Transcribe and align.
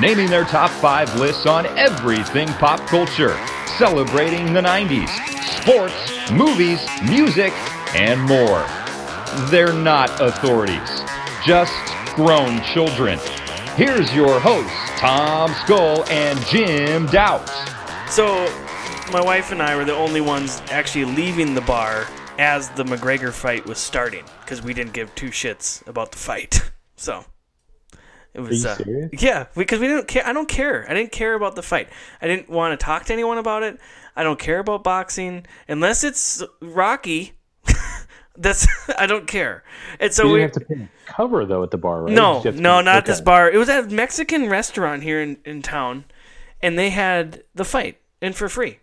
naming 0.00 0.30
their 0.30 0.44
top 0.44 0.70
5 0.70 1.20
lists 1.20 1.46
on 1.46 1.66
everything 1.78 2.48
pop 2.54 2.80
culture, 2.88 3.36
celebrating 3.78 4.52
the 4.52 4.60
90s, 4.60 5.08
sports, 5.60 6.30
movies, 6.30 6.80
music, 7.08 7.52
and 7.94 8.20
more. 8.22 8.64
They're 9.50 9.72
not 9.72 10.10
authorities, 10.20 11.02
just 11.44 11.74
grown 12.14 12.62
children. 12.62 13.18
Here's 13.76 14.12
your 14.14 14.40
hosts, 14.40 14.72
Tom 14.98 15.52
Skull 15.64 16.04
and 16.10 16.38
Jim 16.46 17.06
Doubt. 17.06 17.48
So, 18.08 18.50
my 19.12 19.20
wife 19.22 19.52
and 19.52 19.62
I 19.62 19.76
were 19.76 19.84
the 19.84 19.94
only 19.94 20.20
ones 20.20 20.62
actually 20.70 21.04
leaving 21.04 21.54
the 21.54 21.60
bar 21.60 22.06
as 22.38 22.70
the 22.70 22.84
McGregor 22.84 23.32
fight 23.32 23.66
was 23.66 23.78
starting 23.78 24.24
because 24.40 24.62
we 24.62 24.72
didn't 24.72 24.92
give 24.94 25.14
two 25.14 25.28
shits 25.28 25.86
about 25.86 26.12
the 26.12 26.18
fight. 26.18 26.60
So, 26.96 27.24
it 28.34 28.40
was. 28.40 28.64
uh? 28.64 28.78
Yeah, 29.12 29.46
because 29.56 29.80
we 29.80 29.88
didn't 29.88 30.08
care. 30.08 30.26
I 30.26 30.32
don't 30.32 30.48
care. 30.48 30.86
I 30.88 30.94
didn't 30.94 31.12
care 31.12 31.34
about 31.34 31.56
the 31.56 31.62
fight. 31.62 31.88
I 32.20 32.26
didn't 32.26 32.48
want 32.48 32.78
to 32.78 32.84
talk 32.84 33.06
to 33.06 33.12
anyone 33.12 33.38
about 33.38 33.62
it. 33.62 33.78
I 34.16 34.22
don't 34.22 34.38
care 34.38 34.58
about 34.58 34.84
boxing 34.84 35.46
unless 35.68 36.04
it's 36.04 36.42
Rocky. 36.60 37.32
That's 38.36 38.66
I 38.98 39.06
don't 39.06 39.26
care. 39.26 39.64
And 39.98 40.12
so 40.12 40.30
we 40.32 40.42
have 40.42 40.52
to 40.52 40.60
pay 40.60 40.88
cover 41.06 41.44
though 41.44 41.62
at 41.62 41.70
the 41.70 41.78
bar, 41.78 42.02
right? 42.02 42.12
no, 42.12 42.30
You 42.30 42.34
just 42.36 42.44
have 42.46 42.56
to 42.56 42.60
no, 42.60 42.80
not 42.80 43.06
this 43.06 43.20
bar. 43.20 43.50
It 43.50 43.56
was 43.56 43.68
at 43.68 43.84
a 43.84 43.88
Mexican 43.88 44.48
restaurant 44.48 45.02
here 45.02 45.20
in, 45.20 45.38
in 45.44 45.62
town, 45.62 46.04
and 46.62 46.78
they 46.78 46.90
had 46.90 47.42
the 47.54 47.64
fight 47.64 48.00
and 48.22 48.34
for 48.34 48.48
free. 48.48 48.78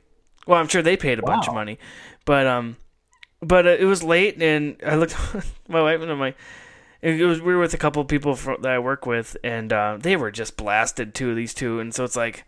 Well, 0.45 0.59
I'm 0.59 0.67
sure 0.67 0.81
they 0.81 0.95
paid 0.97 1.19
a 1.19 1.23
bunch 1.23 1.47
of 1.47 1.53
money, 1.53 1.77
but 2.25 2.47
um, 2.47 2.77
but 3.41 3.65
uh, 3.67 3.71
it 3.71 3.85
was 3.85 4.03
late, 4.03 4.41
and 4.41 4.77
I 4.85 4.95
looked 4.95 5.15
my 5.67 5.81
wife 5.81 6.01
and 6.01 6.11
I'm 6.11 6.19
like, 6.19 6.37
it 7.01 7.23
was 7.23 7.41
we 7.41 7.53
were 7.53 7.61
with 7.61 7.73
a 7.73 7.77
couple 7.77 8.01
of 8.01 8.07
people 8.07 8.35
that 8.35 8.71
I 8.71 8.79
work 8.79 9.05
with, 9.05 9.37
and 9.43 9.71
uh, 9.71 9.97
they 9.99 10.15
were 10.15 10.31
just 10.31 10.57
blasted 10.57 11.13
too. 11.13 11.35
These 11.35 11.53
two, 11.53 11.79
and 11.79 11.93
so 11.93 12.03
it's 12.03 12.15
like. 12.15 12.45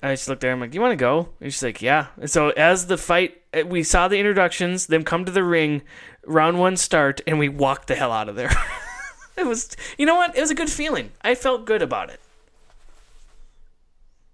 I 0.00 0.12
just 0.12 0.28
looked 0.28 0.42
there. 0.42 0.52
I'm 0.52 0.60
like, 0.60 0.70
"Do 0.70 0.76
you 0.76 0.80
want 0.80 0.92
to 0.92 0.96
go?" 0.96 1.30
And 1.40 1.52
she's 1.52 1.60
like, 1.60 1.82
"Yeah." 1.82 2.06
And 2.20 2.30
so 2.30 2.50
as 2.50 2.86
the 2.86 2.96
fight, 2.96 3.42
uh, 3.52 3.66
we 3.66 3.82
saw 3.82 4.06
the 4.06 4.16
introductions, 4.16 4.86
them 4.86 5.02
come 5.02 5.24
to 5.24 5.32
the 5.32 5.42
ring, 5.42 5.82
round 6.24 6.60
one 6.60 6.76
start, 6.76 7.20
and 7.26 7.36
we 7.36 7.48
walked 7.48 7.88
the 7.88 7.96
hell 7.96 8.12
out 8.12 8.28
of 8.28 8.36
there. 8.36 8.52
it 9.36 9.44
was, 9.44 9.76
you 9.96 10.06
know 10.06 10.14
what? 10.14 10.36
It 10.36 10.40
was 10.40 10.52
a 10.52 10.54
good 10.54 10.70
feeling. 10.70 11.10
I 11.22 11.34
felt 11.34 11.64
good 11.64 11.82
about 11.82 12.10
it. 12.10 12.20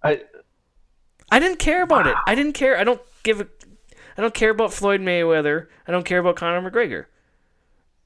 I, 0.03 0.23
I 1.31 1.39
didn't 1.39 1.59
care 1.61 1.83
about 1.83 2.07
it. 2.07 2.15
I 2.27 2.35
didn't 2.35 2.53
care. 2.53 2.79
I 2.79 2.85
don't 2.85 3.01
give 3.23 3.41
a. 3.41 3.47
I 4.19 4.21
don't 4.21 4.35
care 4.35 4.51
about 4.51 4.73
Floyd 4.73 5.01
Mayweather. 5.01 5.69
I 5.89 5.93
don't 5.93 6.05
care 6.05 6.19
about 6.19 6.37
Conor 6.37 6.71
McGregor. 6.71 7.07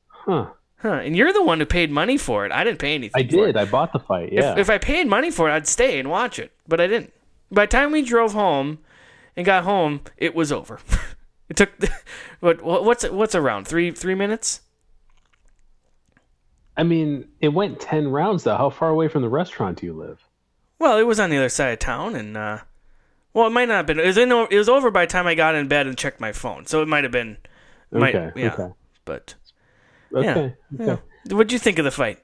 huh? 0.07 0.51
Huh? 0.79 0.93
And 0.93 1.17
you're 1.17 1.33
the 1.33 1.43
one 1.43 1.59
who 1.59 1.67
paid 1.67 1.91
money 1.91 2.17
for 2.17 2.47
it. 2.47 2.53
I 2.53 2.63
didn't 2.63 2.79
pay 2.79 2.95
anything. 2.95 3.19
I 3.21 3.23
did. 3.25 3.51
it. 3.51 3.57
I 3.57 3.65
bought 3.65 3.93
the 3.93 3.99
fight. 3.99 4.33
Yeah. 4.33 4.53
If, 4.53 4.59
if 4.59 4.71
I 4.71 4.79
paid 4.79 5.09
money 5.09 5.31
for 5.31 5.49
it, 5.51 5.53
I'd 5.53 5.67
stay 5.67 5.99
and 5.99 6.09
watch 6.09 6.39
it, 6.39 6.53
but 6.69 6.81
I 6.81 6.87
didn't. 6.87 7.13
By 7.51 7.65
the 7.67 7.71
time 7.71 7.91
we 7.93 8.03
drove 8.03 8.33
home 8.33 8.79
and 9.37 9.45
got 9.45 9.65
home, 9.65 10.03
it 10.17 10.35
was 10.35 10.53
over. 10.53 10.79
it 11.49 11.57
took 11.57 11.71
what 12.41 12.63
what's 12.63 13.09
what's 13.09 13.35
around 13.35 13.67
three 13.67 13.91
three 13.91 14.15
minutes. 14.15 14.61
I 16.77 16.85
mean, 16.85 17.29
it 17.41 17.49
went 17.49 17.81
ten 17.81 18.09
rounds 18.09 18.45
though. 18.45 18.57
How 18.57 18.71
far 18.71 18.91
away 18.91 19.09
from 19.09 19.23
the 19.23 19.29
restaurant 19.29 19.79
do 19.81 19.87
you 19.87 19.93
live? 19.93 20.23
Well, 20.79 20.99
it 20.99 21.03
was 21.09 21.19
on 21.19 21.31
the 21.31 21.39
other 21.39 21.49
side 21.49 21.73
of 21.73 21.79
town, 21.81 22.15
and 22.15 22.37
uh, 22.37 22.59
well, 23.35 23.49
it 23.49 23.51
might 23.51 23.67
not 23.67 23.79
have 23.79 23.87
been. 23.87 23.99
It 23.99 24.07
was 24.07 24.17
in, 24.17 24.31
it 24.31 24.57
was 24.57 24.69
over 24.69 24.91
by 24.93 25.07
the 25.07 25.11
time 25.11 25.27
I 25.27 25.35
got 25.35 25.57
in 25.57 25.67
bed 25.67 25.89
and 25.89 25.99
checked 25.99 26.21
my 26.21 26.31
phone, 26.31 26.67
so 26.67 26.83
it 26.83 26.87
might 26.89 27.03
have 27.03 27.13
been. 27.13 27.39
Might, 27.91 28.15
Okay, 28.15 28.41
yeah, 28.43 28.53
okay. 28.53 28.73
but 29.05 29.35
Okay. 30.15 30.55
yeah. 30.79 30.97
What'd 31.31 31.53
you 31.53 31.59
think 31.59 31.79
of 31.79 31.85
the 31.85 31.91
fight? 31.91 32.19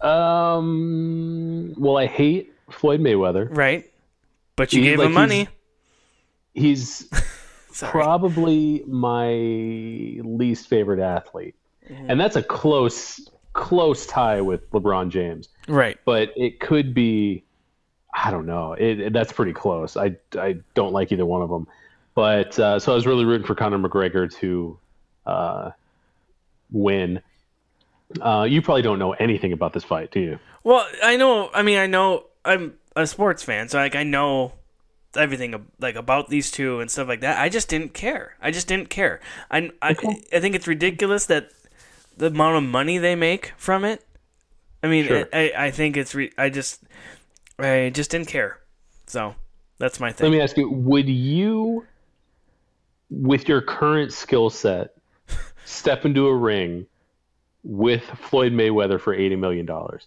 Um. 0.00 1.74
Well, 1.78 1.96
I 1.96 2.06
hate 2.06 2.52
Floyd 2.70 3.00
Mayweather. 3.00 3.48
Right, 3.54 3.90
but 4.56 4.72
you 4.72 4.82
He- 4.82 4.88
gave 4.88 4.98
like, 4.98 5.06
him 5.06 5.12
money. 5.14 5.48
He's 6.54 7.08
Sorry. 7.72 7.92
probably 7.92 8.82
my 8.86 9.28
least 10.24 10.68
favorite 10.68 11.00
athlete, 11.00 11.54
Mm-hmm. 11.88 12.10
and 12.10 12.20
that's 12.20 12.36
a 12.36 12.42
close 12.42 13.20
close 13.52 14.06
tie 14.06 14.40
with 14.40 14.70
LeBron 14.70 15.10
James. 15.10 15.48
Right. 15.68 15.98
But 16.04 16.32
it 16.36 16.60
could 16.60 16.94
be. 16.94 17.44
I 18.14 18.30
don't 18.30 18.46
know. 18.46 18.72
It, 18.74 19.00
it- 19.00 19.12
that's 19.12 19.32
pretty 19.32 19.52
close. 19.52 19.96
I, 19.96 20.16
I 20.38 20.56
don't 20.74 20.92
like 20.92 21.12
either 21.12 21.26
one 21.26 21.42
of 21.42 21.48
them. 21.50 21.66
But 22.14 22.58
uh, 22.58 22.78
so 22.80 22.92
I 22.92 22.94
was 22.96 23.06
really 23.06 23.24
rooting 23.24 23.46
for 23.46 23.54
Conor 23.54 23.78
McGregor 23.78 24.32
to 24.40 24.78
uh, 25.26 25.70
win. 26.72 27.22
Uh, 28.20 28.46
you 28.48 28.60
probably 28.60 28.82
don't 28.82 28.98
know 28.98 29.12
anything 29.12 29.52
about 29.52 29.72
this 29.72 29.84
fight, 29.84 30.10
do 30.10 30.20
you? 30.20 30.38
Well, 30.64 30.86
I 31.02 31.16
know. 31.16 31.50
I 31.54 31.62
mean, 31.62 31.78
I 31.78 31.86
know. 31.86 32.26
I'm 32.44 32.74
a 32.96 33.06
sports 33.06 33.42
fan, 33.42 33.68
so 33.68 33.78
like 33.78 33.94
I 33.94 34.02
know 34.02 34.54
everything 35.16 35.66
like 35.78 35.96
about 35.96 36.28
these 36.28 36.50
two 36.50 36.80
and 36.80 36.90
stuff 36.90 37.08
like 37.08 37.20
that. 37.20 37.38
I 37.38 37.48
just 37.48 37.68
didn't 37.68 37.94
care. 37.94 38.36
I 38.40 38.50
just 38.50 38.66
didn't 38.66 38.90
care. 38.90 39.20
I 39.50 39.70
I, 39.82 39.90
I 40.32 40.40
think 40.40 40.54
it's 40.54 40.66
ridiculous 40.66 41.26
that 41.26 41.50
the 42.16 42.26
amount 42.26 42.56
of 42.56 42.68
money 42.70 42.98
they 42.98 43.14
make 43.14 43.52
from 43.56 43.84
it. 43.84 44.04
I 44.82 44.88
mean, 44.88 45.06
Sure. 45.06 45.28
I, 45.32 45.52
I 45.56 45.70
think 45.70 45.96
it's. 45.96 46.14
Re- 46.14 46.32
I 46.38 46.48
just 46.48 46.82
I 47.58 47.90
just 47.94 48.10
didn't 48.10 48.28
care. 48.28 48.58
So 49.06 49.34
that's 49.78 50.00
my 50.00 50.10
thing. 50.12 50.30
Let 50.30 50.36
me 50.36 50.42
ask 50.42 50.56
you: 50.56 50.70
Would 50.70 51.08
you, 51.08 51.86
with 53.10 53.48
your 53.48 53.60
current 53.60 54.12
skill 54.12 54.50
set, 54.50 54.94
step 55.64 56.04
into 56.04 56.26
a 56.26 56.34
ring 56.36 56.86
with 57.62 58.02
Floyd 58.02 58.52
Mayweather 58.52 59.00
for 59.00 59.14
eighty 59.14 59.36
million 59.36 59.66
dollars? 59.66 60.06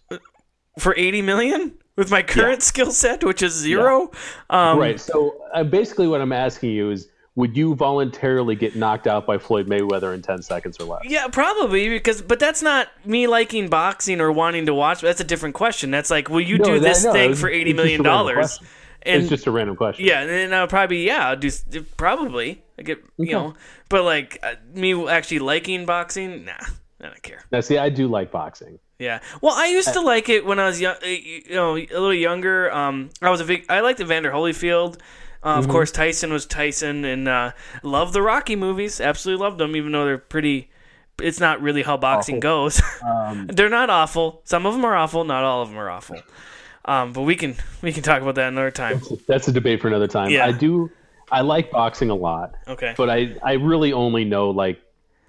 For 0.78 0.94
eighty 0.96 1.22
million 1.22 1.74
with 1.96 2.10
my 2.10 2.22
current 2.22 2.62
skill 2.62 2.90
set, 2.90 3.22
which 3.24 3.42
is 3.42 3.52
zero. 3.52 4.10
Um, 4.50 4.78
right. 4.78 4.98
So 5.00 5.40
uh, 5.54 5.62
basically, 5.64 6.08
what 6.08 6.20
I'm 6.20 6.32
asking 6.32 6.70
you 6.70 6.90
is: 6.90 7.08
Would 7.36 7.56
you 7.56 7.76
voluntarily 7.76 8.56
get 8.56 8.74
knocked 8.74 9.06
out 9.06 9.24
by 9.26 9.38
Floyd 9.38 9.68
Mayweather 9.68 10.12
in 10.14 10.20
ten 10.22 10.42
seconds 10.42 10.78
or 10.80 10.84
less? 10.84 11.02
Yeah, 11.04 11.28
probably 11.28 11.88
because, 11.88 12.22
but 12.22 12.40
that's 12.40 12.60
not 12.62 12.88
me 13.04 13.28
liking 13.28 13.68
boxing 13.68 14.20
or 14.20 14.32
wanting 14.32 14.66
to 14.66 14.74
watch. 14.74 15.00
That's 15.00 15.20
a 15.20 15.24
different 15.24 15.54
question. 15.54 15.92
That's 15.92 16.10
like, 16.10 16.28
will 16.28 16.40
you 16.40 16.58
No, 16.58 16.64
do 16.64 16.72
that- 16.74 16.80
this 16.80 17.04
no, 17.04 17.12
thing 17.12 17.24
it's- 17.30 17.40
for 17.40 17.48
eighty 17.48 17.72
million 17.72 18.02
dollars? 18.02 18.58
And 19.06 19.20
it's 19.22 19.30
just 19.30 19.46
a 19.46 19.50
random 19.50 19.76
question. 19.76 20.04
yeah, 20.04 20.20
and 20.20 20.30
then 20.30 20.54
I'll 20.54 20.66
probably 20.66 21.06
yeah, 21.06 21.28
I'll 21.28 21.36
do 21.36 21.50
probably. 21.96 22.62
I 22.78 22.82
get 22.82 23.02
you 23.18 23.32
know, 23.32 23.54
but 23.88 24.04
like 24.04 24.38
uh, 24.42 24.54
me 24.72 25.08
actually 25.08 25.38
liking 25.40 25.86
boxing, 25.86 26.44
nah, 26.46 26.52
I 27.00 27.06
don't 27.06 27.22
care. 27.22 27.44
Now, 27.52 27.60
see, 27.60 27.78
I 27.78 27.88
do 27.88 28.08
like 28.08 28.30
boxing. 28.32 28.78
Yeah. 28.98 29.20
Well, 29.40 29.54
I 29.54 29.66
used 29.66 29.92
to 29.92 30.00
like 30.00 30.28
it 30.28 30.46
when 30.46 30.58
I 30.58 30.66
was 30.66 30.80
young, 30.80 30.96
you 31.04 31.42
know, 31.50 31.76
a 31.76 31.86
little 31.86 32.14
younger. 32.14 32.72
Um, 32.72 33.10
I 33.20 33.30
was 33.30 33.40
a 33.40 33.44
big. 33.44 33.66
I 33.68 33.80
liked 33.80 34.00
Evander 34.00 34.30
Holyfield. 34.30 34.98
Uh, 35.42 35.58
Of 35.58 35.68
course, 35.68 35.90
Tyson 35.90 36.32
was 36.32 36.46
Tyson, 36.46 37.04
and 37.04 37.28
uh, 37.28 37.52
love 37.82 38.12
the 38.14 38.22
Rocky 38.22 38.56
movies. 38.56 39.00
Absolutely 39.00 39.44
loved 39.44 39.58
them, 39.58 39.76
even 39.76 39.92
though 39.92 40.04
they're 40.06 40.16
pretty. 40.18 40.70
It's 41.20 41.38
not 41.38 41.60
really 41.60 41.82
how 41.82 41.96
boxing 41.96 42.40
goes. 42.40 42.80
they're 43.48 43.68
not 43.68 43.90
awful. 43.90 44.40
Some 44.44 44.64
of 44.66 44.72
them 44.74 44.84
are 44.84 44.96
awful. 44.96 45.22
Not 45.24 45.44
all 45.44 45.62
of 45.62 45.68
them 45.68 45.78
are 45.78 45.90
awful. 45.90 46.16
Um, 46.86 47.12
but 47.12 47.22
we 47.22 47.34
can 47.36 47.56
we 47.82 47.92
can 47.92 48.02
talk 48.02 48.22
about 48.22 48.34
that 48.36 48.48
another 48.48 48.70
time. 48.70 49.00
That's 49.26 49.48
a 49.48 49.52
debate 49.52 49.80
for 49.80 49.88
another 49.88 50.06
time. 50.08 50.30
Yeah. 50.30 50.46
I 50.46 50.52
do. 50.52 50.90
I 51.30 51.40
like 51.40 51.70
boxing 51.70 52.10
a 52.10 52.14
lot. 52.14 52.54
Okay. 52.68 52.94
but 52.96 53.08
I 53.10 53.36
I 53.42 53.54
really 53.54 53.92
only 53.92 54.24
know 54.24 54.50
like 54.50 54.80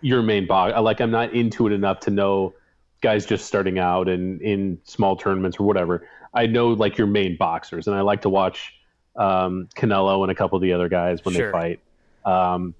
your 0.02 0.22
main 0.22 0.46
box. 0.46 0.74
Like 0.80 1.00
I'm 1.02 1.12
not 1.12 1.34
into 1.34 1.68
it 1.68 1.74
enough 1.74 2.00
to 2.02 2.12
know 2.12 2.54
guys 3.02 3.26
just 3.26 3.46
starting 3.46 3.80
out 3.80 4.08
and 4.10 4.42
in 4.42 4.80
small 4.84 5.16
tournaments 5.16 5.58
or 5.60 5.64
whatever. 5.64 6.08
I 6.34 6.48
know 6.48 6.70
like 6.70 6.98
your 6.98 7.08
main 7.08 7.38
boxers, 7.38 7.88
and 7.88 7.96
I 7.96 8.02
like 8.02 8.22
to 8.24 8.30
watch 8.30 8.74
um, 9.16 9.70
Canelo 9.76 10.22
and 10.24 10.32
a 10.32 10.36
couple 10.36 10.58
of 10.58 10.62
the 10.62 10.74
other 10.74 10.90
guys 10.90 11.24
when 11.24 11.34
Sure. 11.34 11.48
they 11.48 11.52
fight. 11.54 11.80
Um, 12.26 12.74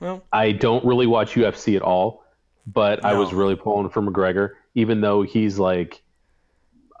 Well, 0.00 0.24
I 0.32 0.52
don't 0.52 0.84
really 0.84 1.06
watch 1.06 1.34
UFC 1.34 1.76
at 1.76 1.82
all, 1.82 2.24
but 2.66 3.04
I 3.04 3.12
was 3.14 3.32
really 3.32 3.54
pulling 3.54 3.88
for 3.90 4.02
McGregor, 4.02 4.50
even 4.74 5.00
though 5.00 5.22
he's 5.22 5.58
like 5.58 6.02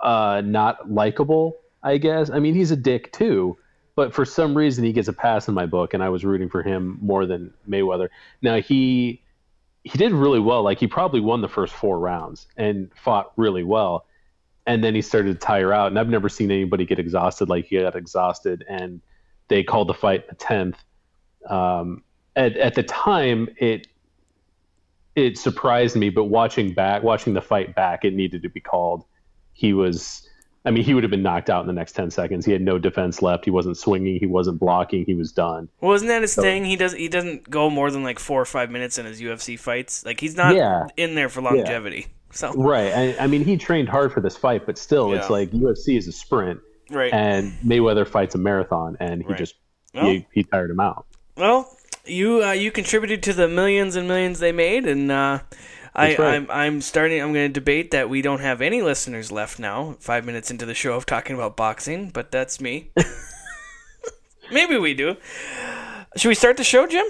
uh, 0.02 0.42
not 0.44 0.90
likable. 0.90 1.56
I 1.82 1.98
guess. 1.98 2.30
I 2.30 2.38
mean, 2.40 2.54
he's 2.54 2.70
a 2.72 2.76
dick 2.76 3.12
too, 3.12 3.56
but 3.96 4.14
for 4.14 4.24
some 4.24 4.56
reason 4.56 4.84
he 4.84 4.92
gets 4.92 5.08
a 5.08 5.12
pass 5.12 5.48
in 5.48 5.54
my 5.54 5.66
book, 5.66 5.94
and 5.94 6.02
I 6.02 6.08
was 6.10 6.24
rooting 6.24 6.48
for 6.50 6.62
him 6.62 6.98
more 7.00 7.26
than 7.26 7.52
Mayweather. 7.68 8.08
Now 8.42 8.60
he 8.60 9.22
he 9.84 9.98
did 9.98 10.12
really 10.12 10.40
well. 10.40 10.62
Like 10.62 10.78
he 10.80 10.86
probably 10.86 11.20
won 11.20 11.40
the 11.40 11.48
first 11.48 11.72
four 11.74 11.98
rounds 11.98 12.46
and 12.56 12.90
fought 12.96 13.32
really 13.36 13.64
well. 13.64 14.06
and 14.66 14.84
then 14.84 14.94
he 14.94 15.02
started 15.02 15.32
to 15.40 15.46
tire 15.46 15.72
out. 15.72 15.88
And 15.88 15.98
I've 15.98 16.08
never 16.08 16.28
seen 16.28 16.50
anybody 16.50 16.84
get 16.86 16.98
exhausted 16.98 17.48
like 17.48 17.66
he 17.66 17.80
got 17.80 17.96
exhausted. 17.96 18.64
And 18.68 19.00
they 19.48 19.64
called 19.64 19.88
the 19.88 19.94
fight 19.94 20.28
the 20.28 20.34
tenth. 20.36 20.78
Um, 21.48 22.02
at 22.36 22.56
at 22.56 22.74
the 22.74 22.82
time, 22.82 23.48
it 23.58 23.88
it 25.16 25.38
surprised 25.38 25.96
me, 25.96 26.10
but 26.10 26.24
watching 26.24 26.72
back, 26.72 27.02
watching 27.02 27.34
the 27.34 27.42
fight 27.42 27.74
back, 27.74 28.04
it 28.04 28.14
needed 28.14 28.42
to 28.42 28.48
be 28.48 28.60
called. 28.60 29.04
He 29.60 29.74
was, 29.74 30.26
I 30.64 30.70
mean, 30.70 30.82
he 30.84 30.94
would 30.94 31.04
have 31.04 31.10
been 31.10 31.22
knocked 31.22 31.50
out 31.50 31.60
in 31.60 31.66
the 31.66 31.74
next 31.74 31.92
ten 31.92 32.10
seconds. 32.10 32.46
He 32.46 32.52
had 32.52 32.62
no 32.62 32.78
defense 32.78 33.20
left. 33.20 33.44
He 33.44 33.50
wasn't 33.50 33.76
swinging. 33.76 34.18
He 34.18 34.24
wasn't 34.24 34.58
blocking. 34.58 35.04
He 35.04 35.12
was 35.14 35.32
done. 35.32 35.68
Well, 35.82 35.92
isn't 35.92 36.08
that 36.08 36.22
his 36.22 36.34
thing? 36.34 36.64
He 36.64 36.76
does. 36.76 36.94
He 36.94 37.08
doesn't 37.08 37.50
go 37.50 37.68
more 37.68 37.90
than 37.90 38.02
like 38.02 38.18
four 38.18 38.40
or 38.40 38.46
five 38.46 38.70
minutes 38.70 38.96
in 38.96 39.04
his 39.04 39.20
UFC 39.20 39.58
fights. 39.58 40.04
Like 40.06 40.18
he's 40.18 40.34
not 40.36 40.54
Yeah. 40.56 40.86
in 40.96 41.14
there 41.14 41.28
for 41.28 41.42
longevity. 41.42 42.06
So 42.32 42.52
Right. 42.54 42.92
I, 42.94 43.24
I 43.24 43.26
mean, 43.26 43.44
he 43.44 43.56
trained 43.58 43.88
hard 43.90 44.12
for 44.12 44.20
this 44.22 44.36
fight, 44.36 44.64
but 44.64 44.78
still, 44.78 45.12
it's 45.12 45.28
like 45.28 45.50
UFC 45.50 45.98
is 45.98 46.06
a 46.08 46.12
sprint, 46.12 46.60
right. 46.88 47.12
and 47.12 47.52
Mayweather 47.66 48.06
fights 48.08 48.34
a 48.34 48.38
marathon, 48.38 48.96
and 49.00 49.20
he 49.22 49.28
Right. 49.28 49.36
just 49.38 49.56
Well- 49.94 50.06
he, 50.06 50.26
he 50.32 50.44
tired 50.44 50.70
him 50.70 50.78
out. 50.80 51.04
Well, 51.36 51.76
you 52.06 52.42
uh, 52.44 52.52
you 52.52 52.70
contributed 52.70 53.22
to 53.24 53.32
the 53.34 53.46
millions 53.48 53.94
and 53.96 54.06
millions 54.08 54.38
they 54.38 54.52
made, 54.52 54.86
and 54.86 55.10
uh, 55.10 55.40
I, 55.94 56.16
right. 56.16 56.20
I'm 56.20 56.50
I'm 56.50 56.80
starting. 56.80 57.20
I'm 57.20 57.32
going 57.32 57.48
to 57.48 57.52
debate 57.52 57.90
that 57.90 58.08
we 58.08 58.22
don't 58.22 58.40
have 58.40 58.60
any 58.60 58.82
listeners 58.82 59.32
left 59.32 59.58
now. 59.58 59.96
Five 60.00 60.24
minutes 60.24 60.50
into 60.50 60.66
the 60.66 60.74
show 60.74 60.94
of 60.94 61.06
talking 61.06 61.34
about 61.34 61.56
boxing, 61.56 62.10
but 62.10 62.30
that's 62.30 62.60
me. 62.60 62.90
Maybe 64.52 64.76
we 64.78 64.94
do. 64.94 65.16
Should 66.16 66.28
we 66.28 66.34
start 66.34 66.56
the 66.56 66.64
show, 66.64 66.86
Jim? 66.86 67.06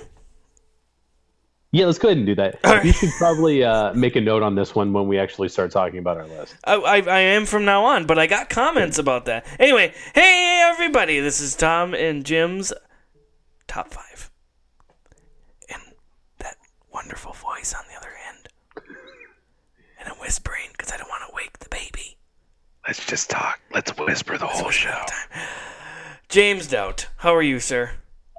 Yeah, 1.73 1.87
let's 1.87 1.99
go 1.99 2.09
ahead 2.09 2.19
and 2.19 2.27
do 2.27 2.35
that. 2.35 2.59
Right. 2.65 2.85
You 2.85 2.93
should 2.93 3.11
probably 3.17 3.63
uh, 3.63 3.95
make 3.95 4.17
a 4.17 4.21
note 4.21 4.43
on 4.43 4.57
this 4.57 4.75
one 4.75 4.93
when 4.93 5.07
we 5.07 5.19
actually 5.19 5.49
start 5.49 5.71
talking 5.71 6.01
about 6.01 6.17
our 6.17 6.27
list. 6.27 6.57
I, 6.65 6.75
I, 6.75 6.97
I 6.97 7.21
am 7.21 7.47
from 7.47 7.65
now 7.65 7.85
on, 7.85 8.07
but 8.07 8.19
I 8.19 8.27
got 8.27 8.51
comments 8.51 8.99
about 8.99 9.27
that. 9.27 9.47
Anyway, 9.59 9.95
hey 10.15 10.67
everybody, 10.69 11.21
this 11.21 11.41
is 11.41 11.55
Tom 11.55 11.95
and 11.95 12.25
Jim's 12.25 12.73
top 13.69 13.93
five, 13.93 14.33
and 15.73 15.81
that 16.39 16.57
wonderful 16.93 17.35
voice 17.35 17.73
on 17.73 17.85
the 17.89 17.97
other 17.97 18.09
end, 18.09 18.20
whispering 20.21 20.69
because 20.73 20.93
I 20.93 20.97
don't 20.97 21.09
want 21.09 21.23
to 21.29 21.35
wake 21.35 21.59
the 21.59 21.69
baby. 21.69 22.17
Let's 22.87 23.05
just 23.07 23.31
talk. 23.31 23.61
Let's 23.75 23.97
whisper 23.97 24.39
the 24.39 24.47
whole 24.47 24.71
show. 24.71 25.03
James 26.29 26.67
Doubt, 26.69 27.09
how 27.19 27.35
are 27.35 27.43
you, 27.43 27.59
sir? 27.61 27.93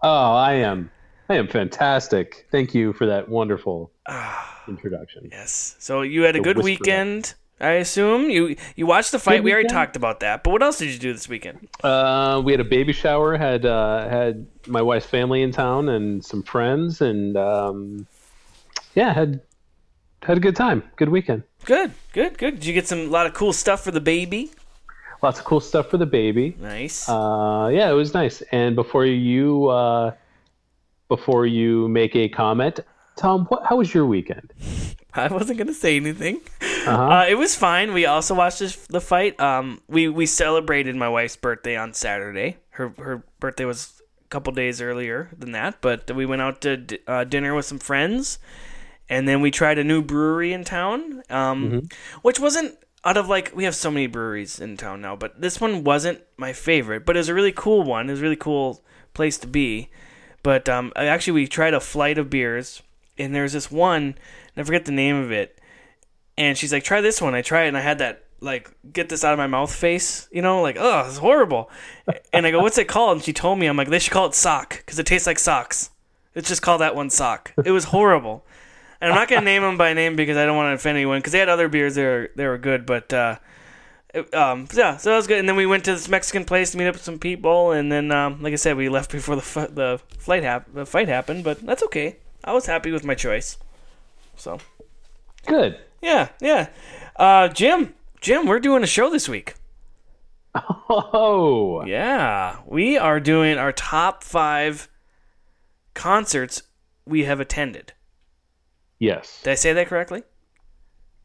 Oh, 0.04 0.34
I 0.34 0.54
am, 0.54 0.90
I 1.30 1.36
am 1.36 1.48
fantastic. 1.48 2.48
Thank 2.52 2.74
you 2.74 2.94
for 2.94 3.06
that 3.06 3.30
wonderful 3.30 3.92
Ah. 4.08 4.64
introduction. 4.68 5.30
Yes. 5.32 5.76
So 5.80 6.02
you 6.02 6.24
had 6.24 6.36
a 6.36 6.40
The 6.40 6.44
good 6.44 6.58
whisper. 6.58 6.66
weekend, 6.66 7.36
I 7.60 7.74
assume. 7.74 8.30
You 8.32 8.56
you 8.76 8.88
watched 8.88 9.12
the 9.12 9.20
fight. 9.20 9.44
We 9.44 9.54
already 9.54 9.68
talked 9.68 9.96
about 9.96 10.22
that. 10.22 10.44
But 10.44 10.50
what 10.52 10.64
else 10.64 10.80
did 10.80 10.90
you 10.90 10.98
do 10.98 11.14
this 11.14 11.30
weekend? 11.30 11.68
Uh, 11.84 12.42
we 12.44 12.52
had 12.54 12.60
a 12.60 12.64
baby 12.66 12.92
shower. 12.94 13.38
Had 13.38 13.66
uh, 13.68 14.10
had 14.10 14.48
my 14.68 14.82
wife's 14.82 15.06
family 15.06 15.44
in 15.44 15.52
town 15.52 15.88
and 15.90 16.26
some 16.26 16.42
friends, 16.42 17.02
and 17.02 17.38
um, 17.38 18.08
yeah, 18.96 19.14
had 19.14 19.42
had 20.24 20.38
a 20.38 20.40
good 20.40 20.56
time. 20.56 20.84
Good 20.96 21.10
weekend. 21.10 21.44
Good, 21.66 21.92
good, 22.14 22.38
good. 22.38 22.56
Did 22.56 22.66
you 22.66 22.74
get 22.74 22.88
some 22.88 23.00
a 23.00 23.06
lot 23.06 23.26
of 23.26 23.34
cool 23.34 23.54
stuff 23.54 23.84
for 23.84 23.92
the 23.92 24.02
baby? 24.02 24.52
Lots 25.22 25.40
of 25.40 25.46
cool 25.46 25.60
stuff 25.60 25.90
for 25.90 25.98
the 25.98 26.06
baby. 26.06 26.56
Nice. 26.60 27.08
Uh, 27.08 27.70
yeah, 27.72 27.90
it 27.90 27.94
was 27.94 28.14
nice. 28.14 28.42
And 28.52 28.76
before 28.76 29.06
you 29.06 29.68
uh, 29.68 30.14
before 31.08 31.46
you 31.46 31.88
make 31.88 32.16
a 32.16 32.28
comment, 32.30 32.80
Tom, 33.16 33.46
what, 33.46 33.66
how 33.68 33.78
was 33.78 33.94
your 33.94 34.06
weekend? 34.06 34.54
I 35.14 35.28
wasn't 35.28 35.60
gonna 35.60 35.74
say 35.74 35.98
anything. 35.98 36.42
Uh-huh. 36.62 36.92
Uh, 36.92 37.26
it 37.28 37.36
was 37.36 37.56
fine. 37.56 37.94
We 37.94 38.06
also 38.06 38.34
watched 38.34 38.60
this, 38.60 38.76
the 38.88 39.02
fight. 39.02 39.40
Um, 39.40 39.82
we 39.88 40.08
we 40.08 40.26
celebrated 40.26 40.96
my 40.96 41.10
wife's 41.10 41.36
birthday 41.36 41.76
on 41.76 41.94
Saturday. 41.94 42.58
Her 42.72 42.94
her 42.98 43.24
birthday 43.40 43.66
was 43.66 44.02
a 44.26 44.28
couple 44.30 44.54
days 44.54 44.82
earlier 44.82 45.30
than 45.38 45.52
that, 45.52 45.82
but 45.82 46.10
we 46.16 46.26
went 46.26 46.42
out 46.42 46.62
to 46.62 46.78
d- 46.78 47.00
uh, 47.06 47.26
dinner 47.26 47.54
with 47.54 47.66
some 47.66 47.78
friends, 47.80 48.40
and 49.10 49.28
then 49.28 49.42
we 49.42 49.52
tried 49.52 49.78
a 49.78 49.84
new 49.84 50.02
brewery 50.02 50.54
in 50.54 50.64
town. 50.64 51.24
Um, 51.30 51.90
which 52.22 52.40
wasn't 52.40 52.78
out 53.04 53.18
of 53.18 53.28
like 53.28 53.52
we 53.56 53.64
have 53.64 53.76
so 53.76 53.90
many 53.90 54.08
breweries 54.08 54.60
in 54.60 54.78
town 54.78 55.02
now, 55.02 55.16
but 55.16 55.40
this 55.42 55.60
one 55.60 55.84
wasn't 55.84 56.22
my 56.38 56.54
favorite. 56.54 57.06
But 57.06 57.16
it 57.16 57.20
was 57.20 57.30
a 57.30 57.34
really 57.34 57.52
cool 57.52 57.84
one. 57.84 58.08
It 58.08 58.14
was 58.14 58.20
a 58.20 58.24
really 58.24 58.36
cool 58.36 58.84
place 59.14 59.38
to 59.40 59.48
be. 59.48 59.90
But 60.44 60.68
um, 60.70 60.92
actually, 60.96 61.34
we 61.34 61.48
tried 61.48 61.74
a 61.74 61.80
flight 61.80 62.18
of 62.18 62.30
beers, 62.30 62.82
and 63.18 63.34
there's 63.36 63.54
this 63.54 63.70
one, 63.72 64.16
I 64.58 64.64
forget 64.64 64.86
the 64.86 64.92
name 64.92 65.16
of 65.16 65.32
it. 65.32 65.60
And 66.38 66.58
she's 66.58 66.74
like, 66.74 66.84
"Try 66.84 67.02
this 67.02 67.22
one." 67.22 67.36
I 67.36 67.42
try 67.42 67.64
it, 67.64 67.68
and 67.68 67.78
I 67.78 67.82
had 67.82 68.00
that 68.00 68.24
like 68.40 68.72
get 68.92 69.10
this 69.10 69.24
out 69.24 69.34
of 69.34 69.38
my 69.38 69.46
mouth 69.48 69.74
face, 69.74 70.28
you 70.32 70.42
know, 70.42 70.62
like 70.62 70.78
oh, 70.80 71.06
it's 71.08 71.18
horrible. 71.18 71.70
and 72.34 72.46
I 72.46 72.52
go, 72.52 72.60
"What's 72.60 72.78
it 72.78 72.88
called?" 72.88 73.18
And 73.18 73.24
she 73.24 73.34
told 73.34 73.60
me, 73.60 73.68
I'm 73.68 73.78
like, 73.78 73.90
"They 73.90 74.00
should 74.00 74.14
call 74.14 74.26
it 74.26 74.34
sock 74.34 74.78
because 74.78 74.98
it 74.98 75.06
tastes 75.06 75.28
like 75.28 75.38
socks." 75.40 75.92
Let's 76.36 76.48
just 76.48 76.62
call 76.62 76.78
that 76.78 76.96
one 76.96 77.10
sock. 77.10 77.54
It 77.66 77.72
was 77.72 77.86
horrible. 77.86 78.46
And 79.02 79.12
I'm 79.12 79.16
not 79.18 79.28
gonna 79.28 79.42
name 79.42 79.64
them 79.64 79.78
by 79.78 79.94
name 79.94 80.16
because 80.16 80.38
I 80.38 80.46
don't 80.46 80.56
want 80.56 80.70
to 80.70 80.76
offend 80.76 80.96
anyone. 80.98 81.20
Because 81.20 81.34
they 81.34 81.40
had 81.40 81.50
other 81.50 81.68
beers 81.68 81.96
that 81.96 82.04
were 82.04 82.30
they 82.36 82.46
were 82.48 82.58
good, 82.60 82.86
but 82.86 83.12
uh, 83.12 83.38
it- 84.14 84.32
um, 84.36 84.68
yeah, 84.74 84.98
so 84.98 85.10
that 85.10 85.16
was 85.18 85.26
good. 85.28 85.40
And 85.40 85.50
then 85.50 85.56
we 85.56 85.66
went 85.66 85.86
to 85.86 85.94
this 85.94 86.08
Mexican 86.08 86.46
place 86.46 86.72
to 86.72 86.78
meet 86.78 86.88
up 86.88 86.94
with 86.96 87.04
some 87.04 87.18
people, 87.18 87.72
and 87.72 87.92
then 87.92 88.12
um, 88.12 88.42
like 88.44 88.54
I 88.54 88.58
said, 88.58 88.78
we 88.78 88.90
left 88.90 89.12
before 89.12 89.36
the 89.36 89.42
f- 89.42 89.74
the 89.74 90.00
flight 90.20 90.44
hap- 90.44 90.72
the 90.74 90.86
fight 90.86 91.08
happened. 91.08 91.44
But 91.44 91.66
that's 91.66 91.82
okay. 91.84 92.18
I 92.44 92.54
was 92.54 92.68
happy 92.68 92.92
with 92.92 93.04
my 93.04 93.16
choice. 93.16 93.58
So 94.36 94.60
Good. 95.48 95.80
yeah, 96.02 96.30
yeah. 96.40 96.68
Uh, 97.16 97.48
Jim, 97.48 97.94
Jim, 98.22 98.46
we're 98.46 98.60
doing 98.60 98.84
a 98.84 98.88
show 98.88 99.10
this 99.10 99.28
week. 99.28 99.56
Oh, 100.90 101.84
Yeah, 101.88 102.58
we 102.66 102.98
are 102.98 103.20
doing 103.20 103.58
our 103.58 103.72
top 103.72 104.24
five 104.24 104.90
concerts 105.94 106.64
we 107.06 107.24
have 107.24 107.40
attended. 107.40 107.94
Yes, 109.02 109.42
Did 109.44 109.52
I 109.52 109.56
say 109.56 109.74
that 109.74 109.88
correctly? 109.88 110.24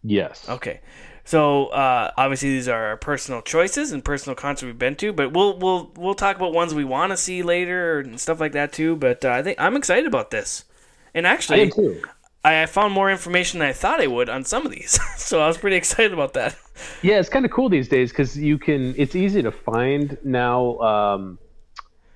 yes. 0.03 0.49
Okay. 0.49 0.81
So 1.25 1.67
uh, 1.67 2.13
obviously 2.17 2.51
these 2.51 2.69
are 2.69 2.87
our 2.87 2.97
personal 2.97 3.43
choices 3.43 3.91
and 3.91 4.05
personal 4.05 4.37
concerts 4.37 4.63
we've 4.65 4.79
been 4.79 4.95
to, 4.97 5.13
but 5.13 5.33
we'll 5.33 5.59
we'll 5.59 5.93
we'll 5.97 6.15
talk 6.15 6.37
about 6.37 6.53
ones 6.53 6.73
we 6.73 6.85
want 6.85 7.11
to 7.11 7.17
see 7.17 7.43
later 7.43 7.99
and 7.99 8.21
stuff 8.21 8.39
like 8.39 8.53
that 8.53 8.73
too. 8.73 8.95
But 8.95 9.25
uh, 9.25 9.31
I 9.31 9.43
think 9.43 9.61
I'm 9.61 9.77
excited 9.77 10.07
about 10.07 10.31
this, 10.31 10.65
and 11.15 11.27
actually. 11.27 11.73
I, 11.73 12.03
I 12.45 12.67
found 12.67 12.95
more 12.95 13.11
information 13.11 13.59
than 13.59 13.69
I 13.69 13.73
thought 13.73 14.01
I 14.01 14.07
would 14.07 14.29
on 14.29 14.45
some 14.45 14.65
of 14.65 14.71
these, 14.71 15.01
so 15.17 15.41
I 15.41 15.49
was 15.49 15.59
pretty 15.59 15.75
excited 15.75 16.13
about 16.13 16.35
that. 16.35 16.55
Yeah, 17.03 17.19
it's 17.19 17.29
kind 17.29 17.45
of 17.45 17.51
cool 17.51 17.69
these 17.69 17.89
days 17.89 18.11
because 18.13 18.39
you 18.39 18.57
can. 18.57 18.95
It's 18.97 19.17
easy 19.17 19.43
to 19.43 19.51
find 19.51 20.17
now, 20.23 20.79
um, 20.79 21.41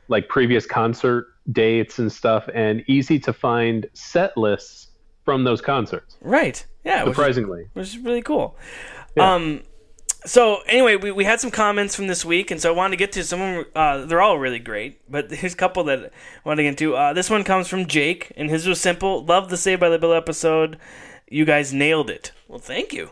like 0.07 0.29
previous 0.29 0.67
concert 0.67 1.27
dates 1.51 1.99
and 1.99 2.13
stuff, 2.13 2.49
and 2.55 2.85
easy 2.87 3.19
to 3.19 3.33
find 3.33 3.89
set 3.95 4.37
lists 4.37 4.90
from 5.25 5.45
those 5.45 5.61
concerts. 5.61 6.17
Right? 6.21 6.65
Yeah. 6.85 7.05
which 7.05 7.11
is- 7.11 7.17
Surprisingly, 7.17 7.69
which 7.75 7.89
is 7.89 7.99
really 7.99 8.23
cool. 8.23 8.57
Yeah. 9.17 9.35
Um, 9.35 9.63
so 10.27 10.61
anyway, 10.67 10.97
we, 10.97 11.11
we 11.13 11.25
had 11.25 11.41
some 11.41 11.51
comments 11.51 11.97
from 11.97 12.07
this 12.07 12.25
week, 12.25 12.51
and 12.51 12.61
so 12.61 12.71
I 12.73 12.77
wanted 12.77 12.91
to 12.93 12.97
get 12.99 13.13
to 13.13 13.25
some. 13.25 13.41
of 13.41 13.49
'em, 13.59 13.65
Uh, 13.75 14.05
they're 14.07 14.21
all 14.21 14.39
really 14.39 14.59
great, 14.59 15.01
but 15.11 15.31
here's 15.31 15.55
a 15.55 15.57
couple 15.57 15.83
that 15.85 15.99
I 16.05 16.11
wanted 16.49 16.63
to 16.63 16.69
get 16.71 16.79
to. 16.79 16.95
Uh, 16.97 17.13
this 17.15 17.31
one 17.31 17.43
comes 17.45 17.69
from 17.69 17.87
Jake, 17.87 18.31
and 18.37 18.51
his 18.51 18.67
was 18.67 18.81
simple. 18.81 19.25
Love 19.25 19.49
the 19.51 19.57
Saved 19.57 19.81
by 19.81 19.89
the 19.89 19.99
Bell 19.99 20.13
episode. 20.13 20.77
You 21.29 21.45
guys 21.45 21.73
nailed 21.73 22.11
it. 22.11 22.33
Well, 22.49 22.59
thank 22.59 22.93
you. 22.93 23.11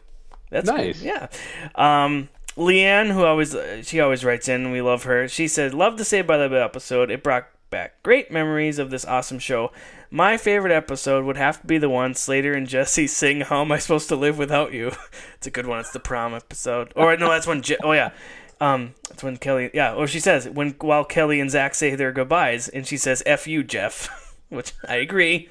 That's 0.51 0.67
Nice. 0.69 1.01
Good. 1.01 1.07
Yeah. 1.07 1.27
Um, 1.75 2.29
Leanne, 2.57 3.13
who 3.13 3.25
always 3.25 3.55
uh, 3.55 3.83
she 3.83 4.01
always 4.01 4.25
writes 4.25 4.49
in, 4.49 4.71
we 4.73 4.83
love 4.83 5.05
her. 5.05 5.29
She 5.29 5.47
said, 5.49 5.73
"Love 5.75 5.97
the 5.99 6.05
Saved 6.05 6.27
by 6.27 6.37
the 6.37 6.49
Bell 6.49 6.63
episode. 6.65 7.11
It 7.11 7.23
brought 7.23 7.47
back 7.71 8.03
great 8.03 8.31
memories 8.31 8.79
of 8.79 8.91
this 8.91 9.05
awesome 9.05 9.39
show. 9.39 9.73
My 10.11 10.37
favorite 10.37 10.73
episode 10.73 11.25
would 11.25 11.37
have 11.37 11.61
to 11.61 11.67
be 11.67 11.79
the 11.79 11.89
one 11.89 12.15
Slater 12.15 12.55
and 12.55 12.67
Jesse 12.67 13.07
sing 13.09 13.43
"How 13.43 13.63
Am 13.63 13.73
I 13.73 13.79
Supposed 13.79 14.09
to 14.09 14.17
Live 14.17 14.39
Without 14.39 14.73
You." 14.73 14.93
it's 15.35 15.47
a 15.47 15.51
good 15.51 15.67
one. 15.67 15.81
It's 15.81 15.91
the 15.91 16.01
prom 16.01 16.35
episode. 16.35 16.93
Or 16.97 17.17
no, 17.17 17.31
that's 17.31 17.47
when. 17.47 17.63
Je- 17.63 17.77
oh 17.83 17.93
yeah, 17.93 18.11
um, 18.61 18.95
that's 19.09 19.23
when 19.23 19.37
Kelly. 19.37 19.71
Yeah, 19.75 19.95
or 19.95 20.07
she 20.07 20.21
says 20.21 20.49
when 20.49 20.71
while 20.81 21.05
Kelly 21.05 21.41
and 21.41 21.51
Zack 21.51 21.75
say 21.75 21.95
their 21.95 22.13
goodbyes, 22.13 22.69
and 22.69 22.87
she 22.87 22.97
says 22.97 23.23
"F 23.27 23.47
you, 23.47 23.63
Jeff," 23.63 24.37
which 24.49 24.73
I 24.89 24.97
agree. 24.97 25.49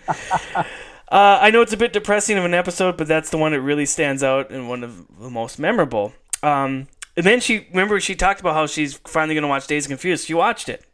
Uh, 1.10 1.40
I 1.42 1.52
know 1.52 1.62
it's 1.62 1.74
a 1.74 1.78
bit 1.78 1.94
depressing 1.94 2.38
of 2.38 2.44
an 2.44 2.54
episode, 2.54 2.98
but 2.98 3.08
that's 3.08 3.30
the 3.30 3.38
one 3.38 3.54
that 3.54 3.62
really 3.62 3.86
stands 3.86 4.24
out 4.24 4.52
and 4.52 4.68
one 4.68 4.84
of 4.84 5.08
the 5.20 5.30
most 5.30 5.58
memorable. 5.58 6.14
Um, 6.44 6.88
and 7.16 7.26
then 7.26 7.40
she 7.40 7.68
remember 7.70 8.00
she 8.00 8.14
talked 8.14 8.42
about 8.42 8.56
how 8.56 8.68
she's 8.68 8.96
finally 9.06 9.34
going 9.34 9.44
to 9.44 9.48
watch 9.48 9.68
Dazed 9.68 9.88
Confused. 9.88 10.28
She 10.28 10.34
watched 10.34 10.68
it, 10.68 10.86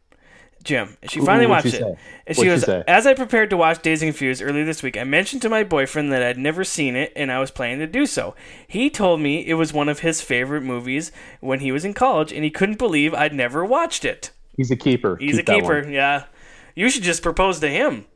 Jim. 0.64 0.96
She 1.08 1.20
finally 1.20 1.46
what'd 1.46 1.72
watched 1.72 1.76
it, 1.76 1.80
say? 1.80 1.98
and 2.26 2.36
she 2.36 2.48
What'd 2.48 2.66
goes, 2.66 2.82
she? 2.82 2.82
"As 2.88 3.06
I 3.06 3.14
prepared 3.14 3.50
to 3.50 3.56
watch 3.56 3.82
Dazed 3.82 4.02
and 4.02 4.12
Confused 4.12 4.42
earlier 4.42 4.64
this 4.64 4.82
week, 4.82 4.96
I 4.96 5.04
mentioned 5.04 5.42
to 5.42 5.48
my 5.48 5.62
boyfriend 5.62 6.10
that 6.12 6.22
I'd 6.22 6.38
never 6.38 6.64
seen 6.64 6.96
it, 6.96 7.12
and 7.14 7.30
I 7.30 7.38
was 7.38 7.50
planning 7.50 7.78
to 7.80 7.86
do 7.86 8.06
so. 8.06 8.34
He 8.66 8.90
told 8.90 9.20
me 9.20 9.46
it 9.46 9.54
was 9.54 9.72
one 9.72 9.88
of 9.88 10.00
his 10.00 10.20
favorite 10.22 10.62
movies 10.62 11.12
when 11.40 11.60
he 11.60 11.70
was 11.70 11.84
in 11.84 11.94
college, 11.94 12.32
and 12.32 12.42
he 12.42 12.50
couldn't 12.50 12.78
believe 12.78 13.14
I'd 13.14 13.34
never 13.34 13.64
watched 13.64 14.04
it." 14.04 14.30
he's 14.56 14.70
a 14.70 14.76
keeper. 14.76 15.16
He's 15.16 15.36
Keep 15.36 15.48
a 15.48 15.52
keeper. 15.52 15.88
Yeah. 15.88 16.24
You 16.74 16.88
should 16.88 17.02
just 17.02 17.22
propose 17.22 17.60
to 17.60 17.68
him. 17.68 18.06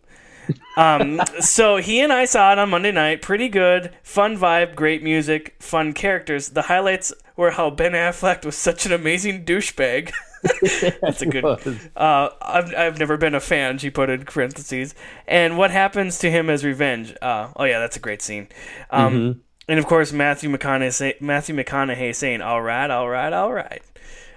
Um, 0.76 1.20
so 1.40 1.76
he 1.76 2.00
and 2.00 2.12
I 2.12 2.24
saw 2.24 2.52
it 2.52 2.58
on 2.58 2.70
Monday 2.70 2.92
night. 2.92 3.22
Pretty 3.22 3.48
good, 3.48 3.92
fun 4.02 4.36
vibe, 4.36 4.74
great 4.74 5.02
music, 5.02 5.56
fun 5.60 5.92
characters. 5.92 6.50
The 6.50 6.62
highlights 6.62 7.12
were 7.36 7.52
how 7.52 7.70
Ben 7.70 7.92
Affleck 7.92 8.44
was 8.44 8.56
such 8.56 8.86
an 8.86 8.92
amazing 8.92 9.44
douchebag. 9.44 10.12
That's 11.02 11.22
a 11.22 11.26
good. 11.26 11.50
Uh, 11.96 12.30
I've 12.40 12.74
I've 12.74 12.98
never 12.98 13.16
been 13.16 13.34
a 13.34 13.40
fan. 13.40 13.78
She 13.78 13.90
put 13.90 14.10
in 14.10 14.24
parentheses. 14.24 14.94
And 15.26 15.58
what 15.58 15.70
happens 15.70 16.18
to 16.20 16.30
him 16.30 16.48
as 16.50 16.64
revenge? 16.64 17.14
Uh, 17.20 17.48
oh 17.56 17.64
yeah, 17.64 17.78
that's 17.80 17.96
a 17.96 18.00
great 18.00 18.22
scene. 18.22 18.48
Um, 18.90 19.26
And 19.68 19.78
of 19.78 19.86
course 19.86 20.12
Matthew 20.12 20.50
McConaughey 20.50 21.20
Matthew 21.20 21.54
McConaughey 21.54 22.14
saying, 22.14 22.40
"All 22.42 22.62
right, 22.62 22.90
all 22.90 23.08
right, 23.08 23.32
all 23.32 23.52
right." 23.52 23.82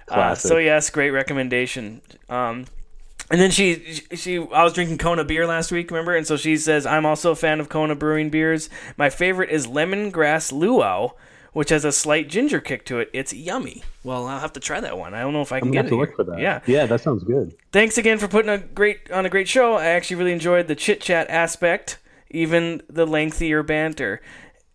Uh, 0.08 0.34
so 0.34 0.58
yes, 0.58 0.90
great 0.90 1.10
recommendation. 1.10 2.02
Um, 2.28 2.66
and 3.30 3.40
then 3.40 3.50
she, 3.50 4.02
she, 4.14 4.36
I 4.38 4.62
was 4.62 4.74
drinking 4.74 4.98
Kona 4.98 5.24
beer 5.24 5.46
last 5.46 5.72
week, 5.72 5.90
remember? 5.90 6.14
And 6.14 6.26
so 6.26 6.36
she 6.36 6.56
says, 6.58 6.84
I'm 6.84 7.06
also 7.06 7.30
a 7.30 7.36
fan 7.36 7.60
of 7.60 7.70
Kona 7.70 7.94
brewing 7.94 8.28
beers. 8.28 8.68
My 8.98 9.08
favorite 9.08 9.48
is 9.50 9.66
lemongrass 9.66 10.52
luau, 10.52 11.12
which 11.52 11.70
has 11.70 11.84
a 11.84 11.92
slight 11.92 12.28
ginger 12.28 12.60
kick 12.60 12.84
to 12.86 12.98
it. 12.98 13.10
It's 13.12 13.32
yummy. 13.32 13.82
Well, 14.04 14.26
I'll 14.26 14.40
have 14.40 14.52
to 14.54 14.60
try 14.60 14.80
that 14.80 14.96
one. 14.98 15.14
I 15.14 15.20
don't 15.20 15.32
know 15.32 15.42
if 15.42 15.52
I 15.52 15.58
can 15.60 15.68
I'm 15.68 15.72
get 15.72 15.84
have 15.84 15.86
it. 15.86 15.90
to 15.90 15.94
here. 15.96 16.04
look 16.06 16.16
for 16.16 16.24
that. 16.24 16.40
Yeah. 16.40 16.60
yeah, 16.66 16.86
that 16.86 17.00
sounds 17.00 17.24
good. 17.24 17.54
Thanks 17.72 17.98
again 17.98 18.18
for 18.18 18.28
putting 18.28 18.50
a 18.50 18.58
great 18.58 19.10
on 19.10 19.26
a 19.26 19.28
great 19.30 19.48
show. 19.48 19.74
I 19.74 19.86
actually 19.86 20.16
really 20.16 20.32
enjoyed 20.32 20.66
the 20.68 20.74
chit 20.74 21.00
chat 21.00 21.28
aspect, 21.30 21.98
even 22.30 22.82
the 22.88 23.06
lengthier 23.06 23.62
banter. 23.62 24.20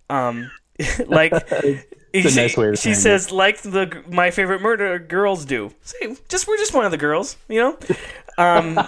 Um, 0.10 0.51
like 1.07 1.34
a 1.51 1.84
nice 2.13 2.79
she 2.79 2.93
says, 2.93 3.31
like 3.31 3.62
the 3.62 4.03
my 4.10 4.31
favorite 4.31 4.62
murder 4.62 5.00
girls 5.00 5.46
do. 5.46 5.74
Say, 5.81 6.15
just 6.29 6.48
we're 6.48 6.57
just 6.57 6.74
one 6.74 6.86
of 6.86 6.91
the 6.91 6.98
girls, 6.98 7.38
you 7.48 7.60
know. 7.60 7.77
Um, 8.39 8.79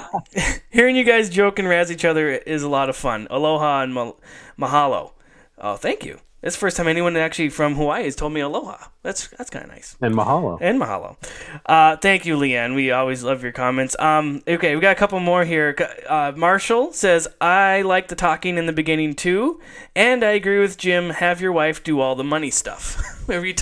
hearing 0.69 0.95
you 0.95 1.03
guys 1.03 1.27
joke 1.27 1.57
and 1.57 1.67
razz 1.67 1.91
each 1.91 2.05
other 2.05 2.29
is 2.29 2.61
a 2.61 2.69
lot 2.69 2.87
of 2.87 2.95
fun. 2.95 3.25
Aloha 3.31 3.81
and 3.81 3.91
ma- 3.95 4.11
mahalo. 4.59 5.13
Oh, 5.57 5.75
thank 5.75 6.05
you. 6.05 6.19
It's 6.41 6.55
the 6.55 6.59
first 6.59 6.77
time 6.77 6.87
anyone 6.87 7.17
actually 7.17 7.49
from 7.49 7.75
Hawaii 7.75 8.05
has 8.05 8.15
told 8.15 8.31
me 8.31 8.39
aloha. 8.39 8.77
That's 9.03 9.27
that's 9.29 9.49
kind 9.49 9.65
of 9.65 9.71
nice 9.71 9.97
And 10.01 10.15
mahalo. 10.15 10.57
and 10.61 10.79
mahalo. 10.79 11.17
Uh, 11.65 11.97
thank 11.97 12.25
you, 12.25 12.37
Leanne. 12.37 12.75
We 12.75 12.91
always 12.91 13.23
love 13.23 13.43
your 13.43 13.51
comments. 13.51 13.95
Um, 13.99 14.41
okay, 14.47 14.73
we 14.75 14.81
got 14.81 14.91
a 14.93 14.99
couple 14.99 15.19
more 15.19 15.43
here. 15.43 15.75
Uh, 16.07 16.31
Marshall 16.35 16.93
says, 16.93 17.27
I 17.41 17.81
like 17.81 18.07
the 18.07 18.15
talking 18.15 18.57
in 18.57 18.67
the 18.67 18.73
beginning 18.73 19.15
too, 19.15 19.59
and 19.95 20.23
I 20.23 20.31
agree 20.31 20.59
with 20.59 20.77
Jim. 20.77 21.09
Have 21.09 21.41
your 21.41 21.51
wife 21.51 21.83
do 21.83 21.99
all 21.99 22.15
the 22.15 22.23
money 22.23 22.51
stuff. 22.51 22.95
Whenever 23.27 23.45
you 23.45 23.55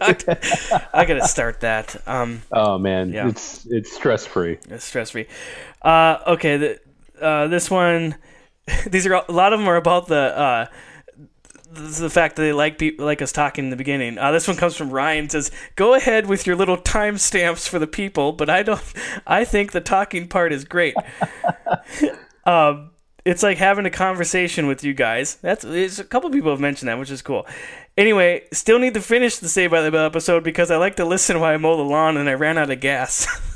I 0.00 1.04
gotta 1.06 1.28
start 1.28 1.60
that. 1.60 1.96
Um, 2.08 2.42
Oh 2.50 2.76
man, 2.78 3.12
Yeah. 3.12 3.28
it's 3.28 3.66
it's 3.66 3.94
stress 3.94 4.26
free. 4.26 4.58
it's 4.68 4.84
stress 4.84 5.10
free. 5.10 5.26
Uh, 5.82 6.18
okay, 6.26 6.56
the, 6.56 6.80
uh, 7.20 7.46
this 7.46 7.70
one, 7.70 8.16
these 8.90 9.06
are 9.06 9.14
a 9.14 9.30
lot 9.32 9.52
of 9.52 9.60
them 9.60 9.68
are 9.68 9.76
about 9.76 10.08
the. 10.08 10.68
The 11.76 12.10
fact 12.10 12.36
that 12.36 12.42
they 12.42 12.52
like 12.52 12.78
people 12.78 13.04
like 13.04 13.20
us 13.20 13.32
talking 13.32 13.64
in 13.64 13.70
the 13.70 13.76
beginning. 13.76 14.18
Uh, 14.18 14.32
this 14.32 14.48
one 14.48 14.56
comes 14.56 14.76
from 14.76 14.90
Ryan. 14.90 15.28
Says, 15.28 15.50
"Go 15.74 15.94
ahead 15.94 16.26
with 16.26 16.46
your 16.46 16.56
little 16.56 16.78
timestamps 16.78 17.68
for 17.68 17.78
the 17.78 17.86
people, 17.86 18.32
but 18.32 18.48
I 18.48 18.62
don't. 18.62 18.80
I 19.26 19.44
think 19.44 19.72
the 19.72 19.80
talking 19.80 20.28
part 20.28 20.52
is 20.52 20.64
great. 20.64 20.94
um, 22.44 22.90
it's 23.26 23.42
like 23.42 23.58
having 23.58 23.86
a 23.86 23.90
conversation 23.90 24.68
with 24.68 24.84
you 24.84 24.94
guys. 24.94 25.34
That's 25.42 25.64
a 25.64 26.04
couple 26.04 26.30
people 26.30 26.50
have 26.50 26.60
mentioned 26.60 26.88
that, 26.88 26.98
which 26.98 27.10
is 27.10 27.22
cool. 27.22 27.46
Anyway, 27.96 28.44
still 28.52 28.78
need 28.78 28.94
to 28.94 29.00
finish 29.00 29.38
the 29.38 29.48
Saved 29.48 29.72
by 29.72 29.82
the 29.82 29.90
Bell 29.90 30.06
episode 30.06 30.44
because 30.44 30.70
I 30.70 30.76
like 30.76 30.96
to 30.96 31.04
listen 31.04 31.40
while 31.40 31.52
I 31.52 31.56
mow 31.56 31.76
the 31.76 31.82
lawn 31.82 32.16
and 32.16 32.28
I 32.28 32.34
ran 32.34 32.56
out 32.56 32.70
of 32.70 32.80
gas. 32.80 33.26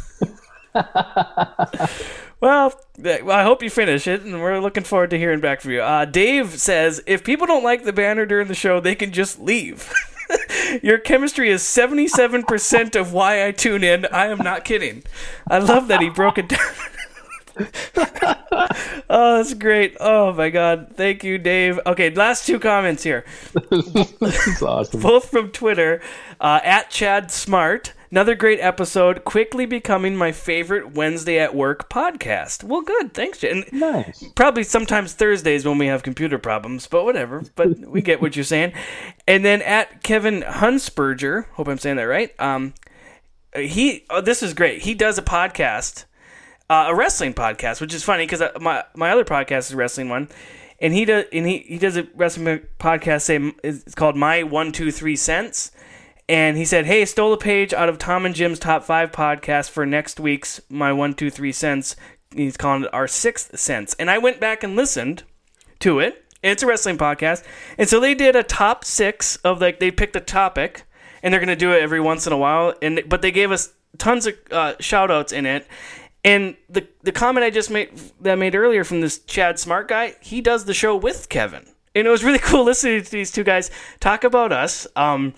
Well, 2.40 2.72
I 3.04 3.42
hope 3.42 3.62
you 3.62 3.68
finish 3.68 4.06
it, 4.06 4.22
and 4.22 4.40
we're 4.40 4.60
looking 4.60 4.84
forward 4.84 5.10
to 5.10 5.18
hearing 5.18 5.40
back 5.40 5.60
from 5.60 5.72
you. 5.72 5.82
Uh, 5.82 6.06
Dave 6.06 6.58
says 6.58 7.02
if 7.06 7.22
people 7.22 7.46
don't 7.46 7.62
like 7.62 7.84
the 7.84 7.92
banner 7.92 8.24
during 8.24 8.48
the 8.48 8.54
show, 8.54 8.80
they 8.80 8.94
can 8.94 9.12
just 9.12 9.38
leave. 9.38 9.92
Your 10.82 10.96
chemistry 10.96 11.50
is 11.50 11.62
77% 11.62 12.98
of 12.98 13.12
why 13.12 13.46
I 13.46 13.50
tune 13.52 13.84
in. 13.84 14.06
I 14.06 14.28
am 14.28 14.38
not 14.38 14.64
kidding. 14.64 15.02
I 15.50 15.58
love 15.58 15.88
that 15.88 16.00
he 16.00 16.08
broke 16.08 16.38
it 16.38 16.48
down. 16.48 16.60
oh, 19.10 19.36
that's 19.36 19.52
great. 19.52 19.98
Oh, 20.00 20.32
my 20.32 20.48
God. 20.48 20.92
Thank 20.94 21.22
you, 21.22 21.36
Dave. 21.36 21.78
Okay, 21.84 22.08
last 22.08 22.46
two 22.46 22.58
comments 22.58 23.02
here 23.02 23.26
awesome. 24.62 25.00
both 25.00 25.30
from 25.30 25.50
Twitter 25.50 26.00
uh, 26.40 26.60
at 26.64 26.88
Chad 26.88 27.30
Smart. 27.30 27.92
Another 28.10 28.34
great 28.34 28.58
episode, 28.58 29.24
quickly 29.24 29.66
becoming 29.66 30.16
my 30.16 30.32
favorite 30.32 30.94
Wednesday 30.94 31.38
at 31.38 31.54
work 31.54 31.88
podcast. 31.88 32.64
Well, 32.64 32.82
good, 32.82 33.14
thanks, 33.14 33.38
Chad. 33.38 33.52
And 33.52 33.72
Nice. 33.72 34.24
probably 34.34 34.64
sometimes 34.64 35.12
Thursdays 35.12 35.64
when 35.64 35.78
we 35.78 35.86
have 35.86 36.02
computer 36.02 36.36
problems, 36.36 36.88
but 36.88 37.04
whatever. 37.04 37.44
But 37.54 37.78
we 37.78 38.02
get 38.02 38.20
what 38.20 38.34
you're 38.34 38.44
saying. 38.44 38.72
And 39.28 39.44
then 39.44 39.62
at 39.62 40.02
Kevin 40.02 40.42
Hunsberger, 40.42 41.46
hope 41.50 41.68
I'm 41.68 41.78
saying 41.78 41.96
that 41.96 42.02
right. 42.02 42.32
Um, 42.40 42.74
he 43.54 44.04
oh, 44.10 44.20
this 44.20 44.42
is 44.42 44.54
great. 44.54 44.82
He 44.82 44.94
does 44.94 45.16
a 45.16 45.22
podcast, 45.22 46.06
uh, 46.68 46.86
a 46.88 46.94
wrestling 46.94 47.34
podcast, 47.34 47.80
which 47.80 47.94
is 47.94 48.02
funny 48.02 48.24
because 48.26 48.42
my 48.60 48.82
my 48.96 49.10
other 49.10 49.24
podcast 49.24 49.58
is 49.58 49.72
a 49.72 49.76
wrestling 49.76 50.08
one, 50.08 50.28
and 50.80 50.92
he 50.92 51.04
does 51.04 51.26
and 51.32 51.46
he 51.46 51.58
he 51.58 51.78
does 51.78 51.96
a 51.96 52.08
wrestling 52.16 52.60
podcast. 52.80 53.22
Say 53.22 53.52
it's 53.62 53.94
called 53.94 54.16
My 54.16 54.42
One 54.42 54.72
Two 54.72 54.90
Three 54.90 55.16
Cents. 55.16 55.70
And 56.30 56.56
he 56.56 56.64
said, 56.64 56.87
"Hey, 56.87 57.04
stole 57.06 57.32
a 57.32 57.37
page 57.37 57.75
out 57.75 57.88
of 57.88 57.99
Tom 57.99 58.25
and 58.25 58.37
Jim's 58.37 58.60
top 58.60 58.84
five 58.84 59.10
podcast 59.10 59.68
for 59.68 59.84
next 59.84 60.20
week's 60.20 60.60
my 60.70 60.92
one 60.92 61.12
two 61.12 61.28
three 61.28 61.50
cents. 61.50 61.96
He's 62.32 62.56
calling 62.56 62.84
it 62.84 62.94
our 62.94 63.08
sixth 63.08 63.58
sense." 63.58 63.94
And 63.94 64.08
I 64.08 64.18
went 64.18 64.38
back 64.38 64.62
and 64.62 64.76
listened 64.76 65.25
to 65.80 65.99
it. 65.99 66.25
It's 66.40 66.62
a 66.62 66.68
wrestling 66.68 66.99
podcast, 66.99 67.42
and 67.76 67.88
so 67.88 67.99
they 67.99 68.14
did 68.14 68.37
a 68.37 68.44
top 68.44 68.84
six 68.84 69.38
of 69.38 69.60
like 69.60 69.80
they 69.80 69.90
picked 69.90 70.14
a 70.14 70.20
topic, 70.20 70.84
and 71.20 71.34
they're 71.34 71.40
gonna 71.40 71.56
do 71.56 71.72
it 71.72 71.82
every 71.82 72.00
once 72.00 72.28
in 72.28 72.32
a 72.32 72.38
while. 72.38 72.75
And 72.80 73.02
but 73.08 73.22
they 73.22 73.32
gave 73.32 73.50
us 73.50 73.72
tons 73.99 74.28
of 74.28 74.34
uh, 74.52 74.75
shout 74.78 75.10
outs 75.10 75.32
in 75.32 75.46
it. 75.46 75.66
And 76.25 76.56
the 76.68 76.87
the 77.02 77.10
comment 77.10 77.42
I 77.42 77.50
just 77.50 77.72
made 77.72 77.90
that 78.20 78.34
I 78.34 78.37
made 78.37 78.54
earlier 78.54 78.84
from 78.84 79.00
this 79.00 79.18
Chad 79.18 79.58
Smart 79.58 79.88
guy, 79.88 80.14
he 80.20 80.40
does 80.40 80.64
the 80.64 80.75
show 80.75 80.94
with 80.94 81.28
Kevin, 81.28 81.66
and 81.96 82.06
it 82.06 82.10
was 82.10 82.22
really 82.22 82.38
cool 82.42 82.62
listening 82.62 83.02
to 83.02 83.10
these 83.10 83.32
two 83.32 83.42
guys 83.42 83.72
talk 83.99 84.22
about 84.22 84.52
us. 84.52 84.87
Um, 84.94 85.34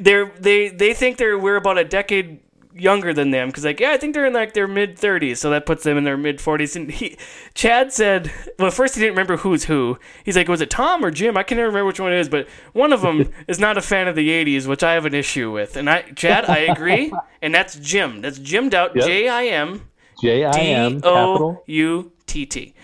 they're 0.00 0.30
they 0.38 0.68
they 0.68 0.94
think 0.94 1.16
they're 1.18 1.38
we're 1.38 1.56
about 1.56 1.78
a 1.78 1.84
decade 1.84 2.40
younger 2.76 3.14
than 3.14 3.30
them 3.30 3.48
because 3.48 3.64
like 3.64 3.78
yeah 3.78 3.92
I 3.92 3.96
think 3.98 4.14
they're 4.14 4.26
in 4.26 4.32
like 4.32 4.52
their 4.52 4.66
mid 4.66 4.96
30s 4.96 5.36
so 5.36 5.50
that 5.50 5.64
puts 5.64 5.84
them 5.84 5.96
in 5.96 6.02
their 6.02 6.16
mid 6.16 6.38
40s 6.38 6.74
and 6.74 6.90
he 6.90 7.16
Chad 7.54 7.92
said 7.92 8.32
well 8.58 8.72
first 8.72 8.96
he 8.96 9.00
didn't 9.00 9.12
remember 9.12 9.36
who's 9.36 9.64
who 9.64 9.96
he's 10.24 10.36
like 10.36 10.48
was 10.48 10.60
it 10.60 10.70
Tom 10.70 11.04
or 11.04 11.12
Jim 11.12 11.36
I 11.36 11.44
can 11.44 11.56
never 11.58 11.68
remember 11.68 11.86
which 11.86 12.00
one 12.00 12.12
it 12.12 12.18
is 12.18 12.28
but 12.28 12.48
one 12.72 12.92
of 12.92 13.02
them 13.02 13.30
is 13.48 13.60
not 13.60 13.78
a 13.78 13.80
fan 13.80 14.08
of 14.08 14.16
the 14.16 14.28
80s 14.28 14.66
which 14.66 14.82
I 14.82 14.94
have 14.94 15.06
an 15.06 15.14
issue 15.14 15.52
with 15.52 15.76
and 15.76 15.88
I 15.88 16.02
Chad 16.16 16.46
I 16.50 16.58
agree 16.58 17.12
and 17.42 17.54
that's 17.54 17.76
Jim 17.76 18.20
that's 18.20 18.38
Jim 18.40 18.70
Doubt 18.70 18.96
Yep. 18.96 19.06
J 19.06 19.28
I 19.28 19.44
M 19.44 19.88
J 20.20 20.44
I 20.44 20.58
M 20.58 20.96
O 21.04 21.32
capital. 21.32 21.62
U 21.66 22.12
T 22.26 22.44
T. 22.46 22.74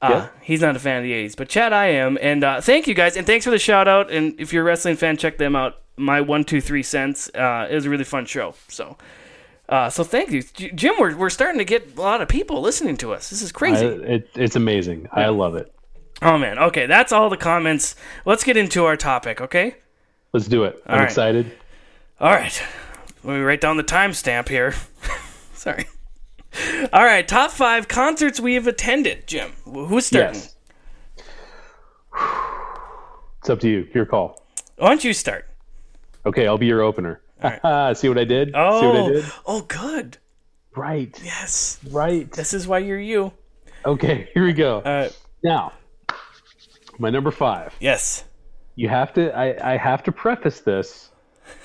Uh, 0.00 0.08
Yep. 0.10 0.34
He's 0.42 0.60
not 0.62 0.76
a 0.76 0.78
fan 0.78 0.98
of 0.98 1.02
the 1.02 1.12
80s, 1.12 1.36
but 1.36 1.48
Chad, 1.48 1.72
I 1.74 1.86
am. 1.88 2.16
And 2.22 2.42
uh, 2.42 2.60
thank 2.62 2.86
you 2.86 2.94
guys. 2.94 3.16
And 3.18 3.26
thanks 3.26 3.44
for 3.44 3.50
the 3.50 3.58
shout 3.58 3.86
out. 3.86 4.10
And 4.10 4.34
if 4.40 4.50
you're 4.50 4.62
a 4.62 4.64
wrestling 4.64 4.96
fan, 4.96 5.18
check 5.18 5.36
them 5.36 5.54
out. 5.54 5.74
My 6.00 6.20
one, 6.20 6.44
two, 6.44 6.60
three 6.60 6.82
cents. 6.82 7.30
Uh, 7.34 7.68
it 7.70 7.74
was 7.74 7.86
a 7.86 7.90
really 7.90 8.04
fun 8.04 8.26
show. 8.26 8.54
So, 8.68 8.96
uh, 9.68 9.90
so 9.90 10.02
thank 10.04 10.30
you, 10.30 10.42
J- 10.42 10.72
Jim. 10.72 10.94
We're, 10.98 11.16
we're 11.16 11.30
starting 11.30 11.58
to 11.58 11.64
get 11.64 11.96
a 11.96 12.00
lot 12.00 12.20
of 12.20 12.28
people 12.28 12.60
listening 12.60 12.96
to 12.98 13.12
us. 13.12 13.30
This 13.30 13.42
is 13.42 13.50
I, 13.50 13.58
crazy. 13.58 13.86
it, 13.86 14.28
it's 14.34 14.56
amazing. 14.56 15.08
I 15.12 15.28
love 15.28 15.54
it. 15.56 15.72
oh 16.22 16.38
man. 16.38 16.58
Okay, 16.58 16.86
that's 16.86 17.12
all 17.12 17.30
the 17.30 17.36
comments. 17.36 17.94
Let's 18.24 18.44
get 18.44 18.56
into 18.56 18.84
our 18.84 18.96
topic. 18.96 19.40
Okay. 19.40 19.76
Let's 20.32 20.48
do 20.48 20.64
it. 20.64 20.82
I'm 20.86 20.98
right. 20.98 21.04
excited. 21.04 21.52
All 22.20 22.32
right. 22.32 22.62
Let 23.24 23.34
me 23.34 23.40
write 23.40 23.60
down 23.60 23.76
the 23.76 23.84
timestamp 23.84 24.48
here. 24.48 24.74
Sorry. 25.54 25.86
All 26.92 27.04
right. 27.04 27.26
Top 27.26 27.50
five 27.50 27.88
concerts 27.88 28.40
we 28.40 28.54
have 28.54 28.66
attended. 28.66 29.26
Jim, 29.26 29.50
who's 29.64 30.06
starting? 30.06 30.40
Yes. 30.40 30.54
It's 33.40 33.50
up 33.50 33.60
to 33.60 33.68
you. 33.68 33.88
Your 33.94 34.06
call. 34.06 34.42
Why 34.76 34.88
don't 34.88 35.04
you 35.04 35.12
start? 35.12 35.48
Okay, 36.26 36.46
I'll 36.46 36.58
be 36.58 36.66
your 36.66 36.82
opener. 36.82 37.20
See 37.94 38.08
what 38.08 38.18
I 38.18 38.24
did? 38.24 38.48
See 38.48 38.52
what 38.52 38.96
I 38.96 39.00
Oh, 39.00 39.08
did? 39.12 39.24
oh, 39.46 39.60
good. 39.62 40.18
Right. 40.76 41.18
Yes, 41.24 41.78
Right. 41.90 42.30
this 42.30 42.52
is 42.54 42.68
why 42.68 42.78
you're 42.78 43.00
you. 43.00 43.32
Okay, 43.84 44.28
here 44.34 44.44
we 44.44 44.52
go. 44.52 44.78
Uh, 44.78 45.08
now, 45.42 45.72
my 46.98 47.10
number 47.10 47.30
five. 47.30 47.74
yes. 47.80 48.24
You 48.76 48.88
have 48.88 49.12
to. 49.14 49.36
I, 49.36 49.72
I 49.74 49.76
have 49.76 50.02
to 50.04 50.12
preface 50.12 50.60
this 50.60 51.10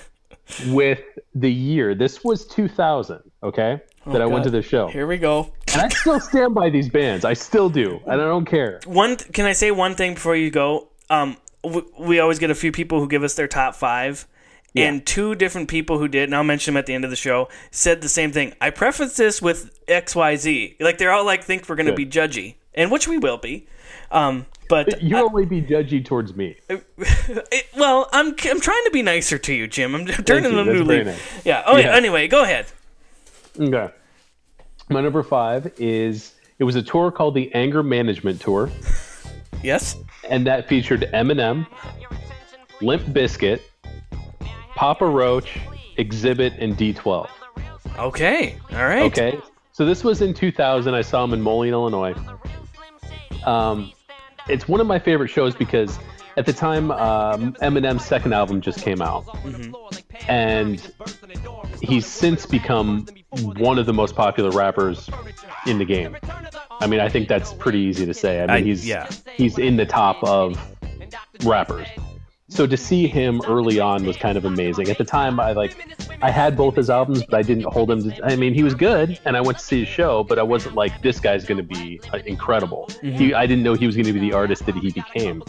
with 0.68 1.02
the 1.34 1.52
year. 1.52 1.96
This 1.96 2.24
was 2.24 2.46
2000. 2.48 3.20
Okay, 3.44 3.80
that 4.08 4.22
I 4.22 4.26
went 4.26 4.42
Oh, 4.42 4.44
to 4.46 4.50
the 4.50 4.62
show, 4.62 4.88
Here 4.88 5.06
we 5.08 5.18
go. 5.18 5.52
and 5.74 5.82
I 5.84 5.90
still 5.90 6.20
stand 6.20 6.56
by 6.56 6.70
these 6.70 6.90
bands. 6.90 7.24
I 7.24 7.34
still 7.34 7.70
do, 7.70 8.02
and 8.06 8.14
I 8.22 8.26
don't 8.26 8.46
care. 8.46 8.80
One. 8.86 9.16
Can 9.18 9.46
I 9.46 9.54
say 9.54 9.72
one 9.72 9.96
thing 9.96 10.16
before 10.16 10.36
you 10.36 10.50
go? 10.52 10.90
Um, 11.10 11.38
w- 11.64 11.90
we 12.00 12.20
always 12.20 12.40
get 12.40 12.50
a 12.50 12.56
few 12.56 12.72
people 12.72 13.00
who 13.00 13.08
give 13.08 13.24
us 13.24 13.36
their 13.36 13.48
top 13.48 13.76
five. 13.76 14.28
And 14.78 15.06
two 15.06 15.36
different 15.36 15.70
people 15.70 16.00
who 16.00 16.08
did, 16.10 16.24
and 16.24 16.36
I'll 16.36 16.44
mention 16.44 16.74
them 16.74 16.80
at 16.80 16.86
the 16.86 16.94
end 16.94 17.06
of 17.06 17.10
the 17.10 17.16
show, 17.16 17.48
said 17.72 18.02
the 18.02 18.10
same 18.10 18.32
thing. 18.34 18.54
I 18.60 18.72
preface 18.72 19.16
this 19.16 19.42
with 19.42 19.80
X, 19.88 20.16
Y, 20.16 20.36
Z. 20.36 20.76
Like 20.82 20.98
they're 20.98 21.12
all 21.12 21.24
like 21.26 21.44
think 21.46 21.70
we're 21.70 21.76
going 21.76 21.86
to 21.88 21.94
be 21.94 22.06
judgy, 22.06 22.56
and 22.74 22.92
which 22.92 23.08
we 23.08 23.18
will 23.18 23.38
be. 23.38 23.68
Um, 24.12 24.46
but 24.68 25.02
You 25.02 25.18
only 25.18 25.46
be 25.46 25.62
judgy 25.62 26.04
towards 26.04 26.36
me. 26.36 26.58
it, 26.70 27.68
well, 27.78 28.10
I'm 28.12 28.36
I'm 28.44 28.60
trying 28.60 28.84
to 28.84 28.90
be 28.92 29.02
nicer 29.02 29.38
to 29.38 29.54
you, 29.54 29.68
Jim. 29.68 29.96
I'm 29.96 30.06
turning 30.26 30.52
you. 30.52 30.60
a 30.60 30.64
That's 30.66 30.78
new 30.78 30.84
leaf. 30.84 31.06
nice. 31.06 31.46
Yeah. 31.46 31.64
Oh, 31.66 31.78
yeah. 31.78 31.84
Yeah. 31.92 31.96
Anyway, 31.96 32.28
go 32.28 32.44
ahead. 32.44 32.66
Okay. 33.60 33.90
My 34.90 35.02
number 35.02 35.24
five 35.24 35.72
is 35.78 36.34
it 36.60 36.64
was 36.66 36.76
a 36.76 36.82
tour 36.84 37.12
called 37.12 37.34
the 37.36 37.54
Anger 37.56 37.82
Management 37.84 38.42
Tour, 38.42 38.70
Yes. 39.64 39.96
and 40.30 40.46
that 40.48 40.68
featured 40.68 41.02
Eminem, 41.14 41.66
Limp 42.82 43.04
Bizkit, 43.06 43.62
Papa 44.76 45.06
Roach, 45.06 45.58
Xzibit, 45.98 46.56
and 46.62 46.78
D12. 46.78 47.28
Okay. 47.98 48.58
All 48.72 48.78
right. 48.86 49.04
Okay. 49.04 49.40
So 49.72 49.86
this 49.86 50.04
was 50.04 50.22
in 50.22 50.34
2000. 50.34 50.94
I 50.94 51.02
saw 51.02 51.24
him 51.24 51.34
in 51.34 51.42
Moline, 51.42 51.74
Illinois. 51.74 52.14
Um, 53.46 53.92
it's 54.50 54.68
one 54.68 54.82
of 54.82 54.88
my 54.88 55.00
favorite 55.00 55.30
shows 55.30 55.56
because 55.56 55.98
at 56.38 56.46
the 56.46 56.54
time, 56.54 56.92
um, 56.92 57.54
Eminem's 57.62 58.06
second 58.06 58.34
album 58.34 58.60
just 58.62 58.82
came 58.82 59.02
out, 59.02 59.24
and 60.28 60.82
he's 61.82 62.06
since 62.06 62.46
become 62.46 63.08
one 63.58 63.78
of 63.80 63.86
the 63.86 63.94
most 63.94 64.16
popular 64.16 64.50
rappers 64.52 65.10
in 65.66 65.78
the 65.78 65.86
game. 65.86 66.18
I 66.82 66.88
mean, 66.88 67.00
I 67.00 67.08
think 67.08 67.28
that's 67.30 67.54
pretty 67.54 67.80
easy 67.80 68.06
to 68.06 68.14
say. 68.14 68.40
I 68.40 68.48
mean, 68.48 68.50
I- 68.50 68.62
he's 68.62 68.86
yeah. 68.86 69.10
he's 69.36 69.58
in 69.58 69.78
the 69.78 69.86
top 69.86 70.22
of 70.24 70.60
rappers. 71.44 71.88
So 72.48 72.68
to 72.68 72.78
see 72.78 73.08
him 73.08 73.42
early 73.48 73.80
on 73.80 74.06
was 74.06 74.18
kind 74.18 74.38
of 74.38 74.46
amazing. 74.46 74.90
At 74.90 75.00
the 75.00 75.04
time, 75.04 75.40
I 75.40 75.54
like 75.54 75.76
I 76.22 76.30
had 76.30 76.56
both 76.56 76.76
his 76.76 76.92
albums, 76.92 77.24
but 77.26 77.34
I 77.36 77.42
didn't 77.42 77.66
hold 77.66 77.90
him. 77.90 78.04
To, 78.04 78.26
I 78.26 78.36
mean, 78.36 78.54
he 78.54 78.62
was 78.62 78.76
good, 78.76 79.20
and 79.26 79.36
I 79.36 79.42
went 79.42 79.58
to 79.58 79.64
see 79.64 79.80
his 79.80 79.88
show, 79.88 80.24
but 80.24 80.38
I 80.38 80.44
wasn't 80.44 80.76
like 80.76 81.02
this 81.02 81.20
guy's 81.20 81.44
going 81.44 81.58
to 81.58 81.64
be 81.64 82.00
uh, 82.14 82.18
incredible. 82.26 82.88
He, 83.02 83.34
I 83.34 83.48
didn't 83.48 83.64
know 83.64 83.74
he 83.74 83.88
was 83.88 83.96
going 83.96 84.06
to 84.06 84.14
be 84.14 84.20
the 84.20 84.34
artist 84.34 84.66
that 84.68 84.76
he 84.76 84.92
became. 84.92 85.42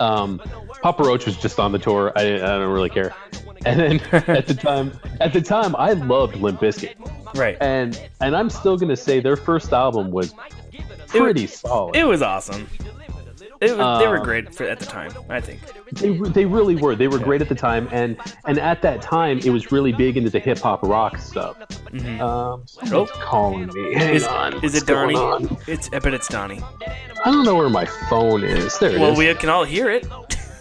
Um, 0.00 0.40
Papa 0.82 1.02
Roach 1.02 1.26
was 1.26 1.36
just 1.36 1.58
on 1.58 1.72
the 1.72 1.78
tour. 1.78 2.12
I, 2.16 2.22
I 2.22 2.38
don't 2.38 2.72
really 2.72 2.90
care. 2.90 3.14
And 3.66 3.78
then 3.78 4.00
at 4.28 4.46
the 4.46 4.54
time, 4.54 4.92
at 5.20 5.34
the 5.34 5.42
time, 5.42 5.76
I 5.76 5.92
loved 5.92 6.36
Limp 6.36 6.60
Bizkit, 6.60 6.94
Right. 7.36 7.58
and 7.60 8.00
and 8.22 8.34
I'm 8.34 8.48
still 8.48 8.78
going 8.78 8.88
to 8.88 8.96
say 8.96 9.20
their 9.20 9.36
first 9.36 9.72
album 9.74 10.10
was 10.10 10.32
pretty 11.08 11.46
solid. 11.46 11.94
It 11.94 12.04
was 12.04 12.22
awesome. 12.22 12.66
It 13.60 13.76
was, 13.76 14.00
they 14.00 14.08
were 14.08 14.16
Um, 14.18 14.24
great 14.24 14.54
for, 14.54 14.64
at 14.64 14.78
the 14.80 14.86
time, 14.86 15.12
I 15.28 15.38
think. 15.40 15.60
They, 15.92 16.16
they 16.16 16.46
really 16.46 16.76
were. 16.76 16.96
They 16.96 17.08
were 17.08 17.18
great 17.18 17.42
at 17.42 17.48
the 17.50 17.54
time, 17.54 17.88
and 17.92 18.16
and 18.46 18.58
at 18.58 18.80
that 18.82 19.02
time, 19.02 19.38
it 19.44 19.50
was 19.50 19.70
really 19.70 19.92
big 19.92 20.16
into 20.16 20.30
the 20.30 20.38
hip 20.38 20.58
hop 20.58 20.82
rock 20.82 21.18
stuff. 21.18 21.56
Um, 22.20 22.62
someone's 22.66 23.10
calling 23.12 23.66
me. 23.74 23.92
Hang 23.94 24.08
Mm-hmm. 24.10 24.16
Is, 24.16 24.26
on. 24.26 24.64
is 24.64 24.74
it 24.74 24.86
Donnie? 24.86 25.14
on? 25.14 25.56
It's 25.66 25.90
I 25.92 25.98
bet 25.98 26.14
it's 26.14 26.26
Donnie. 26.28 26.60
I 27.24 27.30
don't 27.30 27.44
know 27.44 27.54
where 27.54 27.68
my 27.68 27.84
phone 28.08 28.42
is. 28.44 28.78
There 28.78 28.88
it 28.90 28.94
is. 28.94 29.00
Well, 29.00 29.14
we 29.14 29.32
can 29.34 29.50
all 29.50 29.64
hear 29.64 29.90
it. 29.90 30.06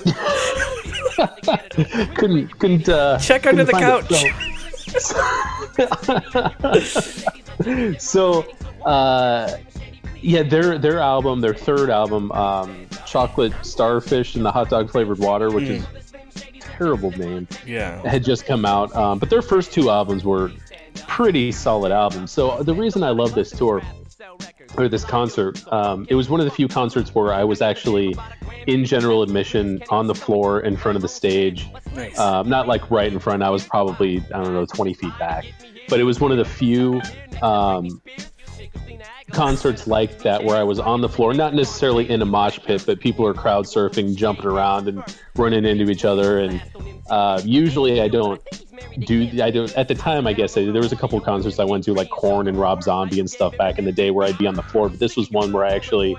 couldn't 2.15 2.59
couldn't 2.59 2.89
uh, 2.89 3.17
Check 3.19 3.45
under 3.47 3.63
the 3.63 3.71
couldn't 3.71 4.07
find 4.07 4.11
it, 4.11 4.33
so- 6.91 7.93
so, 7.99 8.45
uh, 8.85 9.51
yeah, 10.21 10.43
their 10.43 10.77
their 10.77 10.99
album, 10.99 11.41
their 11.41 11.53
third 11.53 11.89
album, 11.89 12.31
um, 12.31 12.87
Chocolate 13.09 13.53
Starfish 13.63 14.35
and 14.35 14.45
the 14.45 14.51
Hot 14.51 14.69
Dog 14.69 14.91
Flavored 14.91 15.19
Water, 15.19 15.49
which 15.49 15.67
is 15.67 15.83
a 15.83 16.59
terrible 16.59 17.11
name. 17.11 17.47
Yeah. 17.65 18.07
had 18.07 18.23
just 18.23 18.45
come 18.45 18.65
out. 18.65 18.95
Um, 18.95 19.17
but 19.17 19.29
their 19.29 19.41
first 19.41 19.73
two 19.73 19.89
albums 19.89 20.23
were 20.23 20.51
pretty 21.07 21.51
solid 21.51 21.91
albums. 21.91 22.31
So 22.31 22.61
the 22.61 22.73
reason 22.73 23.03
I 23.03 23.09
love 23.09 23.33
this 23.33 23.49
tour 23.49 23.81
or 24.77 24.87
this 24.87 25.03
concert, 25.03 25.61
um, 25.73 26.05
it 26.09 26.15
was 26.15 26.29
one 26.29 26.39
of 26.39 26.45
the 26.45 26.51
few 26.51 26.67
concerts 26.67 27.15
where 27.15 27.33
I 27.33 27.43
was 27.43 27.61
actually 27.61 28.15
in 28.67 28.85
general 28.85 29.23
admission 29.23 29.81
on 29.89 30.05
the 30.05 30.15
floor 30.15 30.59
in 30.59 30.77
front 30.77 30.95
of 30.95 31.01
the 31.01 31.07
stage. 31.07 31.67
Nice. 31.95 32.17
Um, 32.19 32.47
not 32.47 32.67
like 32.67 32.91
right 32.91 33.11
in 33.11 33.17
front. 33.17 33.41
I 33.41 33.49
was 33.49 33.65
probably 33.65 34.23
I 34.33 34.43
don't 34.43 34.53
know 34.53 34.65
20 34.65 34.93
feet 34.93 35.17
back. 35.17 35.45
But 35.87 35.99
it 35.99 36.03
was 36.03 36.19
one 36.19 36.31
of 36.31 36.37
the 36.37 36.45
few 36.45 37.01
um, 37.41 38.01
concerts 39.31 39.87
like 39.87 40.19
that 40.19 40.43
where 40.43 40.57
I 40.57 40.63
was 40.63 40.79
on 40.79 41.01
the 41.01 41.09
floor, 41.09 41.33
not 41.33 41.53
necessarily 41.53 42.09
in 42.09 42.21
a 42.21 42.25
mosh 42.25 42.59
pit, 42.59 42.83
but 42.85 42.99
people 42.99 43.25
are 43.25 43.33
crowd 43.33 43.65
surfing, 43.65 44.15
jumping 44.15 44.45
around, 44.45 44.87
and 44.87 45.03
running 45.35 45.65
into 45.65 45.89
each 45.89 46.05
other. 46.05 46.39
And 46.39 46.61
uh, 47.09 47.41
usually 47.43 48.01
I 48.01 48.07
don't 48.07 48.41
do 48.99 49.29
I 49.41 49.51
don't 49.51 49.75
at 49.77 49.87
the 49.87 49.95
time 49.95 50.25
I 50.25 50.33
guess 50.33 50.57
I, 50.57 50.65
there 50.65 50.81
was 50.81 50.91
a 50.91 50.95
couple 50.95 51.17
of 51.17 51.23
concerts 51.23 51.59
I 51.59 51.65
went 51.65 51.83
to 51.85 51.93
like 51.93 52.09
Korn 52.09 52.47
and 52.47 52.57
Rob 52.57 52.83
Zombie 52.83 53.19
and 53.19 53.29
stuff 53.29 53.55
back 53.57 53.77
in 53.77 53.85
the 53.85 53.91
day 53.91 54.11
where 54.11 54.25
I'd 54.25 54.37
be 54.37 54.47
on 54.47 54.55
the 54.55 54.63
floor, 54.63 54.89
but 54.89 54.99
this 54.99 55.15
was 55.15 55.29
one 55.31 55.51
where 55.51 55.65
I 55.65 55.71
actually 55.71 56.15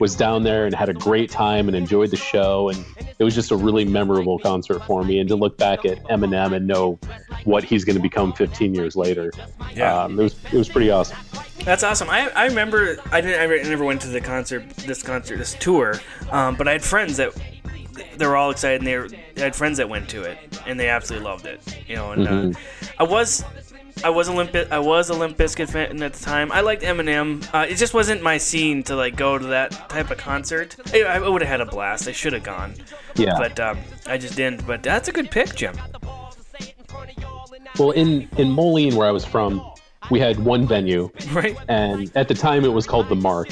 was 0.00 0.16
down 0.16 0.42
there 0.42 0.66
and 0.66 0.74
had 0.74 0.88
a 0.88 0.94
great 0.94 1.30
time 1.30 1.68
and 1.68 1.76
enjoyed 1.76 2.10
the 2.10 2.16
show 2.16 2.68
and 2.68 2.84
it 3.18 3.24
was 3.24 3.34
just 3.34 3.50
a 3.50 3.56
really 3.56 3.84
memorable 3.84 4.38
concert 4.38 4.80
for 4.84 5.04
me 5.04 5.18
and 5.18 5.28
to 5.28 5.36
look 5.36 5.56
back 5.56 5.84
at 5.84 6.02
Eminem 6.04 6.54
and 6.54 6.66
know 6.66 6.98
what 7.44 7.64
he's 7.64 7.84
going 7.84 7.96
to 7.96 8.02
become 8.02 8.32
15 8.32 8.74
years 8.74 8.96
later 8.96 9.32
Yeah. 9.74 10.02
um, 10.04 10.18
it 10.18 10.22
was 10.22 10.36
it 10.52 10.58
was 10.58 10.68
pretty 10.68 10.90
awesome 10.90 11.18
That's 11.64 11.82
awesome. 11.82 12.08
I, 12.10 12.28
I 12.30 12.46
remember 12.46 12.96
I 13.12 13.20
didn't 13.20 13.40
I 13.40 13.68
never 13.68 13.84
went 13.84 14.00
to 14.02 14.08
the 14.08 14.20
concert 14.20 14.68
this 14.70 15.02
concert 15.02 15.36
this 15.38 15.54
tour, 15.54 15.94
um, 16.30 16.56
but 16.56 16.66
I 16.68 16.72
had 16.72 16.82
friends 16.82 17.16
that 17.18 17.32
they 18.16 18.26
were 18.26 18.36
all 18.36 18.50
excited 18.50 18.80
and 18.80 18.86
they, 18.86 18.96
were, 18.96 19.08
I 19.36 19.40
had 19.40 19.56
friends 19.56 19.78
that 19.78 19.88
went 19.88 20.08
to 20.10 20.22
it 20.22 20.38
and 20.66 20.78
they 20.78 20.88
absolutely 20.88 21.26
loved 21.28 21.46
it. 21.46 21.60
You 21.86 21.96
know, 21.96 22.12
and 22.12 22.54
uh, 22.54 22.58
I 22.98 23.02
was 23.02 23.44
I 24.04 24.10
was 24.10 24.28
a 24.28 24.32
Limp 24.32 24.54
I 24.70 24.78
was 24.78 25.10
a 25.10 25.14
Limp 25.14 25.36
Bizkit 25.36 25.70
fan 25.70 26.02
at 26.02 26.12
the 26.12 26.24
time. 26.24 26.52
I 26.52 26.60
liked 26.60 26.82
Eminem. 26.82 27.42
Uh, 27.52 27.66
it 27.68 27.76
just 27.76 27.94
wasn't 27.94 28.22
my 28.22 28.38
scene 28.38 28.82
to 28.84 28.96
like 28.96 29.16
go 29.16 29.38
to 29.38 29.46
that 29.48 29.72
type 29.88 30.10
of 30.10 30.18
concert. 30.18 30.76
I, 30.92 31.02
I 31.02 31.28
would 31.28 31.42
have 31.42 31.48
had 31.50 31.60
a 31.60 31.66
blast. 31.66 32.08
I 32.08 32.12
should 32.12 32.32
have 32.32 32.42
gone, 32.44 32.74
yeah 33.16 33.36
but 33.38 33.58
um, 33.60 33.78
I 34.06 34.18
just 34.18 34.36
didn't. 34.36 34.66
But 34.66 34.82
that's 34.82 35.08
a 35.08 35.12
good 35.12 35.30
pick, 35.30 35.54
Jim. 35.54 35.76
well 37.78 37.90
in 37.92 38.28
in 38.38 38.50
Moline 38.50 38.96
where 38.96 39.08
I 39.08 39.10
was 39.12 39.24
from 39.24 39.62
we 40.10 40.18
had 40.20 40.38
one 40.40 40.66
venue 40.66 41.10
Right? 41.32 41.56
and 41.68 42.10
at 42.16 42.28
the 42.28 42.34
time 42.34 42.64
it 42.64 42.72
was 42.72 42.86
called 42.86 43.08
the 43.08 43.16
Mark. 43.16 43.48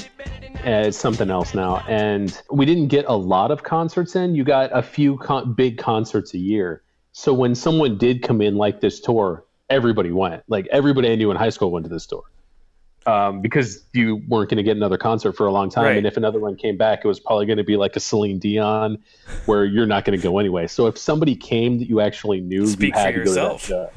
Uh, 0.65 0.89
It's 0.89 0.99
something 0.99 1.31
else 1.31 1.55
now, 1.55 1.85
and 1.87 2.41
we 2.51 2.65
didn't 2.67 2.89
get 2.89 3.05
a 3.07 3.15
lot 3.15 3.51
of 3.53 3.63
concerts 3.63 4.17
in. 4.17 4.35
You 4.35 4.43
got 4.43 4.71
a 4.77 4.83
few 4.83 5.17
con- 5.19 5.53
big 5.55 5.79
concerts 5.79 6.35
a 6.35 6.39
year. 6.39 6.83
So 7.13 7.33
when 7.33 7.55
someone 7.55 7.99
did 7.99 8.23
come 8.23 8.41
in 8.43 8.57
like 8.57 8.81
this 8.81 9.01
tour, 9.01 9.45
everybody 9.71 10.13
went. 10.13 10.43
Like 10.49 10.67
everybody 10.71 11.11
I 11.11 11.15
knew 11.17 11.31
in 11.31 11.37
high 11.37 11.51
school 11.51 11.71
went 11.71 11.85
to 11.87 11.91
this 11.91 12.05
store. 12.05 12.25
Um, 13.07 13.41
because 13.41 13.85
you 13.93 14.17
weren't 14.27 14.51
going 14.51 14.57
to 14.57 14.65
get 14.65 14.77
another 14.77 14.99
concert 14.99 15.35
for 15.35 15.47
a 15.47 15.53
long 15.53 15.71
time, 15.71 15.85
Right. 15.85 15.97
and 15.97 16.07
if 16.09 16.17
another 16.17 16.41
one 16.41 16.57
came 16.57 16.77
back, 16.77 17.05
it 17.05 17.07
was 17.09 17.21
probably 17.21 17.47
going 17.47 17.59
to 17.59 17.63
be 17.63 17.77
like 17.77 17.95
a 17.95 18.01
Celine 18.01 18.41
Dion, 18.41 18.99
where 19.45 19.65
you're 19.65 19.87
not 19.87 20.05
going 20.05 20.19
to 20.19 20.23
go 20.23 20.39
anyway. 20.41 20.67
So 20.67 20.89
if 20.89 20.99
somebody 20.99 21.37
came 21.37 21.79
that 21.79 21.89
you 21.89 22.01
actually 22.01 22.41
knew, 22.41 22.67
Speak 22.67 22.95
you 22.97 23.01
had 23.01 23.15
for 23.15 23.21
to 23.21 23.25
go 23.27 23.31
to 23.31 23.35
that 23.37 23.43
yourself. 23.53 23.63
show. 23.65 23.91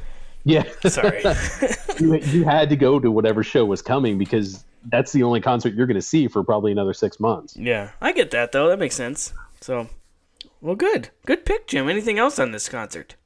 Yeah, 0.44 0.62
Sorry. 0.88 1.22
you, 1.98 2.18
you 2.18 2.44
had 2.44 2.70
to 2.70 2.76
go 2.76 3.00
to 3.00 3.10
whatever 3.10 3.42
show 3.42 3.64
was 3.64 3.82
coming 3.82 4.16
because 4.16 4.64
that's 4.86 5.10
the 5.10 5.24
only 5.24 5.40
concert 5.40 5.74
you're 5.74 5.86
going 5.88 5.96
to 5.96 6.00
see 6.02 6.28
for 6.28 6.44
probably 6.44 6.70
another 6.70 6.94
six 6.94 7.18
months. 7.18 7.56
Yeah, 7.56 7.90
I 8.00 8.12
get 8.12 8.30
that 8.30 8.52
though. 8.52 8.68
That 8.68 8.78
makes 8.78 8.94
sense. 8.94 9.32
So, 9.60 9.88
well, 10.60 10.76
good, 10.76 11.10
good 11.26 11.44
pick, 11.44 11.66
Jim. 11.66 11.88
Anything 11.88 12.20
else 12.20 12.38
on 12.38 12.52
this 12.52 12.68
concert? 12.68 13.16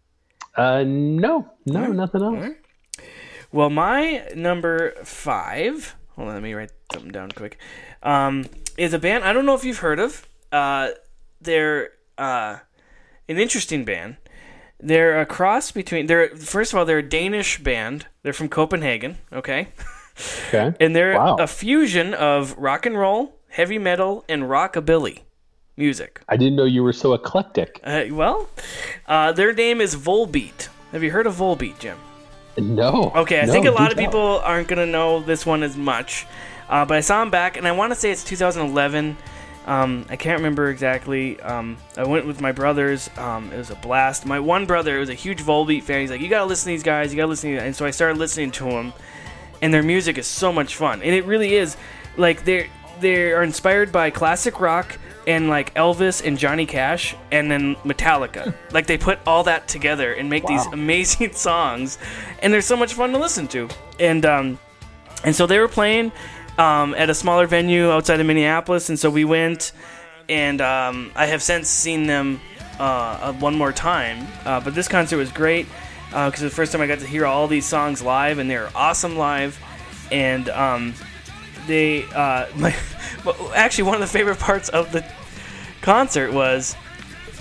Uh, 0.57 0.85
no, 0.87 1.51
no, 1.67 1.87
nothing 1.87 2.23
else. 2.23 2.35
Alright. 2.35 2.57
Well, 3.53 3.71
my 3.71 4.29
number 4.35 4.93
five. 5.05 5.95
Hold 6.17 6.29
on, 6.29 6.35
let 6.35 6.43
me 6.43 6.53
write 6.55 6.71
something 6.93 7.11
down 7.13 7.31
quick. 7.33 7.59
Um, 8.03 8.45
is 8.77 8.93
a 8.93 8.99
band 8.99 9.25
I 9.25 9.33
don't 9.33 9.47
know 9.47 9.55
if 9.55 9.65
you've 9.65 9.79
heard 9.79 9.99
of. 9.99 10.29
Uh, 10.53 10.91
they're 11.41 11.91
uh, 12.19 12.59
an 13.29 13.39
interesting 13.39 13.85
band. 13.85 14.17
They're 14.81 15.21
a 15.21 15.27
cross 15.27 15.71
between. 15.71 16.07
They're 16.07 16.29
first 16.37 16.73
of 16.73 16.79
all, 16.79 16.85
they're 16.85 16.99
a 16.99 17.09
Danish 17.09 17.59
band. 17.63 18.07
They're 18.23 18.33
from 18.33 18.49
Copenhagen. 18.49 19.19
Okay. 19.33 19.69
Okay. 20.49 20.75
and 20.81 20.95
they're 20.95 21.17
Wow. 21.17 21.37
a 21.37 21.47
fusion 21.47 22.13
of 22.15 22.57
rock 22.59 22.87
and 22.87 22.97
roll, 22.99 23.37
heavy 23.49 23.79
metal, 23.79 24.25
and 24.29 24.45
rockabilly 24.45 25.21
music. 25.77 26.21
I 26.29 26.37
didn't 26.37 26.57
know 26.57 26.65
you 26.65 26.83
were 26.83 26.93
so 26.93 27.15
eclectic. 27.15 27.81
Uh, 27.85 28.05
well, 28.11 28.49
uh, 29.07 29.33
their 29.33 29.53
name 29.53 29.81
is 29.81 29.95
Volbeat. 29.97 30.69
Have 30.93 31.03
you 31.03 31.11
heard 31.11 31.27
of 31.27 31.35
Volbeat, 31.37 31.79
Jim? 31.79 31.99
No. 32.57 33.11
Okay, 33.17 33.41
I 33.41 33.47
No, 33.47 33.53
think 33.53 33.67
a 33.67 33.71
lot 33.73 33.91
of 33.91 33.99
tell. 33.99 34.07
people 34.07 34.41
aren't 34.45 34.69
gonna 34.69 34.87
know 34.87 35.21
this 35.21 35.45
one 35.45 35.63
as 35.65 35.77
much, 35.77 36.27
uh, 36.69 36.85
but 36.85 36.97
I 36.97 37.01
saw 37.01 37.21
him 37.23 37.31
back, 37.31 37.57
and 37.57 37.67
I 37.67 37.73
want 37.73 37.93
to 37.93 37.99
say 37.99 38.11
it's 38.13 38.23
2011. 38.23 39.17
Um, 39.67 40.05
I 40.11 40.17
can't 40.17 40.39
remember 40.39 40.69
exactly. 40.69 41.41
Um, 41.41 41.79
I 41.97 42.05
went 42.05 42.27
with 42.27 42.41
my 42.41 42.53
brothers. 42.53 43.09
Um, 43.17 43.51
it 43.53 43.57
was 43.57 43.71
a 43.71 43.75
blast. 43.77 44.27
My 44.27 44.39
one 44.39 44.67
brother 44.67 44.99
was 45.01 45.09
a 45.09 45.15
huge 45.15 45.43
Volbeat 45.43 45.83
fan. 45.83 46.01
He's 46.03 46.11
like, 46.11 46.21
"You 46.21 46.29
gotta 46.29 46.45
listen 46.45 46.67
to 46.67 46.75
these 46.75 46.83
guys. 46.83 47.13
You 47.13 47.17
gotta 47.17 47.29
listen." 47.31 47.51
To 47.51 47.57
these. 47.57 47.63
And 47.65 47.75
so 47.75 47.87
I 47.87 47.91
started 47.91 48.19
listening 48.19 48.51
to 48.53 48.65
them, 48.65 48.93
and 49.63 49.73
their 49.75 49.83
music 49.83 50.19
is 50.19 50.27
so 50.27 50.53
much 50.53 50.77
fun. 50.77 51.03
And 51.03 51.15
it 51.15 51.25
really 51.25 51.55
is 51.55 51.77
like 52.19 52.45
they're 52.45 52.67
they 53.01 53.33
are 53.33 53.43
inspired 53.43 53.93
by 53.93 54.11
classic 54.11 54.61
rock 54.61 54.99
and 55.27 55.49
like 55.49 55.73
Elvis 55.75 56.25
and 56.25 56.39
Johnny 56.39 56.67
Cash, 56.67 57.15
and 57.31 57.51
then 57.51 57.77
Metallica. 57.77 58.55
like 58.73 58.87
they 58.87 58.99
put 58.99 59.19
all 59.27 59.45
that 59.45 59.69
together 59.69 60.13
and 60.13 60.29
make 60.29 60.47
these 60.47 60.67
amazing 60.67 61.33
songs, 61.35 61.99
and 62.43 62.53
they're 62.53 62.61
so 62.61 62.77
much 62.77 62.95
fun 62.95 63.13
to 63.13 63.19
listen 63.19 63.49
to. 63.49 63.69
And 63.99 64.25
um, 64.27 64.59
and 65.25 65.35
so 65.35 65.47
they 65.47 65.59
were 65.59 65.69
playing 65.69 66.13
um, 66.59 66.95
at 66.95 67.11
a 67.11 67.15
smaller 67.15 67.47
venue 67.47 67.91
outside 67.91 68.21
of 68.21 68.27
Minneapolis, 68.27 68.89
and 68.89 68.99
so 68.99 69.11
we 69.11 69.25
went, 69.25 69.73
and 70.29 70.61
um, 70.61 71.13
I 71.15 71.27
have 71.27 71.43
since 71.43 71.69
seen 71.69 72.07
them 72.07 72.41
uh, 72.79 72.83
uh, 72.83 73.33
one 73.35 73.55
more 73.55 73.73
time. 73.73 74.27
Uh, 74.45 74.61
but 74.61 74.75
this 74.75 74.89
concert 74.89 75.17
was 75.17 75.31
great 75.31 75.67
because 76.11 76.41
the 76.41 76.51
first 76.51 76.73
time 76.73 76.81
I 76.81 76.87
got 76.87 77.01
to 77.01 77.07
hear 77.07 77.27
all 77.27 77.49
these 77.49 77.67
songs 77.67 78.03
live, 78.03 78.39
and 78.39 78.51
they're 78.51 78.71
awesome 78.75 79.17
live, 79.17 79.59
and 80.13 80.49
um, 80.51 80.95
they 81.67 82.05
uh, 82.15 82.47
my 82.57 82.75
actually 83.55 83.85
one 83.85 83.95
of 83.95 84.01
the 84.01 84.07
favorite 84.07 84.39
parts 84.39 84.69
of 84.69 84.93
the 84.93 85.05
concert 85.83 86.33
was 86.33 86.77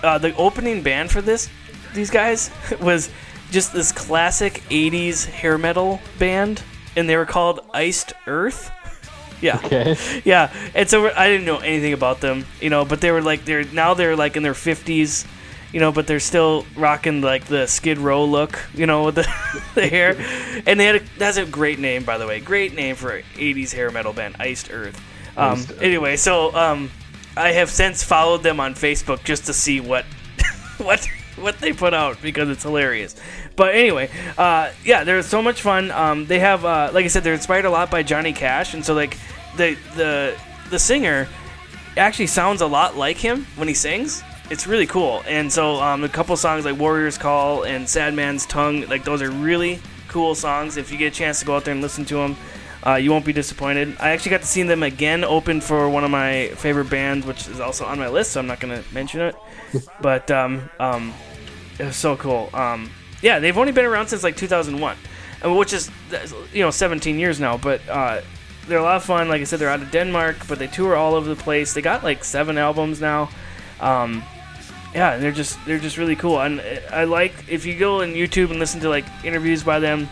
uh, 0.03 0.17
the 0.17 0.35
opening 0.35 0.81
band 0.83 1.11
for 1.11 1.21
this 1.21 1.49
these 1.93 2.09
guys 2.09 2.51
was 2.81 3.09
just 3.51 3.71
this 3.73 3.91
classic 3.91 4.63
80s 4.69 5.25
hair 5.25 5.57
metal 5.57 5.99
band 6.17 6.61
and 6.95 7.07
they 7.07 7.15
were 7.15 7.25
called 7.25 7.59
Iced 7.73 8.13
Earth. 8.27 8.71
Yeah. 9.41 9.59
Okay. 9.65 9.97
Yeah. 10.23 10.53
And 10.73 10.89
so 10.89 11.11
I 11.13 11.27
didn't 11.27 11.45
know 11.45 11.57
anything 11.57 11.91
about 11.91 12.21
them, 12.21 12.45
you 12.61 12.69
know, 12.69 12.85
but 12.85 13.01
they 13.01 13.11
were 13.11 13.21
like 13.21 13.43
they're 13.43 13.65
now 13.65 13.93
they're 13.93 14.15
like 14.15 14.37
in 14.37 14.43
their 14.43 14.53
50s, 14.53 15.27
you 15.73 15.79
know, 15.79 15.91
but 15.91 16.07
they're 16.07 16.19
still 16.19 16.65
rocking 16.77 17.21
like 17.21 17.45
the 17.45 17.65
Skid 17.65 17.97
Row 17.97 18.23
look, 18.23 18.63
you 18.73 18.85
know, 18.85 19.05
with 19.05 19.15
the, 19.15 19.27
the 19.75 19.87
hair. 19.87 20.15
And 20.65 20.79
they 20.79 20.85
had 20.85 20.95
a, 20.97 21.01
that's 21.17 21.37
a 21.37 21.45
great 21.45 21.79
name 21.79 22.03
by 22.03 22.17
the 22.17 22.27
way. 22.27 22.39
Great 22.39 22.73
name 22.75 22.95
for 22.95 23.17
an 23.17 23.23
80s 23.33 23.73
hair 23.73 23.91
metal 23.91 24.13
band, 24.13 24.37
Iced 24.39 24.71
Earth. 24.71 25.01
Um, 25.35 25.53
Iced 25.53 25.71
Earth. 25.71 25.81
anyway, 25.81 26.15
so 26.15 26.55
um, 26.55 26.91
I 27.35 27.53
have 27.53 27.69
since 27.69 28.03
followed 28.03 28.43
them 28.43 28.59
on 28.59 28.75
Facebook 28.75 29.23
just 29.23 29.47
to 29.47 29.53
see 29.53 29.81
what 29.81 30.05
what 30.77 31.05
what 31.35 31.57
they 31.59 31.73
put 31.73 31.93
out 31.93 32.21
because 32.21 32.49
it's 32.49 32.63
hilarious. 32.63 33.15
But 33.55 33.75
anyway, 33.75 34.09
uh, 34.37 34.71
yeah, 34.85 35.03
they're 35.03 35.21
so 35.23 35.41
much 35.41 35.61
fun. 35.61 35.91
Um, 35.91 36.25
they 36.25 36.39
have, 36.39 36.65
uh, 36.65 36.89
like 36.93 37.05
I 37.05 37.07
said, 37.07 37.23
they're 37.23 37.33
inspired 37.33 37.65
a 37.65 37.69
lot 37.69 37.91
by 37.91 38.03
Johnny 38.03 38.33
Cash, 38.33 38.73
and 38.73 38.85
so 38.85 38.93
like 38.93 39.17
the 39.57 39.75
the 39.95 40.37
the 40.69 40.79
singer 40.79 41.27
actually 41.97 42.27
sounds 42.27 42.61
a 42.61 42.67
lot 42.67 42.95
like 42.95 43.17
him 43.17 43.45
when 43.55 43.67
he 43.67 43.73
sings. 43.73 44.23
It's 44.53 44.67
really 44.67 44.85
cool. 44.85 45.23
And 45.27 45.51
so 45.51 45.81
um, 45.81 46.03
a 46.03 46.07
couple 46.07 46.37
songs 46.37 46.63
like 46.63 46.77
Warrior's 46.77 47.17
Call 47.17 47.63
and 47.63 47.89
Sad 47.89 48.13
Man's 48.13 48.45
Tongue, 48.45 48.87
like 48.87 49.03
those 49.03 49.19
are 49.23 49.31
really 49.31 49.79
cool 50.09 50.35
songs. 50.35 50.77
If 50.77 50.91
you 50.91 50.97
get 50.99 51.11
a 51.11 51.15
chance 51.15 51.39
to 51.39 51.45
go 51.45 51.55
out 51.55 51.65
there 51.65 51.73
and 51.73 51.81
listen 51.81 52.05
to 52.05 52.17
them, 52.17 52.37
uh, 52.85 52.93
you 52.93 53.09
won't 53.09 53.25
be 53.25 53.33
disappointed. 53.33 53.97
I 53.99 54.11
actually 54.11 54.29
got 54.29 54.41
to 54.41 54.47
see 54.47 54.61
them 54.61 54.83
again 54.83 55.23
open 55.23 55.59
for 55.59 55.89
one 55.89 56.03
of 56.03 56.11
my 56.11 56.49
favorite 56.49 56.91
bands, 56.91 57.25
which 57.25 57.47
is 57.47 57.59
also 57.59 57.83
on 57.83 57.97
my 57.97 58.07
list, 58.09 58.33
so 58.33 58.41
I'm 58.41 58.45
not 58.45 58.59
going 58.59 58.79
to 58.79 58.93
mention 58.93 59.21
it. 59.21 59.35
but 60.01 60.29
um, 60.29 60.69
um, 60.79 61.15
it 61.79 61.85
was 61.85 61.95
so 61.95 62.15
cool. 62.15 62.51
Um, 62.53 62.91
yeah, 63.23 63.39
they've 63.39 63.57
only 63.57 63.71
been 63.71 63.85
around 63.85 64.09
since 64.09 64.21
like 64.21 64.37
2001, 64.37 64.95
uh, 65.43 65.51
which 65.51 65.73
is 65.73 65.89
you 66.53 66.61
know 66.61 66.69
17 66.69 67.17
years 67.17 67.39
now. 67.39 67.57
But 67.57 67.81
uh, 67.89 68.21
they're 68.67 68.77
a 68.77 68.83
lot 68.83 68.97
of 68.97 69.03
fun. 69.03 69.29
Like 69.29 69.41
I 69.41 69.45
said, 69.45 69.57
they're 69.57 69.69
out 69.69 69.81
of 69.81 69.89
Denmark, 69.89 70.47
but 70.47 70.59
they 70.59 70.67
tour 70.67 70.95
all 70.95 71.15
over 71.15 71.27
the 71.27 71.41
place. 71.41 71.73
They 71.73 71.81
got 71.81 72.03
like 72.03 72.23
seven 72.23 72.59
albums 72.59 73.01
now. 73.01 73.31
Um, 73.81 74.23
yeah, 74.93 75.17
they're 75.17 75.31
just 75.31 75.57
they're 75.65 75.79
just 75.79 75.97
really 75.97 76.15
cool. 76.15 76.39
And 76.39 76.61
I 76.91 77.05
like 77.05 77.33
if 77.47 77.65
you 77.65 77.77
go 77.77 78.01
on 78.01 78.13
YouTube 78.13 78.51
and 78.51 78.59
listen 78.59 78.81
to 78.81 78.89
like 78.89 79.05
interviews 79.23 79.63
by 79.63 79.79
them. 79.79 80.07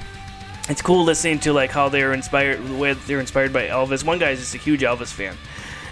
It's 0.70 0.82
cool 0.82 1.04
listening 1.04 1.39
to 1.39 1.54
like 1.54 1.72
how 1.72 1.89
they're 1.89 2.13
inspired, 2.13 2.63
the 2.63 2.76
way 2.76 2.94
they're 2.94 3.20
inspired 3.20 3.52
by 3.52 3.67
Elvis. 3.67 4.06
One 4.06 4.20
guy's 4.20 4.39
just 4.39 4.56
a 4.56 4.60
huge 4.60 4.82
Elvis 4.82 5.12
fan, 5.12 5.36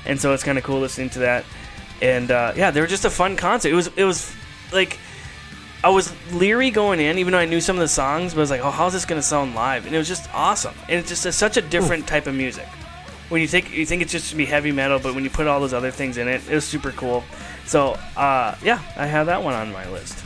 and 0.06 0.22
so 0.22 0.34
it's 0.34 0.44
kind 0.44 0.58
of 0.58 0.64
cool 0.64 0.80
listening 0.80 1.10
to 1.12 1.20
that. 1.20 1.44
And 2.02 2.32
uh, 2.32 2.54
yeah, 2.56 2.72
they 2.72 2.80
were 2.80 2.88
just 2.88 3.04
a 3.04 3.10
fun 3.10 3.36
concert. 3.36 3.70
It 3.70 3.76
was 3.76 3.90
it 3.96 4.04
was 4.04 4.34
like 4.72 5.00
I 5.84 5.90
was 5.90 6.14
leery 6.32 6.72
going 6.72 7.00
in, 7.00 7.18
even 7.18 7.32
though 7.32 7.40
I 7.40 7.46
knew 7.46 7.62
some 7.62 7.76
of 7.78 7.82
the 7.82 7.88
songs, 7.88 8.34
but 8.34 8.40
I 8.40 8.42
was 8.42 8.52
like, 8.52 8.62
oh, 8.62 8.72
how's 8.72 8.94
this 8.94 9.06
gonna 9.06 9.22
sound 9.22 9.56
live? 9.56 9.86
And 9.86 9.96
it 9.96 9.98
was 9.98 10.08
just 10.08 10.34
awesome. 10.34 10.76
And 10.84 11.00
it's 11.00 11.10
just 11.10 11.26
a, 11.26 11.32
such 11.32 11.58
a 11.58 11.62
different 11.62 12.08
type 12.08 12.28
of 12.28 12.36
music. 12.36 12.68
When 13.30 13.42
you 13.42 13.48
think 13.48 13.72
you 13.72 13.86
think 13.86 14.02
it's 14.02 14.12
just 14.12 14.30
to 14.32 14.36
be 14.36 14.46
heavy 14.46 14.72
metal, 14.72 15.00
but 15.00 15.16
when 15.16 15.24
you 15.24 15.30
put 15.30 15.48
all 15.48 15.60
those 15.60 15.74
other 15.74 15.92
things 15.92 16.18
in 16.18 16.28
it, 16.28 16.42
it 16.50 16.56
was 16.56 16.66
super 16.66 16.92
cool. 16.92 17.24
So 17.70 17.92
uh, 18.18 18.56
yeah, 18.64 18.82
I 18.98 19.06
have 19.06 19.28
that 19.28 19.44
one 19.44 19.54
on 19.54 19.72
my 19.72 19.88
list. 19.90 20.24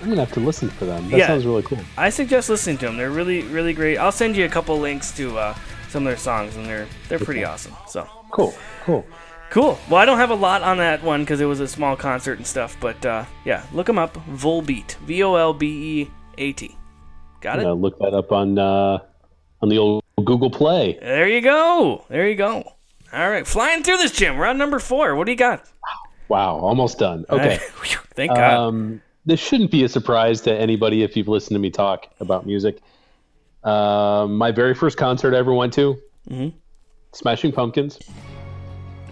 I'm 0.00 0.08
gonna 0.10 0.20
have 0.24 0.32
to 0.32 0.40
listen 0.40 0.68
for 0.68 0.84
them. 0.84 1.08
That 1.10 1.16
Yeah. 1.16 1.26
sounds 1.28 1.46
really 1.46 1.62
cool. 1.62 1.78
I 1.96 2.10
suggest 2.10 2.50
listening 2.50 2.76
to 2.78 2.86
them. 2.86 2.96
They're 2.98 3.10
really 3.10 3.42
really 3.44 3.72
great. 3.72 3.96
I'll 3.96 4.12
send 4.12 4.36
you 4.36 4.44
a 4.44 4.48
couple 4.48 4.76
links 4.78 5.10
to 5.16 5.38
uh, 5.38 5.54
some 5.88 6.06
of 6.06 6.10
their 6.10 6.18
songs, 6.18 6.54
and 6.56 6.66
they're 6.66 6.86
they're 7.08 7.18
pretty 7.18 7.44
awesome. 7.44 7.74
So 7.88 8.06
Cool, 8.30 8.54
cool. 8.84 9.06
cool. 9.50 9.78
Well, 9.88 10.00
I 10.00 10.04
don't 10.04 10.18
have 10.18 10.30
a 10.30 10.34
lot 10.34 10.60
on 10.62 10.76
that 10.78 11.02
one 11.02 11.20
because 11.22 11.40
it 11.40 11.44
was 11.46 11.60
a 11.60 11.68
small 11.68 11.96
concert 11.96 12.36
and 12.38 12.46
stuff, 12.46 12.76
but 12.80 13.04
uh, 13.06 13.24
yeah, 13.46 13.64
look 13.72 13.86
them 13.86 13.98
up. 13.98 14.14
Volbeat, 14.28 14.96
V 15.06 15.22
O 15.22 15.34
L 15.36 15.54
B 15.54 15.66
E 16.02 16.10
A 16.38 16.52
T. 16.52 16.76
Got 17.40 17.58
it. 17.60 17.66
look 17.68 17.98
that 18.00 18.12
up 18.14 18.32
on 18.32 18.58
uh, 18.58 18.98
on 19.62 19.68
the 19.70 19.78
old 19.78 20.02
Google 20.22 20.50
Play. 20.50 20.98
There 21.00 21.28
you 21.28 21.40
go. 21.40 22.04
There 22.10 22.28
you 22.28 22.34
go. 22.36 22.64
All 23.14 23.30
right, 23.30 23.46
flying 23.46 23.82
through 23.82 23.98
this, 23.98 24.12
Jim. 24.12 24.36
We're 24.36 24.46
on 24.46 24.56
number 24.58 24.78
four. 24.78 25.14
What 25.14 25.26
do 25.26 25.32
you 25.32 25.36
got? 25.38 25.60
Wow, 25.60 26.01
almost 26.40 26.98
done. 26.98 27.24
Okay. 27.30 27.56
Thank 28.14 28.34
God. 28.34 28.54
Um, 28.54 29.02
this 29.24 29.40
shouldn't 29.40 29.70
be 29.70 29.84
a 29.84 29.88
surprise 29.88 30.40
to 30.42 30.52
anybody 30.54 31.02
if 31.02 31.16
you've 31.16 31.28
listened 31.28 31.54
to 31.54 31.58
me 31.60 31.70
talk 31.70 32.08
about 32.20 32.46
music. 32.46 32.80
Um, 33.64 34.36
my 34.36 34.50
very 34.50 34.74
first 34.74 34.96
concert 34.96 35.34
I 35.34 35.38
ever 35.38 35.54
went 35.54 35.72
to, 35.74 35.96
Mhm. 36.28 36.52
Smashing 37.12 37.52
Pumpkins, 37.52 37.98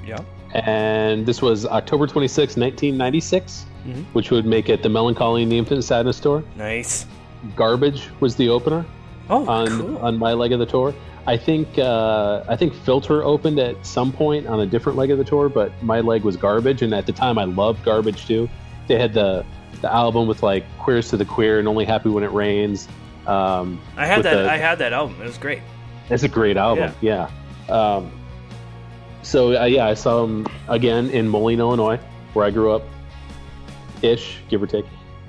yeah. 0.04 0.18
and 0.54 1.24
this 1.26 1.40
was 1.40 1.66
October 1.66 2.06
26, 2.08 2.56
1996, 2.56 3.66
Mhm. 3.86 4.04
which 4.12 4.30
would 4.32 4.44
make 4.46 4.68
it 4.68 4.82
the 4.82 4.88
Melancholy 4.88 5.42
and 5.44 5.52
the 5.52 5.58
Infinite 5.58 5.82
Sadness 5.82 6.18
tour. 6.18 6.42
Nice. 6.56 7.06
Garbage 7.54 8.08
was 8.18 8.34
the 8.34 8.48
opener 8.48 8.84
Oh, 9.28 9.46
on 9.46 9.68
cool. 9.68 9.98
on 9.98 10.18
my 10.18 10.32
leg 10.32 10.52
of 10.52 10.58
the 10.58 10.66
tour. 10.66 10.92
I 11.30 11.36
think 11.36 11.78
uh, 11.78 12.42
I 12.48 12.56
think 12.56 12.74
Filter 12.74 13.22
opened 13.22 13.60
at 13.60 13.86
some 13.86 14.12
point 14.12 14.48
on 14.48 14.58
a 14.60 14.66
different 14.66 14.98
leg 14.98 15.10
of 15.12 15.18
the 15.18 15.24
tour, 15.24 15.48
but 15.48 15.70
my 15.80 16.00
leg 16.00 16.24
was 16.24 16.36
Garbage, 16.36 16.82
and 16.82 16.92
at 16.92 17.06
the 17.06 17.12
time 17.12 17.38
I 17.38 17.44
loved 17.44 17.84
Garbage 17.84 18.26
too. 18.26 18.48
They 18.88 18.98
had 18.98 19.14
the 19.14 19.44
the 19.80 19.92
album 19.92 20.26
with 20.26 20.42
like 20.42 20.64
Queers 20.78 21.08
to 21.10 21.16
the 21.16 21.24
Queer 21.24 21.60
and 21.60 21.68
Only 21.68 21.84
Happy 21.84 22.08
When 22.08 22.24
It 22.24 22.32
Rains. 22.32 22.88
Um, 23.28 23.80
I 23.96 24.06
had 24.06 24.24
that. 24.24 24.34
the- 24.42 24.50
I 24.50 24.56
had 24.56 24.78
that 24.80 24.92
album. 24.92 25.20
It 25.20 25.24
was 25.24 25.38
great. 25.38 25.62
it's 26.08 26.24
a 26.24 26.28
great 26.28 26.56
album. 26.56 26.92
Yeah. 27.00 27.30
Um, 27.68 28.10
so 29.22 29.56
uh, 29.56 29.66
yeah, 29.66 29.86
I 29.86 29.94
saw 29.94 30.24
him 30.24 30.48
again 30.68 31.10
in 31.10 31.28
Moline, 31.28 31.60
Illinois, 31.60 32.00
where 32.32 32.44
I 32.44 32.50
grew 32.50 32.72
up, 32.72 32.82
ish, 34.02 34.38
give 34.48 34.60
or 34.60 34.66
take. 34.66 34.86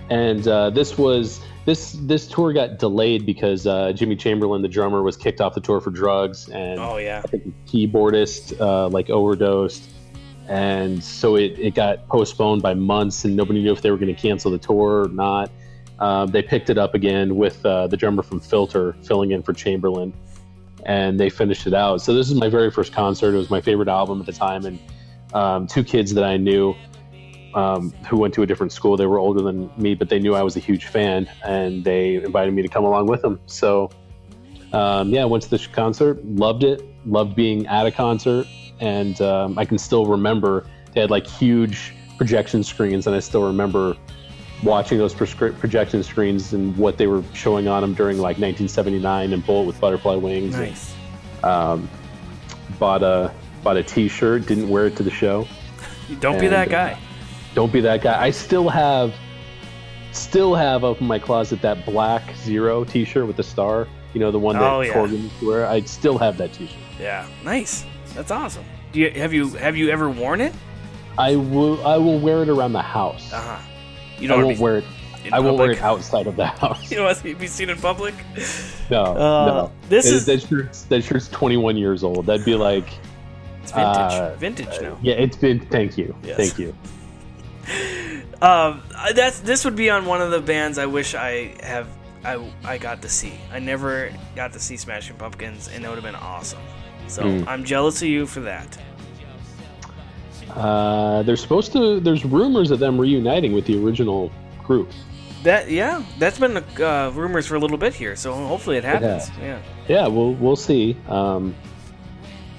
And 0.10 0.48
uh, 0.48 0.72
this 0.72 0.98
was 0.98 1.42
this 1.66 1.94
this 2.02 2.28
tour 2.28 2.54
got 2.54 2.80
delayed 2.80 3.26
because 3.26 3.68
uh, 3.68 3.92
Jimmy 3.94 4.16
Chamberlin, 4.16 4.62
the 4.62 4.68
drummer, 4.68 5.04
was 5.04 5.16
kicked 5.16 5.42
off 5.42 5.54
the 5.54 5.62
tour 5.62 5.80
for 5.80 5.92
drugs, 5.92 6.50
and 6.50 6.80
Oh 6.80 6.98
yeah. 6.98 7.22
I 7.24 7.28
think 7.28 7.44
the 7.44 7.52
keyboardist 7.88 8.60
uh, 8.60 8.90
like 8.90 9.10
overdosed, 9.10 9.90
and 10.48 11.04
so 11.04 11.36
it, 11.36 11.58
it 11.60 11.76
got 11.76 12.08
postponed 12.08 12.62
by 12.62 12.74
months, 12.74 13.26
and 13.26 13.36
nobody 13.36 13.62
knew 13.62 13.72
if 13.72 13.82
they 13.82 13.92
were 13.92 13.98
going 13.98 14.14
to 14.14 14.20
cancel 14.20 14.52
the 14.52 14.58
tour 14.58 15.04
or 15.04 15.10
not. 15.10 15.52
Um, 16.00 16.32
they 16.32 16.42
picked 16.42 16.72
it 16.72 16.80
up 16.80 16.96
again 16.96 17.36
with 17.36 17.64
uh, 17.64 17.86
the 17.86 17.96
drummer 17.96 18.24
from 18.24 18.40
Filter 18.40 18.96
filling 19.04 19.32
in 19.32 19.44
for 19.44 19.54
Chamberlin, 19.54 20.14
and 20.84 21.20
they 21.20 21.30
finished 21.30 21.68
it 21.68 21.76
out. 21.76 22.02
So 22.02 22.16
this 22.16 22.28
is 22.28 22.36
my 22.36 22.50
very 22.50 22.72
first 22.72 22.92
concert. 22.92 23.36
It 23.36 23.38
was 23.38 23.52
my 23.52 23.62
favorite 23.62 23.88
album 23.88 24.20
at 24.20 24.26
the 24.26 24.34
time, 24.34 24.66
and 24.66 24.80
um, 25.36 25.68
two 25.68 25.84
kids 25.84 26.16
that 26.16 26.24
I 26.24 26.38
knew 26.38 26.76
um, 27.54 27.92
who 28.10 28.18
went 28.18 28.34
to 28.36 28.44
a 28.44 28.46
different 28.46 28.72
school. 28.72 28.98
They 28.98 29.06
were 29.06 29.20
older 29.20 29.42
than 29.42 29.72
me, 29.78 29.96
but 29.96 30.10
they 30.10 30.20
knew 30.20 30.36
I 30.36 30.44
was 30.44 30.56
a 30.56 30.60
huge 30.60 30.86
fan, 30.86 31.30
and 31.44 31.84
they 31.84 32.16
invited 32.16 32.54
me 32.54 32.62
to 32.62 32.68
come 32.68 32.86
along 32.86 33.08
with 33.08 33.22
them. 33.22 33.40
So 33.46 33.90
um, 34.74 35.10
yeah, 35.10 35.24
I 35.24 35.26
went 35.26 35.44
to 35.44 35.50
this 35.50 35.68
concert, 35.68 36.24
loved 36.26 36.64
it, 36.64 36.84
loved 37.06 37.36
being 37.36 37.68
at 37.68 37.86
a 37.86 37.92
concert, 37.92 38.48
and 38.80 39.20
um, 39.22 39.58
I 39.58 39.66
can 39.66 39.78
still 39.78 40.06
remember 40.06 40.66
they 40.94 41.02
had 41.02 41.12
like 41.12 41.28
huge 41.28 41.94
projection 42.18 42.64
screens, 42.64 43.08
and 43.08 43.16
I 43.16 43.20
still 43.20 43.46
remember 43.46 43.98
watching 44.64 44.98
those 44.98 45.14
prescri- 45.14 45.58
projection 45.58 46.04
screens 46.04 46.54
and 46.54 46.76
what 46.78 46.98
they 46.98 47.08
were 47.08 47.24
showing 47.34 47.68
on 47.68 47.82
them 47.82 47.94
during 47.94 48.18
like 48.18 48.38
1979 48.38 49.34
and 49.34 49.46
Bullet 49.46 49.66
with 49.66 49.80
Butterfly 49.80 50.16
Wings. 50.16 50.56
Nice. 50.56 50.94
um, 51.44 51.90
bought 52.80 53.04
a 53.04 53.34
bought 53.64 53.78
a 53.78 53.84
T-shirt, 53.84 54.46
didn't 54.48 54.70
wear 54.70 54.88
it 54.88 54.96
to 54.96 55.04
the 55.04 55.12
show. 55.12 55.48
Don't 56.20 56.40
be 56.40 56.48
that 56.48 56.64
and, 56.64 56.72
guy. 56.72 57.00
Don't 57.54 57.72
be 57.72 57.82
that 57.82 58.02
guy. 58.02 58.22
I 58.22 58.32
still 58.32 58.70
have, 58.70 59.14
still 60.12 60.56
have 60.56 60.84
up 60.84 61.02
in 61.02 61.08
my 61.08 61.20
closet 61.20 61.62
that 61.62 61.86
black 61.86 62.36
zero 62.38 62.84
T-shirt 62.84 63.28
with 63.28 63.38
the 63.38 63.44
star. 63.44 63.88
You 64.14 64.20
know 64.20 64.32
the 64.32 64.40
one 64.40 64.58
that 64.58 64.64
Oh, 64.72 64.82
yeah. 64.82 64.94
Corgan 64.94 65.24
used 65.24 65.40
to 65.40 65.48
wear. 65.48 65.68
I 65.68 65.82
still 65.82 66.18
have 66.18 66.38
that 66.38 66.54
T-shirt. 66.54 66.78
Yeah. 67.00 67.28
Nice. 67.44 67.86
That's 68.14 68.32
awesome. 68.32 68.66
Do 68.92 69.00
you 69.00 69.10
have 69.12 69.34
you 69.34 69.50
have 69.52 69.78
you 69.78 69.90
ever 69.90 70.10
worn 70.10 70.42
it? 70.42 70.54
I 71.18 71.36
will. 71.38 71.86
I 71.88 71.96
will 71.98 72.20
wear 72.20 72.42
it 72.44 72.50
around 72.50 72.74
the 72.74 72.82
house. 72.82 73.32
Uh 73.32 73.40
huh. 73.40 73.60
You 74.20 74.26
I 74.26 74.36
don't 74.36 74.46
won't 74.46 74.58
be 74.58 74.64
wear 74.64 74.78
it. 74.80 74.84
I 75.32 75.40
won't 75.40 75.58
wear 75.58 75.72
it 75.72 75.82
outside 75.82 76.28
of 76.28 76.36
the 76.36 76.46
house. 76.62 76.90
You 76.92 76.98
don't 76.98 77.06
want 77.06 77.20
to 77.20 77.36
be 77.36 77.48
seen 77.48 77.70
in 77.70 77.78
public. 77.78 78.14
No, 78.90 79.04
Uh, 79.04 79.16
no. 79.46 79.72
this 79.88 80.06
That- 80.06 80.14
is- 80.14 80.26
that 80.26 80.42
shirt's 80.42 80.84
that 80.86 81.04
shirt's 81.04 81.30
21 81.30 81.78
years 81.78 82.04
old. 82.04 82.26
That'd 82.26 82.46
be 82.46 82.56
like, 82.56 82.88
It's 83.64 83.72
vintage. 83.72 83.96
Uh, 83.96 84.36
vintage 84.36 84.82
now. 84.82 84.98
yeah, 85.02 85.14
it's 85.14 85.38
been. 85.38 85.60
Thank 85.60 85.98
you, 85.98 86.14
Yes. 86.24 86.36
thank 86.38 86.60
you. 86.60 86.76
Um, 88.42 88.82
that's 89.14 89.40
this 89.42 89.64
would 89.66 89.76
be 89.76 89.90
on 89.90 90.06
one 90.06 90.22
of 90.22 90.32
the 90.32 90.42
bands 90.42 90.78
I 90.78 90.86
wish 90.88 91.14
I 91.14 91.54
have 91.64 91.88
I 92.24 92.44
I 92.64 92.78
got 92.78 93.02
to 93.04 93.10
see. 93.10 93.34
I 93.52 93.60
never 93.60 94.12
got 94.36 94.54
to 94.54 94.60
see 94.60 94.78
Smashing 94.78 95.16
Pumpkins, 95.18 95.68
and 95.74 95.84
it 95.86 95.88
would 95.88 95.96
have 95.96 96.04
been 96.04 96.16
awesome. 96.16 96.62
So 97.08 97.24
Mm. 97.24 97.48
I'm 97.48 97.64
jealous 97.64 98.02
of 98.02 98.08
you 98.08 98.26
for 98.26 98.40
that. 98.42 98.78
Uh, 100.56 101.24
they're 101.24 101.38
supposed 101.38 101.72
to. 101.74 102.00
There's 102.00 102.26
rumors 102.26 102.72
of 102.72 102.80
them 102.80 103.00
reuniting 103.00 103.54
with 103.54 103.66
the 103.66 103.82
original 103.84 104.32
group. 104.64 104.90
That 105.44 105.70
yeah, 105.72 106.04
that's 106.20 106.38
been 106.40 106.58
uh, 106.58 107.12
rumors 107.14 107.48
for 107.48 107.56
a 107.56 107.60
little 107.60 107.78
bit 107.78 107.94
here. 107.94 108.16
So 108.16 108.34
hopefully 108.34 108.78
it 108.78 108.84
happens. 108.84 109.28
has. 109.30 109.40
Yeah. 109.40 109.60
Yeah, 109.88 110.08
we'll 110.08 110.34
we'll 110.36 110.56
see. 110.58 110.98
Um, 111.08 111.56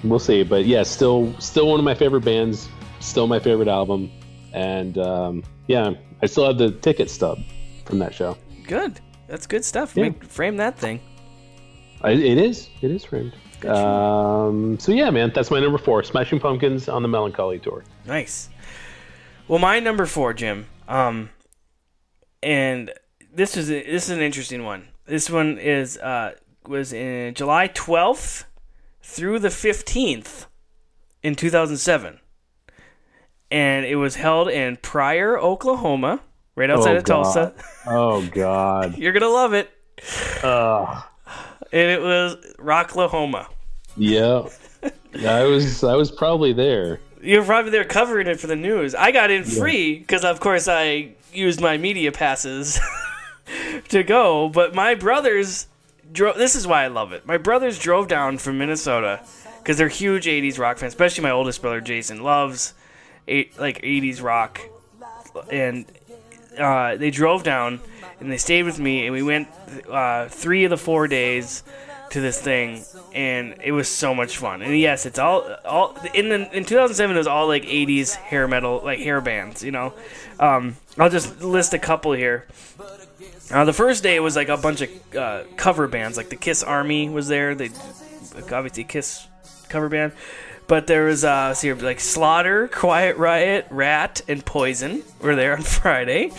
we'll 0.04 0.18
see. 0.18 0.42
But 0.42 0.64
yeah, 0.64 0.82
still 0.84 1.34
still 1.38 1.68
one 1.68 1.78
of 1.78 1.84
my 1.84 1.94
favorite 1.94 2.24
bands. 2.24 2.68
Still 3.00 3.26
my 3.26 3.38
favorite 3.38 3.68
album. 3.68 4.10
And 4.52 4.98
um, 4.98 5.44
yeah, 5.66 5.92
I 6.22 6.26
still 6.26 6.46
have 6.46 6.58
the 6.58 6.70
ticket 6.70 7.10
stub 7.10 7.38
from 7.84 7.98
that 8.00 8.14
show. 8.14 8.36
Good. 8.66 9.00
That's 9.28 9.46
good 9.46 9.64
stuff. 9.64 9.96
Yeah. 9.96 10.04
Make, 10.04 10.24
frame 10.24 10.56
that 10.58 10.78
thing. 10.78 11.00
I, 12.02 12.10
it 12.10 12.38
is. 12.38 12.68
It 12.80 12.90
is 12.90 13.04
framed. 13.04 13.32
Um, 13.64 14.78
so 14.80 14.90
yeah, 14.92 15.10
man, 15.10 15.30
that's 15.34 15.50
my 15.50 15.60
number 15.60 15.78
four. 15.78 16.02
Smashing 16.02 16.40
Pumpkins 16.40 16.88
on 16.88 17.02
the 17.02 17.08
Melancholy 17.08 17.60
tour. 17.60 17.84
Nice. 18.04 18.50
Well, 19.46 19.60
my 19.60 19.78
number 19.78 20.04
four, 20.06 20.34
Jim. 20.34 20.66
Um, 20.88 21.30
and 22.42 22.92
this 23.32 23.56
is 23.56 23.70
a, 23.70 23.82
this 23.84 24.04
is 24.04 24.10
an 24.10 24.20
interesting 24.20 24.64
one. 24.64 24.88
This 25.06 25.30
one 25.30 25.58
is 25.58 25.96
uh 25.98 26.32
was 26.66 26.92
in 26.92 27.34
July 27.34 27.68
twelfth 27.68 28.46
through 29.00 29.38
the 29.38 29.50
fifteenth 29.50 30.46
in 31.22 31.36
two 31.36 31.50
thousand 31.50 31.76
seven, 31.76 32.18
and 33.52 33.84
it 33.86 33.96
was 33.96 34.16
held 34.16 34.48
in 34.48 34.76
Pryor, 34.78 35.38
Oklahoma, 35.38 36.20
right 36.56 36.70
outside 36.70 36.94
Oh, 36.94 36.98
of 36.98 37.04
Tulsa. 37.04 37.54
Oh 37.86 38.26
God. 38.32 38.96
You're 38.98 39.12
gonna 39.12 39.28
love 39.28 39.52
it. 39.54 39.70
uh, 40.42 41.02
And 41.72 41.90
it 41.90 42.00
was 42.02 42.36
Rocklahoma. 42.58 43.46
yeah. 43.96 44.48
I 45.24 45.44
was 45.44 45.84
I 45.84 45.94
was 45.94 46.10
probably 46.10 46.52
there. 46.52 46.98
You're 47.22 47.44
probably 47.44 47.70
there 47.70 47.84
covering 47.84 48.26
it 48.26 48.40
for 48.40 48.48
the 48.48 48.56
news. 48.56 48.94
I 48.96 49.12
got 49.12 49.30
in 49.30 49.44
free 49.44 49.98
because, 49.98 50.24
of 50.24 50.40
course, 50.40 50.66
I 50.66 51.10
used 51.32 51.60
my 51.60 51.76
media 51.78 52.10
passes 52.10 52.80
to 53.90 54.02
go. 54.02 54.48
But 54.48 54.74
my 54.74 54.94
brothers 54.96 55.68
drove. 56.10 56.36
This 56.36 56.56
is 56.56 56.66
why 56.66 56.82
I 56.84 56.88
love 56.88 57.12
it. 57.12 57.24
My 57.26 57.36
brothers 57.36 57.78
drove 57.78 58.08
down 58.08 58.38
from 58.38 58.58
Minnesota 58.58 59.20
because 59.58 59.76
they're 59.78 59.88
huge 59.88 60.26
'80s 60.26 60.58
rock 60.58 60.78
fans. 60.78 60.94
Especially 60.94 61.22
my 61.22 61.30
oldest 61.30 61.62
brother 61.62 61.80
Jason 61.80 62.22
loves 62.24 62.74
eight, 63.28 63.58
like 63.58 63.82
'80s 63.82 64.22
rock, 64.22 64.60
and 65.50 65.86
uh, 66.58 66.96
they 66.96 67.10
drove 67.10 67.42
down 67.42 67.80
and 68.22 68.30
they 68.30 68.38
stayed 68.38 68.62
with 68.62 68.78
me, 68.78 69.06
and 69.06 69.12
we 69.12 69.22
went 69.22 69.48
uh, 69.90 70.28
three 70.28 70.64
of 70.64 70.70
the 70.70 70.76
four 70.76 71.08
days 71.08 71.64
to 72.10 72.20
this 72.20 72.40
thing, 72.40 72.84
and 73.12 73.56
it 73.64 73.72
was 73.72 73.88
so 73.88 74.14
much 74.14 74.36
fun. 74.36 74.62
And 74.62 74.78
yes, 74.78 75.06
it's 75.06 75.18
all 75.18 75.56
all 75.64 75.96
in 76.14 76.28
the, 76.28 76.56
in 76.56 76.64
2007 76.64 77.16
it 77.16 77.18
was 77.18 77.26
all 77.26 77.48
like 77.48 77.64
80s 77.64 78.14
hair 78.14 78.46
metal 78.46 78.80
like 78.84 79.00
hair 79.00 79.20
bands, 79.20 79.64
you 79.64 79.72
know. 79.72 79.92
Um, 80.38 80.76
I'll 80.98 81.10
just 81.10 81.40
list 81.42 81.74
a 81.74 81.78
couple 81.78 82.12
here. 82.12 82.46
Uh, 83.50 83.64
the 83.64 83.72
first 83.72 84.02
day 84.02 84.20
was 84.20 84.36
like 84.36 84.48
a 84.48 84.56
bunch 84.56 84.82
of 84.82 85.16
uh, 85.16 85.42
cover 85.56 85.88
bands, 85.88 86.16
like 86.16 86.28
the 86.28 86.36
Kiss 86.36 86.62
Army 86.62 87.08
was 87.08 87.28
there. 87.28 87.54
They 87.54 87.70
obviously 88.52 88.84
Kiss 88.84 89.26
cover 89.68 89.88
band, 89.88 90.12
but 90.72 90.86
there 90.86 91.04
was 91.04 91.22
uh, 91.22 91.52
see 91.52 91.70
like 91.70 92.00
Slaughter, 92.00 92.66
Quiet 92.66 93.18
Riot, 93.18 93.66
Ratt, 93.68 94.22
and 94.26 94.42
Poison 94.42 95.02
were 95.20 95.36
there 95.36 95.54
on 95.54 95.60
Friday. 95.80 96.32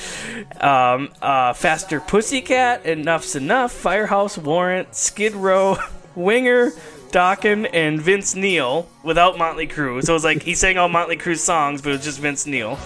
Um, 0.59 1.09
uh, 1.21 1.53
Faster 1.53 1.99
Pussycat, 1.99 2.83
Enuff 2.83 3.25
Z'Nuff, 3.25 3.69
Firehouse, 3.69 4.35
Warrant, 4.35 4.95
Skid 4.95 5.35
Row, 5.35 5.77
Winger, 6.15 6.71
Dokken, 7.11 7.69
and 7.73 8.01
Vince 8.01 8.33
Neil 8.33 8.89
without 9.03 9.37
Motley 9.37 9.67
Crue. 9.67 10.03
So 10.03 10.13
it 10.13 10.15
was 10.15 10.23
like 10.23 10.41
he 10.41 10.55
sang 10.55 10.79
all 10.79 10.89
Motley 10.89 11.15
Crue's 11.17 11.43
songs, 11.43 11.83
but 11.83 11.89
it 11.89 11.97
was 11.97 12.03
just 12.03 12.19
Vince 12.19 12.47
Neil. 12.47 12.79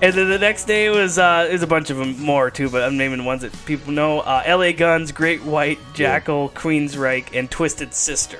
And 0.00 0.14
then 0.14 0.30
the 0.30 0.38
next 0.38 0.66
day 0.66 0.90
was 0.90 1.18
uh, 1.18 1.46
there's 1.48 1.64
a 1.64 1.66
bunch 1.66 1.90
of 1.90 1.96
them 1.96 2.22
more 2.22 2.52
too, 2.52 2.70
but 2.70 2.84
I'm 2.84 2.96
naming 2.96 3.18
the 3.18 3.24
ones 3.24 3.42
that 3.42 3.52
people 3.66 3.92
know. 3.92 4.20
Uh, 4.20 4.44
L.A. 4.46 4.72
Guns, 4.72 5.10
Great 5.10 5.42
White, 5.42 5.80
Jackyl, 5.92 6.52
Queensryche, 6.52 7.36
and 7.36 7.50
Twisted 7.50 7.92
Sister. 7.92 8.38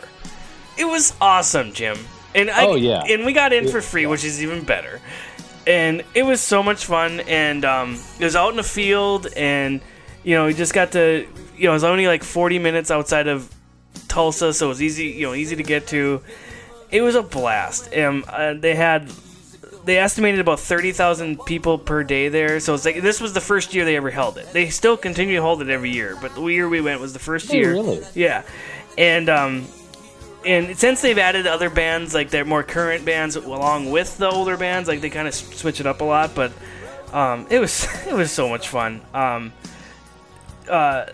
It 0.76 0.84
was 0.84 1.14
awesome, 1.20 1.72
Jim. 1.72 1.98
And 2.34 2.50
I, 2.50 2.66
Oh, 2.66 2.74
yeah. 2.74 3.02
and 3.08 3.24
we 3.24 3.32
got 3.32 3.52
in 3.52 3.68
for 3.68 3.80
free, 3.80 4.06
which 4.06 4.24
is 4.24 4.42
even 4.42 4.62
better. 4.64 5.00
And 5.66 6.02
it 6.14 6.22
was 6.24 6.40
so 6.40 6.62
much 6.62 6.86
fun, 6.86 7.20
and 7.20 7.64
um, 7.64 7.98
it 8.18 8.24
was 8.24 8.36
out 8.36 8.50
in 8.50 8.56
the 8.56 8.62
field, 8.62 9.26
and 9.36 9.80
you 10.24 10.34
know, 10.34 10.46
we 10.46 10.54
just 10.54 10.72
got 10.74 10.92
to, 10.92 11.26
you 11.56 11.64
know, 11.64 11.70
it 11.70 11.74
was 11.74 11.84
only 11.84 12.06
like 12.06 12.22
40 12.24 12.58
minutes 12.58 12.90
outside 12.90 13.28
of 13.28 13.48
Tulsa, 14.08 14.52
so 14.52 14.66
it 14.66 14.68
was 14.70 14.82
easy, 14.82 15.06
you 15.06 15.26
know, 15.26 15.34
easy 15.34 15.56
to 15.56 15.62
get 15.62 15.86
to. 15.88 16.22
It 16.90 17.02
was 17.02 17.14
a 17.14 17.22
blast. 17.22 17.94
Um, 17.96 18.24
uh, 18.28 18.54
they 18.54 18.74
had 18.74 19.08
they 19.84 19.98
estimated 19.98 20.40
about 20.40 20.60
30,000 20.60 21.42
people 21.46 21.78
per 21.78 22.02
day 22.04 22.28
there. 22.28 22.60
So 22.60 22.74
it's 22.74 22.84
like 22.84 23.00
this 23.02 23.20
was 23.20 23.32
the 23.32 23.40
first 23.40 23.74
year 23.74 23.84
they 23.84 23.96
ever 23.96 24.10
held 24.10 24.36
it. 24.38 24.46
They 24.52 24.68
still 24.70 24.96
continue 24.96 25.36
to 25.36 25.42
hold 25.42 25.62
it 25.62 25.68
every 25.70 25.90
year, 25.90 26.16
but 26.20 26.34
the 26.34 26.44
year 26.46 26.68
we 26.68 26.80
went 26.82 27.00
was 27.00 27.12
the 27.12 27.18
first 27.18 27.50
Oh, 27.50 27.54
year. 27.54 27.72
really? 27.72 28.02
Yeah. 28.14 28.42
And 28.98 29.28
um 29.28 29.66
and 30.44 30.76
since 30.76 31.00
they've 31.00 31.18
added 31.18 31.46
other 31.46 31.70
bands 31.70 32.14
like 32.14 32.30
their 32.30 32.44
more 32.44 32.62
current 32.62 33.04
bands 33.04 33.36
along 33.36 33.90
with 33.90 34.18
the 34.18 34.30
older 34.30 34.56
bands, 34.56 34.88
like 34.88 35.00
they 35.00 35.10
kind 35.10 35.28
of 35.28 35.34
switch 35.34 35.80
it 35.80 35.86
up 35.86 36.00
a 36.00 36.04
lot, 36.04 36.34
but 36.34 36.52
um 37.12 37.46
it 37.50 37.58
was 37.58 37.86
it 38.06 38.14
was 38.14 38.30
so 38.30 38.48
much 38.48 38.68
fun. 38.68 39.00
Um 39.14 39.52
uh 40.68 41.06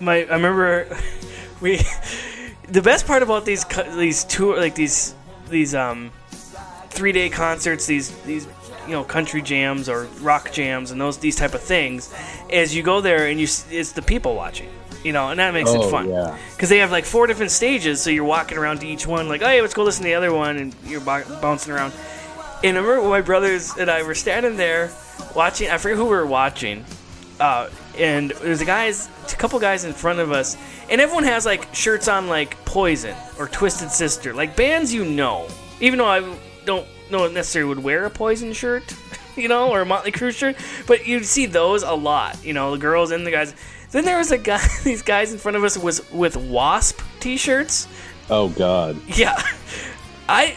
my 0.00 0.24
I 0.24 0.34
remember 0.34 0.96
we 1.60 1.80
the 2.68 2.82
best 2.82 3.06
part 3.06 3.22
about 3.22 3.44
these 3.44 3.64
these 3.96 4.24
tour 4.24 4.58
like 4.58 4.74
these 4.74 5.14
these 5.48 5.74
um 5.74 6.10
three 6.90 7.12
day 7.12 7.28
concerts, 7.30 7.86
these 7.86 8.10
these 8.22 8.46
you 8.86 8.92
know 8.92 9.04
country 9.04 9.42
jams 9.42 9.88
or 9.88 10.04
rock 10.20 10.52
jams 10.52 10.90
and 10.90 11.00
those 11.00 11.18
these 11.18 11.36
type 11.36 11.54
of 11.54 11.62
things, 11.62 12.12
is 12.48 12.74
you 12.74 12.82
go 12.82 13.00
there 13.00 13.26
and 13.26 13.40
you 13.40 13.46
it's 13.70 13.92
the 13.92 14.02
people 14.02 14.34
watching, 14.34 14.68
you 15.04 15.12
know, 15.12 15.28
and 15.30 15.38
that 15.40 15.52
makes 15.54 15.70
Oh, 15.70 15.86
it 15.86 15.90
fun 15.90 16.08
yeah. 16.08 16.36
because 16.54 16.68
they 16.68 16.78
have 16.78 16.90
like 16.90 17.04
four 17.04 17.26
different 17.26 17.50
stages, 17.50 18.00
so 18.02 18.10
you're 18.10 18.24
walking 18.24 18.58
around 18.58 18.80
to 18.80 18.86
each 18.86 19.06
one 19.06 19.28
like, 19.28 19.42
oh, 19.42 19.46
hey, 19.46 19.60
let's 19.60 19.74
go 19.74 19.82
listen 19.84 20.02
to 20.02 20.08
the 20.08 20.14
other 20.14 20.32
one, 20.32 20.56
and 20.56 20.74
you're 20.86 21.00
b- 21.00 21.28
bouncing 21.40 21.72
around. 21.72 21.92
And 22.64 22.76
I 22.76 22.80
remember 22.80 23.08
my 23.08 23.20
brothers 23.22 23.76
and 23.76 23.90
I 23.90 24.02
were 24.04 24.14
standing 24.14 24.56
there 24.56 24.90
watching. 25.34 25.68
I 25.70 25.78
forget 25.78 25.96
who 25.98 26.04
we 26.04 26.10
were 26.10 26.26
watching. 26.26 26.84
Uh, 27.40 27.68
and 27.98 28.30
there's 28.30 28.60
a 28.60 28.64
guys, 28.64 29.08
a 29.32 29.36
couple 29.36 29.58
guys 29.58 29.84
in 29.84 29.92
front 29.92 30.20
of 30.20 30.30
us, 30.30 30.56
and 30.88 31.00
everyone 31.00 31.24
has 31.24 31.44
like 31.44 31.74
shirts 31.74 32.06
on 32.06 32.28
like 32.28 32.56
Poison 32.64 33.16
or 33.38 33.48
Twisted 33.48 33.90
Sister, 33.90 34.32
like 34.32 34.54
bands 34.56 34.94
you 34.94 35.04
know. 35.04 35.48
Even 35.80 35.98
though 35.98 36.06
I 36.06 36.36
don't 36.64 36.86
know 37.10 37.26
necessarily 37.28 37.68
would 37.74 37.82
wear 37.82 38.04
a 38.04 38.10
Poison 38.10 38.52
shirt, 38.52 38.84
you 39.36 39.48
know, 39.48 39.70
or 39.70 39.80
a 39.80 39.86
Motley 39.86 40.12
Crue 40.12 40.32
shirt, 40.32 40.54
but 40.86 41.04
you'd 41.08 41.24
see 41.26 41.46
those 41.46 41.82
a 41.82 41.92
lot. 41.94 42.44
You 42.44 42.52
know, 42.52 42.70
the 42.70 42.78
girls 42.78 43.10
and 43.10 43.26
the 43.26 43.32
guys. 43.32 43.54
Then 43.92 44.04
there 44.04 44.18
was 44.18 44.32
a 44.32 44.38
guy, 44.38 44.66
these 44.84 45.02
guys 45.02 45.32
in 45.32 45.38
front 45.38 45.56
of 45.56 45.64
us 45.64 45.78
was 45.78 46.10
with 46.10 46.36
Wasp 46.36 47.00
T-shirts. 47.20 47.86
Oh 48.28 48.48
God. 48.48 48.96
Yeah, 49.06 49.40
I 50.28 50.56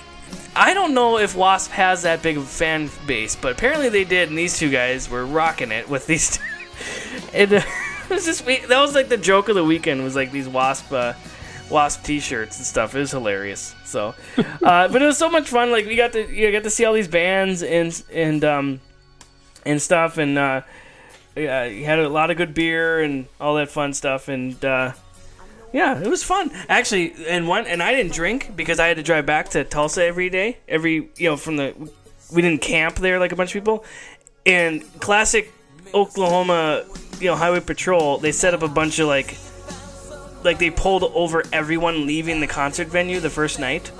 I 0.56 0.74
don't 0.74 0.93
know 0.93 1.17
if 1.17 1.36
Wasp 1.36 1.71
has 1.71 2.04
that 2.04 2.24
big 2.24 2.38
of 2.38 2.43
a 2.43 2.48
fan 2.48 2.89
base, 3.06 3.36
but 3.36 3.52
apparently 3.52 3.89
they 3.89 4.06
did, 4.06 4.30
and 4.30 4.38
these 4.38 4.58
two 4.58 4.71
guys 4.71 5.10
were 5.10 5.26
rocking 5.26 5.71
it 5.71 5.89
with 5.89 6.08
these. 6.08 6.39
and 7.34 7.54
uh, 7.54 7.62
it 8.06 8.10
was 8.10 8.26
just 8.26 8.45
that 8.45 8.80
was 8.80 8.95
like 8.95 9.10
the 9.10 9.17
joke 9.17 9.50
of 9.50 9.56
the 9.56 9.63
weekend 9.63 10.04
was 10.04 10.15
like 10.15 10.32
these 10.32 10.48
Wasp 10.48 10.91
uh, 10.93 11.13
Wasp 11.69 12.04
T-shirts 12.04 12.58
and 12.58 12.65
stuff. 12.65 12.95
It 12.95 13.00
was 13.00 13.12
hilarious. 13.12 13.76
So, 13.84 14.15
uh, 14.38 14.43
but 14.88 15.02
it 15.02 15.06
was 15.06 15.17
so 15.17 15.30
much 15.30 15.50
fun. 15.50 15.71
Like 15.71 15.86
we 15.86 15.98
got 15.98 16.13
to 16.13 16.32
you 16.34 16.45
know, 16.45 16.52
got 16.54 16.63
to 16.63 16.69
see 16.69 16.86
all 16.86 16.93
these 16.93 17.10
bands 17.10 17.62
and 17.62 18.02
and 18.13 18.45
um 18.45 18.80
and 19.65 19.82
stuff, 19.82 20.17
and 20.17 20.38
uh, 20.38 20.62
yeah, 21.36 21.65
you 21.65 21.86
had 21.86 22.00
a 22.00 22.10
lot 22.10 22.32
of 22.32 22.38
good 22.38 22.54
beer 22.54 23.02
and 23.02 23.28
all 23.39 23.56
that 23.56 23.69
fun 23.69 23.93
stuff, 23.93 24.28
and. 24.28 24.63
Uh, 24.63 24.93
yeah, 25.74 26.00
it 26.00 26.08
was 26.08 26.24
fun 26.24 26.52
actually. 26.69 27.13
And 27.28 27.50
one, 27.50 27.67
and 27.67 27.84
I 27.84 27.93
didn't 27.93 28.13
drink 28.13 28.56
because 28.56 28.80
I 28.80 28.88
had 28.88 28.95
to 28.95 29.04
drive 29.04 29.26
back 29.26 29.50
to 29.50 29.65
Tulsa 29.65 30.06
every 30.06 30.30
day. 30.30 30.58
Every 30.69 31.10
you 31.17 31.30
know 31.30 31.36
from 31.36 31.58
the 31.58 31.76
we 32.32 32.41
didn't 32.41 32.62
camp 32.62 32.95
there 32.95 33.19
like 33.19 33.34
a 33.34 33.36
bunch 33.36 33.54
of 33.54 33.62
people. 33.62 33.84
And 34.45 34.84
classic 35.02 35.52
Oklahoma, 35.93 36.86
you 37.19 37.28
know, 37.28 37.36
highway 37.36 37.60
patrol. 37.60 38.19
They 38.19 38.32
set 38.32 38.54
up 38.54 38.63
a 38.63 38.67
bunch 38.67 39.00
of 39.00 39.08
like, 39.08 39.38
like 40.43 40.60
they 40.60 40.69
pulled 40.69 41.04
over 41.04 41.43
everyone 41.52 42.06
leaving 42.06 42.39
the 42.39 42.48
concert 42.48 42.88
venue 42.88 43.19
the 43.19 43.30
first 43.30 43.60
night, 43.60 43.91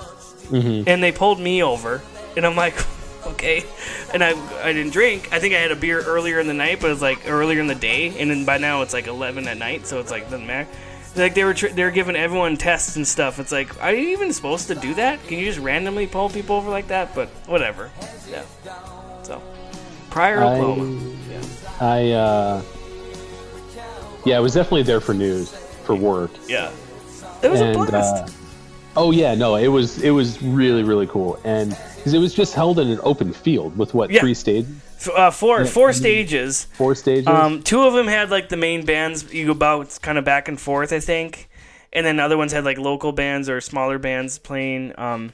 and 0.50 1.02
they 1.02 1.12
pulled 1.12 1.40
me 1.40 1.62
over, 1.62 2.02
and 2.36 2.46
I'm 2.46 2.56
like. 2.56 2.74
Okay, 3.26 3.64
and 4.14 4.22
I 4.22 4.30
I 4.62 4.72
didn't 4.72 4.92
drink. 4.92 5.28
I 5.32 5.38
think 5.40 5.54
I 5.54 5.58
had 5.58 5.72
a 5.72 5.76
beer 5.76 6.00
earlier 6.00 6.38
in 6.40 6.46
the 6.46 6.54
night, 6.54 6.80
but 6.80 6.88
it 6.88 6.90
was 6.90 7.02
like 7.02 7.28
earlier 7.28 7.60
in 7.60 7.66
the 7.66 7.74
day, 7.74 8.18
and 8.18 8.30
then 8.30 8.44
by 8.44 8.58
now 8.58 8.82
it's 8.82 8.94
like 8.94 9.06
eleven 9.08 9.46
at 9.48 9.58
night, 9.58 9.86
so 9.86 10.00
it's 10.00 10.10
like 10.10 10.24
doesn't 10.30 10.46
matter. 10.46 10.68
Like 11.16 11.34
they 11.34 11.44
were 11.44 11.54
tr- 11.54 11.68
they 11.68 11.82
were 11.82 11.90
giving 11.90 12.14
everyone 12.14 12.56
tests 12.56 12.96
and 12.96 13.06
stuff. 13.06 13.38
It's 13.40 13.50
like, 13.52 13.82
are 13.82 13.92
you 13.92 14.10
even 14.10 14.32
supposed 14.32 14.68
to 14.68 14.74
do 14.74 14.94
that? 14.94 15.22
Can 15.26 15.38
you 15.38 15.46
just 15.46 15.58
randomly 15.58 16.06
pull 16.06 16.28
people 16.28 16.56
over 16.56 16.70
like 16.70 16.88
that? 16.88 17.14
But 17.14 17.28
whatever. 17.46 17.90
Yeah. 18.30 18.44
So, 19.22 19.42
Pryor, 20.10 20.40
I, 20.42 20.58
Oklahoma. 20.58 21.16
I 21.80 22.10
uh, 22.12 22.62
yeah, 24.24 24.36
I 24.36 24.40
was 24.40 24.54
definitely 24.54 24.82
there 24.84 25.00
for 25.00 25.14
news 25.14 25.50
for 25.84 25.94
work. 25.94 26.30
Yeah. 26.48 26.70
It 27.42 27.50
was 27.50 27.60
and 27.60 27.76
a 27.76 27.84
blast. 27.86 28.14
uh, 28.14 28.28
Oh 28.98 29.10
yeah, 29.10 29.34
no, 29.34 29.56
it 29.56 29.68
was 29.68 30.02
it 30.02 30.10
was 30.10 30.42
really 30.42 30.82
really 30.82 31.06
cool, 31.06 31.38
and 31.44 31.76
'cause 32.06 32.14
it 32.14 32.18
was 32.20 32.32
just 32.32 32.54
held 32.54 32.78
in 32.78 32.86
an 32.88 33.00
open 33.02 33.32
field 33.32 33.76
with 33.76 33.92
what 33.92 34.10
Yeah. 34.10 34.20
three 34.20 34.32
stages, 34.34 34.68
uh, 35.16 35.32
four 35.32 35.64
four 35.64 35.92
stages. 35.92 36.68
four 36.74 36.94
stages. 36.94 37.26
Um, 37.26 37.62
two 37.64 37.82
of 37.82 37.94
them 37.94 38.06
had 38.06 38.30
like 38.30 38.48
the 38.48 38.56
main 38.56 38.84
bands 38.86 39.34
you 39.34 39.46
go 39.46 39.52
about 39.52 39.98
kind 40.02 40.16
of 40.16 40.24
back 40.24 40.46
and 40.46 40.60
forth, 40.60 40.92
I 40.92 41.00
think, 41.00 41.48
and 41.92 42.06
then 42.06 42.20
other 42.20 42.36
ones 42.36 42.52
had 42.52 42.64
like 42.64 42.78
local 42.78 43.10
bands 43.10 43.48
or 43.48 43.60
smaller 43.60 43.98
bands 43.98 44.38
playing. 44.38 44.92
Um, 44.96 45.32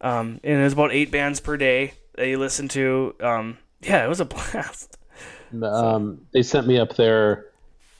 um, 0.00 0.40
and 0.42 0.58
it 0.60 0.64
was 0.64 0.72
about 0.72 0.92
eight 0.92 1.12
bands 1.12 1.38
per 1.38 1.56
day 1.56 1.92
that 2.16 2.26
you 2.26 2.38
listen 2.38 2.66
to. 2.70 3.14
Um, 3.20 3.58
yeah, 3.80 4.04
it 4.04 4.08
was 4.08 4.18
a 4.20 4.24
blast. 4.34 4.96
um, 5.62 6.22
they 6.32 6.42
sent 6.42 6.66
me 6.66 6.78
up 6.78 6.96
there 6.96 7.46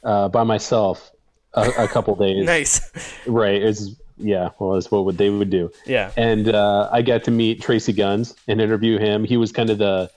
uh, 0.03 0.29
by 0.29 0.43
myself 0.43 1.13
a, 1.55 1.71
a 1.79 1.87
couple 1.89 2.17
days. 2.17 2.45
Nice. 2.47 2.81
Right. 3.27 3.63
It's 3.63 3.91
yeah. 4.21 4.51
Well, 4.59 4.73
that's 4.75 4.91
what 4.91 5.17
they 5.17 5.31
would 5.31 5.51
do. 5.51 5.71
Yeah. 5.87 6.13
And 6.17 6.49
uh, 6.49 6.89
I 6.93 7.03
got 7.03 7.25
to 7.25 7.31
meet 7.31 7.61
Tracii 7.61 7.97
Guns 7.97 8.35
and 8.49 8.61
interview 8.61 8.99
him. 8.99 9.25
He 9.25 9.37
was 9.37 9.53
kind 9.53 9.71
of 9.71 9.79
the 9.79 10.11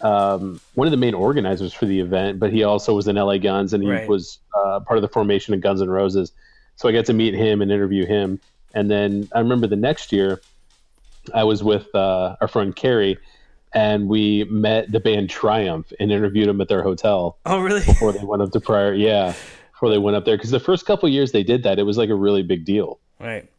um, 0.00 0.60
one 0.74 0.86
of 0.86 0.90
the 0.90 0.96
main 0.96 1.14
organizers 1.14 1.72
for 1.72 1.86
the 1.86 2.00
event, 2.00 2.38
but 2.38 2.52
he 2.52 2.64
also 2.64 2.94
was 2.94 3.08
in 3.08 3.16
LA 3.16 3.38
Guns 3.38 3.72
and 3.72 3.82
he 3.82 3.88
Right. 3.90 4.08
was 4.08 4.38
uh, 4.54 4.80
part 4.80 4.98
of 4.98 5.02
the 5.02 5.08
formation 5.08 5.54
of 5.54 5.60
Guns 5.60 5.80
N' 5.80 5.88
Roses. 5.88 6.32
So 6.76 6.88
I 6.88 6.92
got 6.92 7.06
to 7.06 7.12
meet 7.14 7.34
him 7.34 7.62
and 7.62 7.70
interview 7.70 8.04
him. 8.04 8.40
And 8.74 8.90
then 8.90 9.28
I 9.32 9.38
remember 9.38 9.66
the 9.68 9.76
next 9.76 10.12
year, 10.12 10.40
I 11.32 11.44
was 11.44 11.62
with 11.62 11.94
uh, 11.94 12.36
our 12.40 12.48
friend 12.48 12.74
Carrie, 12.74 13.16
and 13.72 14.08
we 14.08 14.44
met 14.44 14.90
the 14.90 15.00
band 15.00 15.30
Triumph 15.30 15.92
and 15.98 16.10
interviewed 16.12 16.48
them 16.48 16.60
at 16.60 16.68
their 16.68 16.82
hotel 16.82 17.38
Oh, 17.46 17.60
really? 17.60 17.80
before 17.84 18.12
they 18.12 18.22
went 18.24 18.42
up 18.42 18.50
to 18.52 18.60
Pryor. 18.60 18.92
Yeah, 18.94 19.32
before 19.84 19.94
they 19.94 20.02
went 20.02 20.16
up 20.16 20.24
there, 20.24 20.36
because 20.36 20.50
the 20.50 20.60
first 20.60 20.86
couple 20.86 21.08
years 21.10 21.32
they 21.32 21.42
did 21.42 21.62
that, 21.64 21.78
it 21.78 21.82
was 21.82 21.98
like 21.98 22.08
a 22.08 22.14
really 22.14 22.42
big 22.42 22.64
deal. 22.64 22.98
Right. 23.20 23.50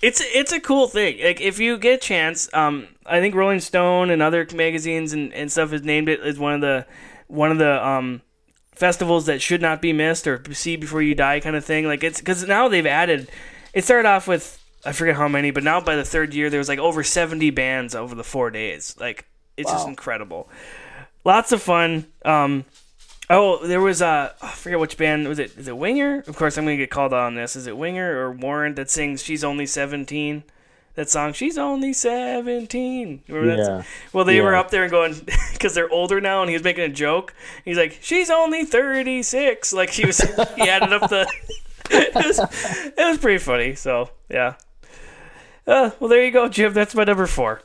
It's 0.00 0.22
it's 0.24 0.52
a 0.52 0.60
cool 0.60 0.86
thing. 0.86 1.22
Like 1.22 1.40
if 1.40 1.58
you 1.58 1.76
get 1.76 1.94
a 1.94 1.98
chance, 1.98 2.48
um, 2.54 2.88
I 3.04 3.20
think 3.20 3.34
Rolling 3.34 3.60
Stone 3.60 4.10
and 4.10 4.22
other 4.22 4.46
magazines 4.54 5.12
and, 5.12 5.34
and 5.34 5.52
stuff 5.52 5.72
has 5.72 5.82
named 5.82 6.08
it 6.08 6.20
as 6.20 6.38
one 6.38 6.54
of 6.54 6.60
the 6.60 6.86
one 7.26 7.50
of 7.50 7.58
the 7.58 7.86
um 7.86 8.22
festivals 8.72 9.26
that 9.26 9.42
should 9.42 9.60
not 9.60 9.82
be 9.82 9.92
missed 9.92 10.26
or 10.26 10.42
see 10.54 10.76
before 10.76 11.02
you 11.02 11.14
die 11.14 11.40
kind 11.40 11.56
of 11.56 11.64
thing. 11.64 11.86
Like 11.86 12.04
it's 12.04 12.20
because 12.20 12.46
now 12.46 12.68
they've 12.68 12.86
added. 12.86 13.28
It 13.74 13.84
started 13.84 14.08
off 14.08 14.28
with 14.28 14.64
I 14.86 14.92
forget 14.92 15.16
how 15.16 15.28
many, 15.28 15.50
but 15.50 15.64
now 15.64 15.80
by 15.80 15.96
the 15.96 16.04
third 16.04 16.32
year 16.32 16.48
there 16.48 16.60
was 16.60 16.68
like 16.68 16.78
over 16.78 17.02
seventy 17.02 17.50
bands 17.50 17.94
over 17.94 18.14
the 18.14 18.24
four 18.24 18.50
days. 18.50 18.96
Like 18.98 19.26
it's 19.56 19.70
just 19.70 19.88
incredible. 19.88 20.48
Lots 21.24 21.50
of 21.50 21.60
fun. 21.60 22.06
Um, 22.24 22.64
Oh, 23.30 23.66
there 23.66 23.80
was 23.80 24.00
a 24.00 24.34
I 24.40 24.52
forget 24.52 24.78
which 24.78 24.96
band 24.96 25.28
was 25.28 25.38
it? 25.38 25.56
Is 25.58 25.68
it 25.68 25.76
Winger? 25.76 26.24
Of 26.26 26.36
course, 26.36 26.56
I'm 26.56 26.64
gonna 26.64 26.76
get 26.76 26.90
called 26.90 27.12
on 27.12 27.34
this. 27.34 27.56
Is 27.56 27.66
it 27.66 27.76
Winger 27.76 28.18
or 28.18 28.32
Warrant 28.32 28.76
that 28.76 28.90
sings 28.90 29.22
"She's 29.22 29.44
Only 29.44 29.66
17"? 29.66 30.44
That 30.94 31.10
song, 31.10 31.32
"She's 31.32 31.58
Only 31.58 31.92
17." 31.92 33.22
Remember 33.28 33.56
that? 33.56 33.58
Yeah. 33.58 33.82
Well, 34.12 34.24
they 34.24 34.40
were 34.40 34.56
up 34.56 34.70
there 34.70 34.82
and 34.82 34.90
going 34.90 35.14
because 35.52 35.74
they're 35.74 35.90
older 35.90 36.20
now, 36.20 36.40
and 36.40 36.48
he 36.48 36.54
was 36.54 36.64
making 36.64 36.84
a 36.84 36.88
joke. 36.88 37.34
He's 37.64 37.76
like, 37.76 37.98
"She's 38.00 38.30
only 38.30 38.64
36." 38.64 39.72
Like 39.72 39.90
he 39.90 40.06
was, 40.06 40.18
he 40.56 40.62
added 40.62 40.92
up 40.92 41.10
the. 41.10 41.30
it, 41.90 42.14
was, 42.14 42.38
it 42.38 42.96
was 42.96 43.18
pretty 43.18 43.38
funny. 43.38 43.74
So 43.74 44.10
yeah. 44.30 44.54
Uh, 45.66 45.90
well, 46.00 46.08
there 46.08 46.24
you 46.24 46.30
go, 46.30 46.48
Jim. 46.48 46.72
That's 46.72 46.94
my 46.94 47.04
number 47.04 47.26
four. 47.26 47.60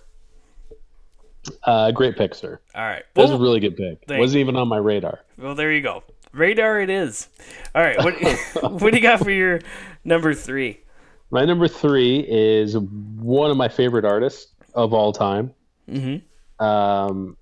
Uh, 1.64 1.92
great 1.92 2.16
pick, 2.16 2.34
sir. 2.36 2.60
All 2.76 2.84
right. 2.84 3.04
That 3.14 3.22
was 3.22 3.32
a 3.32 3.38
really 3.38 3.60
good 3.60 3.76
pick. 3.76 4.04
Thank- 4.08 4.20
Wasn't 4.20 4.40
even 4.40 4.56
on 4.56 4.68
my 4.68 4.78
radar. 4.78 5.20
Well, 5.38 5.56
there 5.56 5.72
you 5.72 5.82
go. 5.82 6.04
Radar 6.32 6.82
it 6.82 6.90
is. 6.90 7.28
All 7.76 7.82
right. 7.82 7.98
What, 7.98 8.14
what 8.82 8.92
do 8.92 8.98
you 8.98 9.04
got 9.04 9.20
for 9.20 9.32
your 9.32 9.60
number 10.04 10.34
three? 10.34 10.80
My 11.32 11.46
number 11.46 11.68
three 11.68 12.26
is 12.28 12.78
one 12.78 13.52
of 13.52 13.58
my 13.58 13.68
favorite 13.68 14.06
artists 14.06 14.54
of 14.74 14.94
all 14.94 15.12
time. 15.12 15.54
Mm-hmm. 15.90 16.64
Um, 16.64 17.38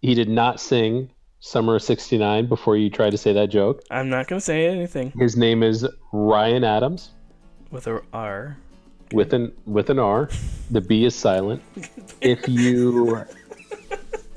he 0.00 0.14
did 0.14 0.28
not 0.28 0.60
sing 0.60 1.10
Summer 1.44 1.74
of 1.74 1.82
69 1.82 2.46
before 2.46 2.76
you 2.76 2.88
tried 2.88 3.10
to 3.10 3.18
say 3.18 3.32
that 3.32 3.50
joke. 3.50 3.82
I'm 3.90 4.08
not 4.08 4.28
going 4.28 4.38
to 4.38 4.44
say 4.44 4.66
anything 4.68 5.10
His 5.18 5.36
name 5.36 5.64
is 5.64 5.84
Ryan 6.12 6.62
Adams 6.62 7.10
with 7.72 7.88
a 7.88 8.00
R. 8.12 8.56
with 9.12 9.32
an 9.32 9.52
with 9.66 9.90
an 9.90 9.98
R. 9.98 10.28
The 10.70 10.80
B 10.80 11.04
is 11.04 11.14
silent. 11.14 11.62
If 12.20 12.48
you 12.48 13.24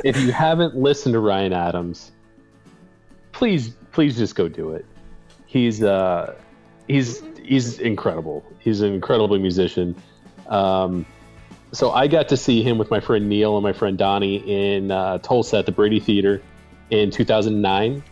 if 0.04 0.20
you 0.20 0.32
haven't 0.32 0.76
listened 0.76 1.14
to 1.14 1.20
Ryan 1.20 1.54
Adams, 1.54 2.12
please 3.32 3.76
please 3.92 4.18
just 4.18 4.36
go 4.36 4.48
do 4.48 4.72
it. 4.72 4.86
He's 5.46 5.84
uh 5.84 6.36
he's 6.88 7.24
he's 7.44 7.80
incredible. 7.80 8.44
He's 8.60 8.82
an 8.82 8.94
incredible 8.94 9.38
musician. 9.40 9.96
Um, 10.48 11.06
so 11.72 11.92
I 11.92 12.08
got 12.08 12.30
to 12.30 12.38
see 12.38 12.64
him 12.64 12.78
with 12.78 12.90
my 12.90 13.00
friend 13.00 13.28
Neil 13.28 13.58
and 13.58 13.64
my 13.64 13.74
friend 13.74 13.98
Donnie 13.98 14.38
in 14.38 14.92
uh, 14.92 15.18
Tulsa 15.20 15.58
at 15.58 15.66
the 15.66 15.72
Brady 15.72 16.00
Theater 16.00 16.42
in 16.90 17.12
2009. 17.12 18.04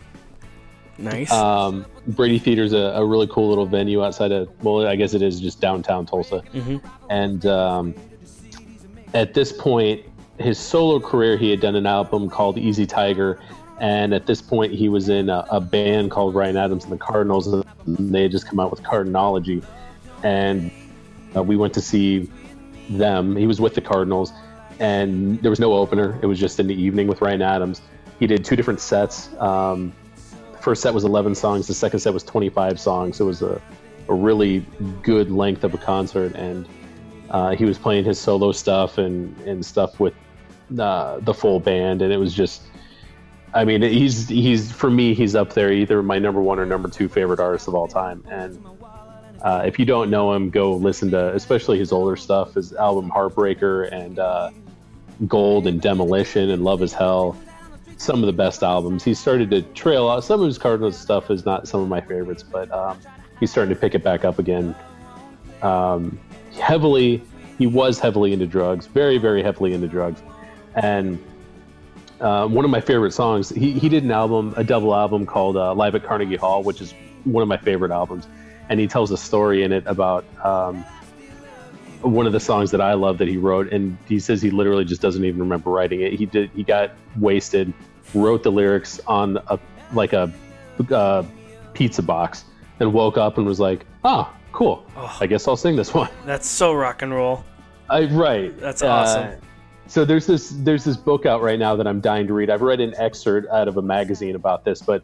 Nice. 0.98 1.30
Um, 1.32 1.86
Brady 2.06 2.38
Theater 2.38 2.62
is 2.62 2.72
a, 2.72 2.76
a 2.76 3.04
really 3.04 3.26
cool 3.26 3.48
little 3.48 3.66
venue 3.66 4.04
outside 4.04 4.32
of, 4.32 4.48
well, 4.62 4.86
I 4.86 4.96
guess 4.96 5.14
it 5.14 5.22
is 5.22 5.40
just 5.40 5.60
downtown 5.60 6.06
Tulsa. 6.06 6.42
And 7.10 7.44
um, 7.46 7.94
at 9.12 9.34
this 9.34 9.52
point, 9.52 10.04
his 10.38 10.58
solo 10.58 11.00
career, 11.00 11.36
he 11.36 11.50
had 11.50 11.60
done 11.60 11.76
an 11.76 11.86
album 11.86 12.28
called 12.30 12.58
Easy 12.58 12.86
Tiger. 12.86 13.40
And 13.80 14.14
at 14.14 14.26
this 14.26 14.40
point, 14.40 14.72
he 14.72 14.88
was 14.88 15.08
in 15.08 15.28
a, 15.28 15.44
a 15.50 15.60
band 15.60 16.10
called 16.10 16.34
Ryan 16.34 16.56
Adams 16.56 16.84
and 16.84 16.92
the 16.92 16.98
Cardinals. 16.98 17.48
And 17.48 17.64
they 17.86 18.22
had 18.22 18.30
just 18.30 18.46
come 18.46 18.60
out 18.60 18.70
with 18.70 18.82
Cardinology. 18.82 19.64
And 20.22 20.70
uh, 21.36 21.42
we 21.42 21.56
went 21.56 21.74
to 21.74 21.80
see 21.80 22.30
them. 22.88 23.34
He 23.34 23.46
was 23.46 23.60
with 23.60 23.74
the 23.74 23.80
Cardinals. 23.80 24.32
And 24.78 25.40
there 25.42 25.50
was 25.50 25.60
no 25.60 25.72
opener. 25.72 26.18
It 26.22 26.26
was 26.26 26.38
just 26.38 26.60
in 26.60 26.66
the 26.66 26.74
evening 26.74 27.08
with 27.08 27.20
Ryan 27.20 27.42
Adams. 27.42 27.82
He 28.20 28.26
did 28.26 28.44
two 28.44 28.56
different 28.56 28.80
sets. 28.80 29.28
Um, 29.38 29.92
first 30.64 30.80
set 30.82 30.94
was 30.94 31.04
11 31.04 31.34
songs 31.34 31.66
the 31.66 31.74
second 31.74 32.00
set 32.00 32.14
was 32.14 32.22
25 32.24 32.80
songs. 32.80 33.20
It 33.20 33.24
was 33.24 33.42
a, 33.42 33.60
a 34.08 34.14
really 34.14 34.66
good 35.02 35.30
length 35.30 35.62
of 35.62 35.74
a 35.74 35.78
concert 35.78 36.34
and 36.34 36.66
uh, 37.30 37.54
he 37.54 37.66
was 37.66 37.78
playing 37.78 38.04
his 38.04 38.18
solo 38.18 38.50
stuff 38.50 38.96
and, 38.96 39.38
and 39.42 39.64
stuff 39.64 40.00
with 40.00 40.14
uh, 40.78 41.20
the 41.20 41.34
full 41.34 41.60
band 41.60 42.00
and 42.00 42.12
it 42.12 42.16
was 42.16 42.32
just 42.32 42.62
i 43.52 43.64
mean 43.64 43.82
he's 43.82 44.28
he's 44.28 44.72
for 44.72 44.90
me 44.90 45.14
he's 45.14 45.36
up 45.36 45.52
there 45.52 45.70
either 45.70 46.02
my 46.02 46.18
number 46.18 46.40
one 46.40 46.58
or 46.58 46.66
number 46.66 46.88
two 46.88 47.08
favorite 47.08 47.40
artist 47.40 47.68
of 47.68 47.74
all 47.74 47.86
time. 47.86 48.24
And 48.30 48.64
uh, 49.42 49.62
if 49.66 49.78
you 49.78 49.84
don't 49.84 50.08
know 50.08 50.32
him 50.32 50.48
go 50.48 50.74
listen 50.74 51.10
to 51.10 51.34
especially 51.34 51.78
his 51.78 51.92
older 51.92 52.16
stuff 52.16 52.54
his 52.54 52.72
album 52.72 53.10
heartbreaker 53.10 53.92
and 53.92 54.18
uh, 54.18 54.50
gold 55.28 55.66
and 55.66 55.80
demolition 55.80 56.48
and 56.50 56.64
love 56.64 56.82
is 56.82 56.94
hell 56.94 57.36
some 57.96 58.20
of 58.20 58.26
the 58.26 58.32
best 58.32 58.62
albums. 58.62 59.04
He 59.04 59.14
started 59.14 59.50
to 59.50 59.62
trail 59.62 60.08
out. 60.08 60.24
Some 60.24 60.40
of 60.40 60.46
his 60.46 60.58
Cardinals 60.58 60.98
stuff 60.98 61.30
is 61.30 61.44
not 61.44 61.68
some 61.68 61.80
of 61.80 61.88
my 61.88 62.00
favorites, 62.00 62.42
but 62.42 62.70
um, 62.72 62.98
he's 63.40 63.50
starting 63.50 63.74
to 63.74 63.80
pick 63.80 63.94
it 63.94 64.02
back 64.02 64.24
up 64.24 64.38
again. 64.38 64.74
Um, 65.62 66.18
heavily, 66.60 67.22
he 67.58 67.66
was 67.66 67.98
heavily 67.98 68.32
into 68.32 68.46
drugs, 68.46 68.86
very, 68.86 69.18
very 69.18 69.42
heavily 69.42 69.72
into 69.72 69.88
drugs. 69.88 70.22
And 70.74 71.22
uh, 72.20 72.46
one 72.48 72.64
of 72.64 72.70
my 72.70 72.80
favorite 72.80 73.12
songs, 73.12 73.48
he, 73.50 73.72
he 73.72 73.88
did 73.88 74.04
an 74.04 74.10
album, 74.10 74.54
a 74.56 74.64
double 74.64 74.94
album 74.94 75.26
called 75.26 75.56
uh, 75.56 75.74
Live 75.74 75.94
at 75.94 76.04
Carnegie 76.04 76.36
Hall, 76.36 76.62
which 76.62 76.80
is 76.80 76.94
one 77.24 77.42
of 77.42 77.48
my 77.48 77.56
favorite 77.56 77.90
albums. 77.90 78.26
And 78.68 78.80
he 78.80 78.86
tells 78.86 79.10
a 79.10 79.16
story 79.16 79.62
in 79.62 79.72
it 79.72 79.84
about 79.86 80.24
um, 80.44 80.84
one 82.04 82.26
of 82.26 82.32
the 82.32 82.40
songs 82.40 82.70
that 82.70 82.80
I 82.80 82.92
love 82.94 83.18
that 83.18 83.28
he 83.28 83.36
wrote, 83.36 83.72
and 83.72 83.96
he 84.06 84.18
says 84.20 84.42
he 84.42 84.50
literally 84.50 84.84
just 84.84 85.00
doesn't 85.00 85.24
even 85.24 85.40
remember 85.40 85.70
writing 85.70 86.00
it. 86.02 86.12
He 86.14 86.26
did. 86.26 86.50
He 86.54 86.62
got 86.62 86.92
wasted, 87.18 87.72
wrote 88.14 88.42
the 88.42 88.52
lyrics 88.52 89.00
on 89.06 89.38
a 89.48 89.58
like 89.92 90.12
a 90.12 90.32
uh, 90.90 91.22
pizza 91.72 92.02
box, 92.02 92.44
and 92.80 92.92
woke 92.92 93.16
up 93.18 93.38
and 93.38 93.46
was 93.46 93.58
like, 93.60 93.86
"Ah, 94.04 94.32
cool. 94.52 94.84
I 95.20 95.26
guess 95.26 95.48
I'll 95.48 95.56
sing 95.56 95.76
this 95.76 95.94
one." 95.94 96.08
That's 96.26 96.46
so 96.48 96.72
rock 96.74 97.02
and 97.02 97.12
roll. 97.12 97.44
I 97.88 98.04
right. 98.06 98.56
That's 98.58 98.82
Uh, 98.82 98.88
awesome. 98.88 99.40
so 99.86 100.04
there's 100.04 100.26
this 100.26 100.50
there's 100.58 100.84
this 100.84 100.96
book 100.96 101.26
out 101.26 101.42
right 101.42 101.58
now 101.58 101.74
that 101.76 101.86
I'm 101.86 102.00
dying 102.00 102.26
to 102.26 102.34
read. 102.34 102.50
I've 102.50 102.62
read 102.62 102.80
an 102.80 102.94
excerpt 102.96 103.48
out 103.50 103.68
of 103.68 103.76
a 103.76 103.82
magazine 103.82 104.34
about 104.36 104.64
this, 104.64 104.80
but 104.82 105.02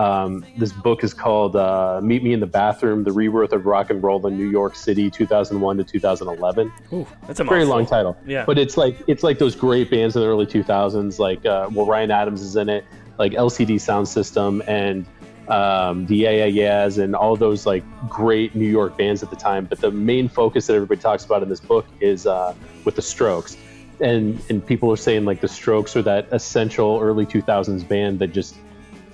um, 0.00 0.46
this 0.56 0.72
book 0.72 1.04
is 1.04 1.12
called 1.12 1.56
uh, 1.56 2.00
"Meet 2.02 2.22
Me 2.22 2.32
in 2.32 2.40
the 2.40 2.46
Bathroom: 2.46 3.04
The 3.04 3.12
Rebirth 3.12 3.52
of 3.52 3.66
Rock 3.66 3.90
and 3.90 4.02
Roll 4.02 4.26
in 4.26 4.38
New 4.38 4.48
York 4.48 4.74
City, 4.74 5.10
2001 5.10 5.76
to 5.76 5.84
2011." 5.84 6.72
Ooh, 6.92 7.06
that's 7.26 7.40
a 7.40 7.44
very 7.44 7.60
mouthful. 7.60 7.76
long 7.76 7.86
title. 7.86 8.16
Yeah. 8.26 8.46
But 8.46 8.58
it's 8.58 8.78
like 8.78 8.96
it's 9.08 9.22
like 9.22 9.38
those 9.38 9.54
great 9.54 9.90
bands 9.90 10.16
in 10.16 10.22
the 10.22 10.28
early 10.28 10.46
2000s, 10.46 11.18
like 11.18 11.44
uh, 11.44 11.68
well 11.70 11.84
Ryan 11.84 12.10
Adams 12.10 12.40
is 12.40 12.56
in 12.56 12.70
it, 12.70 12.86
like 13.18 13.32
LCD 13.32 13.78
Sound 13.78 14.08
System 14.08 14.62
and 14.66 15.04
um, 15.48 16.06
the 16.06 16.16
Yeah 16.16 16.30
Yeah 16.30 16.44
Yeahs 16.46 16.96
and 16.96 17.14
all 17.14 17.36
those 17.36 17.66
like 17.66 17.84
great 18.08 18.54
New 18.54 18.70
York 18.70 18.96
bands 18.96 19.22
at 19.22 19.28
the 19.28 19.36
time. 19.36 19.66
But 19.66 19.80
the 19.80 19.90
main 19.90 20.30
focus 20.30 20.68
that 20.68 20.76
everybody 20.76 21.02
talks 21.02 21.26
about 21.26 21.42
in 21.42 21.50
this 21.50 21.60
book 21.60 21.84
is 22.00 22.26
uh, 22.26 22.54
with 22.86 22.96
the 22.96 23.02
Strokes, 23.02 23.58
and 24.00 24.40
and 24.48 24.64
people 24.64 24.90
are 24.90 24.96
saying 24.96 25.26
like 25.26 25.42
the 25.42 25.48
Strokes 25.48 25.94
are 25.94 26.02
that 26.02 26.26
essential 26.32 26.98
early 27.02 27.26
2000s 27.26 27.86
band 27.86 28.18
that 28.20 28.28
just 28.28 28.54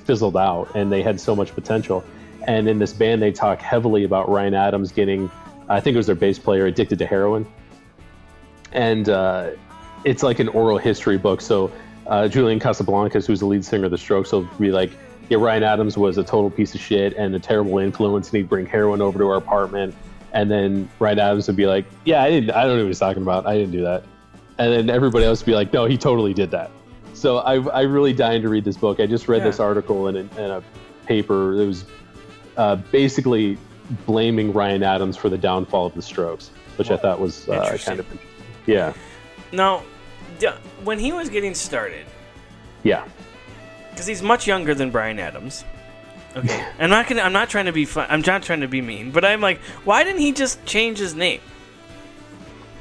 fizzled 0.06 0.36
out 0.36 0.74
and 0.74 0.90
they 0.90 1.02
had 1.02 1.20
so 1.20 1.36
much 1.36 1.54
potential. 1.54 2.04
And 2.46 2.68
in 2.68 2.78
this 2.78 2.92
band, 2.92 3.20
they 3.20 3.32
talk 3.32 3.60
heavily 3.60 4.04
about 4.04 4.28
Ryan 4.28 4.54
Adams 4.54 4.92
getting 4.92 5.30
I 5.68 5.80
think 5.80 5.94
it 5.94 5.98
was 5.98 6.06
their 6.06 6.14
bass 6.14 6.38
player, 6.38 6.66
addicted 6.66 6.98
to 7.00 7.06
heroin, 7.06 7.46
and 8.72 9.08
uh, 9.08 9.50
it's 10.04 10.22
like 10.22 10.38
an 10.38 10.48
oral 10.48 10.78
history 10.78 11.18
book. 11.18 11.40
So 11.40 11.72
uh, 12.06 12.28
Julian 12.28 12.60
Casablancas, 12.60 13.26
who's 13.26 13.40
the 13.40 13.46
lead 13.46 13.64
singer 13.64 13.86
of 13.86 13.90
the 13.90 13.98
Strokes, 13.98 14.32
will 14.32 14.48
be 14.58 14.70
like, 14.70 14.90
"Yeah, 15.28 15.38
Ryan 15.38 15.64
Adams 15.64 15.98
was 15.98 16.18
a 16.18 16.24
total 16.24 16.50
piece 16.50 16.74
of 16.74 16.80
shit 16.80 17.14
and 17.16 17.34
a 17.34 17.40
terrible 17.40 17.78
influence, 17.78 18.28
and 18.28 18.36
he'd 18.36 18.48
bring 18.48 18.66
heroin 18.66 19.00
over 19.00 19.18
to 19.18 19.28
our 19.28 19.36
apartment." 19.36 19.94
And 20.32 20.50
then 20.50 20.88
Ryan 20.98 21.18
Adams 21.18 21.46
would 21.48 21.56
be 21.56 21.66
like, 21.66 21.84
"Yeah, 22.04 22.22
I 22.22 22.30
didn't. 22.30 22.50
I 22.50 22.62
don't 22.64 22.76
know 22.76 22.84
what 22.84 22.88
he's 22.88 22.98
talking 22.98 23.22
about. 23.22 23.46
I 23.46 23.56
didn't 23.56 23.72
do 23.72 23.82
that." 23.82 24.04
And 24.58 24.72
then 24.72 24.88
everybody 24.88 25.24
else 25.24 25.40
would 25.40 25.46
be 25.46 25.54
like, 25.54 25.72
"No, 25.72 25.86
he 25.86 25.98
totally 25.98 26.32
did 26.32 26.52
that." 26.52 26.70
So 27.16 27.38
I, 27.38 27.54
I 27.68 27.80
really 27.82 28.12
dying 28.12 28.42
to 28.42 28.48
read 28.50 28.64
this 28.64 28.76
book. 28.76 29.00
I 29.00 29.06
just 29.06 29.26
read 29.26 29.38
Yeah. 29.38 29.44
this 29.44 29.58
article 29.58 30.08
in 30.08 30.16
a, 30.16 30.20
in 30.20 30.50
a 30.50 30.62
paper. 31.06 31.54
It 31.60 31.66
was 31.66 31.86
uh, 32.58 32.76
basically 32.76 33.56
blaming 34.04 34.52
Ryan 34.52 34.82
Adams 34.82 35.16
for 35.16 35.28
the 35.30 35.38
downfall 35.38 35.86
of 35.86 35.94
the 35.94 36.02
Strokes, 36.02 36.50
which 36.76 36.90
I 36.90 36.96
thought 36.96 37.18
was 37.18 37.48
uh, 37.48 37.76
kind 37.82 38.00
of 38.00 38.06
yeah, 38.66 38.92
Now, 39.52 39.82
when 40.84 40.98
he 40.98 41.12
was 41.12 41.30
getting 41.30 41.54
started, 41.54 42.04
yeah. 42.82 43.04
because 43.90 44.06
he's 44.06 44.22
much 44.22 44.46
younger 44.46 44.74
than 44.74 44.90
Brian 44.90 45.18
Adams. 45.18 45.64
Okay, 46.36 46.66
I'm 46.78 46.90
not 46.90 47.06
gonna. 47.06 47.22
I'm 47.22 47.32
not 47.32 47.48
trying 47.48 47.66
to 47.66 47.72
be 47.72 47.84
fun. 47.84 48.08
I'm 48.10 48.22
not 48.22 48.42
trying 48.42 48.60
to 48.60 48.68
be 48.68 48.82
mean, 48.82 49.12
but 49.12 49.24
I'm 49.24 49.40
like, 49.40 49.60
why 49.84 50.02
didn't 50.04 50.20
he 50.20 50.32
just 50.32 50.64
change 50.66 50.98
his 50.98 51.14
name? 51.14 51.40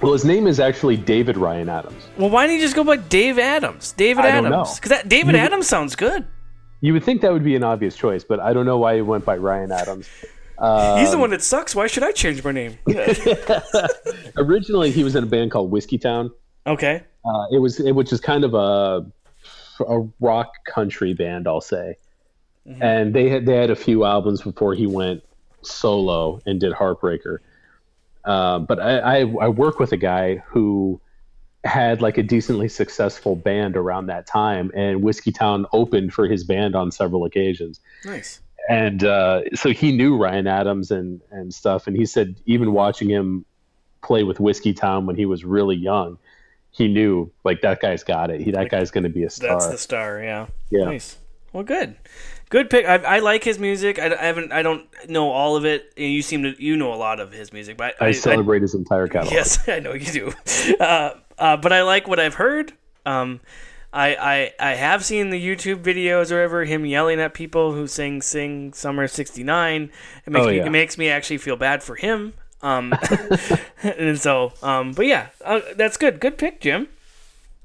Well, 0.02 0.14
his 0.14 0.26
name 0.26 0.46
is 0.46 0.60
actually 0.60 0.98
David 0.98 1.38
Ryan 1.38 1.70
Adams. 1.70 2.08
Well, 2.18 2.30
why 2.30 2.46
didn't 2.46 2.58
he 2.60 2.62
just 2.66 2.76
go 2.76 2.84
by 2.84 2.98
Dave 2.98 3.40
Adams? 3.40 3.94
David 3.94 4.26
I 4.26 4.30
Adams, 4.30 4.76
because 4.76 4.90
that 4.90 5.08
David 5.10 5.36
You- 5.36 5.42
Adams 5.42 5.68
sounds 5.68 5.96
good. 5.96 6.26
You 6.82 6.94
would 6.94 7.04
think 7.04 7.22
that 7.22 7.32
would 7.34 7.44
be 7.44 7.56
an 7.56 7.64
obvious 7.64 7.96
choice, 7.96 8.24
but 8.24 8.40
I 8.40 8.54
don't 8.54 8.66
know 8.66 8.78
why 8.78 8.96
he 8.96 9.02
went 9.02 9.26
by 9.26 9.38
Ryan 9.38 9.72
Adams. 9.72 10.08
Uh, 10.58 10.98
He's 10.98 11.12
the 11.12 11.18
one 11.18 11.32
that 11.32 11.42
sucks. 11.42 11.74
Why 11.74 11.88
should 11.88 12.04
I 12.04 12.12
change 12.12 12.44
my 12.44 12.52
name? 12.52 12.78
originally, 14.38 14.92
he 14.92 15.04
was 15.04 15.16
in 15.16 15.24
a 15.24 15.28
band 15.28 15.52
called 15.52 15.72
Whiskeytown. 15.72 16.32
okay, 16.68 17.04
Uh, 17.26 17.46
it 17.52 17.60
was 17.60 17.80
it, 17.80 17.94
which 17.94 18.14
is 18.14 18.20
kind 18.20 18.44
of 18.44 18.54
a 18.54 19.06
a 19.86 20.08
rock 20.20 20.52
country 20.66 21.14
band, 21.14 21.48
I'll 21.48 21.60
say. 21.62 21.96
And 22.80 23.14
they 23.14 23.30
had 23.30 23.46
they 23.46 23.56
had 23.58 23.70
a 23.70 23.76
few 23.76 24.06
albums 24.06 24.42
before 24.42 24.74
he 24.74 24.88
went 24.88 25.24
solo 25.62 26.40
and 26.46 26.60
did 26.60 26.74
Heartbreaker. 26.74 27.40
Uh, 28.26 28.60
but 28.60 28.80
I, 28.80 28.98
I 28.98 29.20
I 29.42 29.48
work 29.50 29.80
with 29.80 29.92
a 29.92 29.98
guy 29.98 30.38
who 30.48 31.00
had 31.64 32.02
like 32.02 32.18
a 32.18 32.24
decently 32.24 32.68
successful 32.68 33.36
band 33.36 33.78
around 33.78 34.08
that 34.08 34.28
time, 34.28 34.72
and 34.76 35.02
Whiskeytown 35.04 35.66
opened 35.72 36.14
for 36.14 36.28
his 36.28 36.44
band 36.44 36.76
on 36.76 36.92
several 36.92 37.26
occasions 37.26 37.80
nice. 38.04 38.42
and 38.70 39.04
uh, 39.04 39.42
so 39.54 39.70
he 39.70 39.92
knew 39.92 40.18
Ryan 40.18 40.48
Adams 40.48 40.92
and 40.92 41.22
and 41.32 41.54
stuff, 41.54 41.88
and 41.88 41.96
he 41.96 42.06
said 42.06 42.36
even 42.46 42.74
watching 42.74 43.10
him 43.10 43.46
play 44.04 44.24
with 44.24 44.38
Whiskeytown 44.38 45.06
when 45.06 45.16
he 45.16 45.26
was 45.26 45.44
really 45.44 45.76
young, 45.76 46.18
he 46.72 46.88
knew 46.88 47.32
like 47.44 47.62
that 47.62 47.80
guy's 47.80 48.04
got 48.04 48.30
it. 48.30 48.42
He 48.42 48.52
that 48.52 48.70
guy's 48.70 48.92
going 48.92 49.04
to 49.04 49.10
be 49.10 49.24
a 49.24 49.30
star. 49.30 49.50
That's 49.50 49.68
the 49.68 49.78
star. 49.78 50.22
Yeah. 50.22 50.48
Yeah. 50.70 50.86
Nice. 50.86 51.18
Well, 51.54 51.64
good. 51.64 51.96
Good 52.50 52.70
pick. 52.70 52.86
I, 52.86 52.96
I 52.96 53.20
like 53.20 53.44
his 53.44 53.58
music. 53.60 53.98
I, 54.00 54.14
I 54.14 54.26
haven't. 54.26 54.52
I 54.52 54.62
don't 54.62 54.88
know 55.10 55.30
all 55.32 55.56
of 55.56 55.66
it. 55.66 55.92
You 55.98 56.22
seem 56.22 56.44
to. 56.44 56.64
You 56.64 56.78
know 56.78 56.94
a 56.94 56.96
lot 56.96 57.20
of 57.20 57.32
his 57.32 57.52
music, 57.52 57.76
but 57.78 58.00
I, 58.02 58.12
celebrate 58.12 58.62
his 58.62 58.76
entire 58.76 59.08
catalog. 59.08 59.34
Yes, 59.34 59.68
I 59.70 59.80
know 59.80 59.94
you 59.94 60.06
do. 60.12 60.34
Uh, 60.80 61.16
uh, 61.38 61.58
but 61.58 61.74
I 61.74 61.82
like 61.82 62.08
what 62.08 62.20
I've 62.20 62.36
heard. 62.36 62.74
Um, 63.06 63.40
I, 63.92 64.52
I 64.60 64.72
I 64.72 64.76
have 64.76 65.04
seen 65.06 65.30
the 65.30 65.44
YouTube 65.44 65.82
videos 65.82 66.30
or 66.32 66.36
whatever 66.36 66.66
him 66.66 66.86
yelling 66.86 67.20
at 67.20 67.34
people 67.34 67.72
who 67.74 67.88
sing 67.88 68.22
"Sing 68.22 68.74
Summer 68.74 69.08
'69." 69.08 69.92
It 70.26 70.30
makes 70.30 70.46
Oh, 70.46 70.50
me 70.50 70.58
yeah. 70.58 70.66
it 70.66 70.70
makes 70.70 70.98
me 70.98 71.10
actually 71.10 71.38
feel 71.38 71.56
bad 71.56 71.82
for 71.82 71.96
him. 71.96 72.34
Um, 72.62 72.94
and 73.84 74.20
so 74.20 74.54
um, 74.62 74.92
but 74.92 75.08
yeah, 75.08 75.28
uh, 75.44 75.62
that's 75.76 75.98
good. 75.98 76.20
Good 76.20 76.38
pick, 76.38 76.62
Jim. 76.62 76.90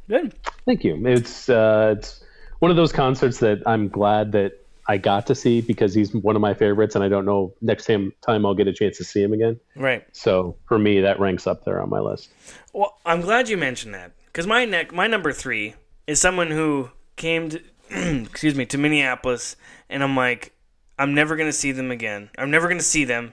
Good. 0.08 0.34
Thank 0.66 0.84
you. 0.84 1.06
It's 1.06 1.48
uh, 1.48 1.94
it's 1.98 2.22
one 2.60 2.70
of 2.70 2.76
those 2.76 2.92
concerts 2.92 3.38
that 3.38 3.62
I'm 3.66 3.88
glad 3.88 4.32
that 4.32 4.59
I 4.90 4.96
got 4.96 5.24
to 5.28 5.36
see 5.36 5.60
because 5.60 5.94
he's 5.94 6.12
one 6.12 6.34
of 6.34 6.42
my 6.42 6.52
favorites, 6.52 6.96
and 6.96 7.04
I 7.04 7.08
don't 7.08 7.24
know 7.24 7.54
next 7.60 7.84
time 7.84 8.12
time 8.22 8.44
I'll 8.44 8.56
get 8.56 8.66
a 8.66 8.72
chance 8.72 8.96
to 8.98 9.04
see 9.04 9.22
him 9.22 9.32
again. 9.32 9.60
Right. 9.76 10.04
So 10.10 10.56
for 10.66 10.80
me, 10.80 11.00
that 11.02 11.20
ranks 11.20 11.46
up 11.46 11.64
there 11.64 11.80
on 11.80 11.88
my 11.88 12.00
list. 12.00 12.28
Well, 12.72 12.98
I'm 13.06 13.20
glad 13.20 13.48
you 13.48 13.56
mentioned 13.56 13.94
that 13.94 14.10
because 14.26 14.48
my 14.48 14.64
neck, 14.64 14.92
my 14.92 15.06
number 15.06 15.32
three 15.32 15.76
is 16.08 16.20
someone 16.20 16.50
who 16.50 16.90
came 17.14 17.50
to, 17.50 17.62
excuse 17.90 18.56
me, 18.56 18.66
to 18.66 18.78
Minneapolis, 18.78 19.54
and 19.88 20.02
I'm 20.02 20.16
like, 20.16 20.54
I'm 20.98 21.14
never 21.14 21.36
gonna 21.36 21.52
see 21.52 21.70
them 21.70 21.92
again. 21.92 22.28
I'm 22.36 22.50
never 22.50 22.66
gonna 22.66 22.82
see 22.82 23.04
them. 23.04 23.32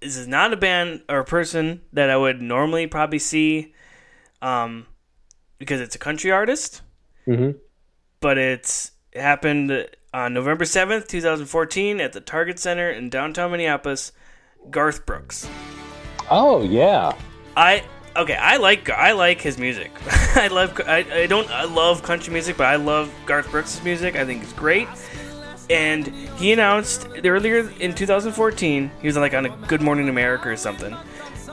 This 0.00 0.16
is 0.16 0.28
not 0.28 0.52
a 0.52 0.56
band 0.56 1.02
or 1.08 1.18
a 1.18 1.24
person 1.24 1.80
that 1.92 2.08
I 2.08 2.16
would 2.16 2.40
normally 2.40 2.86
probably 2.86 3.18
see, 3.18 3.74
um, 4.40 4.86
because 5.58 5.80
it's 5.80 5.96
a 5.96 5.98
country 5.98 6.30
artist. 6.30 6.82
Mhm. 7.26 7.56
But 8.20 8.38
it's 8.38 8.92
it 9.10 9.22
happened 9.22 9.88
on 10.12 10.34
November 10.34 10.64
seventh, 10.64 11.08
two 11.08 11.20
thousand 11.20 11.46
fourteen, 11.46 12.00
at 12.00 12.12
the 12.12 12.20
Target 12.20 12.58
Center 12.58 12.90
in 12.90 13.10
downtown 13.10 13.50
Minneapolis. 13.50 14.12
Garth 14.70 15.04
Brooks. 15.06 15.48
Oh 16.30 16.62
yeah, 16.62 17.12
I 17.56 17.84
okay. 18.16 18.36
I 18.36 18.56
like 18.58 18.90
I 18.90 19.12
like 19.12 19.40
his 19.40 19.58
music. 19.58 19.90
I 20.36 20.48
love. 20.48 20.80
I, 20.86 21.04
I 21.12 21.26
don't. 21.26 21.50
I 21.50 21.64
love 21.64 22.02
country 22.02 22.32
music, 22.32 22.56
but 22.56 22.66
I 22.66 22.76
love 22.76 23.12
Garth 23.26 23.50
Brooks' 23.50 23.82
music. 23.82 24.16
I 24.16 24.24
think 24.24 24.42
it's 24.42 24.52
great. 24.52 24.88
And 25.70 26.06
he 26.36 26.52
announced 26.52 27.08
earlier 27.24 27.70
in 27.80 27.94
2014, 27.94 28.90
he 29.00 29.06
was 29.06 29.16
like 29.16 29.32
on 29.32 29.46
a 29.46 29.48
Good 29.66 29.80
Morning 29.80 30.08
America 30.08 30.50
or 30.50 30.56
something, 30.56 30.94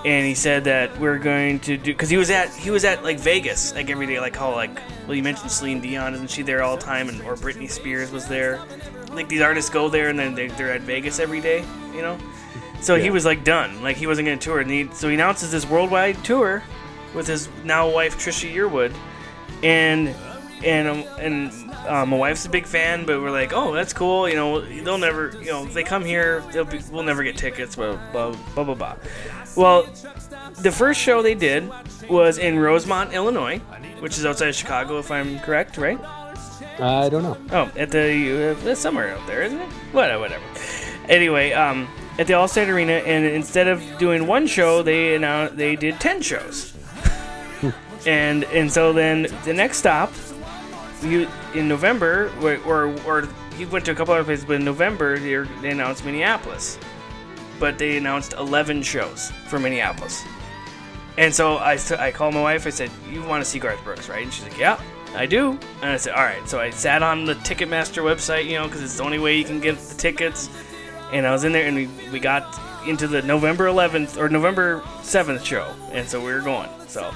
and 0.06 0.26
he 0.26 0.34
said 0.34 0.64
that 0.64 0.98
we're 1.00 1.20
going 1.20 1.60
to 1.62 1.78
do 1.78 1.92
because 1.92 2.10
he 2.10 2.18
was 2.18 2.30
at 2.30 2.50
he 2.56 2.72
was 2.72 2.86
at 2.86 3.04
like 3.04 3.20
Vegas 3.20 3.74
like 3.74 3.90
every 3.90 4.06
day, 4.08 4.20
like 4.20 4.36
how 4.36 4.54
like 4.54 4.80
well 5.08 5.16
you 5.16 5.24
mentioned 5.24 5.52
Celine 5.52 5.82
Dion, 5.82 6.14
isn't 6.14 6.30
she 6.30 6.42
there 6.42 6.64
all 6.64 6.78
the 6.78 6.84
time, 6.84 7.10
and 7.10 7.22
or 7.24 7.36
Britney 7.36 7.70
Spears 7.70 8.12
was 8.12 8.28
there. 8.28 8.60
Like 9.12 9.28
these 9.28 9.42
artists 9.42 9.70
go 9.70 9.90
there 9.90 10.10
and 10.10 10.18
then 10.18 10.36
they, 10.36 10.48
they're 10.48 10.72
at 10.72 10.82
Vegas 10.82 11.20
every 11.20 11.42
day, 11.42 11.66
you 11.94 12.02
know. 12.02 12.18
So 12.82 12.96
he 12.96 13.10
was 13.10 13.26
like 13.26 13.44
done, 13.44 13.82
like 13.84 13.98
he 13.98 14.08
wasn't 14.08 14.28
going 14.28 14.40
to 14.40 14.44
tour. 14.44 14.60
And 14.60 14.72
he, 14.72 14.90
so 14.94 15.10
he 15.10 15.16
announces 15.16 15.52
this 15.52 15.66
worldwide 15.66 16.24
tour 16.24 16.64
with 17.14 17.28
his 17.28 17.50
now 17.64 17.90
wife 17.90 18.18
Trisha 18.18 18.52
Yearwood, 18.52 18.96
and 19.64 20.16
and 20.64 20.88
um, 20.88 21.04
and 21.20 21.69
uh, 21.90 22.06
my 22.06 22.18
wife's 22.18 22.46
a 22.46 22.50
big 22.50 22.66
fan, 22.66 23.06
but 23.06 23.22
we're 23.22 23.32
like, 23.32 23.52
oh, 23.54 23.74
that's 23.74 23.94
cool. 23.94 24.30
You 24.30 24.36
know, 24.36 24.62
they'll 24.62 24.98
never, 24.98 25.32
you 25.40 25.48
know, 25.48 25.66
if 25.66 25.74
they 25.74 25.84
come 25.84 26.06
here, 26.06 26.44
they'll 26.52 26.66
be, 26.66 26.80
we'll 26.92 27.04
never 27.04 27.24
get 27.24 27.38
tickets. 27.38 27.76
Blah 27.76 27.98
blah 28.12 28.36
blah 28.54 28.64
blah 28.64 28.76
blah. 28.76 28.96
Well, 29.56 29.84
the 30.60 30.72
first 30.72 31.00
show 31.00 31.22
they 31.22 31.36
did 31.36 31.70
was 32.10 32.38
in 32.38 32.60
Rosemont, 32.60 33.14
Illinois, 33.14 33.58
which 34.00 34.18
is 34.18 34.26
outside 34.26 34.50
of 34.50 34.56
Chicago, 34.56 35.00
if 35.00 35.12
I'm 35.12 35.40
correct, 35.40 35.78
right? 35.78 36.00
I 36.80 37.10
don't 37.10 37.24
know. 37.24 37.38
Oh, 37.52 37.72
at 37.76 37.92
the 37.92 38.58
uh, 38.66 38.76
somewhere 38.76 39.16
out 39.16 39.28
there, 39.28 39.42
isn't 39.44 39.60
it? 39.60 39.70
Whatever, 39.92 40.22
whatever. 40.22 40.44
Anyway, 41.10 41.52
um, 41.52 41.88
at 42.18 42.28
the 42.28 42.34
Allstate 42.34 42.68
Arena, 42.68 42.94
and 42.94 43.26
instead 43.26 43.68
of 43.68 43.84
doing 43.98 44.28
one 44.28 44.48
show, 44.48 44.84
they 44.84 45.16
announced 45.16 45.58
they 45.58 45.76
did 45.76 46.00
ten 46.00 46.22
shows. 46.22 46.74
and 48.06 48.44
and 48.46 48.72
so 48.72 48.94
then 48.94 49.28
the 49.44 49.54
next 49.54 49.78
stop, 49.78 50.14
you 51.04 51.28
in 51.54 51.68
November, 51.68 52.32
or 52.66 52.88
or, 53.06 53.28
he 53.58 53.66
went 53.66 53.84
to 53.86 53.92
a 53.92 53.96
couple 53.96 54.14
other 54.14 54.24
places, 54.24 54.46
but 54.46 54.56
in 54.56 54.64
November 54.64 55.20
they, 55.20 55.34
announced 55.70 56.06
Minneapolis. 56.06 56.80
But 57.60 57.78
they 57.78 57.98
announced 57.98 58.34
eleven 58.34 58.82
shows 58.82 59.32
for 59.48 59.60
Minneapolis. 59.60 60.24
And 61.18 61.36
so 61.36 61.58
I, 61.58 61.78
I 61.98 62.12
called 62.12 62.34
my 62.34 62.42
wife. 62.42 62.66
I 62.66 62.70
said, 62.70 62.90
"You 63.12 63.22
want 63.24 63.44
to 63.44 63.50
see 63.50 63.60
Garth 63.60 63.84
Brooks, 63.84 64.08
right?" 64.08 64.24
And 64.24 64.34
she's 64.34 64.46
like, 64.46 64.58
"Yeah, 64.58 64.80
I 65.14 65.26
do." 65.26 65.60
And 65.82 65.92
I 65.92 65.98
said, 65.98 66.14
"All 66.14 66.24
right." 66.24 66.48
So 66.48 66.60
I 66.60 66.70
sat 66.70 67.04
on 67.04 67.26
the 67.26 67.36
Ticketmaster 67.36 68.02
website, 68.02 68.46
you 68.46 68.54
know, 68.54 68.66
because 68.66 68.82
it's 68.82 68.98
the 68.98 69.04
only 69.04 69.20
way 69.20 69.38
you 69.38 69.44
can 69.44 69.60
get 69.60 69.78
the 69.78 69.96
tickets. 69.96 70.50
And 71.12 71.28
I 71.28 71.32
was 71.32 71.44
in 71.44 71.52
there, 71.52 71.66
and 71.66 71.76
we, 71.76 71.90
we 72.12 72.20
got 72.20 72.58
into 72.88 73.08
the 73.08 73.22
November 73.22 73.66
11th 73.66 74.18
or 74.18 74.30
November 74.30 74.82
7th 75.02 75.44
show, 75.44 75.74
and 75.92 76.08
so 76.08 76.24
we 76.24 76.32
were 76.32 76.42
going. 76.42 76.70
So 76.88 77.14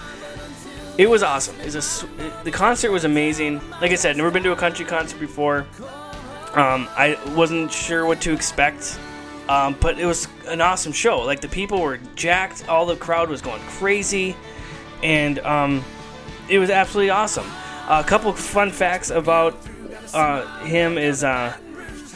it 0.98 1.10
was 1.10 1.24
awesome. 1.24 1.60
It 1.60 1.74
was 1.74 2.04
a 2.04 2.44
the 2.44 2.52
concert 2.52 2.92
was 2.92 3.04
amazing. 3.04 3.62
Like 3.82 3.92
I 3.92 3.96
said, 3.96 4.16
never 4.16 4.32
been 4.32 4.44
to 4.44 4.52
a 4.52 4.56
country 4.56 4.86
concert 4.86 5.20
before. 5.20 5.66
Um, 6.54 6.88
I 6.92 7.18
wasn't 7.36 7.72
sure 7.72 8.06
what 8.06 8.22
to 8.22 8.32
expect, 8.32 9.00
um, 9.50 9.76
but 9.80 9.98
it 10.00 10.06
was 10.06 10.28
an 10.48 10.62
awesome 10.62 10.92
show. 10.92 11.22
Like 11.22 11.42
the 11.42 11.48
people 11.48 11.82
were 11.82 11.98
jacked, 12.16 12.68
all 12.70 12.86
the 12.86 12.96
crowd 12.96 13.30
was 13.30 13.42
going 13.42 13.62
crazy, 13.64 14.36
and 15.02 15.40
um, 15.40 15.84
it 16.48 16.60
was 16.60 16.70
absolutely 16.70 17.10
awesome. 17.10 17.48
a 17.90 18.04
couple 18.04 18.32
fun 18.34 18.70
facts 18.70 19.10
about 19.10 19.58
uh, 20.14 20.46
him 20.60 21.00
is 21.00 21.24
uh, 21.24 21.58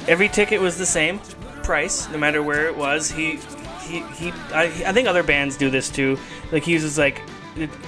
every 0.08 0.30
ticket 0.30 0.62
was 0.62 0.78
the 0.78 0.86
same 0.86 1.20
price, 1.64 2.08
no 2.10 2.18
matter 2.20 2.44
where 2.44 2.68
it 2.68 2.78
was. 2.78 3.10
He 3.10 3.40
he 3.82 4.02
he. 4.14 4.32
I, 4.54 4.66
I 4.86 4.94
think 4.94 5.08
other 5.08 5.24
bands 5.24 5.58
do 5.58 5.72
this 5.72 5.90
too. 5.90 6.20
Like 6.52 6.64
he 6.64 6.74
uses 6.74 6.98
like 6.98 7.22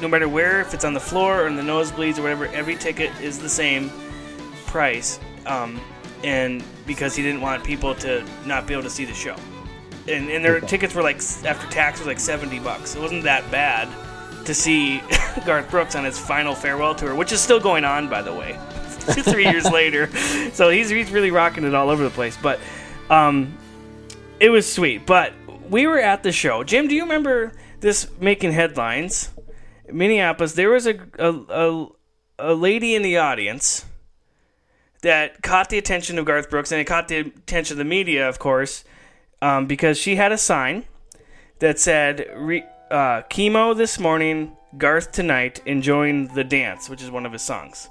no 0.01 0.07
matter 0.07 0.28
where, 0.28 0.61
if 0.61 0.74
it's 0.74 0.86
on 0.86 0.93
the 0.93 0.99
floor 0.99 1.43
or 1.43 1.47
in 1.47 1.55
the 1.55 1.61
nosebleeds 1.61 2.17
or 2.17 2.24
whatever, 2.24 2.45
every 2.47 2.76
ticket 2.76 3.11
is 3.22 3.39
the 3.39 3.49
same 3.49 3.91
price. 4.65 5.20
Um, 5.45 5.80
and 6.24 6.63
because 6.86 7.15
he 7.15 7.24
didn't 7.24 7.41
want 7.41 7.63
people 7.63 7.95
to 7.95 8.26
not 8.45 8.67
be 8.67 8.74
able 8.74 8.84
to 8.84 8.89
see 8.89 9.05
the 9.05 9.13
show. 9.13 9.36
and 10.07 10.30
and 10.30 10.43
their 10.43 10.59
tickets 10.59 10.93
were 10.93 11.01
like 11.03 11.22
after 11.45 11.67
tax 11.70 11.99
was 11.99 12.07
like 12.07 12.20
seventy 12.20 12.59
bucks. 12.59 12.95
It 12.95 13.01
wasn't 13.01 13.24
that 13.24 13.49
bad 13.51 13.88
to 14.45 14.53
see 14.53 15.01
Garth 15.45 15.70
Brooks 15.70 15.95
on 15.95 16.03
his 16.03 16.17
final 16.20 16.55
farewell 16.55 16.95
tour, 16.95 17.15
which 17.15 17.32
is 17.32 17.39
still 17.41 17.59
going 17.59 17.86
on, 17.86 18.09
by 18.09 18.22
the 18.22 18.34
way, 18.34 18.57
three 18.89 19.45
years 19.45 19.65
later. 19.72 20.07
So 20.51 20.70
he's 20.70 20.89
he's 20.89 21.11
really 21.11 21.32
rocking 21.32 21.63
it 21.63 21.74
all 21.76 21.89
over 21.89 22.03
the 22.03 22.09
place. 22.09 22.38
But 22.41 22.59
um, 23.09 23.57
it 24.39 24.49
was 24.49 24.72
sweet. 24.72 25.05
But 25.05 25.34
we 25.70 25.88
were 25.88 25.99
at 25.99 26.24
the 26.24 26.32
show. 26.32 26.63
Jim, 26.63 26.88
do 26.88 26.95
you 26.95 27.03
remember 27.03 27.53
this 27.80 28.07
making 28.20 28.51
headlines? 28.51 29.30
Minneapolis. 29.91 30.53
There 30.53 30.69
was 30.69 30.87
a 30.87 30.99
a, 31.17 31.31
a, 31.31 31.87
a 32.39 32.53
lady 32.53 32.95
in 32.95 33.01
the 33.01 33.17
audience 33.17 33.85
that 35.01 35.41
caught 35.41 35.69
the 35.69 35.77
attention 35.77 36.17
of 36.19 36.25
Garth 36.25 36.49
Brooks, 36.49 36.71
and 36.71 36.81
it 36.81 36.85
caught 36.85 37.07
the 37.07 37.19
attention 37.19 37.75
of 37.75 37.77
the 37.77 37.85
media, 37.85 38.27
of 38.27 38.39
course, 38.39 38.83
um, 39.41 39.65
because 39.65 39.97
she 39.97 40.15
had 40.15 40.31
a 40.31 40.37
sign 40.37 40.85
that 41.59 41.79
said 41.79 42.27
Re- 42.35 42.65
uh, 42.91 43.21
"Chemo 43.29 43.75
this 43.75 43.99
morning, 43.99 44.55
Garth 44.77 45.11
tonight, 45.11 45.61
enjoying 45.65 46.27
the 46.33 46.43
dance," 46.43 46.89
which 46.89 47.01
is 47.01 47.11
one 47.11 47.25
of 47.25 47.31
his 47.31 47.41
songs. 47.41 47.89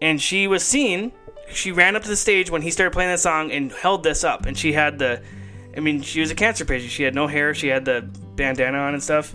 And 0.00 0.20
she 0.20 0.46
was 0.46 0.62
seen. 0.62 1.12
She 1.48 1.70
ran 1.72 1.96
up 1.96 2.02
to 2.02 2.08
the 2.08 2.16
stage 2.16 2.50
when 2.50 2.62
he 2.62 2.70
started 2.70 2.92
playing 2.92 3.10
that 3.10 3.20
song 3.20 3.52
and 3.52 3.72
held 3.72 4.02
this 4.02 4.24
up, 4.24 4.46
and 4.46 4.58
she 4.58 4.72
had 4.72 4.98
the. 4.98 5.22
I 5.76 5.80
mean, 5.80 6.00
she 6.02 6.20
was 6.20 6.30
a 6.30 6.34
cancer 6.34 6.64
patient. 6.64 6.90
She 6.90 7.02
had 7.02 7.14
no 7.14 7.26
hair. 7.26 7.54
She 7.54 7.68
had 7.68 7.84
the 7.84 8.02
bandana 8.34 8.78
on 8.78 8.94
and 8.94 9.02
stuff. 9.02 9.34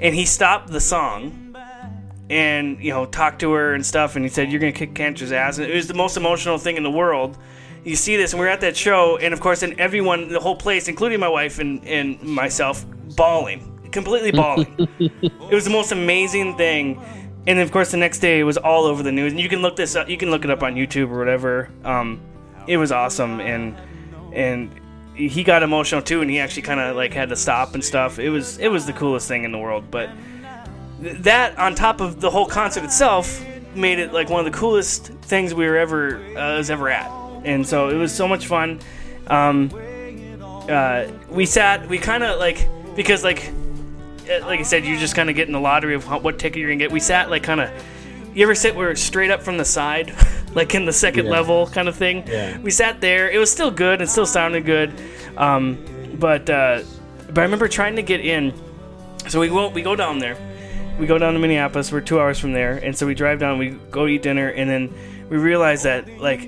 And 0.00 0.14
he 0.14 0.24
stopped 0.24 0.68
the 0.68 0.80
song 0.80 1.54
and 2.30 2.82
you 2.82 2.90
know 2.90 3.04
talked 3.04 3.40
to 3.40 3.52
her 3.52 3.74
and 3.74 3.84
stuff 3.84 4.16
and 4.16 4.24
he 4.24 4.28
said 4.30 4.50
you're 4.50 4.60
gonna 4.60 4.72
kick 4.72 4.94
cancer's 4.94 5.32
ass. 5.32 5.58
And 5.58 5.70
it 5.70 5.74
was 5.74 5.88
the 5.88 5.94
most 5.94 6.16
emotional 6.16 6.58
thing 6.58 6.76
in 6.76 6.82
the 6.82 6.90
world. 6.90 7.36
You 7.84 7.96
see 7.96 8.16
this 8.16 8.32
and 8.32 8.40
we 8.40 8.46
are 8.46 8.50
at 8.50 8.60
that 8.62 8.76
show 8.76 9.18
and 9.18 9.34
of 9.34 9.40
course 9.40 9.62
and 9.62 9.78
everyone 9.78 10.28
the 10.28 10.40
whole 10.40 10.56
place 10.56 10.88
including 10.88 11.20
my 11.20 11.28
wife 11.28 11.58
and, 11.58 11.84
and 11.86 12.22
myself 12.22 12.84
bawling 13.16 13.68
completely 13.92 14.30
bawling. 14.40 14.88
It 14.98 15.54
was 15.54 15.64
the 15.64 15.70
most 15.70 15.92
amazing 15.92 16.56
thing. 16.56 17.02
And 17.46 17.58
of 17.58 17.70
course 17.70 17.90
the 17.90 17.98
next 17.98 18.20
day 18.20 18.40
it 18.40 18.44
was 18.44 18.56
all 18.56 18.84
over 18.84 19.02
the 19.02 19.12
news. 19.12 19.32
And 19.32 19.40
you 19.40 19.48
can 19.48 19.60
look 19.60 19.76
this 19.76 19.94
up 19.94 20.08
you 20.08 20.16
can 20.16 20.30
look 20.30 20.44
it 20.44 20.50
up 20.50 20.62
on 20.62 20.74
youtube 20.74 21.10
or 21.10 21.18
whatever. 21.18 21.70
Um, 21.84 22.20
it 22.66 22.78
was 22.78 22.92
awesome 22.92 23.40
and 23.40 23.76
and 24.32 24.70
he 25.14 25.44
got 25.44 25.62
emotional 25.62 26.02
too 26.02 26.22
and 26.22 26.30
he 26.30 26.38
actually 26.38 26.62
kind 26.62 26.80
of 26.80 26.96
like 26.96 27.12
had 27.12 27.28
to 27.28 27.36
stop 27.36 27.74
and 27.74 27.84
stuff. 27.84 28.18
It 28.18 28.30
was 28.30 28.58
it 28.58 28.68
was 28.68 28.86
the 28.86 28.92
coolest 28.92 29.28
thing 29.28 29.44
in 29.44 29.52
the 29.52 29.58
world 29.58 29.90
but 29.90 30.10
that 31.00 31.58
on 31.58 31.74
top 31.74 32.00
of 32.00 32.20
the 32.20 32.30
whole 32.30 32.46
concert 32.46 32.84
itself 32.84 33.44
made 33.74 33.98
it 33.98 34.12
like 34.12 34.28
one 34.28 34.44
of 34.44 34.50
the 34.50 34.56
coolest 34.56 35.06
things 35.22 35.54
we 35.54 35.66
were 35.66 35.76
ever 35.76 36.16
uh, 36.36 36.56
was 36.56 36.70
ever 36.70 36.88
at. 36.88 37.10
And 37.44 37.66
so 37.66 37.88
it 37.88 37.96
was 37.96 38.14
so 38.14 38.28
much 38.28 38.46
fun. 38.46 38.78
Um, 39.26 39.70
uh, 40.68 41.06
we 41.28 41.46
sat 41.46 41.88
we 41.88 41.98
kind 41.98 42.22
of 42.22 42.38
like 42.38 42.68
because 42.94 43.24
like 43.24 43.52
uh, 44.30 44.46
like 44.46 44.60
i 44.60 44.62
said 44.62 44.84
you 44.84 44.96
just 44.96 45.16
kind 45.16 45.28
of 45.28 45.34
get 45.34 45.48
in 45.48 45.52
the 45.52 45.60
lottery 45.60 45.94
of 45.94 46.08
what 46.22 46.38
ticket 46.38 46.58
you're 46.58 46.68
gonna 46.68 46.78
get. 46.78 46.92
We 46.92 47.00
sat 47.00 47.30
like 47.30 47.42
kind 47.42 47.60
of 47.60 47.70
you 48.34 48.42
ever 48.42 48.54
sit 48.54 48.74
where 48.74 48.94
straight 48.96 49.30
up 49.30 49.42
from 49.42 49.56
the 49.58 49.64
side 49.64 50.12
like 50.54 50.74
in 50.74 50.84
the 50.84 50.92
second 50.92 51.26
Yeah. 51.26 51.32
level 51.32 51.66
kind 51.66 51.88
of 51.88 51.96
thing 51.96 52.24
Yeah. 52.26 52.58
we 52.58 52.70
sat 52.70 53.00
there 53.00 53.30
it 53.30 53.38
was 53.38 53.50
still 53.50 53.70
good 53.70 54.00
it 54.02 54.08
still 54.08 54.26
sounded 54.26 54.64
good 54.64 54.92
um, 55.36 55.78
but 56.18 56.48
uh, 56.50 56.82
but 57.28 57.38
i 57.38 57.42
remember 57.42 57.68
trying 57.68 57.96
to 57.96 58.02
get 58.02 58.20
in 58.20 58.52
so 59.28 59.40
we 59.40 59.48
go 59.48 59.68
we 59.68 59.82
go 59.82 59.94
down 59.96 60.18
there 60.18 60.36
we 60.98 61.06
go 61.06 61.16
down 61.16 61.32
to 61.32 61.38
Minneapolis. 61.38 61.90
We're 61.90 62.02
two 62.02 62.20
hours 62.20 62.38
from 62.38 62.52
there, 62.52 62.72
and 62.76 62.94
so 62.96 63.06
we 63.06 63.14
drive 63.14 63.40
down. 63.40 63.56
We 63.56 63.70
go 63.70 64.06
eat 64.06 64.22
dinner, 64.22 64.48
and 64.48 64.68
then 64.68 64.92
we 65.30 65.38
realize 65.38 65.82
that 65.84 66.06
like 66.20 66.42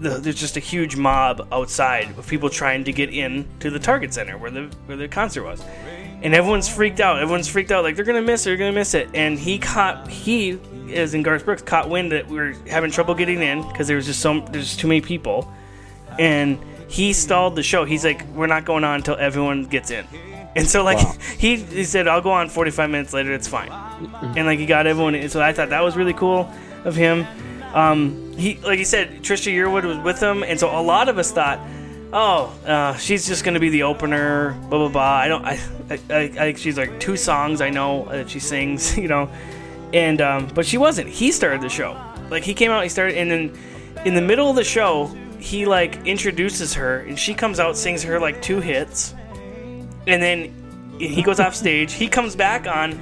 the, 0.00 0.18
there's 0.18 0.36
just 0.40 0.56
a 0.56 0.60
huge 0.60 0.96
mob 0.96 1.46
outside 1.52 2.18
of 2.18 2.26
people 2.26 2.48
trying 2.48 2.84
to 2.84 2.92
get 2.92 3.10
in 3.10 3.46
to 3.60 3.68
the 3.70 3.78
Target 3.78 4.14
Center 4.14 4.38
where 4.38 4.50
the 4.50 4.70
where 4.86 4.96
the 4.96 5.06
concert 5.06 5.44
was, 5.44 5.62
and 6.22 6.34
everyone's 6.34 6.66
freaked 6.66 6.98
out. 6.98 7.20
Everyone's 7.20 7.46
freaked 7.46 7.70
out, 7.70 7.84
like 7.84 7.94
they're 7.94 8.06
gonna 8.06 8.22
miss 8.22 8.40
it. 8.46 8.50
They're 8.50 8.56
gonna 8.56 8.72
miss 8.72 8.94
it. 8.94 9.10
And 9.12 9.38
he 9.38 9.58
caught 9.58 10.08
he 10.08 10.58
as 10.90 11.14
in 11.14 11.22
Garth 11.22 11.44
Brooks 11.44 11.62
caught 11.62 11.88
wind 11.88 12.12
that 12.12 12.28
we 12.28 12.36
were 12.36 12.54
having 12.68 12.90
trouble 12.90 13.14
getting 13.14 13.40
in 13.42 13.66
because 13.68 13.86
there 13.86 13.96
was 13.96 14.06
just 14.06 14.20
so 14.20 14.40
there's 14.50 14.76
too 14.76 14.88
many 14.88 15.00
people, 15.00 15.52
and 16.18 16.58
he 16.88 17.12
stalled 17.12 17.56
the 17.56 17.62
show. 17.62 17.84
He's 17.84 18.04
like, 18.04 18.26
we're 18.34 18.46
not 18.46 18.64
going 18.64 18.84
on 18.84 18.96
until 18.96 19.16
everyone 19.16 19.64
gets 19.66 19.90
in. 19.90 20.06
And 20.54 20.68
so 20.68 20.84
like 20.84 20.98
Wow. 20.98 21.14
he 21.38 21.56
he 21.56 21.84
said, 21.84 22.06
I'll 22.06 22.20
go 22.20 22.30
on 22.30 22.50
45 22.50 22.90
minutes 22.90 23.14
later. 23.14 23.32
It's 23.32 23.48
fine. 23.48 23.70
And 24.36 24.44
like 24.46 24.58
he 24.58 24.66
got 24.66 24.86
everyone. 24.86 25.14
in. 25.14 25.30
So 25.30 25.40
I 25.40 25.54
thought 25.54 25.70
that 25.70 25.80
was 25.82 25.96
really 25.96 26.12
cool 26.12 26.46
of 26.84 26.94
him. 26.94 27.26
Um, 27.72 28.36
he 28.36 28.56
like 28.58 28.78
he 28.78 28.84
said, 28.84 29.22
Trisha 29.22 29.50
Yearwood 29.50 29.84
was 29.84 29.96
with 29.98 30.20
him, 30.22 30.42
and 30.42 30.60
so 30.60 30.68
a 30.68 30.82
lot 30.82 31.08
of 31.08 31.16
us 31.16 31.32
thought, 31.32 31.58
oh, 32.12 32.52
uh, 32.66 32.94
she's 32.96 33.26
just 33.26 33.44
gonna 33.44 33.60
be 33.60 33.70
the 33.70 33.84
opener. 33.84 34.52
Blah 34.68 34.78
blah 34.80 34.88
blah. 34.88 35.02
I 35.02 35.28
don't. 35.28 35.42
I 35.42 35.58
I, 35.88 36.00
I, 36.10 36.44
I 36.48 36.52
she's 36.52 36.76
like 36.76 37.00
two 37.00 37.16
songs 37.16 37.62
I 37.62 37.70
know 37.70 38.04
that 38.10 38.28
she 38.28 38.38
sings. 38.38 38.94
You 38.98 39.08
know, 39.08 39.30
and 39.92 40.20
um, 40.20 40.48
but 40.54 40.66
she 40.66 40.78
wasn't. 40.78 41.08
He 41.08 41.32
started 41.32 41.60
the 41.60 41.68
show. 41.68 42.00
Like 42.30 42.44
he 42.44 42.54
came 42.54 42.70
out, 42.70 42.82
he 42.82 42.88
started, 42.88 43.18
and 43.18 43.30
then 43.30 43.58
in 44.04 44.14
the 44.14 44.22
middle 44.22 44.48
of 44.48 44.56
the 44.56 44.64
show, 44.64 45.06
he 45.38 45.66
like 45.66 46.06
introduces 46.06 46.74
her, 46.74 47.00
and 47.00 47.18
she 47.18 47.34
comes 47.34 47.60
out, 47.60 47.76
sings 47.76 48.02
her 48.02 48.18
like 48.18 48.40
two 48.40 48.60
hits, 48.60 49.14
and 50.06 50.22
then 50.22 50.98
he 50.98 51.22
goes 51.22 51.40
off 51.40 51.54
stage. 51.54 51.92
He 51.92 52.08
comes 52.08 52.36
back 52.36 52.66
on. 52.66 52.98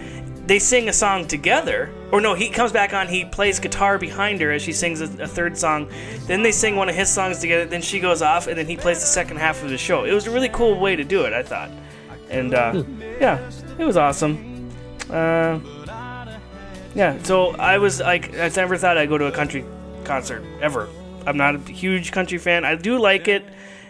They 0.46 0.58
sing 0.58 0.88
a 0.88 0.92
song 0.92 1.28
together, 1.28 1.92
or 2.10 2.20
no, 2.20 2.34
he 2.34 2.48
comes 2.48 2.72
back 2.72 2.92
on. 2.92 3.06
He 3.06 3.24
plays 3.24 3.60
guitar 3.60 3.98
behind 3.98 4.40
her 4.40 4.50
as 4.50 4.62
she 4.62 4.72
sings 4.72 5.00
a, 5.00 5.22
a 5.22 5.28
third 5.28 5.56
song. 5.56 5.88
Then 6.26 6.42
they 6.42 6.50
sing 6.50 6.74
one 6.74 6.88
of 6.88 6.96
his 6.96 7.08
songs 7.08 7.38
together. 7.38 7.66
Then 7.66 7.82
she 7.82 8.00
goes 8.00 8.20
off, 8.20 8.48
and 8.48 8.58
then 8.58 8.66
he 8.66 8.76
plays 8.76 8.98
the 8.98 9.06
second 9.06 9.36
half 9.36 9.62
of 9.62 9.70
the 9.70 9.78
show. 9.78 10.04
It 10.04 10.12
was 10.12 10.26
a 10.26 10.30
really 10.32 10.48
cool 10.48 10.80
way 10.80 10.96
to 10.96 11.04
do 11.04 11.24
it, 11.24 11.32
I 11.32 11.44
thought, 11.44 11.70
and 12.30 12.52
uh, 12.52 12.82
yeah, 13.20 13.38
it 13.78 13.84
was 13.84 13.96
awesome. 13.96 14.70
Uh, 15.08 15.60
yeah, 16.94 17.22
so 17.22 17.54
I 17.56 17.78
was 17.78 18.00
like, 18.00 18.34
I 18.36 18.48
never 18.48 18.76
thought 18.76 18.98
I'd 18.98 19.08
go 19.08 19.18
to 19.18 19.26
a 19.26 19.32
country 19.32 19.64
concert 20.04 20.42
ever. 20.60 20.88
I'm 21.26 21.36
not 21.36 21.54
a 21.54 21.58
huge 21.58 22.12
country 22.12 22.38
fan. 22.38 22.64
I 22.64 22.74
do 22.74 22.98
like 22.98 23.28
it, 23.28 23.44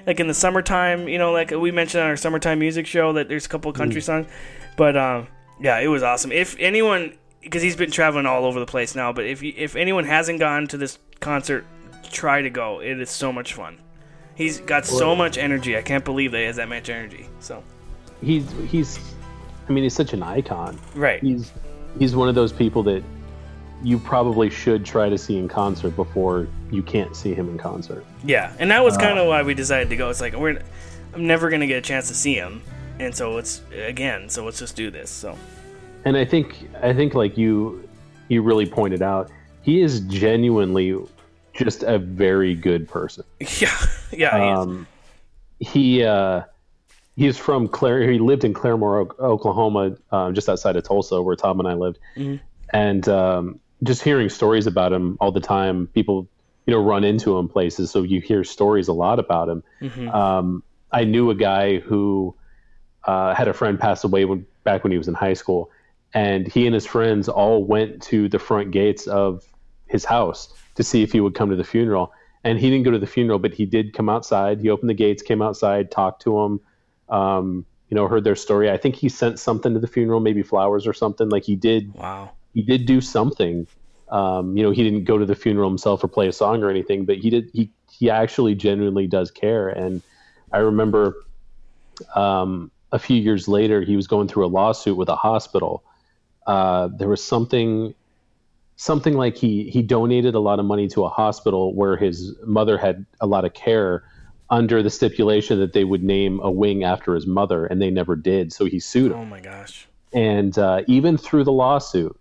like 0.07 0.21
in 0.21 0.27
the 0.27 0.35
summertime. 0.35 1.09
You 1.09 1.19
know, 1.19 1.33
like 1.33 1.51
we 1.51 1.71
mentioned 1.71 2.03
on 2.03 2.09
our 2.09 2.17
summertime 2.17 2.59
music 2.59 2.87
show 2.87 3.13
that 3.15 3.29
there's 3.29 3.47
a 3.47 3.49
couple 3.49 3.73
country 3.73 4.01
songs, 4.01 4.27
but 4.77 4.97
um, 4.97 5.29
yeah, 5.61 5.79
it 5.79 5.89
was 5.89 6.03
awesome. 6.03 6.33
If 6.33 6.57
anyone, 6.59 7.17
because 7.41 7.63
he's 7.63 7.77
been 7.77 7.91
traveling 7.91 8.27
all 8.27 8.45
over 8.45 8.61
the 8.61 8.67
place 8.67 8.95
now, 8.95 9.13
but 9.13 9.25
if 9.27 9.43
you, 9.43 9.55
if 9.57 9.77
anyone 9.77 10.05
hasn't 10.05 10.41
gone 10.41 10.67
to 10.69 10.77
this 10.77 10.99
concert, 11.21 11.65
try 12.11 12.43
to 12.43 12.51
go. 12.51 12.81
It 12.81 13.01
is 13.01 13.11
so 13.11 13.33
much 13.33 13.55
fun. 13.55 13.79
He's 14.35 14.59
got 14.61 14.87
so 14.87 15.15
much 15.15 15.37
energy. 15.39 15.77
I 15.77 15.83
can't 15.83 16.05
believe 16.05 16.33
that 16.33 16.39
he 16.39 16.45
has 16.45 16.57
that 16.57 16.69
much 16.69 16.89
energy. 16.89 17.29
So 17.41 17.63
He's 18.23 18.51
he's, 18.69 18.99
I 19.69 19.73
mean, 19.73 19.85
he's 19.85 19.95
such 19.95 20.13
an 20.13 20.23
icon. 20.23 20.79
right, 20.95 21.23
He's 21.23 21.53
he's 21.99 22.15
one 22.15 22.29
of 22.29 22.35
those 22.35 22.53
people 22.53 22.83
that 22.85 23.03
you 23.83 23.99
probably 23.99 24.51
should 24.51 24.85
try 24.85 25.09
to 25.09 25.17
see 25.17 25.39
in 25.39 25.49
concert 25.49 25.97
before 25.97 26.49
you 26.71 26.83
can't 26.83 27.17
see 27.17 27.35
him 27.35 27.49
in 27.49 27.59
concert. 27.59 28.05
Yeah, 28.25 28.53
and 28.59 28.71
that 28.71 28.85
was 28.85 28.97
kind 28.97 29.19
of 29.19 29.27
why 29.27 29.43
we 29.43 29.55
decided 29.55 29.89
to 29.91 29.97
go. 29.97 30.11
It's 30.11 30.21
like 30.21 30.35
we're, 30.35 30.61
I'm 31.15 31.27
never 31.27 31.51
gonna 31.51 31.67
get 31.67 31.79
a 31.79 31.83
chance 31.83 32.09
to 32.09 32.15
see 32.15 32.35
him, 32.35 32.63
and 32.99 33.15
so 33.15 33.39
it's 33.39 33.63
again. 33.73 34.29
So 34.29 34.45
let's 34.45 34.59
just 34.59 34.77
do 34.77 34.91
this. 34.91 35.11
So 35.11 35.37
And 36.05 36.17
I 36.17 36.25
think 36.25 36.69
I 36.83 36.93
think 36.93 37.15
like 37.15 37.39
you 37.39 37.89
you 38.29 38.43
really 38.43 38.67
pointed 38.67 39.03
out, 39.03 39.31
he 39.63 39.81
is 39.81 40.01
genuinely 40.01 40.97
just 41.55 41.83
a 41.83 41.99
very 41.99 42.55
good 42.55 42.89
person. 42.89 43.25
yeah, 43.41 43.77
yeah, 44.13 44.39
he 44.39 44.51
is. 44.51 44.59
Um, 44.59 44.87
he 45.59 46.05
uh, 46.05 46.43
he's 47.21 47.37
from 47.37 47.69
Clare. 47.69 48.11
He 48.11 48.19
lived 48.19 48.45
in 48.45 48.55
Claremore, 48.55 49.11
Oklahoma, 49.21 49.97
um, 50.11 50.35
just 50.35 50.49
outside 50.49 50.77
of 50.77 50.85
Tulsa, 50.85 51.21
where 51.21 51.37
Tom 51.37 51.61
and 51.61 51.69
I 51.69 51.75
lived. 51.75 51.99
And 52.73 53.07
um, 53.11 53.61
just 53.83 54.03
hearing 54.03 54.31
stories 54.31 54.67
about 54.67 54.91
him 54.91 55.19
all 55.21 55.31
the 55.31 55.41
time, 55.41 55.87
people 55.89 56.29
you 56.67 56.73
know 56.75 56.83
run 56.83 57.05
into 57.05 57.37
him 57.37 57.47
places, 57.49 57.91
so 57.91 58.03
you 58.03 58.23
hear 58.23 58.43
stories 58.43 58.89
a 58.89 58.95
lot 58.95 59.19
about 59.19 59.49
him. 59.51 59.63
Um, 60.09 60.63
I 60.93 61.05
knew 61.05 61.31
a 61.31 61.35
guy 61.35 61.79
who 61.79 62.35
uh, 63.05 63.35
had 63.35 63.49
a 63.49 63.53
friend 63.53 63.79
pass 63.79 64.03
away 64.03 64.25
when, 64.25 64.47
back 64.65 64.83
when 64.83 64.91
he 64.91 64.99
was 64.99 65.09
in 65.09 65.15
high 65.15 65.35
school, 65.35 65.71
and 66.15 66.49
he 66.49 66.65
and 66.65 66.75
his 66.75 66.87
friends 66.87 67.29
all 67.29 67.63
went 67.63 68.03
to 68.05 68.31
the 68.31 68.39
front 68.39 68.71
gates 68.71 69.07
of 69.07 69.45
his 69.87 70.07
house 70.07 70.55
to 70.77 70.83
see 70.83 71.03
if 71.03 71.13
he 71.13 71.21
would 71.21 71.35
come 71.35 71.51
to 71.51 71.57
the 71.57 71.65
funeral. 71.65 72.13
And 72.45 72.59
he 72.59 72.71
didn't 72.71 72.85
go 72.85 72.93
to 72.93 72.99
the 72.99 73.07
funeral, 73.07 73.39
but 73.39 73.53
he 73.53 73.67
did 73.67 73.93
come 73.93 74.09
outside. 74.09 74.61
He 74.61 74.71
opened 74.71 74.89
the 74.89 74.95
gates, 74.95 75.23
came 75.23 75.43
outside, 75.43 75.91
talked 75.91 76.23
to 76.23 76.39
him, 76.41 76.61
um, 77.11 77.67
you 77.89 77.95
know, 77.95 78.07
heard 78.07 78.25
their 78.25 78.37
story. 78.37 78.71
I 78.71 78.77
think 78.77 78.95
he 78.95 79.09
sent 79.09 79.39
something 79.39 79.75
to 79.75 79.81
the 79.81 79.87
funeral, 79.87 80.21
maybe 80.21 80.43
flowers 80.43 80.87
or 80.87 80.93
something. 80.93 81.29
Like 81.29 81.45
he 81.45 81.57
did, 81.57 81.93
wow. 81.95 82.31
he 82.55 82.63
did 82.63 82.87
do 82.87 83.01
something. 83.01 83.67
Um, 84.11 84.57
you 84.57 84.63
know, 84.63 84.71
he 84.71 84.83
didn't 84.83 85.05
go 85.05 85.19
to 85.19 85.27
the 85.27 85.35
funeral 85.35 85.69
himself 85.69 86.03
or 86.03 86.09
play 86.09 86.29
a 86.29 86.33
song 86.33 86.63
or 86.63 86.71
anything, 86.71 87.05
but 87.05 87.19
he 87.19 87.31
did. 87.31 87.51
He 87.53 87.71
he 87.91 88.09
actually 88.09 88.55
genuinely 88.55 89.07
does 89.07 89.31
care. 89.31 89.69
And 89.69 90.03
I 90.53 90.59
remember 90.59 91.15
um, 92.15 92.71
a 92.93 92.99
few 92.99 93.17
years 93.17 93.47
later, 93.49 93.83
he 93.83 93.97
was 93.97 94.07
going 94.07 94.29
through 94.29 94.47
a 94.47 94.49
lawsuit 94.49 94.97
with 94.97 95.09
a 95.09 95.17
hospital. 95.17 95.85
Uh, 96.47 96.89
there 96.97 97.09
was 97.09 97.23
something 97.23 97.95
something 98.77 99.15
like 99.15 99.37
he 99.37 99.69
he 99.69 99.83
donated 99.83 100.35
a 100.35 100.41
lot 100.41 100.59
of 100.59 100.65
money 100.65 100.89
to 100.89 101.05
a 101.05 101.09
hospital 101.09 101.75
where 101.75 101.97
his 101.97 102.35
mother 102.47 102.79
had 102.79 103.05
a 103.21 103.27
lot 103.27 103.45
of 103.45 103.53
care 103.53 104.05
under 104.51 104.83
the 104.83 104.91
stipulation 104.91 105.61
that 105.61 105.73
they 105.73 105.85
would 105.85 106.03
name 106.03 106.41
a 106.43 106.51
wing 106.51 106.83
after 106.85 107.15
his 107.15 107.27
mother, 107.27 107.67
and 107.67 107.81
they 107.81 107.91
never 107.91 108.17
did. 108.17 108.53
So 108.53 108.65
he 108.65 108.81
sued 108.81 109.13
him. 109.13 109.19
Oh 109.19 109.25
my 109.25 109.41
gosh. 109.41 109.87
And 110.13 110.59
uh, 110.59 110.83
even 110.89 111.17
through 111.17 111.45
the 111.45 111.53
lawsuit 111.53 112.19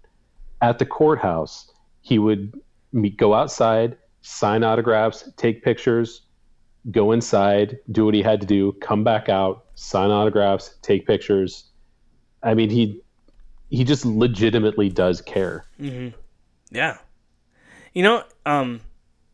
at 0.61 0.77
the 0.77 0.85
courthouse, 0.85 1.71
he 2.01 2.19
would 2.19 2.59
meet, 2.93 3.17
go 3.17 3.33
outside, 3.33 3.97
sign 4.21 4.63
autographs, 4.63 5.29
take 5.37 5.63
pictures, 5.63 6.21
go 6.91 7.11
inside, 7.11 7.79
do 7.91 8.05
what 8.05 8.13
he 8.13 8.21
had 8.21 8.41
to 8.41 8.47
do, 8.47 8.73
come 8.73 9.03
back 9.03 9.27
out, 9.27 9.65
sign 9.75 10.11
autographs, 10.11 10.75
take 10.81 11.07
pictures. 11.07 11.65
I 12.43 12.53
mean, 12.53 12.69
he 12.69 13.01
he 13.69 13.83
just 13.83 14.05
legitimately 14.05 14.89
does 14.89 15.21
care. 15.21 15.65
Yeah. 16.71 16.97
You 17.93 18.03
know, 18.03 18.23
um, 18.45 18.81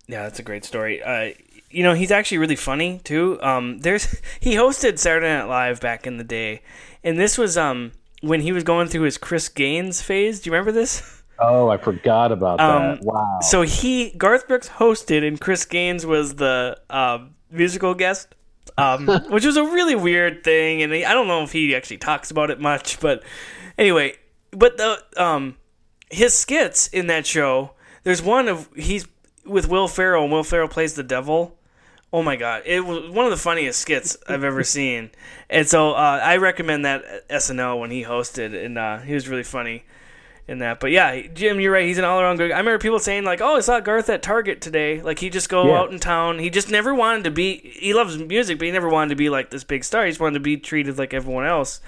yeah, 0.08 0.24
that's 0.24 0.40
a 0.40 0.44
great 0.44 0.66
story. 0.66 1.02
Uh, 1.02 1.34
you 1.76 1.84
know, 1.84 1.94
he's 1.94 2.10
actually 2.10 2.38
really 2.38 2.56
funny 2.56 3.02
too. 3.04 3.38
Um, 3.42 3.80
there's 3.80 4.22
he 4.40 4.56
hosted 4.56 4.98
Saturday 4.98 5.28
Night 5.28 5.50
Live 5.50 5.82
back 5.82 6.08
in 6.08 6.18
the 6.18 6.24
day, 6.24 6.62
and 7.04 7.20
this 7.20 7.38
was 7.38 7.58
um 7.58 7.92
when 8.22 8.40
he 8.40 8.54
was 8.54 8.64
going 8.64 8.88
through 8.88 9.02
his 9.02 9.18
Chris 9.18 9.50
Gaines 9.50 10.02
phase. 10.02 10.40
Do 10.40 10.50
you 10.50 10.54
remember 10.54 10.72
this? 10.72 11.12
Oh, 11.38 11.68
I 11.68 11.76
forgot 11.76 12.32
about 12.32 12.60
that. 12.60 12.64
Um, 12.64 13.00
wow. 13.02 13.40
So 13.42 13.64
he 13.64 14.12
Garth 14.12 14.48
Brooks 14.48 14.70
hosted, 14.70 15.28
and 15.28 15.38
Chris 15.38 15.66
Gaines 15.66 16.06
was 16.06 16.36
the 16.36 16.80
um, 16.90 17.36
musical 17.52 17.94
guest, 17.94 18.34
um, 18.78 19.06
which 19.30 19.46
was 19.46 19.58
a 19.58 19.64
really 19.66 19.96
weird 19.96 20.46
thing. 20.46 20.82
And 20.82 20.94
I 20.94 21.14
don't 21.14 21.28
know 21.28 21.44
if 21.44 21.52
he 21.52 21.76
actually 21.76 21.98
talks 21.98 22.32
about 22.32 22.52
it 22.52 22.62
much, 22.62 23.02
but 23.02 23.22
anyway, 23.78 24.16
but 24.52 24.78
the 24.78 25.04
um, 25.18 25.58
his 26.10 26.34
skits 26.34 26.88
in 26.88 27.08
that 27.08 27.26
show. 27.28 27.72
There's 28.04 28.22
one 28.22 28.48
of 28.48 28.70
he's 28.74 29.06
with 29.46 29.68
Will 29.68 29.90
Ferrell, 29.90 30.24
and 30.24 30.32
Will 30.32 30.44
Ferrell 30.44 30.70
plays 30.70 30.94
the 30.94 31.04
devil. 31.04 31.58
Oh 32.16 32.24
my 32.24 32.38
god, 32.38 32.62
it 32.66 32.86
was 32.86 33.10
one 33.10 33.26
of 33.26 33.32
the 33.32 33.36
funniest 33.38 33.82
skits 33.82 34.16
I've 34.26 34.46
ever 34.46 34.64
seen, 34.78 35.10
and 35.50 35.68
so 35.68 35.92
uh, 35.92 36.20
I 36.24 36.38
recommend 36.38 36.86
that 36.86 37.28
SNL 37.28 37.78
when 37.78 37.92
he 37.92 38.04
hosted, 38.04 38.56
and 38.66 38.78
uh, 38.78 39.00
he 39.00 39.14
was 39.14 39.28
really 39.28 39.44
funny 39.44 39.84
in 40.48 40.60
that. 40.60 40.80
But 40.80 40.92
yeah, 40.92 41.20
Jim, 41.34 41.60
you're 41.60 41.74
right. 41.74 41.86
He's 41.86 41.98
an 41.98 42.06
all 42.06 42.22
around 42.22 42.38
good. 42.38 42.52
I 42.54 42.58
remember 42.60 42.78
people 42.80 43.00
saying 43.00 43.26
like, 43.26 43.42
"Oh, 43.42 43.58
I 43.58 43.60
saw 43.60 43.82
Garth 43.82 44.10
at 44.10 44.24
Target 44.24 44.62
today." 44.62 45.02
Like 45.02 45.20
he 45.20 45.30
just 45.30 45.50
go 45.50 45.68
Yeah. 45.68 45.80
out 45.80 45.92
in 45.92 46.00
town. 46.00 46.40
He 46.40 46.50
just 46.50 46.70
never 46.72 46.96
wanted 46.96 47.26
to 47.26 47.32
be. 47.32 47.58
He 47.80 47.94
loves 47.94 48.18
music, 48.18 48.60
but 48.60 48.66
he 48.66 48.72
never 48.72 48.88
wanted 48.90 49.10
to 49.10 49.16
be 49.18 49.30
like 49.30 49.50
this 49.50 49.66
big 49.66 49.84
star. 49.84 50.06
He 50.06 50.12
just 50.12 50.22
wanted 50.22 50.36
to 50.36 50.40
be 50.40 50.56
treated 50.56 50.98
like 50.98 51.14
everyone 51.14 51.46
else. 51.46 51.82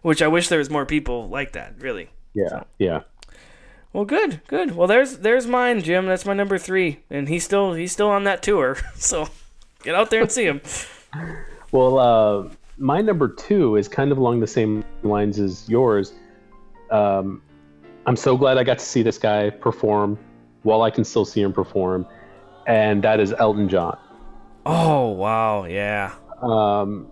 Which 0.00 0.22
I 0.22 0.28
wish 0.28 0.48
there 0.48 0.58
was 0.60 0.70
more 0.70 0.86
people 0.86 1.28
like 1.28 1.52
that. 1.52 1.74
Really. 1.78 2.08
yeah, 2.32 2.62
yeah. 2.78 3.00
Well, 3.92 4.04
good, 4.06 4.40
good. 4.48 4.74
Well, 4.74 4.88
there's 4.88 5.18
there's 5.18 5.46
mine, 5.46 5.82
Jim. 5.82 6.06
That's 6.06 6.24
my 6.24 6.32
number 6.34 6.56
three, 6.58 7.00
and 7.10 7.28
he's 7.28 7.44
still 7.44 7.74
he's 7.74 7.92
still 7.92 8.08
on 8.08 8.24
that 8.24 8.42
tour. 8.42 8.78
So 8.96 9.28
get 9.84 9.94
out 9.94 10.10
there 10.10 10.22
and 10.22 10.32
see 10.32 10.44
him. 10.44 10.60
Well, 11.74 11.98
uh, 11.98 12.50
my 12.78 13.00
number 13.00 13.26
two 13.26 13.74
is 13.74 13.88
kind 13.88 14.12
of 14.12 14.18
along 14.18 14.38
the 14.38 14.46
same 14.46 14.84
lines 15.02 15.40
as 15.40 15.68
yours. 15.68 16.12
Um, 16.92 17.42
I'm 18.06 18.14
so 18.14 18.36
glad 18.36 18.58
I 18.58 18.62
got 18.62 18.78
to 18.78 18.84
see 18.84 19.02
this 19.02 19.18
guy 19.18 19.50
perform 19.50 20.16
while 20.62 20.82
I 20.82 20.90
can 20.90 21.02
still 21.02 21.24
see 21.24 21.42
him 21.42 21.52
perform, 21.52 22.06
and 22.68 23.02
that 23.02 23.18
is 23.18 23.32
Elton 23.32 23.68
John. 23.68 23.98
Oh 24.64 25.08
wow, 25.08 25.64
yeah. 25.64 26.14
Um, 26.40 27.10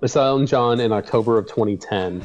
I 0.00 0.06
saw 0.06 0.26
Elton 0.26 0.46
John 0.46 0.78
in 0.78 0.92
October 0.92 1.38
of 1.38 1.46
2010, 1.48 2.24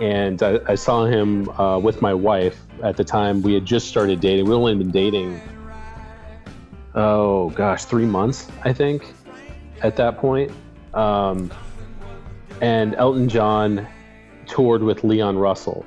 and 0.00 0.40
I, 0.40 0.60
I 0.68 0.74
saw 0.76 1.06
him 1.06 1.48
uh, 1.58 1.80
with 1.80 2.00
my 2.00 2.14
wife 2.14 2.60
at 2.84 2.96
the 2.96 3.02
time. 3.02 3.42
We 3.42 3.54
had 3.54 3.64
just 3.64 3.88
started 3.88 4.20
dating. 4.20 4.44
We 4.46 4.54
only 4.54 4.76
been 4.76 4.92
dating, 4.92 5.40
oh 6.94 7.50
gosh, 7.50 7.86
three 7.86 8.06
months, 8.06 8.46
I 8.62 8.72
think, 8.72 9.12
at 9.84 9.96
that 9.96 10.18
point. 10.18 10.50
Um, 10.94 11.52
and 12.60 12.94
Elton 12.96 13.28
John 13.28 13.86
toured 14.46 14.82
with 14.82 15.04
Leon 15.04 15.38
Russell, 15.38 15.84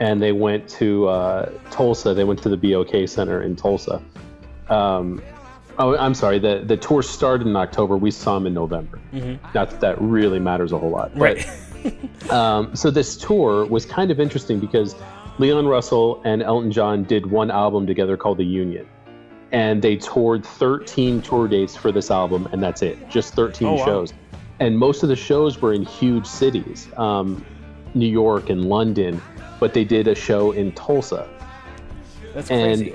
and 0.00 0.22
they 0.22 0.32
went 0.32 0.68
to 0.70 1.08
uh, 1.08 1.50
Tulsa. 1.70 2.14
They 2.14 2.24
went 2.24 2.42
to 2.42 2.48
the 2.48 2.56
BOK 2.56 3.08
Center 3.08 3.42
in 3.42 3.56
Tulsa. 3.56 4.00
Um, 4.68 5.22
oh, 5.78 5.96
I'm 5.96 6.14
sorry. 6.14 6.38
The 6.38 6.62
the 6.64 6.76
tour 6.76 7.02
started 7.02 7.46
in 7.46 7.56
October. 7.56 7.96
We 7.96 8.10
saw 8.10 8.36
him 8.36 8.46
in 8.46 8.54
November. 8.54 9.00
Not 9.54 9.70
that 9.70 9.80
that 9.80 10.00
really 10.00 10.38
matters 10.38 10.72
a 10.72 10.78
whole 10.78 10.90
lot. 10.90 11.12
but- 11.14 11.20
Right. 11.20 12.30
um, 12.30 12.76
so 12.76 12.90
this 12.92 13.16
tour 13.16 13.64
was 13.66 13.84
kind 13.84 14.10
of 14.12 14.20
interesting 14.20 14.60
because 14.60 14.94
Leon 15.38 15.66
Russell 15.66 16.22
and 16.24 16.40
Elton 16.42 16.70
John 16.70 17.02
did 17.04 17.26
one 17.26 17.50
album 17.50 17.86
together 17.88 18.16
called 18.16 18.38
The 18.38 18.44
Union. 18.44 18.86
And 19.52 19.82
they 19.82 19.96
toured 19.96 20.44
13 20.46 21.20
tour 21.22 21.46
dates 21.46 21.76
for 21.76 21.92
this 21.92 22.10
album, 22.10 22.48
and 22.52 22.62
that's 22.62 22.80
it. 22.82 23.08
Just 23.10 23.34
13 23.34 23.68
Oh, 23.68 23.72
wow. 23.74 23.84
shows. 23.84 24.14
And 24.60 24.78
most 24.78 25.02
of 25.02 25.08
the 25.08 25.16
shows 25.16 25.60
were 25.60 25.72
in 25.74 25.82
huge 25.84 26.26
cities, 26.26 26.88
um, 26.96 27.44
New 27.94 28.06
York 28.08 28.48
and 28.48 28.64
London, 28.64 29.20
but 29.60 29.74
they 29.74 29.84
did 29.84 30.08
a 30.08 30.14
show 30.14 30.52
in 30.52 30.72
Tulsa. 30.72 31.28
That's 32.34 32.50
And 32.50 32.80
crazy. 32.80 32.94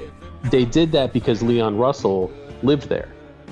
they 0.49 0.65
did 0.65 0.91
that 0.93 1.13
because 1.13 1.43
Leon 1.43 1.77
Russell 1.77 2.31
lived 2.63 2.89
there 2.89 3.09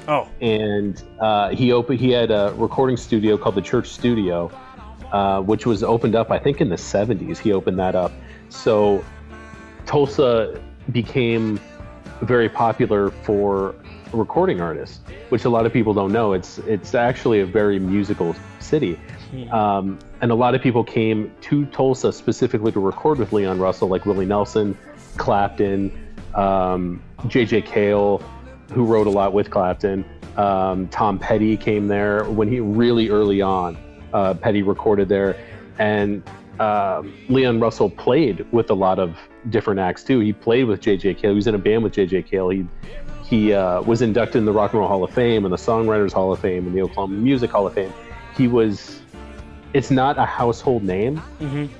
Oh, 0.08 0.28
and 0.42 1.02
uh, 1.20 1.50
he 1.50 1.72
opened. 1.72 2.00
He 2.00 2.12
had 2.12 2.30
a 2.32 2.54
recording 2.58 2.96
studio 2.98 3.38
called 3.38 3.56
the 3.56 3.62
Church 3.62 3.88
Studio, 3.90 4.52
uh, 5.12 5.42
which 5.42 5.66
was 5.66 5.84
opened 5.84 6.16
up, 6.16 6.30
I 6.32 6.38
think, 6.40 6.62
in 6.62 6.70
the 6.70 6.76
'70s. 6.76 7.38
He 7.40 7.52
opened 7.54 7.80
that 7.80 7.96
up, 7.96 8.12
so 8.50 9.04
Tulsa 9.88 10.60
became 10.92 11.60
very 12.22 12.50
popular 12.50 13.12
for 13.12 13.76
recording 14.14 14.62
artists, 14.62 15.00
which 15.30 15.46
a 15.46 15.50
lot 15.50 15.66
of 15.66 15.74
people 15.74 15.94
don't 15.94 16.12
know. 16.12 16.34
It's 16.34 16.58
it's 16.60 16.96
actually 16.96 17.42
a 17.42 17.46
very 17.46 17.80
musical 17.80 18.36
city, 18.60 19.00
um, 19.52 20.00
and 20.22 20.32
a 20.32 20.36
lot 20.36 20.56
of 20.56 20.62
people 20.62 20.84
came 20.84 21.32
to 21.42 21.66
Tulsa 21.68 22.12
specifically 22.12 22.72
to 22.72 22.80
record 22.80 23.20
with 23.20 23.34
Leon 23.34 23.60
Russell, 23.60 23.88
like 23.88 24.06
Willie 24.06 24.26
Nelson, 24.26 24.78
Clapton, 25.18 25.92
um, 26.34 27.02
J.J. 27.28 27.64
Cale, 27.64 28.22
who 28.72 28.86
wrote 28.86 29.08
a 29.08 29.12
lot 29.12 29.34
with 29.34 29.52
Clapton. 29.52 30.06
Um, 30.38 30.88
Tom 30.90 31.18
Petty 31.18 31.56
came 31.58 31.88
there 31.88 32.26
when 32.26 32.48
he 32.48 32.60
really 32.60 33.10
early 33.10 33.42
on. 33.42 33.78
Uh, 34.14 34.34
Petty 34.34 34.64
recorded 34.64 35.10
there, 35.10 35.38
and 35.80 36.24
um 36.60 37.14
Leon 37.28 37.60
Russell 37.60 37.90
played 37.90 38.46
with 38.54 38.70
a 38.70 38.74
lot 38.74 38.98
of 38.98 39.18
different 39.50 39.80
acts 39.80 40.04
too. 40.04 40.20
He 40.20 40.34
played 40.34 40.66
with 40.66 40.82
J.J. 40.82 41.16
Cale. 41.16 41.32
He 41.32 41.36
was 41.36 41.48
in 41.48 41.56
a 41.56 41.60
band 41.60 41.84
with 41.84 41.94
J.J. 41.94 42.24
Cale. 42.24 42.50
He 42.50 42.68
he 43.24 43.54
uh, 43.54 43.82
was 43.82 44.02
inducted 44.02 44.38
in 44.38 44.46
the 44.46 44.52
Rock 44.52 44.74
and 44.74 44.80
Roll 44.80 44.88
Hall 44.88 45.04
of 45.04 45.12
Fame 45.12 45.46
and 45.46 45.54
the 45.54 45.58
Songwriters 45.58 46.14
Hall 46.14 46.32
of 46.32 46.40
Fame 46.40 46.68
and 46.68 46.76
the 46.76 46.82
Oklahoma 46.82 47.16
Music 47.16 47.52
Hall 47.52 47.66
of 47.66 47.74
Fame. 47.74 47.94
He 48.36 48.48
was. 48.48 49.02
It's 49.74 49.92
not 49.92 50.18
a 50.18 50.26
household 50.26 50.84
name, 50.84 51.22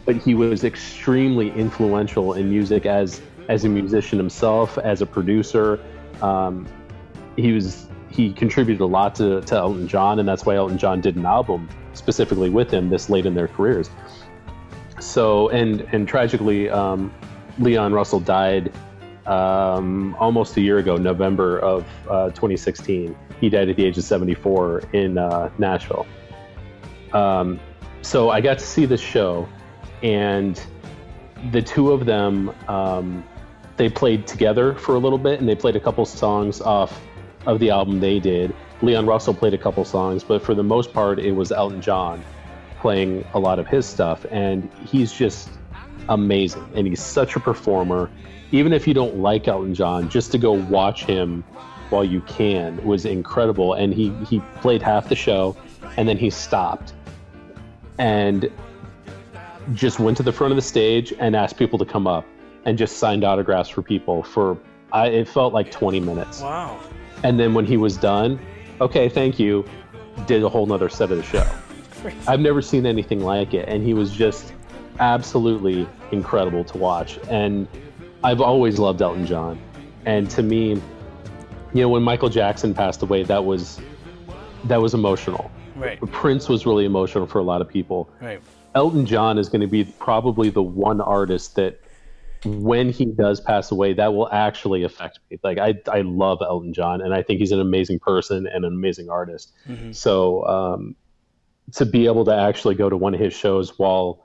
but 0.04 0.18
he 0.18 0.36
was 0.36 0.66
extremely 0.66 1.52
influential 1.52 2.34
in 2.34 2.50
music 2.50 2.86
as 2.86 3.22
as 3.48 3.64
a 3.64 3.70
musician 3.70 4.18
himself, 4.18 4.78
as 4.78 5.02
a 5.02 5.06
producer. 5.06 5.80
Um, 6.22 6.68
he 7.38 7.54
was 7.54 7.88
he 8.10 8.32
contributed 8.32 8.82
a 8.82 8.86
lot 8.86 9.16
to, 9.16 9.42
to 9.42 9.56
Elton 9.56 9.88
John, 9.88 10.20
and 10.20 10.28
that's 10.28 10.46
why 10.46 10.56
Elton 10.56 10.78
John 10.78 11.02
did 11.02 11.16
an 11.16 11.26
album 11.26 11.70
specifically 11.94 12.50
with 12.50 12.72
him 12.72 12.90
this 12.90 13.10
late 13.10 13.26
in 13.26 13.34
their 13.34 13.48
careers. 13.48 13.90
So 15.00 15.50
and 15.50 15.82
and 15.92 16.08
tragically, 16.08 16.70
um, 16.70 17.14
Leon 17.60 17.94
Russell 17.94 18.20
died 18.20 18.72
um, 19.26 20.16
almost 20.20 20.56
a 20.58 20.62
year 20.62 20.78
ago, 20.78 20.98
November 20.98 21.60
of 21.60 21.86
uh, 22.10 22.30
2016. 22.30 23.16
He 23.40 23.50
died 23.50 23.70
at 23.70 23.76
the 23.76 23.86
age 23.86 23.98
of 23.98 24.04
74 24.04 24.84
in 24.94 25.18
uh, 25.18 25.50
Nashville. 25.58 26.06
Um, 27.14 27.60
so 28.02 28.30
I 28.30 28.42
got 28.42 28.60
to 28.60 28.66
see 28.66 28.86
this 28.86 29.02
show, 29.02 29.48
and 30.04 30.62
the 31.52 31.62
two 31.62 31.92
of 31.92 32.06
them 32.06 32.54
um, 32.68 33.24
they 33.78 33.90
played 33.90 34.28
together 34.28 34.76
for 34.76 34.96
a 34.96 35.00
little 35.00 35.18
bit, 35.18 35.40
and 35.40 35.50
they 35.50 35.56
played 35.56 35.76
a 35.76 35.80
couple 35.80 36.06
songs 36.06 36.62
off 36.62 37.02
of 37.46 37.60
the 37.60 37.70
album 37.70 38.00
they 38.00 38.20
did. 38.20 38.56
Leon 38.82 39.06
Russell 39.06 39.34
played 39.34 39.54
a 39.54 39.58
couple 39.58 39.84
songs, 39.86 40.24
but 40.24 40.42
for 40.42 40.54
the 40.54 40.64
most 40.64 40.94
part, 40.94 41.20
it 41.20 41.32
was 41.32 41.52
Elton 41.52 41.82
John 41.82 42.24
playing 42.80 43.26
a 43.34 43.40
lot 43.40 43.60
of 43.60 43.68
his 43.68 43.86
stuff, 43.86 44.26
and 44.32 44.70
he's 44.86 45.12
just 45.12 45.50
amazing, 46.10 46.68
and 46.76 46.88
he's 46.88 47.02
such 47.02 47.36
a 47.36 47.40
performer. 47.40 48.10
Even 48.52 48.74
if 48.74 48.88
you 48.88 48.94
don't 48.94 49.18
like 49.18 49.48
Elton 49.48 49.74
John, 49.74 50.10
just 50.10 50.32
to 50.32 50.38
go 50.38 50.54
watch 50.54 51.06
him 51.06 51.44
while 51.90 52.04
you 52.04 52.22
can 52.22 52.84
was 52.86 53.06
incredible. 53.06 53.74
And 53.74 53.94
he 53.94 54.10
he 54.26 54.40
played 54.62 54.82
half 54.82 55.10
the 55.10 55.16
show, 55.16 55.56
and 55.98 56.08
then 56.08 56.18
he 56.18 56.30
stopped, 56.30 56.94
and 57.98 58.52
just 59.74 60.00
went 60.00 60.16
to 60.18 60.24
the 60.24 60.32
front 60.32 60.52
of 60.52 60.56
the 60.56 60.62
stage 60.62 61.14
and 61.20 61.36
asked 61.36 61.58
people 61.58 61.80
to 61.80 61.86
come 61.86 62.06
up 62.06 62.26
and 62.66 62.78
just 62.78 62.98
signed 62.98 63.24
autographs 63.24 63.70
for 63.70 63.82
people 63.82 64.22
for 64.22 64.58
I, 64.92 65.08
it 65.08 65.28
felt 65.28 65.54
like 65.54 65.72
20 65.72 66.00
minutes. 66.00 66.42
wow. 66.42 66.80
And 67.24 67.40
then 67.40 67.54
when 67.54 67.66
he 67.66 67.78
was 67.78 67.98
done, 67.98 68.40
okay, 68.80 69.10
thank 69.10 69.40
you, 69.40 69.66
did 70.28 70.44
a 70.44 70.50
whole 70.50 70.66
nother 70.66 70.90
set 70.90 71.12
of 71.12 71.18
the 71.18 71.24
show. 71.24 71.46
I've 72.28 72.40
never 72.40 72.62
seen 72.62 72.86
anything 72.86 73.22
like 73.22 73.54
it. 73.54 73.68
And 73.68 73.84
he 73.84 73.94
was 73.94 74.12
just 74.12 74.54
absolutely 75.00 75.88
incredible 76.12 76.64
to 76.66 76.78
watch. 76.78 77.20
And 77.30 77.68
I've 78.24 78.42
always 78.42 78.80
loved 78.80 79.02
Elton 79.02 79.26
John. 79.26 79.60
And 80.06 80.30
to 80.32 80.44
me, 80.44 80.82
you 81.74 81.82
know, 81.82 81.90
when 81.90 82.04
Michael 82.04 82.30
Jackson 82.30 82.74
passed 82.74 83.02
away, 83.02 83.24
that 83.24 83.44
was 83.44 83.80
that 84.66 84.82
was 84.82 84.94
emotional. 84.94 85.52
Right. 85.76 86.00
Prince 86.12 86.48
was 86.48 86.66
really 86.66 86.86
emotional 86.86 87.28
for 87.28 87.40
a 87.40 87.44
lot 87.44 87.62
of 87.62 87.68
people. 87.70 88.10
Right. 88.22 88.42
Elton 88.74 89.06
John 89.06 89.38
is 89.38 89.50
going 89.50 89.62
to 89.62 89.68
be 89.68 89.84
probably 89.84 90.50
the 90.50 90.64
one 90.64 91.02
artist 91.02 91.56
that 91.56 91.82
when 92.46 92.90
he 92.92 93.06
does 93.06 93.40
pass 93.42 93.72
away, 93.72 93.94
that 93.94 94.14
will 94.14 94.30
actually 94.32 94.84
affect 94.84 95.20
me. 95.30 95.40
Like 95.44 95.58
I, 95.58 95.76
I 95.92 96.02
love 96.02 96.40
Elton 96.42 96.74
John, 96.74 97.02
and 97.02 97.14
I 97.14 97.24
think 97.24 97.40
he's 97.40 97.52
an 97.52 97.60
amazing 97.60 98.00
person 98.00 98.48
and 98.48 98.66
an 98.66 98.74
amazing 98.74 99.10
artist. 99.10 99.52
Mm-hmm. 99.68 99.92
So 99.94 100.46
um, 100.46 100.96
to 101.74 101.86
be 101.86 102.06
able 102.06 102.26
to 102.26 102.36
actually 102.36 102.76
go 102.76 102.90
to 102.90 102.98
one 102.98 103.14
of 103.14 103.20
his 103.20 103.34
shows 103.34 103.78
while 103.80 104.25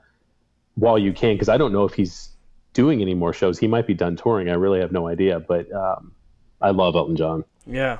while 0.75 0.97
you 0.97 1.13
can, 1.13 1.35
because 1.35 1.49
I 1.49 1.57
don't 1.57 1.73
know 1.73 1.85
if 1.85 1.93
he's 1.93 2.29
doing 2.73 3.01
any 3.01 3.13
more 3.13 3.33
shows. 3.33 3.59
He 3.59 3.67
might 3.67 3.87
be 3.87 3.93
done 3.93 4.15
touring. 4.15 4.49
I 4.49 4.53
really 4.53 4.79
have 4.79 4.91
no 4.91 5.07
idea, 5.07 5.39
but 5.39 5.71
um, 5.73 6.13
I 6.61 6.71
love 6.71 6.95
Elton 6.95 7.15
John. 7.15 7.43
Yeah. 7.65 7.97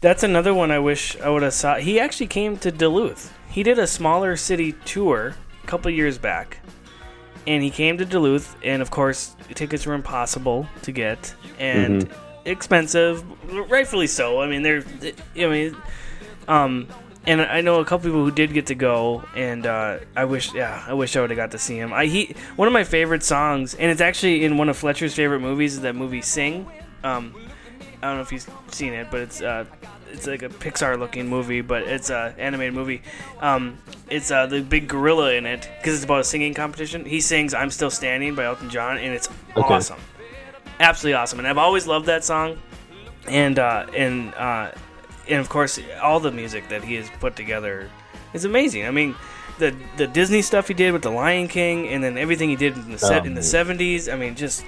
That's 0.00 0.24
another 0.24 0.52
one 0.52 0.72
I 0.72 0.80
wish 0.80 1.16
I 1.20 1.28
would 1.28 1.42
have 1.42 1.54
saw. 1.54 1.76
He 1.76 2.00
actually 2.00 2.26
came 2.26 2.56
to 2.58 2.72
Duluth. 2.72 3.32
He 3.48 3.62
did 3.62 3.78
a 3.78 3.86
smaller 3.86 4.36
city 4.36 4.72
tour 4.84 5.36
a 5.62 5.66
couple 5.66 5.90
years 5.92 6.18
back. 6.18 6.58
And 7.46 7.62
he 7.62 7.70
came 7.70 7.98
to 7.98 8.04
Duluth, 8.04 8.56
and 8.62 8.82
of 8.82 8.90
course, 8.90 9.36
tickets 9.54 9.86
were 9.86 9.94
impossible 9.94 10.66
to 10.82 10.92
get 10.92 11.34
and 11.58 12.08
expensive, 12.44 13.24
rightfully 13.70 14.06
so. 14.06 14.40
I 14.40 14.46
mean, 14.48 14.62
they're, 14.62 14.84
I 15.36 15.46
mean, 15.46 15.76
um, 16.48 16.88
and 17.26 17.40
I 17.40 17.60
know 17.60 17.80
a 17.80 17.84
couple 17.84 18.04
people 18.10 18.24
who 18.24 18.30
did 18.30 18.52
get 18.52 18.66
to 18.66 18.74
go, 18.74 19.24
and 19.36 19.66
uh, 19.66 19.98
I 20.16 20.24
wish, 20.24 20.52
yeah, 20.54 20.84
I 20.86 20.94
wish 20.94 21.16
I 21.16 21.20
would 21.20 21.30
have 21.30 21.36
got 21.36 21.52
to 21.52 21.58
see 21.58 21.76
him. 21.76 21.92
I 21.92 22.06
he 22.06 22.34
one 22.56 22.66
of 22.68 22.72
my 22.74 22.84
favorite 22.84 23.22
songs, 23.22 23.74
and 23.74 23.90
it's 23.90 24.00
actually 24.00 24.44
in 24.44 24.56
one 24.58 24.68
of 24.68 24.76
Fletcher's 24.76 25.14
favorite 25.14 25.40
movies, 25.40 25.74
is 25.74 25.80
that 25.82 25.94
movie 25.94 26.22
Sing. 26.22 26.66
Um, 27.04 27.34
I 28.02 28.06
don't 28.08 28.16
know 28.16 28.22
if 28.22 28.32
you've 28.32 28.48
seen 28.68 28.92
it, 28.92 29.08
but 29.10 29.20
it's 29.20 29.40
uh, 29.40 29.64
it's 30.10 30.26
like 30.26 30.42
a 30.42 30.48
Pixar 30.48 30.98
looking 30.98 31.28
movie, 31.28 31.60
but 31.60 31.82
it's 31.84 32.10
a 32.10 32.34
animated 32.38 32.74
movie. 32.74 33.02
Um, 33.40 33.78
it's 34.10 34.30
uh, 34.30 34.46
the 34.46 34.60
big 34.60 34.88
gorilla 34.88 35.32
in 35.34 35.46
it 35.46 35.70
because 35.78 35.94
it's 35.94 36.04
about 36.04 36.20
a 36.20 36.24
singing 36.24 36.54
competition. 36.54 37.04
He 37.04 37.20
sings 37.20 37.54
"I'm 37.54 37.70
Still 37.70 37.90
Standing" 37.90 38.34
by 38.34 38.44
Elton 38.44 38.68
John, 38.70 38.98
and 38.98 39.14
it's 39.14 39.28
Okay. 39.56 39.74
awesome, 39.74 40.00
absolutely 40.80 41.14
awesome. 41.14 41.38
And 41.38 41.46
I've 41.46 41.58
always 41.58 41.86
loved 41.86 42.06
that 42.06 42.24
song, 42.24 42.58
and 43.28 43.58
uh, 43.60 43.86
and 43.96 44.34
uh, 44.34 44.72
and 45.28 45.40
of 45.40 45.48
course 45.48 45.78
all 46.02 46.20
the 46.20 46.30
music 46.32 46.68
that 46.68 46.84
he 46.84 46.94
has 46.94 47.08
put 47.20 47.36
together 47.36 47.88
is 48.34 48.44
amazing. 48.44 48.86
I 48.86 48.90
mean. 48.90 49.14
The, 49.58 49.76
the 49.98 50.06
Disney 50.08 50.40
stuff 50.42 50.66
he 50.66 50.74
did 50.74 50.92
with 50.92 51.02
the 51.02 51.10
Lion 51.10 51.46
King, 51.46 51.86
and 51.88 52.02
then 52.02 52.16
everything 52.16 52.48
he 52.48 52.56
did 52.56 52.74
in 52.74 52.90
the 52.90 52.98
set 52.98 53.22
Oh, 53.22 53.26
in 53.26 53.34
the 53.34 53.42
seventies. 53.42 54.08
I 54.08 54.16
mean, 54.16 54.34
just 54.34 54.64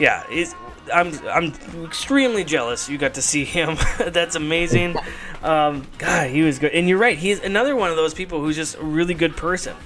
yeah, 0.00 0.24
it's, 0.28 0.52
I'm 0.92 1.12
I'm 1.28 1.52
extremely 1.84 2.42
jealous 2.44 2.88
you 2.90 2.98
got 2.98 3.14
to 3.14 3.22
see 3.22 3.44
him. 3.44 3.76
That's 3.98 4.34
amazing. 4.34 4.96
Um, 5.42 5.86
God, 5.98 6.28
he 6.30 6.42
was 6.42 6.58
good, 6.58 6.72
and 6.72 6.88
you're 6.88 6.98
right. 6.98 7.16
He's 7.16 7.38
another 7.40 7.76
one 7.76 7.90
of 7.90 7.96
those 7.96 8.14
people 8.14 8.40
who's 8.40 8.56
just 8.56 8.74
a 8.76 8.82
really 8.82 9.14
good 9.14 9.36
person. 9.36 9.76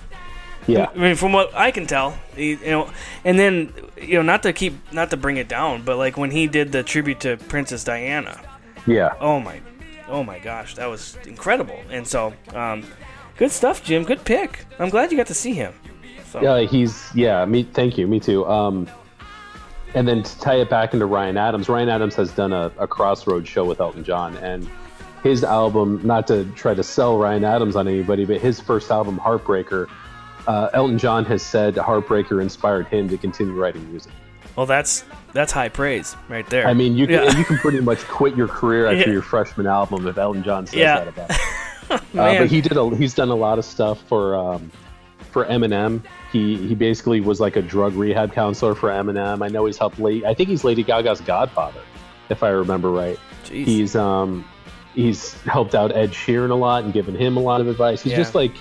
Yeah, 0.66 0.88
I 0.94 0.98
mean, 0.98 1.16
from 1.16 1.32
what 1.32 1.54
I 1.54 1.70
can 1.70 1.86
tell, 1.86 2.18
he, 2.34 2.52
you 2.52 2.70
know, 2.70 2.90
and 3.24 3.38
then 3.38 3.74
you 4.00 4.14
know, 4.14 4.22
not 4.22 4.42
to 4.44 4.52
keep 4.54 4.74
not 4.90 5.10
to 5.10 5.16
bring 5.18 5.36
it 5.36 5.48
down, 5.48 5.82
but 5.82 5.96
like 5.98 6.16
when 6.16 6.30
he 6.30 6.46
did 6.46 6.72
the 6.72 6.82
tribute 6.82 7.20
to 7.20 7.36
Princess 7.36 7.84
Diana. 7.84 8.40
yeah. 8.86 9.14
Oh 9.20 9.38
my, 9.38 9.60
oh 10.10 10.22
my 10.22 10.38
gosh, 10.38 10.74
that 10.74 10.86
was 10.86 11.16
incredible. 11.26 11.80
And 11.90 12.06
so, 12.06 12.34
um, 12.54 12.84
good 13.36 13.50
stuff, 13.50 13.82
Jim. 13.84 14.04
Good 14.04 14.24
pick. 14.24 14.66
I'm 14.78 14.88
glad 14.90 15.10
you 15.10 15.16
got 15.16 15.28
to 15.28 15.34
see 15.34 15.54
him. 15.54 15.72
So, 16.30 16.42
Yeah, 16.42 16.66
he's 16.66 17.14
yeah. 17.14 17.44
Me, 17.44 17.62
thank 17.62 17.96
you. 17.96 18.06
Me 18.06 18.20
too. 18.20 18.46
Um, 18.46 18.88
and 19.94 20.06
then 20.06 20.22
to 20.22 20.40
tie 20.40 20.56
it 20.56 20.70
back 20.70 20.92
into 20.92 21.06
Ryan 21.06 21.36
Adams, 21.36 21.68
Ryan 21.68 21.88
Adams 21.88 22.14
has 22.14 22.30
done 22.32 22.52
a, 22.52 22.70
a 22.78 22.86
Crossroads 22.86 23.48
show 23.48 23.64
with 23.64 23.80
Elton 23.80 24.04
John, 24.04 24.36
and 24.36 24.68
his 25.22 25.42
album. 25.42 26.00
Not 26.04 26.26
to 26.28 26.44
try 26.52 26.74
to 26.74 26.82
sell 26.82 27.18
Ryan 27.18 27.44
Adams 27.44 27.76
on 27.76 27.88
anybody, 27.88 28.24
but 28.24 28.40
his 28.40 28.60
first 28.60 28.90
album, 28.90 29.18
Heartbreaker. 29.18 29.88
Uh, 30.46 30.70
Elton 30.72 30.98
John 30.98 31.24
has 31.26 31.42
said 31.42 31.74
Heartbreaker 31.74 32.40
inspired 32.40 32.86
him 32.86 33.08
to 33.08 33.18
continue 33.18 33.52
writing 33.52 33.88
music. 33.90 34.12
well, 34.56 34.66
that's 34.66 35.04
that's 35.32 35.52
high 35.52 35.68
praise 35.68 36.16
right 36.28 36.46
there. 36.48 36.66
I 36.66 36.74
mean, 36.74 36.96
you 36.96 37.06
can 37.06 37.24
Yeah. 37.24 37.36
you 37.38 37.44
can 37.44 37.58
pretty 37.58 37.80
much 37.80 38.00
quit 38.08 38.36
your 38.36 38.48
career 38.48 38.86
after 38.86 38.98
Yeah. 39.08 39.12
your 39.14 39.22
freshman 39.22 39.66
album 39.66 40.06
if 40.06 40.18
Elton 40.18 40.42
John 40.42 40.66
says 40.66 40.76
Yeah. 40.78 41.04
that 41.04 41.08
about. 41.08 41.30
Uh, 41.90 41.98
but 42.38 42.46
he 42.46 42.60
did 42.60 42.76
a, 42.76 42.88
he's 42.94 43.14
done 43.14 43.30
a 43.30 43.34
lot 43.34 43.58
of 43.58 43.64
stuff 43.64 44.00
for 44.06 44.36
um, 44.36 44.70
for 45.32 45.44
Eminem. 45.46 46.00
He 46.30 46.54
he 46.68 46.74
basically 46.76 47.20
was 47.20 47.40
like 47.40 47.56
a 47.56 47.62
drug 47.62 47.94
rehab 47.94 48.32
counselor 48.32 48.76
for 48.76 48.90
Eminem. 48.90 49.44
I 49.44 49.48
know 49.48 49.64
he's 49.66 49.76
helped 49.76 49.98
Lady. 49.98 50.24
I 50.24 50.32
think 50.32 50.48
he's 50.50 50.62
Lady 50.62 50.84
Gaga's 50.84 51.20
godfather, 51.20 51.80
if 52.28 52.44
I 52.44 52.50
remember 52.50 52.90
right. 52.92 53.18
Jeez. 53.44 53.64
He's 53.64 53.96
um 53.96 54.44
he's 54.94 55.32
helped 55.42 55.74
out 55.74 55.90
Ed 55.96 56.10
Sheeran 56.12 56.50
a 56.50 56.54
lot 56.54 56.84
and 56.84 56.92
given 56.92 57.16
him 57.16 57.36
a 57.36 57.40
lot 57.40 57.60
of 57.60 57.66
advice. 57.66 58.02
He's 58.02 58.12
just 58.14 58.36
like 58.36 58.52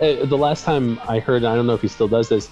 uh, 0.00 0.24
the 0.24 0.38
last 0.38 0.64
time 0.64 0.98
I 1.06 1.18
heard. 1.18 1.44
I 1.44 1.54
don't 1.54 1.66
know 1.66 1.74
if 1.74 1.82
he 1.82 1.88
still 1.88 2.08
does 2.08 2.30
this. 2.30 2.48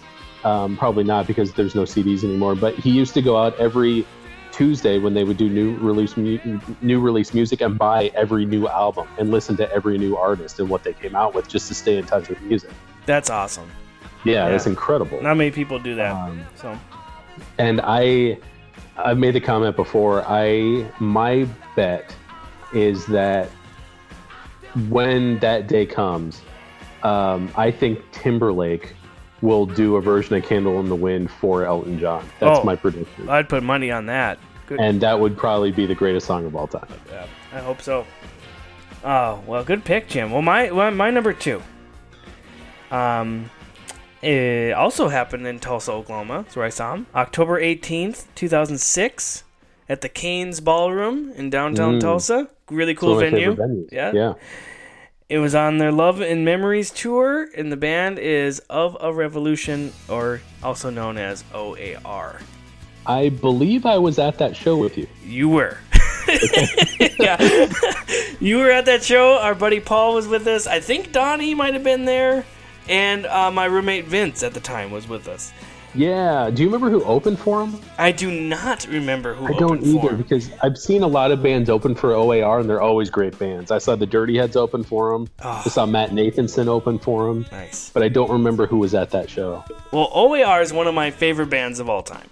Um, 0.46 0.76
probably 0.76 1.02
not 1.02 1.26
because 1.26 1.52
there's 1.54 1.74
no 1.74 1.82
CDs 1.82 2.22
anymore. 2.22 2.54
But 2.54 2.74
he 2.76 2.90
used 2.90 3.14
to 3.14 3.22
go 3.22 3.36
out 3.36 3.58
every 3.58 4.06
Tuesday 4.52 4.98
when 4.98 5.12
they 5.12 5.24
would 5.24 5.36
do 5.36 5.48
new 5.50 5.76
release 5.78 6.16
mu- 6.16 6.38
new 6.80 7.00
release 7.00 7.34
music 7.34 7.60
and 7.60 7.76
buy 7.76 8.12
every 8.14 8.46
new 8.46 8.68
album 8.68 9.08
and 9.18 9.30
listen 9.32 9.56
to 9.56 9.70
every 9.72 9.98
new 9.98 10.16
artist 10.16 10.60
and 10.60 10.68
what 10.70 10.84
they 10.84 10.92
came 10.92 11.16
out 11.16 11.34
with 11.34 11.48
just 11.48 11.66
to 11.68 11.74
stay 11.74 11.96
in 11.98 12.04
touch 12.06 12.28
with 12.28 12.40
music. 12.42 12.70
that's 13.06 13.28
awesome. 13.28 13.68
Yeah, 14.24 14.32
Yeah. 14.44 14.50
that's 14.50 14.66
incredible. 14.66 15.20
Not 15.20 15.36
many 15.36 15.50
people 15.50 15.78
do 15.80 15.94
that. 15.96 16.12
Um, 16.12 16.40
so 16.54 16.78
and 17.58 17.80
I 17.82 18.38
I've 18.96 19.18
made 19.18 19.34
the 19.34 19.40
comment 19.40 19.74
before. 19.76 20.24
I 20.26 20.86
my 21.00 21.46
bet 21.74 22.14
is 22.72 23.04
that 23.06 23.48
when 24.88 25.38
that 25.40 25.66
day 25.66 25.86
comes, 25.86 26.40
um, 27.02 27.50
I 27.56 27.70
think 27.70 28.00
Timberlake 28.12 28.94
will 29.46 29.64
do 29.66 29.96
a 29.96 30.00
version 30.00 30.34
of 30.36 30.44
Candle 30.44 30.80
in 30.80 30.88
the 30.88 30.94
Wind 30.96 31.30
for 31.30 31.64
Elton 31.64 31.98
John. 31.98 32.28
That's 32.40 32.58
Oh. 32.58 32.64
my 32.64 32.74
prediction. 32.76 33.28
I'd 33.28 33.48
put 33.48 33.62
money 33.62 33.90
on 33.90 34.06
that. 34.06 34.38
Good. 34.66 34.80
and 34.80 35.00
that 35.00 35.20
would 35.20 35.36
probably 35.38 35.70
be 35.70 35.86
the 35.86 35.94
greatest 35.94 36.26
song 36.26 36.44
of 36.44 36.56
all 36.56 36.66
time. 36.66 36.88
Yeah, 37.08 37.26
I 37.54 37.60
hope 37.60 37.80
so. 37.80 38.04
Oh 39.04 39.40
well, 39.46 39.62
good 39.62 39.84
pick, 39.84 40.08
Jim. 40.08 40.32
Well, 40.32 40.42
my 40.42 40.72
well, 40.72 40.90
my 40.90 41.08
number 41.10 41.32
two. 41.32 41.62
Um, 42.90 43.50
it 44.22 44.72
also 44.72 45.08
happened 45.08 45.46
in 45.46 45.60
Tulsa, 45.60 45.92
Oklahoma. 45.92 46.42
That's 46.42 46.56
where 46.56 46.64
I 46.66 46.70
saw 46.70 46.94
him. 46.94 47.06
October 47.14 47.58
eighteenth, 47.60 48.26
two 48.34 48.48
thousand 48.48 48.78
six, 48.80 49.44
at 49.88 50.00
the 50.00 50.08
Cain's 50.08 50.60
Ballroom 50.60 51.30
in 51.36 51.48
downtown 51.50 51.96
Mm. 51.98 52.00
Tulsa. 52.00 52.48
Really 52.68 52.94
cool 52.96 53.14
my 53.16 53.30
venue. 53.30 53.86
Yeah. 53.92 54.12
yeah. 54.12 54.32
It 55.28 55.38
was 55.38 55.56
on 55.56 55.78
their 55.78 55.90
Love 55.90 56.20
and 56.20 56.44
Memories 56.44 56.92
tour, 56.92 57.48
and 57.56 57.72
the 57.72 57.76
band 57.76 58.20
is 58.20 58.60
Of 58.70 58.96
a 59.00 59.12
Revolution, 59.12 59.92
or 60.08 60.40
also 60.62 60.88
known 60.88 61.18
as 61.18 61.42
OAR. 61.52 62.38
I 63.04 63.30
believe 63.30 63.86
I 63.86 63.98
was 63.98 64.20
at 64.20 64.38
that 64.38 64.54
show 64.54 64.76
with 64.76 64.96
you. 64.96 65.08
You 65.24 65.48
were. 65.48 65.78
yeah. 67.18 67.68
you 68.38 68.58
were 68.58 68.70
at 68.70 68.84
that 68.84 69.02
show. 69.02 69.38
Our 69.38 69.56
buddy 69.56 69.80
Paul 69.80 70.14
was 70.14 70.28
with 70.28 70.46
us. 70.46 70.68
I 70.68 70.78
think 70.78 71.10
Donnie 71.10 71.54
might 71.54 71.74
have 71.74 71.84
been 71.84 72.04
there. 72.04 72.44
And 72.88 73.26
uh, 73.26 73.50
my 73.50 73.64
roommate 73.64 74.04
Vince 74.04 74.44
at 74.44 74.54
the 74.54 74.60
time 74.60 74.92
was 74.92 75.08
with 75.08 75.26
us. 75.26 75.52
Yeah. 75.96 76.50
Do 76.50 76.62
you 76.62 76.68
remember 76.68 76.90
who 76.90 77.02
opened 77.04 77.38
for 77.38 77.62
him? 77.64 77.80
I 77.98 78.12
do 78.12 78.30
not 78.30 78.86
remember 78.86 79.34
who 79.34 79.46
I 79.46 79.58
don't 79.58 79.82
either 79.82 80.10
him. 80.10 80.16
because 80.18 80.50
I've 80.62 80.76
seen 80.78 81.02
a 81.02 81.06
lot 81.06 81.32
of 81.32 81.42
bands 81.42 81.68
open 81.70 81.94
for 81.94 82.12
OAR 82.12 82.60
and 82.60 82.68
they're 82.68 82.80
always 82.82 83.10
great 83.10 83.38
bands. 83.38 83.70
I 83.70 83.78
saw 83.78 83.96
the 83.96 84.06
Dirty 84.06 84.36
Heads 84.36 84.56
open 84.56 84.84
for 84.84 85.12
them. 85.12 85.28
Oh. 85.42 85.62
I 85.64 85.68
saw 85.68 85.86
Matt 85.86 86.10
Nathanson 86.10 86.68
open 86.68 86.98
for 86.98 87.26
them, 87.28 87.46
Nice. 87.50 87.90
but 87.90 88.02
I 88.02 88.08
don't 88.08 88.30
remember 88.30 88.66
who 88.66 88.78
was 88.78 88.94
at 88.94 89.10
that 89.10 89.28
show. 89.30 89.64
Well, 89.92 90.10
OAR 90.12 90.60
is 90.62 90.72
one 90.72 90.86
of 90.86 90.94
my 90.94 91.10
favorite 91.10 91.50
bands 91.50 91.80
of 91.80 91.88
all 91.88 92.02
time. 92.02 92.28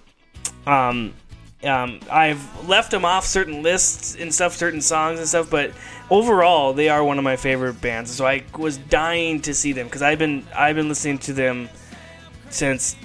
Um, 0.67 1.15
um, 1.63 2.01
I've 2.11 2.69
left 2.69 2.91
them 2.91 3.05
off 3.07 3.25
certain 3.25 3.63
lists 3.63 4.17
and 4.17 4.35
stuff, 4.35 4.55
certain 4.55 4.81
songs 4.83 5.19
and 5.19 5.27
stuff, 5.27 5.49
but 5.51 5.73
overall, 6.11 6.75
they 6.75 6.91
are 6.91 7.03
one 7.03 7.17
of 7.19 7.25
my 7.25 7.37
favorite 7.37 7.81
bands. 7.81 8.11
So 8.11 8.27
I 8.27 8.45
was 8.59 8.77
dying 8.77 9.41
to 9.43 9.55
see 9.55 9.73
them 9.73 9.87
because 9.87 10.03
I've 10.03 10.19
been 10.19 10.47
I've 10.55 10.77
been 10.77 10.89
listening 10.89 11.19
to 11.21 11.33
them 11.33 11.71
since 12.51 12.97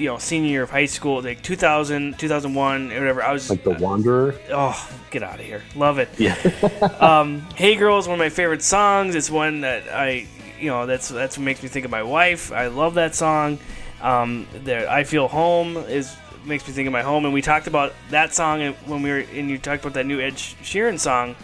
you 0.00 0.06
know 0.06 0.18
senior 0.18 0.50
year 0.50 0.62
of 0.62 0.70
high 0.70 0.86
school, 0.86 1.22
like 1.22 1.42
2000, 1.42 2.18
2001, 2.18 2.92
or 2.92 2.98
whatever. 2.98 3.22
I 3.22 3.32
was 3.32 3.50
Like 3.50 3.62
The 3.62 3.70
Wanderer. 3.70 4.34
oh, 4.50 4.90
get 5.10 5.22
out 5.22 5.38
of 5.38 5.44
here, 5.44 5.62
love 5.76 5.98
it. 5.98 6.08
Yeah. 6.18 6.36
Um, 7.00 7.40
hey 7.54 7.76
Girl 7.76 7.98
is 7.98 8.06
one 8.06 8.14
of 8.14 8.18
my 8.18 8.28
favorite 8.28 8.62
songs. 8.62 9.14
It's 9.14 9.30
one 9.30 9.62
that 9.62 9.88
I, 9.88 10.26
you 10.58 10.68
know, 10.70 10.86
that's 10.86 11.08
that's 11.08 11.36
what 11.38 11.44
makes 11.44 11.62
me 11.62 11.68
think 11.68 11.84
of 11.84 11.90
my 11.90 12.02
wife. 12.02 12.52
I 12.52 12.66
love 12.68 12.94
that 12.94 13.14
song. 13.14 13.58
Um, 14.00 14.46
there, 14.64 14.88
I 14.88 15.04
feel 15.04 15.28
home 15.28 15.76
is 15.76 16.14
makes 16.44 16.66
me 16.66 16.72
think 16.72 16.86
of 16.86 16.92
my 16.92 17.02
home, 17.02 17.24
and 17.26 17.34
we 17.34 17.42
talked 17.42 17.66
about 17.66 17.92
that 18.10 18.34
song 18.34 18.72
when 18.86 19.02
we 19.02 19.10
were 19.10 19.24
and 19.34 19.50
you 19.50 19.58
talked 19.58 19.82
about 19.82 19.94
that 19.94 20.06
new 20.06 20.20
Ed 20.20 20.34
Sheeran 20.34 20.98
song. 20.98 21.36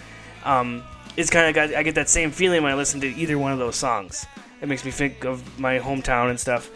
Um, 0.44 0.82
it's 1.16 1.30
kind 1.30 1.46
of 1.48 1.54
got 1.54 1.74
I 1.74 1.82
get 1.82 1.94
that 1.96 2.08
same 2.08 2.30
feeling 2.30 2.62
when 2.62 2.72
I 2.72 2.74
listen 2.74 3.00
to 3.02 3.08
either 3.08 3.38
one 3.38 3.52
of 3.52 3.58
those 3.58 3.76
songs. 3.76 4.26
It 4.62 4.68
makes 4.68 4.84
me 4.84 4.90
think 4.90 5.24
of 5.24 5.58
my 5.58 5.78
hometown 5.78 6.30
and 6.30 6.40
stuff. 6.40 6.70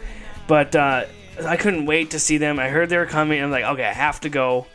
But 0.47 0.75
uh, 0.75 1.05
I 1.45 1.57
couldn't 1.57 1.85
wait 1.85 2.11
to 2.11 2.19
see 2.19 2.37
them. 2.37 2.59
I 2.59 2.69
heard 2.69 2.89
they 2.89 2.97
were 2.97 3.05
coming. 3.05 3.41
I'm 3.41 3.51
like, 3.51 3.63
okay, 3.63 3.85
I 3.85 3.93
have 3.93 4.19
to 4.21 4.29
go. 4.29 4.67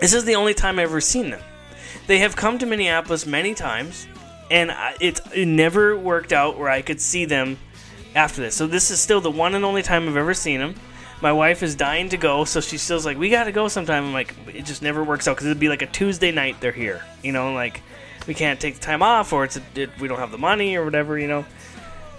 This 0.00 0.14
is 0.14 0.24
the 0.24 0.34
only 0.36 0.54
time 0.54 0.78
I've 0.78 0.88
ever 0.90 1.00
seen 1.00 1.30
them. 1.30 1.42
They 2.06 2.18
have 2.18 2.36
come 2.36 2.58
to 2.58 2.66
Minneapolis 2.66 3.26
many 3.26 3.54
times. 3.54 4.06
and 4.50 4.70
it 5.00 5.20
it 5.34 5.46
never 5.46 5.96
worked 5.96 6.32
out 6.32 6.58
where 6.58 6.68
I 6.68 6.82
could 6.82 7.00
see 7.00 7.24
them 7.24 7.58
after 8.14 8.40
this. 8.42 8.54
So 8.54 8.66
this 8.66 8.90
is 8.90 9.00
still 9.00 9.20
the 9.20 9.30
one 9.30 9.54
and 9.54 9.64
only 9.64 9.82
time 9.82 10.08
I've 10.08 10.16
ever 10.16 10.34
seen 10.34 10.60
them. 10.60 10.74
My 11.22 11.32
wife 11.32 11.62
is 11.62 11.74
dying 11.74 12.10
to 12.10 12.16
go, 12.18 12.44
so 12.44 12.60
she 12.60 12.76
still's 12.76 13.06
like, 13.06 13.18
"We 13.18 13.30
got 13.30 13.44
to 13.44 13.52
go 13.52 13.68
sometime." 13.68 14.04
I'm 14.04 14.12
like, 14.12 14.34
it 14.52 14.66
just 14.66 14.82
never 14.82 15.02
works 15.02 15.26
out 15.26 15.36
because 15.36 15.46
it'd 15.46 15.58
be 15.60 15.70
like 15.70 15.82
a 15.82 15.86
Tuesday 15.86 16.30
night. 16.30 16.60
They're 16.60 16.72
here, 16.72 17.02
you 17.22 17.32
know, 17.32 17.54
like 17.54 17.80
we 18.26 18.34
can't 18.34 18.60
take 18.60 18.74
the 18.74 18.80
time 18.80 19.02
off, 19.02 19.32
or 19.32 19.44
it's 19.44 19.56
a, 19.56 19.62
it, 19.74 19.90
we 19.98 20.08
don't 20.08 20.18
have 20.18 20.30
the 20.30 20.38
money 20.38 20.76
or 20.76 20.84
whatever, 20.84 21.18
you 21.18 21.28
know. 21.28 21.46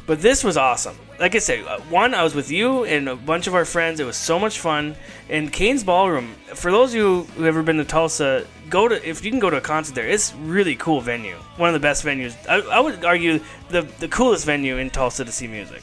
But 0.07 0.21
this 0.21 0.43
was 0.43 0.57
awesome. 0.57 0.97
Like 1.19 1.33
I 1.33 1.39
said, 1.39 1.65
uh, 1.65 1.79
one, 1.89 2.13
I 2.13 2.23
was 2.23 2.35
with 2.35 2.51
you 2.51 2.83
and 2.83 3.07
a 3.07 3.15
bunch 3.15 3.47
of 3.47 3.55
our 3.55 3.63
friends. 3.63 3.99
It 3.99 4.05
was 4.05 4.17
so 4.17 4.37
much 4.37 4.59
fun. 4.59 4.95
And 5.29 5.51
Cain's 5.51 5.83
Ballroom, 5.83 6.35
for 6.53 6.71
those 6.71 6.91
of 6.91 6.95
you 6.95 7.23
who 7.23 7.43
have 7.43 7.55
ever 7.55 7.63
been 7.63 7.77
to 7.77 7.85
Tulsa, 7.85 8.45
go 8.69 8.87
to 8.87 9.07
if 9.07 9.23
you 9.23 9.31
can 9.31 9.39
go 9.39 9.49
to 9.49 9.57
a 9.57 9.61
concert 9.61 9.95
there. 9.95 10.07
It's 10.07 10.33
really 10.35 10.75
cool 10.75 10.99
venue. 11.01 11.35
One 11.57 11.69
of 11.69 11.73
the 11.73 11.79
best 11.79 12.03
venues. 12.03 12.35
I, 12.49 12.59
I 12.69 12.79
would 12.79 13.05
argue 13.05 13.39
the 13.69 13.83
the 13.99 14.07
coolest 14.07 14.45
venue 14.45 14.77
in 14.77 14.89
Tulsa 14.89 15.23
to 15.23 15.31
see 15.31 15.47
music. 15.47 15.81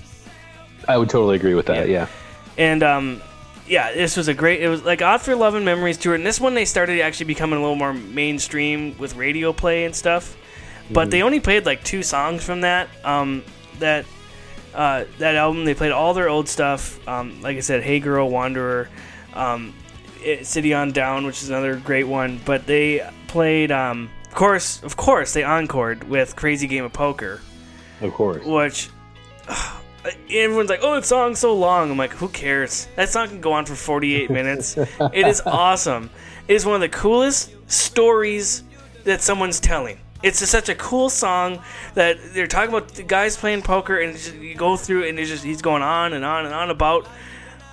I 0.89 0.99
would 0.99 1.09
totally 1.09 1.37
agree 1.37 1.55
with 1.55 1.67
that. 1.67 1.89
Yeah. 1.89 2.09
And 2.59 2.83
um, 2.83 3.23
yeah, 3.67 3.93
this 3.93 4.17
was 4.17 4.29
a 4.29 4.35
great. 4.35 4.61
It 4.61 4.69
was 4.69 4.83
like 4.83 5.01
Odd 5.01 5.23
for 5.23 5.35
Love 5.35 5.55
and 5.55 5.65
Memories 5.65 5.97
tour, 5.97 6.15
and 6.15 6.27
this 6.27 6.41
one 6.41 6.55
they 6.55 6.65
started 6.65 7.01
actually 7.01 7.27
becoming 7.27 7.59
a 7.59 7.63
little 7.63 7.77
more 7.77 7.95
mainstream 7.95 8.99
with 8.99 9.17
radio 9.17 9.53
play 9.53 9.85
and 9.85 9.95
stuff. 9.95 10.37
But 10.91 11.11
they 11.11 11.23
only 11.23 11.41
played 11.41 11.65
like 11.65 11.83
two 11.85 12.03
songs 12.03 12.45
from 12.45 12.63
that. 12.63 12.89
Um, 13.05 13.45
that 13.79 14.05
uh, 14.75 15.05
that 15.19 15.35
album 15.37 15.65
they 15.65 15.75
played 15.75 15.93
all 15.93 16.15
their 16.15 16.29
old 16.29 16.49
stuff. 16.49 17.07
Um, 17.09 17.41
like 17.43 17.57
I 17.57 17.61
said, 17.61 17.83
Hey 17.83 18.01
Girl, 18.01 18.29
Wanderer, 18.31 18.89
um, 19.35 19.75
it- 20.25 20.47
City 20.47 20.73
on 20.75 20.93
Down, 20.93 21.27
which 21.27 21.43
is 21.43 21.49
another 21.51 21.77
great 21.77 22.05
one. 22.07 22.41
But 22.45 22.67
they 22.67 23.09
played, 23.29 23.71
um, 23.73 24.11
of 24.27 24.35
course, 24.35 24.83
of 24.83 24.97
course, 24.97 25.33
they 25.35 25.45
encored 25.45 26.05
with 26.05 26.37
Crazy 26.37 26.67
Game 26.67 26.85
of 26.85 26.93
Poker 26.93 27.41
Of 28.01 28.13
course. 28.15 28.45
which 28.45 28.89
everyone's 30.31 30.71
like, 30.71 30.81
"Oh, 30.83 30.95
that 30.95 31.05
song's 31.05 31.39
so 31.39 31.55
long." 31.55 31.91
I'm 31.91 31.97
like, 31.99 32.13
"Who 32.13 32.29
cares? 32.29 32.89
That 32.97 33.09
song 33.09 33.29
can 33.29 33.41
go 33.41 33.53
on 33.53 33.67
for 33.67 33.75
48 33.75 34.31
minutes. 34.39 34.77
it 34.77 35.27
is 35.27 35.41
awesome. 35.47 36.11
It 36.49 36.55
is 36.55 36.67
one 36.67 36.75
of 36.75 36.81
the 36.81 36.89
coolest 36.89 37.53
stories 37.71 38.65
that 39.05 39.21
someone's 39.23 39.61
telling. 39.61 39.99
It's 40.23 40.39
just 40.39 40.53
such 40.53 40.69
a 40.69 40.75
cool 40.75 41.11
song 41.11 41.61
that 41.95 42.19
they're 42.33 42.47
talking 42.47 42.69
about 42.69 42.89
the 42.89 43.03
guys 43.03 43.37
playing 43.37 43.63
poker, 43.63 43.99
and 43.99 44.15
just, 44.15 44.35
you 44.35 44.55
go 44.55 44.77
through, 44.77 45.05
and 45.05 45.19
it's 45.19 45.29
just 45.29 45.45
he's 45.45 45.63
going 45.63 45.83
on 45.83 46.13
and 46.13 46.25
on 46.25 46.45
and 46.45 46.55
on 46.55 46.71
about 46.71 47.09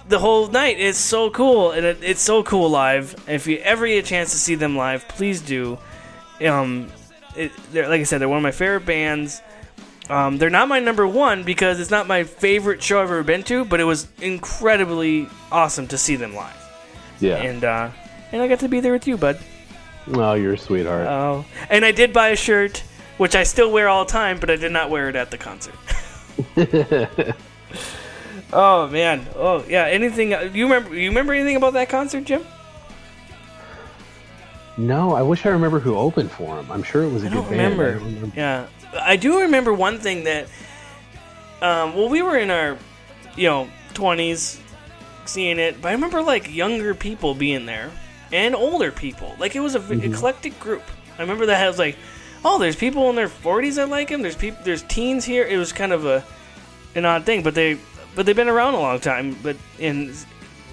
the 0.08 0.18
whole 0.18 0.48
night. 0.48 0.80
It's 0.80 0.98
so 0.98 1.30
cool, 1.30 1.72
and 1.72 1.86
it, 1.86 2.00
it's 2.02 2.22
so 2.22 2.42
cool 2.44 2.70
live. 2.70 3.16
If 3.28 3.46
you 3.46 3.58
ever 3.58 3.86
get 3.86 4.04
a 4.04 4.08
chance 4.08 4.32
to 4.32 4.38
see 4.38 4.56
them 4.56 4.76
live, 4.76 5.08
please 5.08 5.42
do. 5.42 5.78
Um, 6.42 6.92
it, 7.36 7.52
they're, 7.72 7.88
like 7.88 8.02
I 8.02 8.04
said, 8.04 8.20
they're 8.20 8.30
one 8.30 8.38
of 8.38 8.44
my 8.44 8.52
favorite 8.52 8.86
bands. 8.86 9.42
Um, 10.10 10.40
they're 10.40 10.50
not 10.50 10.68
my 10.68 10.80
number 10.80 11.08
one 11.08 11.44
because 11.44 11.80
it's 11.80 11.92
not 11.92 12.08
my 12.08 12.24
favorite 12.24 12.82
show 12.82 13.00
I've 13.00 13.12
ever 13.12 13.22
been 13.22 13.44
to, 13.44 13.64
but 13.64 13.80
it 13.80 13.84
was 13.84 14.08
incredibly 14.20 15.28
awesome 15.52 15.88
to 15.90 16.00
see 16.00 16.16
them 16.16 16.34
live. 16.34 16.56
Yeah. 17.20 17.36
And 17.36 17.64
uh, 17.64 17.92
and 18.32 18.42
I 18.42 18.48
got 18.48 18.62
to 18.62 18.68
be 18.68 18.80
there 18.80 18.94
with 18.94 19.08
you, 19.08 19.18
bud. 19.18 19.38
Oh, 20.14 20.34
you're 20.34 20.54
a 20.54 20.58
sweetheart. 20.58 21.08
Oh, 21.08 21.46
and 21.70 21.86
I 21.86 21.92
did 21.92 22.14
buy 22.14 22.30
a 22.30 22.36
shirt, 22.36 22.84
which 23.18 23.36
I 23.36 23.44
still 23.44 23.72
wear 23.72 23.88
all 23.88 24.06
the 24.06 24.12
time, 24.12 24.40
but 24.40 24.50
I 24.50 24.56
did 24.56 24.72
not 24.72 24.90
wear 24.90 25.10
it 25.10 25.16
at 25.16 25.32
the 25.32 25.38
concert. 25.38 25.76
oh 28.54 28.88
man, 28.88 29.28
oh 29.36 29.64
yeah. 29.68 29.86
Anything 29.86 30.32
you 30.56 30.66
remember? 30.66 30.96
You 30.96 31.10
remember 31.10 31.34
anything 31.34 31.56
about 31.56 31.74
that 31.74 31.90
concert, 31.90 32.24
Jim? 32.26 32.46
no, 34.78 35.14
I 35.14 35.22
wish 35.22 35.46
I 35.46 35.50
remember 35.50 35.80
who 35.80 35.96
opened 35.96 36.32
for 36.32 36.58
him. 36.58 36.72
I'm 36.72 36.84
sure 36.84 37.04
it 37.04 37.12
was 37.12 37.24
a 37.24 37.28
I 37.28 37.30
good 37.32 37.50
band. 37.50 37.62
I 37.82 37.86
don't 37.92 38.04
remember. 38.06 38.32
Yeah, 38.36 38.68
I 38.94 39.18
do 39.18 39.42
remember 39.42 39.74
one 39.74 40.00
thing 40.00 40.24
that. 40.26 40.48
Um, 41.62 41.94
well, 41.94 42.08
we 42.08 42.22
were 42.22 42.38
in 42.38 42.50
our, 42.52 42.78
you 43.36 43.50
know, 43.50 43.70
twenties, 43.94 44.62
seeing 45.26 45.60
it, 45.60 45.82
but 45.82 45.90
I 45.90 45.92
remember 45.92 46.22
like 46.22 46.54
younger 46.54 46.96
people 46.96 47.36
being 47.36 47.66
there 47.66 47.92
and 48.32 48.56
older 48.56 48.92
people. 48.92 49.36
Like 49.40 49.56
it 49.56 49.60
was 49.60 49.76
a 49.76 49.80
v 49.80 50.06
eclectic 50.06 50.60
group. 50.60 50.84
I 51.18 51.22
remember 51.22 51.46
that 51.48 51.64
I 51.64 51.68
was 51.68 51.80
like, 51.80 51.98
oh, 52.46 52.60
there's 52.60 52.76
people 52.76 53.10
in 53.10 53.16
their 53.16 53.28
forties 53.28 53.76
that 53.76 53.90
like 53.90 54.10
him. 54.10 54.22
There's 54.22 54.36
people, 54.36 54.62
there's 54.64 54.84
teens 54.84 55.26
here. 55.26 55.46
It 55.46 55.58
was 55.58 55.74
kind 55.74 55.92
of 55.92 56.06
a 56.06 56.24
an 56.96 57.06
odd 57.06 57.26
thing, 57.26 57.44
but 57.44 57.56
they 57.56 57.78
but 58.16 58.26
they've 58.26 58.36
been 58.36 58.50
around 58.50 58.74
a 58.74 58.80
long 58.80 59.00
time. 59.00 59.36
But 59.42 59.58
in 59.78 60.14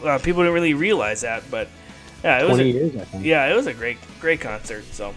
uh, 0.05 0.19
people 0.19 0.43
didn't 0.43 0.55
really 0.55 0.75
realize 0.75 1.23
that. 1.23 1.43
But 1.51 1.69
yeah, 2.23 2.43
it 2.43 2.49
was 2.49 2.59
a, 2.59 2.65
years, 2.65 2.97
I 2.97 3.05
think. 3.05 3.25
yeah, 3.25 3.47
it 3.47 3.57
was 3.57 3.67
a 3.67 3.75
great, 3.75 3.99
great 4.21 4.41
concert. 4.41 4.85
So, 4.93 5.15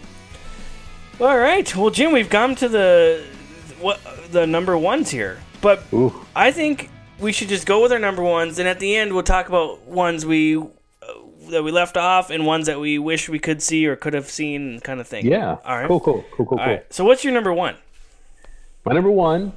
all 1.20 1.38
right, 1.38 1.74
well, 1.76 1.90
Jim, 1.90 2.12
we've 2.12 2.30
come 2.30 2.54
to 2.56 2.68
the 2.68 3.26
what 3.80 4.00
the 4.30 4.46
number 4.46 4.76
ones 4.76 5.10
here, 5.10 5.38
but 5.60 5.82
Ooh. 5.92 6.26
I 6.36 6.52
think 6.52 6.90
we 7.18 7.32
should 7.32 7.48
just 7.48 7.66
go 7.66 7.82
with 7.82 7.92
our 7.92 7.98
number 7.98 8.22
ones, 8.22 8.58
and 8.58 8.68
at 8.68 8.80
the 8.80 8.96
end, 8.96 9.12
we'll 9.12 9.22
talk 9.22 9.48
about 9.48 9.82
ones 9.86 10.26
we 10.26 10.62
that 11.50 11.62
we 11.62 11.70
left 11.70 11.96
off 11.96 12.30
and 12.30 12.46
ones 12.46 12.66
that 12.66 12.80
we 12.80 12.98
wish 12.98 13.28
we 13.28 13.38
could 13.38 13.62
see 13.62 13.86
or 13.86 13.96
could 13.96 14.14
have 14.14 14.28
seen, 14.28 14.80
kind 14.80 15.00
of 15.00 15.06
thing. 15.08 15.26
Yeah. 15.26 15.56
All 15.64 15.76
right. 15.76 15.88
Cool, 15.88 16.00
cool, 16.00 16.24
cool, 16.32 16.46
cool, 16.46 16.58
All 16.58 16.64
cool. 16.64 16.74
right. 16.74 16.92
So, 16.92 17.04
what's 17.04 17.24
your 17.24 17.32
number 17.32 17.52
one? 17.52 17.76
My 18.84 18.94
number 18.94 19.10
one 19.10 19.52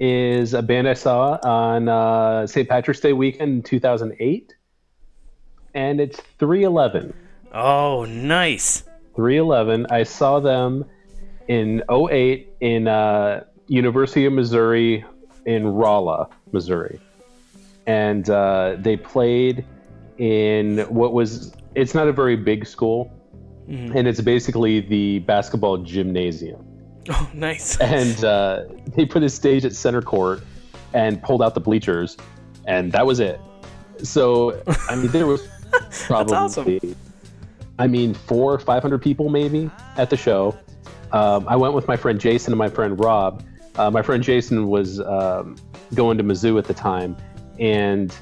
is 0.00 0.54
a 0.54 0.62
band 0.62 0.88
I 0.88 0.94
saw 0.94 1.38
on 1.42 1.88
uh, 1.88 2.46
St. 2.46 2.68
Patrick's 2.68 3.00
Day 3.00 3.12
weekend 3.12 3.50
in 3.56 3.62
2008, 3.62 4.54
and 5.74 6.00
it's 6.00 6.20
311. 6.38 7.14
Oh, 7.52 8.04
nice. 8.04 8.82
311. 9.16 9.86
I 9.90 10.02
saw 10.02 10.38
them 10.38 10.84
in 11.48 11.82
08 11.90 12.48
in 12.60 12.86
uh, 12.86 13.44
University 13.66 14.26
of 14.26 14.32
Missouri 14.32 15.04
in 15.46 15.66
Rolla, 15.66 16.28
Missouri, 16.52 17.00
and 17.86 18.28
uh, 18.28 18.76
they 18.78 18.96
played 18.96 19.64
in 20.18 20.78
what 20.88 21.12
was 21.12 21.52
it's 21.74 21.94
not 21.94 22.08
a 22.08 22.12
very 22.12 22.36
big 22.36 22.66
school, 22.66 23.12
and 23.68 24.08
it's 24.08 24.20
basically 24.20 24.80
the 24.80 25.20
basketball 25.20 25.78
gymnasium 25.78 26.64
Oh, 27.10 27.30
nice. 27.32 27.78
and 27.80 28.22
uh, 28.24 28.64
they 28.94 29.06
put 29.06 29.22
a 29.22 29.28
stage 29.28 29.64
at 29.64 29.74
center 29.74 30.02
court 30.02 30.42
and 30.92 31.22
pulled 31.22 31.42
out 31.42 31.54
the 31.54 31.60
bleachers, 31.60 32.16
and 32.66 32.92
that 32.92 33.06
was 33.06 33.20
it. 33.20 33.40
So 34.02 34.62
I 34.88 34.96
mean, 34.96 35.08
there 35.08 35.26
was 35.26 35.46
probably, 36.06 36.36
awesome. 36.36 36.96
I 37.78 37.86
mean, 37.86 38.14
four 38.14 38.52
or 38.52 38.58
five 38.58 38.82
hundred 38.82 39.02
people 39.02 39.28
maybe 39.28 39.70
at 39.96 40.10
the 40.10 40.16
show. 40.16 40.56
Um, 41.12 41.48
I 41.48 41.56
went 41.56 41.72
with 41.72 41.88
my 41.88 41.96
friend 41.96 42.20
Jason 42.20 42.52
and 42.52 42.58
my 42.58 42.68
friend 42.68 43.00
Rob. 43.00 43.42
Uh, 43.76 43.90
my 43.90 44.02
friend 44.02 44.22
Jason 44.22 44.66
was 44.68 45.00
um, 45.00 45.56
going 45.94 46.18
to 46.18 46.24
Mizzou 46.24 46.58
at 46.58 46.66
the 46.66 46.74
time, 46.74 47.16
and 47.58 48.14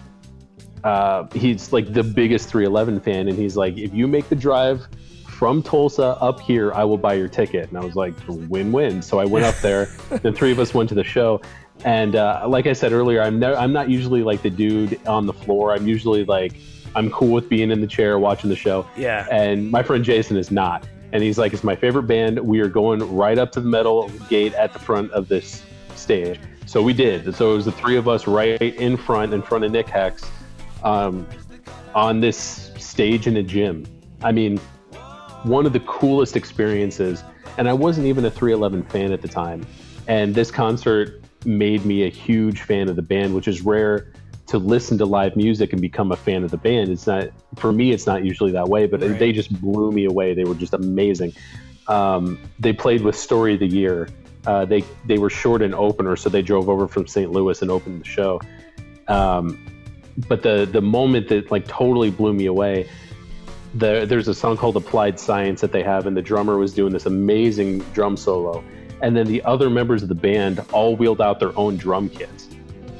uh, 0.86 1.26
he's 1.34 1.72
like 1.72 1.92
the 1.92 2.04
biggest 2.04 2.48
311 2.48 3.00
fan, 3.00 3.26
and 3.26 3.36
he's 3.36 3.56
like, 3.56 3.76
if 3.76 3.92
you 3.92 4.06
make 4.06 4.28
the 4.28 4.36
drive 4.36 4.86
from 5.26 5.60
Tulsa 5.60 6.16
up 6.20 6.40
here, 6.40 6.72
I 6.74 6.84
will 6.84 6.96
buy 6.96 7.14
your 7.14 7.26
ticket. 7.26 7.68
And 7.68 7.76
I 7.76 7.84
was 7.84 7.96
like, 7.96 8.14
win-win. 8.28 9.02
So 9.02 9.18
I 9.18 9.24
went 9.24 9.44
up 9.44 9.56
there. 9.56 9.86
the 10.22 10.30
three 10.30 10.52
of 10.52 10.60
us 10.60 10.74
went 10.74 10.88
to 10.90 10.94
the 10.94 11.02
show, 11.02 11.42
and 11.84 12.14
uh, 12.14 12.46
like 12.46 12.68
I 12.68 12.72
said 12.72 12.92
earlier, 12.92 13.20
I'm 13.20 13.40
ne- 13.40 13.54
I'm 13.54 13.72
not 13.72 13.90
usually 13.90 14.22
like 14.22 14.42
the 14.42 14.50
dude 14.50 15.04
on 15.08 15.26
the 15.26 15.32
floor. 15.32 15.72
I'm 15.74 15.88
usually 15.88 16.24
like 16.24 16.52
I'm 16.94 17.10
cool 17.10 17.32
with 17.32 17.48
being 17.48 17.72
in 17.72 17.80
the 17.80 17.86
chair 17.88 18.20
watching 18.20 18.48
the 18.48 18.56
show. 18.56 18.86
Yeah. 18.96 19.26
And 19.28 19.68
my 19.70 19.82
friend 19.82 20.04
Jason 20.04 20.36
is 20.36 20.52
not. 20.52 20.86
And 21.12 21.22
he's 21.22 21.36
like, 21.36 21.52
it's 21.52 21.64
my 21.64 21.76
favorite 21.76 22.04
band. 22.04 22.38
We 22.38 22.60
are 22.60 22.68
going 22.68 23.00
right 23.14 23.38
up 23.38 23.50
to 23.52 23.60
the 23.60 23.68
metal 23.68 24.08
gate 24.28 24.54
at 24.54 24.72
the 24.72 24.78
front 24.78 25.10
of 25.12 25.28
this 25.28 25.64
stage. 25.96 26.38
So 26.64 26.82
we 26.82 26.92
did. 26.92 27.34
So 27.34 27.52
it 27.52 27.56
was 27.56 27.64
the 27.64 27.72
three 27.72 27.96
of 27.96 28.08
us 28.08 28.26
right 28.26 28.60
in 28.60 28.96
front, 28.96 29.34
in 29.34 29.42
front 29.42 29.64
of 29.64 29.72
Nick 29.72 29.88
Hex, 29.88 30.24
um, 30.82 31.26
on 31.94 32.20
this 32.20 32.72
stage 32.78 33.26
in 33.26 33.36
a 33.36 33.42
gym. 33.42 33.86
I 34.22 34.32
mean, 34.32 34.58
one 35.44 35.66
of 35.66 35.72
the 35.72 35.80
coolest 35.80 36.36
experiences. 36.36 37.22
And 37.58 37.68
I 37.68 37.72
wasn't 37.72 38.06
even 38.06 38.24
a 38.24 38.30
311 38.30 38.82
fan 38.90 39.12
at 39.12 39.22
the 39.22 39.28
time. 39.28 39.66
And 40.08 40.34
this 40.34 40.50
concert 40.50 41.22
made 41.44 41.84
me 41.84 42.04
a 42.04 42.08
huge 42.10 42.62
fan 42.62 42.88
of 42.88 42.96
the 42.96 43.02
band, 43.02 43.34
which 43.34 43.48
is 43.48 43.62
rare 43.62 44.12
to 44.48 44.58
listen 44.58 44.98
to 44.98 45.04
live 45.04 45.36
music 45.36 45.72
and 45.72 45.80
become 45.80 46.12
a 46.12 46.16
fan 46.16 46.44
of 46.44 46.50
the 46.50 46.56
band. 46.56 46.90
It's 46.90 47.06
not 47.06 47.28
for 47.56 47.72
me. 47.72 47.92
It's 47.92 48.06
not 48.06 48.24
usually 48.24 48.52
that 48.52 48.68
way, 48.68 48.86
but 48.86 49.00
Right. 49.00 49.18
they 49.18 49.32
just 49.32 49.60
blew 49.60 49.90
me 49.90 50.04
away. 50.04 50.34
They 50.34 50.44
were 50.44 50.54
just 50.54 50.74
amazing. 50.74 51.32
Um, 51.88 52.38
they 52.58 52.72
played 52.72 53.02
with 53.02 53.16
Story 53.16 53.54
of 53.54 53.60
the 53.60 53.66
Year. 53.66 54.08
Uh, 54.46 54.64
they 54.64 54.84
they 55.06 55.18
were 55.18 55.30
short 55.30 55.62
an 55.62 55.74
opener, 55.74 56.14
so 56.14 56.28
they 56.28 56.42
drove 56.42 56.68
over 56.68 56.86
from 56.86 57.06
St. 57.06 57.32
Louis 57.32 57.60
and 57.62 57.70
opened 57.70 58.00
the 58.00 58.08
show. 58.08 58.40
Um, 59.08 59.58
but 60.28 60.42
the 60.42 60.66
the 60.70 60.80
moment 60.80 61.28
that 61.28 61.50
like 61.50 61.66
totally 61.68 62.10
blew 62.10 62.32
me 62.32 62.46
away, 62.46 62.88
the, 63.74 64.06
there's 64.08 64.28
a 64.28 64.34
song 64.34 64.56
called 64.56 64.76
Applied 64.76 65.20
Science 65.20 65.60
that 65.60 65.72
they 65.72 65.82
have, 65.82 66.06
and 66.06 66.16
the 66.16 66.22
drummer 66.22 66.56
was 66.58 66.72
doing 66.72 66.92
this 66.92 67.06
amazing 67.06 67.80
drum 67.92 68.16
solo, 68.16 68.64
and 69.02 69.16
then 69.16 69.26
the 69.26 69.42
other 69.44 69.68
members 69.68 70.02
of 70.02 70.08
the 70.08 70.14
band 70.14 70.64
all 70.72 70.96
wheeled 70.96 71.20
out 71.20 71.40
their 71.40 71.56
own 71.58 71.76
drum 71.76 72.08
kits, 72.08 72.48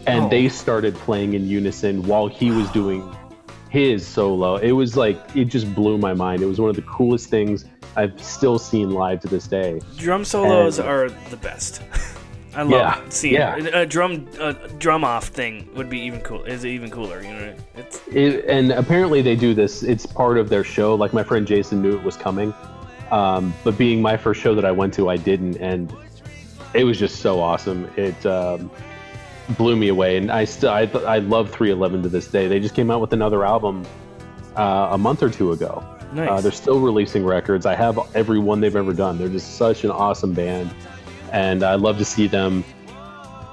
and 0.06 0.24
Oh. 0.24 0.28
they 0.28 0.48
started 0.48 0.94
playing 0.94 1.32
in 1.34 1.48
unison 1.48 2.02
while 2.02 2.26
he 2.28 2.50
was 2.50 2.68
doing 2.70 3.02
his 3.70 4.06
solo. 4.06 4.56
It 4.56 4.72
was 4.72 4.96
like 4.96 5.18
it 5.34 5.46
just 5.46 5.74
blew 5.74 5.98
my 5.98 6.12
mind. 6.14 6.42
It 6.42 6.46
was 6.46 6.60
one 6.60 6.70
of 6.70 6.76
the 6.76 6.82
coolest 6.82 7.30
things 7.30 7.64
I've 7.96 8.22
still 8.22 8.58
seen 8.58 8.90
live 8.90 9.20
to 9.22 9.28
this 9.28 9.46
day. 9.46 9.80
Drum 9.96 10.24
solos 10.24 10.78
And- 10.78 10.88
are 10.88 11.08
the 11.30 11.36
best. 11.38 11.80
I 12.56 12.62
love 12.62 12.70
Yeah, 12.70 13.00
seeing 13.10 13.34
yeah. 13.34 13.56
a 13.56 13.84
drum 13.86 14.26
a 14.40 14.54
drum 14.78 15.04
off 15.04 15.28
thing 15.28 15.68
would 15.74 15.90
be 15.90 16.00
even 16.00 16.20
cool. 16.22 16.42
Is 16.44 16.64
even 16.64 16.90
cooler, 16.90 17.22
you 17.22 17.28
know? 17.28 17.54
It's 17.76 18.00
It, 18.08 18.46
and 18.46 18.72
apparently 18.72 19.20
they 19.22 19.36
do 19.36 19.52
this. 19.54 19.82
It's 19.82 20.06
part 20.06 20.38
of 20.38 20.48
their 20.48 20.64
show. 20.64 20.94
Like 20.94 21.12
my 21.12 21.22
friend 21.22 21.46
Jason 21.46 21.82
knew 21.82 21.94
it 21.96 22.02
was 22.02 22.16
coming, 22.16 22.54
um, 23.10 23.52
but 23.62 23.76
being 23.76 24.00
my 24.00 24.16
first 24.16 24.40
show 24.40 24.54
that 24.54 24.64
I 24.64 24.72
went 24.72 24.94
to, 24.94 25.10
I 25.10 25.16
didn't, 25.18 25.58
and 25.58 25.94
it 26.72 26.84
was 26.84 26.98
just 26.98 27.20
so 27.20 27.40
awesome. 27.40 27.90
It 27.96 28.24
um, 28.24 28.70
blew 29.50 29.76
me 29.76 29.88
away, 29.88 30.16
and 30.16 30.32
I 30.32 30.44
still 30.46 30.70
I, 30.70 30.82
I 31.06 31.18
love 31.18 31.50
311 31.50 32.02
to 32.04 32.08
this 32.08 32.26
day. 32.26 32.48
They 32.48 32.58
just 32.58 32.74
came 32.74 32.90
out 32.90 33.02
with 33.02 33.12
another 33.12 33.44
album 33.44 33.84
uh, 34.56 34.88
a 34.92 34.98
month 34.98 35.22
or 35.22 35.28
two 35.28 35.52
ago. 35.52 35.84
nice. 36.14 36.30
Uh, 36.30 36.40
they're 36.40 36.52
still 36.52 36.80
releasing 36.80 37.24
records. 37.24 37.66
I 37.66 37.74
have 37.74 37.98
every 38.14 38.38
one 38.38 38.60
they've 38.60 38.74
ever 38.76 38.94
done. 38.94 39.18
They're 39.18 39.28
just 39.28 39.56
such 39.56 39.84
an 39.84 39.90
awesome 39.90 40.32
band, 40.32 40.74
and 41.32 41.62
I 41.62 41.74
love 41.74 41.98
to 41.98 42.04
see 42.04 42.26
them. 42.26 42.64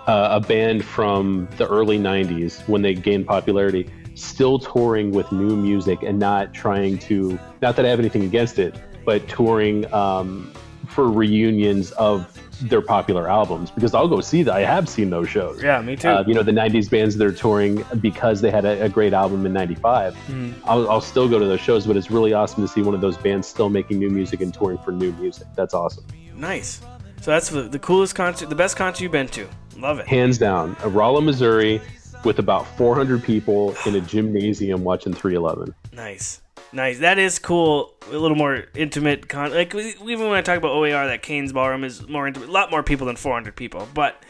Uh, 0.05 0.27
a 0.41 0.45
band 0.45 0.83
from 0.83 1.47
the 1.57 1.65
early 1.65 1.97
'90s 1.97 2.67
when 2.67 2.81
they 2.81 2.93
gained 2.93 3.25
popularity, 3.25 3.89
still 4.15 4.59
touring 4.59 5.11
with 5.11 5.31
new 5.31 5.55
music 5.55 6.03
and 6.03 6.19
not 6.19 6.53
trying 6.53 6.97
to. 6.97 7.39
Not 7.61 7.77
that 7.77 7.85
I 7.85 7.89
have 7.89 7.99
anything 7.99 8.23
against 8.23 8.59
it, 8.59 8.75
but 9.05 9.25
touring 9.29 9.91
um, 9.93 10.51
for 10.89 11.09
reunions 11.09 11.91
of 11.93 12.37
their 12.61 12.81
popular 12.81 13.29
albums 13.29 13.71
because 13.71 13.93
I'll 13.93 14.07
go 14.07 14.19
see 14.21 14.43
that. 14.43 14.53
I 14.53 14.61
have 14.61 14.87
seen 14.87 15.09
those 15.09 15.29
shows. 15.29 15.61
yeah, 15.63 15.81
me 15.81 15.95
too. 15.95 16.09
Uh, 16.09 16.23
you 16.27 16.33
know, 16.33 16.43
the 16.43 16.51
90s 16.51 16.89
bands 16.89 17.15
that 17.17 17.25
are 17.25 17.31
touring 17.31 17.83
because 17.99 18.41
they 18.41 18.51
had 18.51 18.65
a, 18.65 18.83
a 18.83 18.89
great 18.89 19.13
album 19.13 19.45
in 19.45 19.53
95. 19.53 20.15
Mhm. 20.15 20.53
I'll, 20.65 20.89
I'll 20.89 21.01
still 21.01 21.27
go 21.27 21.39
to 21.39 21.45
those 21.45 21.59
shows, 21.61 21.87
but 21.87 21.97
it's 21.97 22.11
really 22.11 22.33
awesome 22.33 22.63
to 22.63 22.67
see 22.67 22.81
one 22.81 22.93
of 22.93 23.01
those 23.01 23.17
bands 23.17 23.47
still 23.47 23.69
making 23.69 23.99
new 23.99 24.09
music 24.09 24.41
and 24.41 24.53
touring 24.53 24.77
for 24.79 24.91
new 24.91 25.11
music. 25.13 25.47
That's 25.55 25.73
awesome. 25.73 26.03
nice. 26.35 26.81
So 27.23 27.31
that's 27.31 27.47
the, 27.49 27.61
the 27.61 27.79
coolest 27.79 28.15
concert, 28.15 28.49
the 28.49 28.55
best 28.55 28.75
concert 28.75 29.01
you've 29.01 29.13
been 29.13 29.29
to. 29.29 29.47
Love 29.77 29.99
it. 29.99 30.07
Hands 30.07 30.37
down. 30.37 30.75
A 30.83 30.89
Rolla, 30.89 31.21
Missouri 31.21 31.79
with 32.25 32.37
about 32.39 32.67
400 32.75 33.23
people 33.23 33.73
in 33.85 33.95
a 33.95 34.01
gymnasium 34.01 34.83
watching 34.83 35.13
311. 35.13 35.73
Nice, 35.93 36.41
nice. 36.73 36.99
That 36.99 37.19
is 37.19 37.39
cool. 37.39 37.93
A 38.11 38.17
little 38.17 38.35
more 38.35 38.65
intimate. 38.75 39.29
Con- 39.29 39.53
like 39.53 39.73
we- 39.73 39.95
even 40.01 40.27
when 40.27 40.33
I 40.33 40.41
talk 40.41 40.57
about 40.57 40.71
OAR, 40.71 41.07
that 41.07 41.23
Cain's 41.23 41.53
Ballroom 41.53 41.85
is 41.85 42.05
more 42.09 42.27
intimate. 42.27 42.49
A 42.49 42.51
lot 42.51 42.69
more 42.69 42.83
people 42.83 43.07
than 43.07 43.15
400 43.15 43.55
people. 43.55 43.87
But 43.93 44.21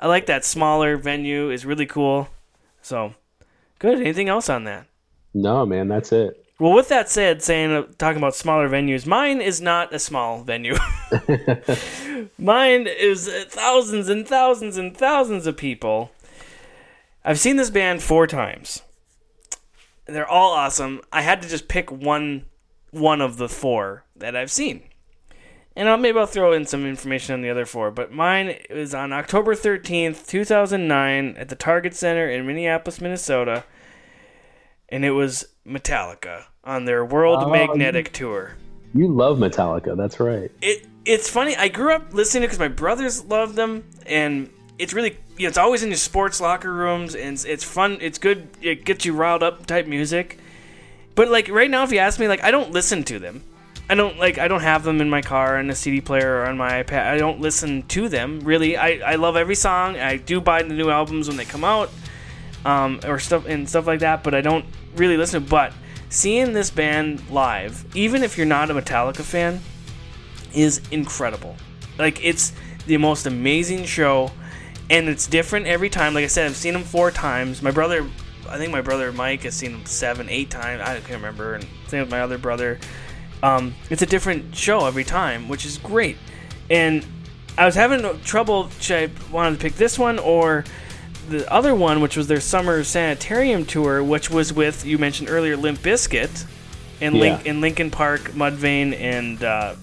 I 0.00 0.08
like 0.08 0.26
that 0.26 0.44
smaller 0.44 0.96
venue. 0.96 1.50
is 1.50 1.64
really 1.64 1.86
cool. 1.86 2.30
So 2.82 3.14
good. 3.78 4.00
Anything 4.00 4.28
else 4.28 4.48
on 4.48 4.64
that? 4.64 4.88
No, 5.34 5.64
man, 5.64 5.86
that's 5.86 6.10
it. 6.10 6.39
Well, 6.60 6.74
with 6.74 6.88
that 6.88 7.08
said, 7.08 7.42
saying 7.42 7.72
uh, 7.72 7.86
talking 7.96 8.18
about 8.18 8.34
smaller 8.34 8.68
venues, 8.68 9.06
mine 9.06 9.40
is 9.40 9.62
not 9.62 9.94
a 9.94 9.98
small 9.98 10.42
venue. 10.42 10.76
mine 12.38 12.86
is 12.86 13.28
uh, 13.28 13.44
thousands 13.48 14.10
and 14.10 14.28
thousands 14.28 14.76
and 14.76 14.94
thousands 14.94 15.46
of 15.46 15.56
people. 15.56 16.10
I've 17.24 17.40
seen 17.40 17.56
this 17.56 17.70
band 17.70 18.02
four 18.02 18.26
times. 18.26 18.82
They're 20.04 20.28
all 20.28 20.52
awesome. 20.52 21.00
I 21.10 21.22
had 21.22 21.40
to 21.40 21.48
just 21.48 21.66
pick 21.66 21.90
one 21.90 22.44
one 22.90 23.22
of 23.22 23.38
the 23.38 23.48
four 23.48 24.04
that 24.16 24.36
I've 24.36 24.50
seen. 24.50 24.82
And 25.74 25.88
I'll, 25.88 25.96
maybe 25.96 26.18
I'll 26.18 26.26
throw 26.26 26.52
in 26.52 26.66
some 26.66 26.84
information 26.84 27.32
on 27.32 27.40
the 27.40 27.48
other 27.48 27.64
four. 27.64 27.90
But 27.90 28.12
mine 28.12 28.56
was 28.68 28.92
on 28.92 29.14
October 29.14 29.54
13th, 29.54 30.26
2009, 30.26 31.36
at 31.38 31.48
the 31.48 31.56
Target 31.56 31.94
Center 31.94 32.28
in 32.28 32.46
Minneapolis, 32.46 33.00
Minnesota. 33.00 33.64
And 34.90 35.06
it 35.06 35.12
was 35.12 35.46
Metallica 35.70 36.44
on 36.64 36.84
their 36.84 37.04
World 37.04 37.44
Oh, 37.44 37.50
Magnetic 37.50 38.12
Tour. 38.12 38.54
You 38.92 39.08
love 39.08 39.38
Metallica. 39.38 39.96
That's 39.96 40.18
right. 40.18 40.50
It 40.60 40.86
It's 41.04 41.28
funny. 41.30 41.56
I 41.56 41.68
grew 41.68 41.94
up 41.94 42.12
listening 42.12 42.42
to 42.42 42.48
because 42.48 42.58
my 42.58 42.68
brothers 42.68 43.24
loved 43.24 43.54
them. 43.54 43.84
And 44.06 44.50
it's 44.78 44.92
really, 44.92 45.16
you 45.36 45.44
know, 45.44 45.48
it's 45.48 45.58
always 45.58 45.82
in 45.82 45.90
your 45.90 45.96
sports 45.96 46.40
locker 46.40 46.72
rooms. 46.72 47.14
And 47.14 47.34
it's, 47.34 47.44
it's 47.44 47.64
fun. 47.64 47.98
It's 48.00 48.18
good. 48.18 48.48
It 48.60 48.84
gets 48.84 49.04
you 49.04 49.14
riled 49.14 49.42
up 49.42 49.66
type 49.66 49.86
music. 49.86 50.38
But 51.14 51.28
like 51.30 51.48
right 51.48 51.70
now, 51.70 51.84
if 51.84 51.92
you 51.92 51.98
ask 51.98 52.18
me, 52.18 52.26
like 52.28 52.42
I 52.42 52.50
don't 52.50 52.72
listen 52.72 53.04
to 53.04 53.18
them. 53.18 53.44
I 53.88 53.94
don't 53.94 54.18
like 54.18 54.38
I 54.38 54.46
don't 54.46 54.60
have 54.60 54.84
them 54.84 55.00
in 55.00 55.10
my 55.10 55.20
car 55.20 55.58
on 55.58 55.68
a 55.68 55.74
CD 55.74 56.00
player 56.00 56.38
or 56.38 56.46
on 56.46 56.56
my 56.56 56.82
iPad. 56.82 57.06
I 57.08 57.18
don't 57.18 57.40
listen 57.40 57.82
to 57.88 58.08
them 58.08 58.40
really. 58.40 58.76
I, 58.76 59.12
I 59.12 59.14
love 59.16 59.36
every 59.36 59.56
song. 59.56 59.96
I 59.96 60.16
do 60.16 60.40
buy 60.40 60.62
the 60.62 60.74
new 60.74 60.90
albums 60.90 61.26
when 61.26 61.36
they 61.36 61.44
come 61.44 61.64
out, 61.64 61.90
um, 62.64 63.00
or 63.04 63.18
stuff 63.18 63.46
and 63.46 63.68
stuff 63.68 63.88
like 63.88 64.00
that. 64.00 64.22
But 64.22 64.34
I 64.34 64.42
don't 64.42 64.64
really 64.96 65.16
listen. 65.16 65.44
But 65.44 65.72
seeing 66.08 66.52
this 66.52 66.70
band 66.70 67.28
live, 67.30 67.84
even 67.94 68.22
if 68.22 68.36
you're 68.36 68.46
not 68.46 68.70
a 68.70 68.74
Metallica 68.74 69.22
fan, 69.22 69.60
is 70.54 70.80
incredible. 70.90 71.56
Like 71.98 72.24
it's 72.24 72.52
the 72.86 72.96
most 72.96 73.26
amazing 73.26 73.84
show, 73.84 74.30
and 74.88 75.08
it's 75.08 75.26
different 75.26 75.66
every 75.66 75.90
time. 75.90 76.14
Like 76.14 76.24
I 76.24 76.28
said, 76.28 76.46
I've 76.46 76.56
seen 76.56 76.72
them 76.72 76.82
four 76.84 77.10
times. 77.10 77.62
My 77.62 77.70
brother, 77.70 78.08
I 78.48 78.58
think 78.58 78.72
my 78.72 78.80
brother 78.80 79.12
Mike 79.12 79.42
has 79.42 79.54
seen 79.54 79.72
them 79.72 79.86
seven, 79.86 80.28
eight 80.28 80.50
times. 80.50 80.82
I 80.82 80.94
can't 81.00 81.10
remember. 81.10 81.54
And 81.54 81.66
same 81.86 82.00
with 82.00 82.10
my 82.10 82.20
other 82.20 82.38
brother. 82.38 82.78
Um, 83.42 83.74
it's 83.88 84.02
a 84.02 84.06
different 84.06 84.54
show 84.54 84.86
every 84.86 85.04
time, 85.04 85.48
which 85.48 85.64
is 85.64 85.78
great. 85.78 86.16
And 86.68 87.06
I 87.56 87.64
was 87.66 87.74
having 87.74 88.20
trouble. 88.22 88.70
Should 88.80 89.10
I 89.10 89.32
wanted 89.32 89.58
to 89.58 89.62
pick 89.62 89.74
this 89.74 89.98
one 89.98 90.18
or 90.18 90.64
the 91.28 91.50
other 91.52 91.74
one, 91.74 92.00
which 92.00 92.16
was 92.16 92.26
their 92.26 92.40
summer 92.40 92.82
sanitarium 92.84 93.64
tour, 93.66 94.02
which 94.02 94.30
was 94.30 94.52
with 94.52 94.84
you 94.84 94.98
mentioned 94.98 95.28
earlier 95.30 95.56
Limp 95.56 95.78
Bizkit 95.80 96.44
and 97.00 97.14
Link 97.14 97.44
Yeah. 97.44 97.50
in 97.52 97.60
Linkin 97.60 97.90
Park, 97.90 98.20
Mudvayne, 98.32 98.94
and 98.98 99.42
uh, 99.44 99.74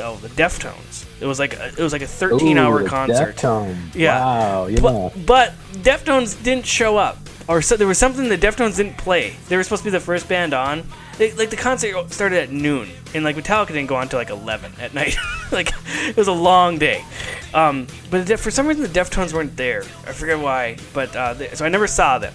oh 0.00 0.16
the 0.16 0.28
Deftones. 0.28 1.04
It 1.20 1.26
was 1.26 1.38
like 1.38 1.54
a, 1.54 1.68
it 1.68 1.78
was 1.78 1.92
like 1.92 2.02
a 2.02 2.06
13 2.06 2.56
Ooh, 2.56 2.60
hour 2.60 2.84
concert. 2.84 3.36
Deftones. 3.36 3.94
Yeah. 3.94 4.18
Wow. 4.20 4.66
Yeah. 4.66 4.80
But, 4.80 5.26
but 5.26 5.52
Deftones 5.82 6.40
didn't 6.42 6.66
show 6.66 6.96
up, 6.96 7.18
or 7.48 7.60
so, 7.60 7.76
there 7.76 7.88
was 7.88 7.98
something 7.98 8.28
the 8.28 8.38
Deftones 8.38 8.76
didn't 8.76 8.98
play. 8.98 9.34
They 9.48 9.56
were 9.56 9.62
supposed 9.64 9.82
to 9.82 9.86
be 9.86 9.90
the 9.90 10.00
first 10.00 10.28
band 10.28 10.54
on. 10.54 10.84
They, 11.18 11.32
like 11.32 11.50
the 11.50 11.56
concert 11.56 12.12
started 12.12 12.38
at 12.38 12.50
noon, 12.50 12.88
and 13.12 13.24
like 13.24 13.36
Metallica 13.36 13.68
didn't 13.68 13.86
go 13.86 13.96
on 13.96 14.08
till 14.08 14.20
like 14.20 14.30
11 14.30 14.72
at 14.80 14.94
night. 14.94 15.16
like 15.52 15.72
it 16.06 16.16
was 16.16 16.28
a 16.28 16.32
long 16.32 16.78
day. 16.78 17.04
Um, 17.52 17.88
but 18.10 18.26
the, 18.26 18.36
for 18.36 18.52
some 18.52 18.66
reason 18.66 18.84
the 18.84 18.88
Deftones 18.88 19.32
weren't 19.32 19.56
there. 19.56 19.82
I 20.06 20.12
forget 20.12 20.38
why, 20.38 20.76
but 20.94 21.14
uh, 21.16 21.34
they, 21.34 21.48
so 21.48 21.64
I 21.64 21.68
never 21.68 21.88
saw 21.88 22.18
them. 22.18 22.34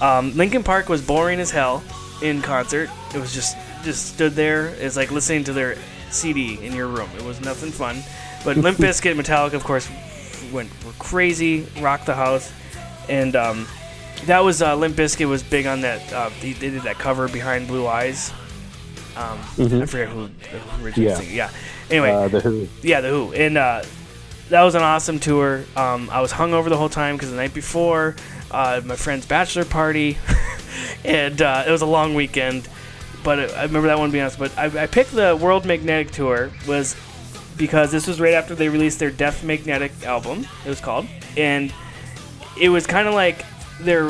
Um, 0.00 0.36
Linkin 0.36 0.62
Park 0.62 0.88
was 0.88 1.02
boring 1.02 1.40
as 1.40 1.50
hell 1.50 1.82
in 2.22 2.42
concert. 2.42 2.90
It 3.12 3.18
was 3.18 3.34
just 3.34 3.56
just 3.82 4.14
stood 4.14 4.32
there. 4.32 4.68
It's 4.68 4.96
like 4.96 5.10
listening 5.10 5.42
to 5.44 5.52
their 5.52 5.76
CD 6.10 6.64
in 6.64 6.72
your 6.74 6.86
room. 6.86 7.10
It 7.16 7.24
was 7.24 7.40
nothing 7.40 7.72
fun. 7.72 8.02
But 8.44 8.56
Limp 8.56 8.78
Bizkit, 8.78 9.16
Metallica, 9.16 9.54
of 9.54 9.64
course, 9.64 9.88
went 10.52 10.70
were 10.84 10.92
crazy, 11.00 11.66
rocked 11.80 12.06
the 12.06 12.14
house, 12.14 12.52
and 13.08 13.34
um, 13.34 13.66
that 14.26 14.40
was 14.40 14.62
uh, 14.62 14.74
Limp 14.76 14.96
Bizkit 14.96 15.28
was 15.28 15.42
big 15.42 15.66
on 15.66 15.80
that. 15.82 16.12
Uh, 16.12 16.30
they, 16.40 16.52
they 16.52 16.70
did 16.70 16.82
that 16.82 16.98
cover 16.98 17.28
behind 17.28 17.66
Blue 17.68 17.86
Eyes. 17.86 18.32
Um, 19.16 19.38
I 19.58 19.84
forget 19.86 20.08
who, 20.08 20.26
who 20.26 20.84
originally 20.84 21.10
Yeah. 21.10 21.20
Yeah. 21.20 21.50
Anyway, 21.90 22.10
Uh, 22.10 22.28
the 22.28 22.40
Who. 22.40 22.66
yeah, 22.82 23.00
the 23.02 23.10
Who, 23.10 23.32
and 23.34 23.58
uh, 23.58 23.82
that 24.48 24.62
was 24.62 24.74
an 24.74 24.82
awesome 24.82 25.18
tour. 25.18 25.64
Um, 25.76 26.08
I 26.10 26.20
was 26.22 26.32
hungover 26.32 26.68
the 26.70 26.76
whole 26.78 26.88
time 26.88 27.16
because 27.16 27.30
the 27.30 27.36
night 27.36 27.52
before, 27.52 28.16
uh, 28.50 28.80
my 28.84 28.96
friend's 28.96 29.26
bachelor 29.26 29.64
party, 29.66 30.16
and 31.04 31.40
uh, 31.42 31.64
it 31.66 31.70
was 31.70 31.82
a 31.82 31.86
long 31.86 32.14
weekend. 32.14 32.68
But 33.22 33.38
it, 33.38 33.50
I 33.52 33.64
remember 33.64 33.88
that 33.88 33.98
one 33.98 34.10
being 34.10 34.22
honest. 34.22 34.38
But 34.38 34.56
I, 34.56 34.84
I 34.84 34.86
picked 34.86 35.12
the 35.12 35.36
World 35.36 35.66
Magnetic 35.66 36.10
Tour 36.12 36.50
was 36.66 36.96
because 37.58 37.92
this 37.92 38.06
was 38.06 38.18
right 38.20 38.34
after 38.34 38.54
they 38.54 38.68
released 38.70 38.98
their 38.98 39.10
Death 39.10 39.44
Magnetic 39.44 39.92
album. 40.04 40.46
It 40.64 40.68
was 40.70 40.80
called, 40.80 41.06
and 41.36 41.72
it 42.58 42.70
was 42.70 42.86
kind 42.86 43.06
of 43.06 43.14
like 43.14 43.44
their 43.80 44.08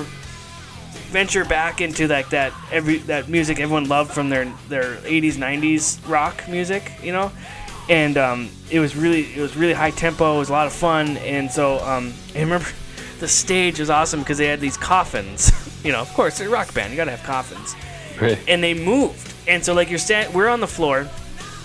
venture 1.10 1.44
back 1.44 1.80
into 1.80 2.08
like 2.08 2.30
that 2.30 2.52
every 2.70 2.98
that 2.98 3.28
music 3.28 3.60
everyone 3.60 3.86
loved 3.88 4.10
from 4.12 4.28
their 4.30 4.46
their 4.68 4.96
80s 4.96 5.34
90s 5.34 5.98
rock 6.08 6.48
music 6.48 6.90
you 7.02 7.12
know 7.12 7.30
and 7.90 8.16
um, 8.16 8.48
it 8.70 8.80
was 8.80 8.96
really 8.96 9.32
it 9.34 9.40
was 9.40 9.56
really 9.56 9.72
high 9.74 9.90
tempo 9.90 10.36
it 10.36 10.38
was 10.38 10.48
a 10.48 10.52
lot 10.52 10.66
of 10.66 10.72
fun 10.72 11.16
and 11.18 11.50
so 11.50 11.78
um, 11.84 12.12
I 12.34 12.40
remember 12.40 12.66
the 13.20 13.28
stage 13.28 13.78
was 13.78 13.90
awesome 13.90 14.20
because 14.20 14.38
they 14.38 14.46
had 14.46 14.60
these 14.60 14.76
coffins 14.76 15.50
you 15.84 15.92
know 15.92 16.00
of 16.00 16.08
course 16.14 16.38
they're 16.38 16.48
a 16.48 16.50
rock 16.50 16.72
band 16.74 16.90
you 16.90 16.96
gotta 16.96 17.10
have 17.10 17.22
coffins 17.24 17.74
Right. 18.20 18.38
and 18.46 18.62
they 18.62 18.74
moved. 18.74 19.32
And 19.48 19.64
so 19.64 19.72
like 19.74 19.88
you're 19.90 19.98
stand, 19.98 20.32
we're 20.32 20.48
on 20.48 20.60
the 20.60 20.66
floor, 20.68 20.98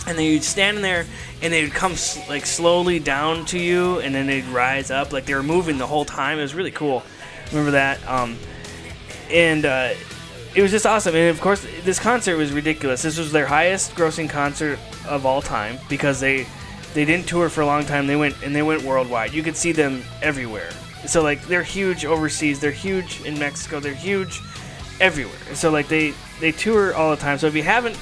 and 0.08 0.18
then 0.18 0.22
you'd 0.22 0.44
stand 0.44 0.78
in 0.78 0.82
there, 0.82 1.06
and 1.44 1.54
they 1.54 1.62
would 1.62 1.74
come 1.74 1.92
like 2.30 2.46
slowly 2.48 2.98
down 3.00 3.46
to 3.48 3.60
you, 3.60 4.00
and 4.00 4.16
then 4.16 4.26
they'd 4.26 4.46
rise 4.46 4.90
up. 4.90 5.12
Like 5.12 5.26
they 5.26 5.36
were 5.36 5.44
moving 5.44 5.78
the 5.78 5.86
whole 5.86 6.06
time. 6.06 6.40
It 6.40 6.44
was 6.44 6.56
really 6.56 6.72
cool. 6.72 7.04
Remember 7.50 7.72
that? 7.72 8.06
Um, 8.08 8.38
and 9.32 9.66
uh, 9.66 9.94
it 10.56 10.62
was 10.62 10.72
just 10.72 10.86
awesome. 10.86 11.16
And 11.16 11.30
of 11.30 11.42
course, 11.42 11.66
this 11.84 12.00
concert 12.00 12.38
was 12.38 12.52
ridiculous. 12.52 13.02
This 13.02 13.18
was 13.18 13.32
their 13.32 13.46
highest 13.46 13.96
grossing 13.96 14.30
concert 14.30 14.80
of 15.08 15.26
all 15.26 15.42
time 15.42 15.78
because 15.90 16.20
they 16.20 16.48
they 16.94 17.06
didn't 17.06 17.28
tour 17.28 17.50
for 17.50 17.62
a 17.62 17.66
long 17.66 17.86
time. 17.86 18.08
They 18.08 18.16
went 18.16 18.42
and 18.44 18.56
they 18.56 18.64
went 18.64 18.84
worldwide. 18.84 19.34
You 19.34 19.44
could 19.44 19.56
see 19.56 19.72
them 19.72 20.04
everywhere. 20.22 20.72
So 21.06 21.22
like 21.22 21.42
they're 21.44 21.64
huge 21.64 22.06
overseas. 22.06 22.60
They're 22.60 22.72
huge 22.72 23.22
in 23.22 23.38
Mexico. 23.38 23.80
They're 23.80 23.94
huge 23.94 24.42
everywhere. 25.00 25.38
So 25.54 25.70
like 25.70 25.88
they 25.88 26.14
they 26.40 26.52
tour 26.52 26.94
all 26.96 27.12
the 27.12 27.22
time. 27.22 27.38
So 27.38 27.48
if 27.48 27.56
you 27.56 27.64
haven't 27.64 27.98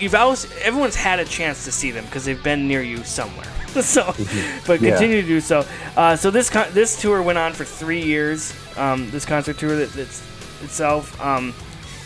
you've 0.00 0.14
always 0.14 0.50
everyone's 0.62 0.94
had 0.94 1.18
a 1.18 1.24
chance 1.24 1.64
to 1.64 1.72
see 1.72 1.90
them 1.90 2.04
because 2.04 2.24
they've 2.24 2.42
been 2.42 2.68
near 2.68 2.82
you 2.82 3.02
somewhere. 3.04 3.46
so, 3.82 4.02
Mm-hmm. 4.02 4.66
but 4.66 4.80
continue 4.80 5.22
to 5.22 5.26
do 5.28 5.40
so. 5.40 5.64
Uh, 5.96 6.16
so 6.16 6.30
this 6.30 6.50
con- 6.50 6.72
this 6.72 7.00
tour 7.00 7.22
went 7.22 7.38
on 7.38 7.52
for 7.52 7.64
three 7.64 8.02
years. 8.02 8.54
Um, 8.76 9.10
this 9.10 9.24
concert 9.24 9.58
tour 9.58 9.76
that, 9.76 9.92
that's 9.92 10.22
itself. 10.62 11.20
Um, 11.20 11.54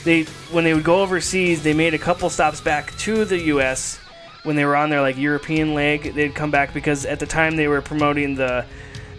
they 0.04 0.24
when 0.50 0.64
they 0.64 0.74
would 0.74 0.84
go 0.84 1.02
overseas, 1.02 1.62
they 1.62 1.72
made 1.74 1.94
a 1.94 1.98
couple 1.98 2.28
stops 2.30 2.60
back 2.60 2.96
to 2.98 3.24
the 3.24 3.38
U.S. 3.54 3.98
When 4.42 4.56
they 4.56 4.64
were 4.64 4.74
on 4.76 4.90
their 4.90 5.00
like 5.00 5.16
European 5.16 5.74
leg, 5.74 6.14
they'd 6.14 6.34
come 6.34 6.50
back 6.50 6.74
because 6.74 7.06
at 7.06 7.20
the 7.20 7.26
time 7.26 7.56
they 7.56 7.68
were 7.68 7.80
promoting 7.80 8.34
the 8.34 8.64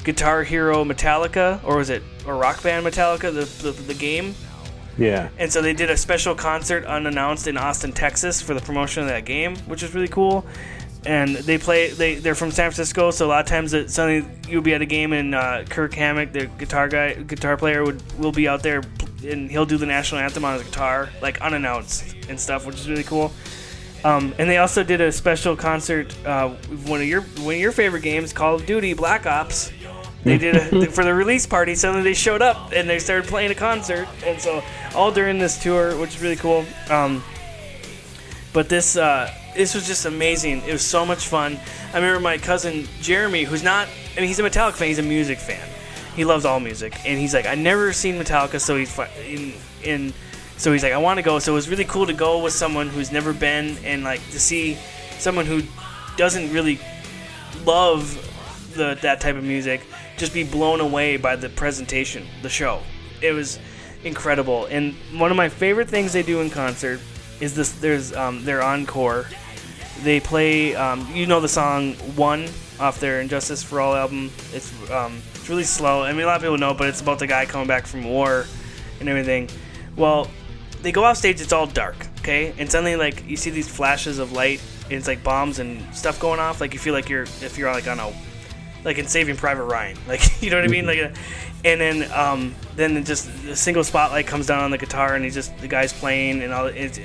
Guitar 0.04 0.44
Hero 0.44 0.84
Metallica, 0.84 1.64
or 1.64 1.78
was 1.78 1.90
it 1.90 2.04
a 2.28 2.34
rock 2.34 2.62
band 2.62 2.86
Metallica, 2.86 3.34
the 3.34 3.72
the, 3.72 3.72
the 3.84 3.94
game. 3.94 4.36
Yeah. 4.98 5.30
And 5.40 5.52
so 5.52 5.62
they 5.64 5.74
did 5.74 5.90
a 5.90 5.98
special 5.98 6.36
concert 6.36 6.86
unannounced 6.86 7.48
in 7.48 7.58
Austin, 7.58 7.94
Texas 7.94 8.42
for 8.44 8.54
the 8.54 8.62
promotion 8.62 9.02
of 9.02 9.10
that 9.10 9.26
game, 9.26 9.56
which 9.66 9.82
was 9.82 9.96
really 9.96 10.08
cool. 10.08 10.46
And 11.06 11.36
they 11.36 11.58
play 11.58 11.90
they 11.90 12.16
they're 12.16 12.36
from 12.36 12.52
San 12.52 12.72
Francisco, 12.72 13.12
so 13.12 13.26
a 13.26 13.30
lot 13.30 13.42
of 13.42 13.48
times 13.48 13.72
that 13.72 13.90
suddenly 13.90 14.26
you'll 14.48 14.62
be 14.62 14.74
at 14.74 14.82
a 14.82 14.86
game 14.86 15.12
and 15.12 15.36
uh, 15.36 15.64
Kirk 15.66 15.94
Hammett, 15.94 16.32
the 16.32 16.46
guitar 16.46 16.88
guy, 16.88 17.14
guitar 17.14 17.58
player, 17.58 17.84
would 17.84 18.02
will 18.18 18.32
be 18.32 18.48
out 18.48 18.64
there 18.64 18.82
and 19.26 19.50
he'll 19.50 19.66
do 19.66 19.78
the 19.78 19.86
national 19.86 20.22
anthem 20.22 20.46
on 20.46 20.56
his 20.56 20.64
guitar, 20.64 21.10
like 21.22 21.42
unannounced 21.42 22.16
and 22.30 22.40
stuff, 22.40 22.66
which 22.66 22.76
is 22.76 22.90
really 22.90 23.04
cool. 23.04 23.32
Um, 24.04 24.34
and 24.38 24.50
they 24.50 24.58
also 24.58 24.84
did 24.84 25.00
a 25.00 25.12
special 25.12 25.56
concert. 25.56 26.16
Uh, 26.26 26.50
one 26.88 27.02
of 27.02 27.08
your 27.08 27.22
one 27.22 27.56
of 27.56 27.62
your 27.62 27.72
favorite 27.72 28.02
games, 28.02 28.34
Call 28.34 28.56
of 28.56 28.66
Duty 28.66 28.94
Black 28.94 29.26
Ops. 29.26 29.72
They 30.24 30.38
did 30.38 30.56
a, 30.56 30.86
for 30.92 31.04
the 31.04 31.14
release 31.14 31.46
party. 31.46 31.76
Suddenly 31.76 32.04
they 32.04 32.14
showed 32.14 32.42
up 32.42 32.72
and 32.74 32.90
they 32.90 33.00
started 33.00 33.28
playing 33.28 33.52
a 33.52 33.56
concert, 33.56 34.08
and 34.26 34.42
so 34.42 34.64
all 34.94 35.12
during 35.12 35.38
this 35.38 35.62
tour, 35.62 35.98
which 35.98 36.16
is 36.16 36.22
really 36.22 36.36
cool. 36.36 36.66
Um, 36.90 37.24
but 38.52 38.70
this 38.70 38.98
uh, 38.98 39.34
this 39.56 39.76
was 39.76 39.88
just 39.88 40.06
amazing. 40.06 40.62
It 40.64 40.72
was 40.72 40.86
so 40.86 41.06
much 41.06 41.28
fun. 41.28 41.60
I 41.94 41.98
remember 41.98 42.20
my 42.20 42.38
cousin 42.38 42.88
Jeremy, 43.02 43.44
who's 43.44 43.64
not. 43.64 43.88
I 44.16 44.20
mean, 44.20 44.28
he's 44.28 44.40
a 44.40 44.44
Metallica 44.44 44.74
fan. 44.74 44.88
He's 44.88 45.00
a 45.00 45.04
music 45.04 45.40
fan. 45.40 45.68
He 46.16 46.26
loves 46.26 46.46
all 46.46 46.60
music, 46.60 46.94
and 47.06 47.20
he's 47.20 47.34
like, 47.34 47.48
I 47.48 47.56
never 47.56 47.92
seen 47.92 48.16
Metallica, 48.16 48.60
so 48.60 48.76
he's 48.78 48.98
in 49.28 49.54
in. 49.84 50.14
So 50.58 50.72
he's 50.72 50.84
like, 50.84 50.94
I 50.94 50.98
want 50.98 51.18
to 51.18 51.24
go. 51.24 51.40
So 51.40 51.54
it 51.54 51.56
was 51.56 51.70
really 51.70 51.86
cool 51.86 52.06
to 52.06 52.14
go 52.14 52.44
with 52.44 52.54
someone 52.54 52.88
who's 52.88 53.12
never 53.12 53.34
been, 53.34 53.78
and 53.84 54.04
like 54.04 54.22
to 54.32 54.40
see 54.40 54.78
someone 55.18 55.46
who 55.46 55.62
doesn't 56.18 56.52
really 56.54 56.80
love 57.66 58.20
the 58.76 58.98
that 59.02 59.22
type 59.22 59.36
of 59.36 59.44
music 59.44 59.82
just 60.18 60.34
be 60.34 60.44
blown 60.44 60.80
away 60.80 61.18
by 61.18 61.36
the 61.36 61.50
presentation, 61.50 62.26
the 62.42 62.50
show. 62.50 62.82
It 63.22 63.32
was 63.32 63.60
incredible. 64.04 64.66
And 64.66 64.94
one 65.14 65.32
of 65.32 65.38
my 65.38 65.50
favorite 65.50 65.90
things 65.90 66.14
they 66.14 66.24
do 66.24 66.42
in 66.42 66.50
concert 66.50 67.00
is 67.40 67.56
this. 67.56 67.72
There's 67.72 68.14
um, 68.14 68.46
their 68.46 68.62
encore. 68.62 69.26
They 70.04 70.20
play. 70.20 70.76
Um, 70.76 71.08
you 71.14 71.26
know 71.26 71.40
the 71.40 71.48
song 71.48 71.94
"One" 72.16 72.48
off 72.80 73.00
their 73.00 73.22
"And 73.22 73.30
Justice 73.30 73.64
for 73.64 73.80
All" 73.80 73.96
album. 73.96 74.32
It's 74.52 74.72
um, 74.92 75.22
it's 75.36 75.50
really 75.50 75.64
slow. 75.64 76.04
I 76.04 76.12
mean, 76.12 76.24
a 76.24 76.26
lot 76.26 76.36
of 76.38 76.42
people 76.42 76.58
know, 76.58 76.74
but 76.74 76.90
it's 76.90 77.02
about 77.02 77.20
the 77.20 77.28
guy 77.28 77.46
coming 77.46 77.68
back 77.68 77.86
from 77.86 78.04
war 78.04 78.46
and 79.00 79.10
everything. 79.10 79.50
Well, 79.96 80.30
they 80.82 80.92
go 80.92 81.04
off 81.04 81.18
stage. 81.18 81.42
It's 81.42 81.54
all 81.54 81.68
dark. 81.68 81.96
Okay, 82.20 82.54
and 82.58 82.70
suddenly 82.70 82.96
like 82.96 83.28
you 83.28 83.38
see 83.38 83.50
these 83.50 83.68
flashes 83.68 84.20
of 84.20 84.32
light. 84.32 84.62
And 84.86 84.94
it's 84.94 85.08
like 85.08 85.24
bombs 85.24 85.60
and 85.60 85.82
stuff 85.96 86.20
going 86.20 86.42
off. 86.42 86.60
Like 86.60 86.74
you 86.74 86.80
feel 86.80 86.94
like 86.94 87.08
you're 87.08 87.24
if 87.24 87.58
you're 87.58 87.72
like 87.72 87.88
on 87.88 88.00
a 88.00 88.14
like 88.84 88.98
in 88.98 89.08
Saving 89.08 89.38
Private 89.38 89.64
Ryan, 89.64 89.98
like 90.08 90.42
you 90.42 90.50
know 90.50 90.58
what 90.58 90.66
I 90.66 90.68
mean, 90.68 90.86
like, 90.86 91.00
a, 91.00 91.14
and 91.66 91.80
then 91.80 92.12
um, 92.12 92.56
then 92.76 93.04
just 93.06 93.30
a 93.46 93.56
single 93.56 93.84
spotlight 93.84 94.28
comes 94.28 94.48
down 94.48 94.64
on 94.64 94.72
the 94.72 94.78
guitar, 94.78 95.16
and 95.16 95.24
he's 95.24 95.34
just 95.34 95.58
the 95.60 95.68
guy's 95.68 95.94
playing, 95.94 96.42
and 96.42 96.54
all 96.54 96.68
it's 96.68 97.00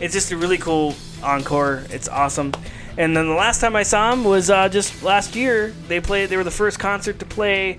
it's 0.00 0.14
just 0.14 0.32
a 0.32 0.36
really 0.36 0.58
cool 0.58 0.94
encore. 1.22 1.84
It's 1.90 2.08
awesome. 2.08 2.52
And 2.96 3.16
then 3.16 3.26
the 3.26 3.34
last 3.34 3.60
time 3.60 3.74
I 3.74 3.82
saw 3.82 4.12
him 4.12 4.24
was 4.24 4.50
uh, 4.50 4.68
just 4.68 5.02
last 5.02 5.34
year. 5.34 5.74
They 5.88 6.00
played. 6.00 6.30
They 6.30 6.36
were 6.36 6.44
the 6.44 6.50
first 6.50 6.78
concert 6.78 7.18
to 7.18 7.24
play 7.26 7.76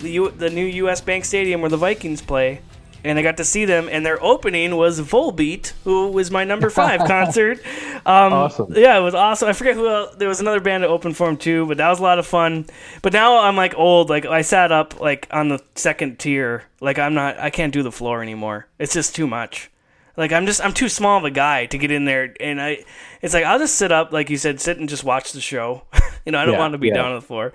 the 0.00 0.10
U, 0.10 0.30
the 0.30 0.50
new 0.50 0.64
U.S. 0.66 1.00
Bank 1.00 1.24
Stadium 1.24 1.60
where 1.60 1.70
the 1.70 1.76
Vikings 1.76 2.20
play. 2.22 2.60
And 3.04 3.20
I 3.20 3.22
got 3.22 3.36
to 3.36 3.44
see 3.44 3.66
them, 3.66 3.88
and 3.88 4.04
their 4.04 4.20
opening 4.20 4.74
was 4.76 5.00
Volbeat, 5.00 5.72
who 5.84 6.08
was 6.08 6.32
my 6.32 6.42
number 6.42 6.70
five 6.70 6.98
concert. 7.06 7.60
Um, 8.04 8.32
Awesome. 8.32 8.72
Yeah, 8.74 8.98
it 8.98 9.00
was 9.02 9.14
awesome. 9.14 9.48
I 9.48 9.52
forget 9.52 9.76
who 9.76 9.86
else. 9.88 10.16
There 10.16 10.26
was 10.28 10.40
another 10.40 10.58
band 10.58 10.82
that 10.82 10.88
opened 10.90 11.16
for 11.16 11.28
him 11.28 11.36
too, 11.36 11.66
but 11.66 11.76
that 11.76 11.88
was 11.88 12.00
a 12.00 12.02
lot 12.02 12.18
of 12.18 12.26
fun. 12.26 12.66
But 13.02 13.12
now 13.12 13.38
I'm 13.38 13.54
like 13.54 13.76
old. 13.76 14.10
Like 14.10 14.26
I 14.26 14.42
sat 14.42 14.72
up 14.72 14.98
like 14.98 15.28
on 15.30 15.48
the 15.50 15.62
second 15.76 16.18
tier. 16.18 16.64
Like 16.80 16.98
I'm 16.98 17.14
not. 17.14 17.38
I 17.38 17.50
can't 17.50 17.72
do 17.72 17.84
the 17.84 17.92
floor 17.92 18.22
anymore. 18.22 18.66
It's 18.80 18.94
just 18.94 19.14
too 19.14 19.28
much. 19.28 19.70
Like 20.16 20.32
I'm 20.32 20.46
just 20.46 20.64
I'm 20.64 20.72
too 20.72 20.88
small 20.88 21.18
of 21.18 21.24
a 21.24 21.30
guy 21.30 21.66
to 21.66 21.78
get 21.78 21.90
in 21.90 22.04
there, 22.04 22.34
and 22.40 22.60
I. 22.60 22.84
It's 23.22 23.34
like 23.34 23.44
I'll 23.44 23.58
just 23.58 23.76
sit 23.76 23.92
up, 23.92 24.12
like 24.12 24.30
you 24.30 24.36
said, 24.36 24.60
sit 24.60 24.78
and 24.78 24.88
just 24.88 25.04
watch 25.04 25.32
the 25.32 25.40
show. 25.40 25.82
you 26.26 26.32
know, 26.32 26.38
I 26.38 26.44
don't 26.44 26.54
Yeah, 26.54 26.58
want 26.58 26.72
to 26.72 26.78
be 26.78 26.88
yeah. 26.88 26.94
down 26.94 27.06
on 27.12 27.14
the 27.14 27.26
floor, 27.26 27.52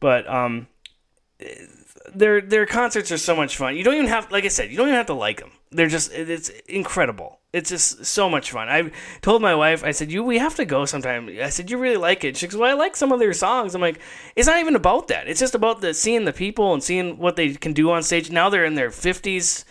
but 0.00 0.28
um, 0.28 0.66
their 2.14 2.40
their 2.40 2.66
concerts 2.66 3.10
are 3.12 3.18
so 3.18 3.34
much 3.36 3.56
fun. 3.56 3.76
You 3.76 3.84
don't 3.84 3.94
even 3.94 4.06
have, 4.06 4.30
like 4.30 4.44
I 4.44 4.48
said, 4.48 4.70
you 4.70 4.76
don't 4.76 4.88
even 4.88 4.96
have 4.96 5.06
to 5.06 5.14
like 5.14 5.40
them. 5.40 5.50
They're 5.70 5.88
just 5.88 6.12
it's 6.12 6.48
incredible. 6.68 7.40
It's 7.52 7.70
just 7.70 8.04
so 8.04 8.28
much 8.28 8.50
fun. 8.50 8.68
I 8.68 8.90
told 9.22 9.40
my 9.40 9.54
wife, 9.54 9.82
I 9.82 9.90
said, 9.90 10.12
"You, 10.12 10.22
we 10.22 10.38
have 10.38 10.54
to 10.56 10.64
go 10.64 10.84
sometime." 10.84 11.28
I 11.40 11.48
said, 11.48 11.70
"You 11.70 11.78
really 11.78 11.96
like 11.96 12.22
it?" 12.22 12.36
She 12.36 12.46
goes, 12.46 12.56
"Well, 12.56 12.70
I 12.70 12.74
like 12.74 12.96
some 12.96 13.12
of 13.12 13.18
their 13.18 13.32
songs." 13.32 13.74
I'm 13.74 13.80
like, 13.80 13.98
"It's 14.36 14.46
not 14.46 14.60
even 14.60 14.76
about 14.76 15.08
that. 15.08 15.26
It's 15.26 15.40
just 15.40 15.54
about 15.54 15.80
the 15.80 15.94
seeing 15.94 16.24
the 16.24 16.32
people 16.32 16.72
and 16.74 16.82
seeing 16.82 17.18
what 17.18 17.36
they 17.36 17.54
can 17.54 17.72
do 17.72 17.90
on 17.90 18.02
stage." 18.02 18.30
Now 18.30 18.48
they're 18.48 18.64
in 18.64 18.74
their 18.74 18.90
fifties, 18.90 19.64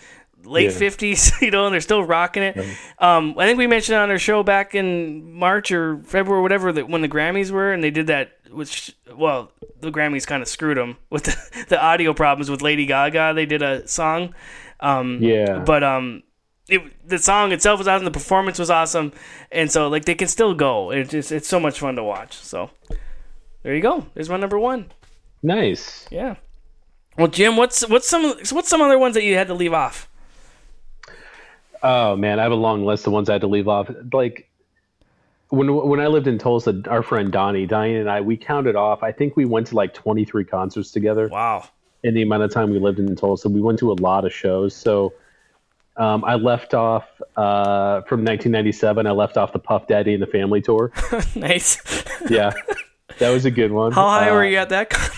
late 0.46 0.70
Yeah. 0.72 0.78
fifties, 0.78 1.32
you 1.42 1.50
know, 1.50 1.66
and 1.66 1.72
they're 1.74 1.80
still 1.80 2.02
rocking 2.04 2.42
it. 2.42 2.56
Um, 2.98 3.34
I 3.38 3.46
think 3.46 3.58
we 3.58 3.66
mentioned 3.66 3.98
on 3.98 4.10
our 4.10 4.18
show 4.18 4.42
back 4.42 4.74
in 4.74 5.32
March 5.32 5.70
or 5.72 5.98
February, 6.04 6.38
or 6.38 6.42
whatever, 6.42 6.72
that 6.72 6.88
when 6.88 7.02
the 7.02 7.08
Grammys 7.08 7.50
were, 7.50 7.72
and 7.72 7.82
they 7.82 7.90
did 7.90 8.06
that. 8.06 8.32
Which, 8.50 8.94
well, 9.14 9.50
the 9.80 9.90
Grammys 9.90 10.26
kind 10.26 10.40
of 10.40 10.48
screwed 10.48 10.78
them 10.78 10.96
with 11.10 11.24
the, 11.24 11.64
the 11.68 11.82
audio 11.82 12.14
problems 12.14 12.48
with 12.50 12.62
Lady 12.62 12.86
Gaga. 12.86 13.32
They 13.34 13.44
did 13.44 13.60
a 13.60 13.86
song. 13.86 14.34
Um, 14.80 15.18
Yeah. 15.20 15.58
But 15.58 15.82
um, 15.82 16.22
it, 16.68 16.80
the 17.06 17.18
song 17.18 17.52
itself 17.52 17.78
was 17.78 17.88
awesome. 17.88 18.04
The 18.06 18.10
performance 18.12 18.58
was 18.58 18.70
awesome, 18.70 19.12
and 19.52 19.70
so 19.70 19.88
like 19.88 20.04
they 20.06 20.14
can 20.14 20.28
still 20.28 20.54
go. 20.54 20.90
It's 20.90 21.10
just 21.10 21.32
it's 21.32 21.48
so 21.48 21.60
much 21.60 21.80
fun 21.80 21.96
to 21.96 22.04
watch. 22.04 22.34
So 22.34 22.70
there 23.62 23.74
you 23.74 23.82
go. 23.82 24.06
There's 24.14 24.30
my 24.30 24.36
number 24.36 24.58
one. 24.58 24.90
Nice. 25.42 26.06
Yeah. 26.10 26.36
Well, 27.18 27.28
Jim, 27.28 27.56
what's 27.56 27.86
what's 27.88 28.08
some 28.08 28.24
what's 28.52 28.68
some 28.68 28.80
other 28.80 28.98
ones 28.98 29.14
that 29.14 29.22
you 29.24 29.34
had 29.34 29.48
to 29.48 29.54
leave 29.54 29.72
off? 29.72 30.08
Oh 31.88 32.16
man, 32.16 32.40
I 32.40 32.42
have 32.42 32.50
a 32.52 32.56
long 32.56 32.84
list 32.84 33.06
of 33.06 33.12
ones 33.12 33.28
I 33.30 33.34
had 33.34 33.42
to 33.42 33.46
leave 33.46 33.68
off. 33.68 33.88
Like 34.12 34.50
when 35.50 35.72
when 35.72 36.00
I 36.00 36.08
lived 36.08 36.26
in 36.26 36.36
Tulsa, 36.36 36.82
our 36.88 37.02
friend 37.02 37.30
Donnie, 37.30 37.64
Diane 37.64 37.96
and 38.00 38.10
I, 38.10 38.20
we 38.20 38.36
counted 38.36 38.74
off. 38.74 39.04
I 39.04 39.12
think 39.12 39.36
we 39.36 39.44
went 39.44 39.68
to 39.68 39.76
like 39.76 39.94
23 39.94 40.44
concerts 40.44 40.90
together 40.90 41.28
Wow. 41.28 41.68
in 42.02 42.14
the 42.14 42.22
amount 42.22 42.42
of 42.42 42.50
time 42.52 42.70
we 42.70 42.80
lived 42.80 42.98
in 42.98 43.14
Tulsa. 43.14 43.48
We 43.48 43.60
went 43.60 43.78
to 43.78 43.92
a 43.92 43.94
lot 43.94 44.24
of 44.24 44.32
shows. 44.32 44.74
So 44.74 45.14
um, 45.96 46.24
I 46.24 46.34
left 46.34 46.74
off 46.74 47.04
uh, 47.36 48.02
from 48.02 48.20
1997. 48.24 49.06
I 49.06 49.10
left 49.12 49.36
off 49.36 49.52
the 49.52 49.60
Puff 49.60 49.86
Daddy 49.86 50.12
and 50.12 50.20
the 50.22 50.26
Family 50.26 50.60
tour. 50.60 50.90
nice. 51.36 51.78
Yeah, 52.28 52.50
that 53.20 53.30
was 53.30 53.44
a 53.44 53.50
good 53.52 53.70
one. 53.70 53.92
How 53.92 54.08
high 54.08 54.30
Uh, 54.30 54.34
were 54.34 54.44
you 54.44 54.56
at 54.56 54.70
that 54.70 54.90
concert? 54.90 55.14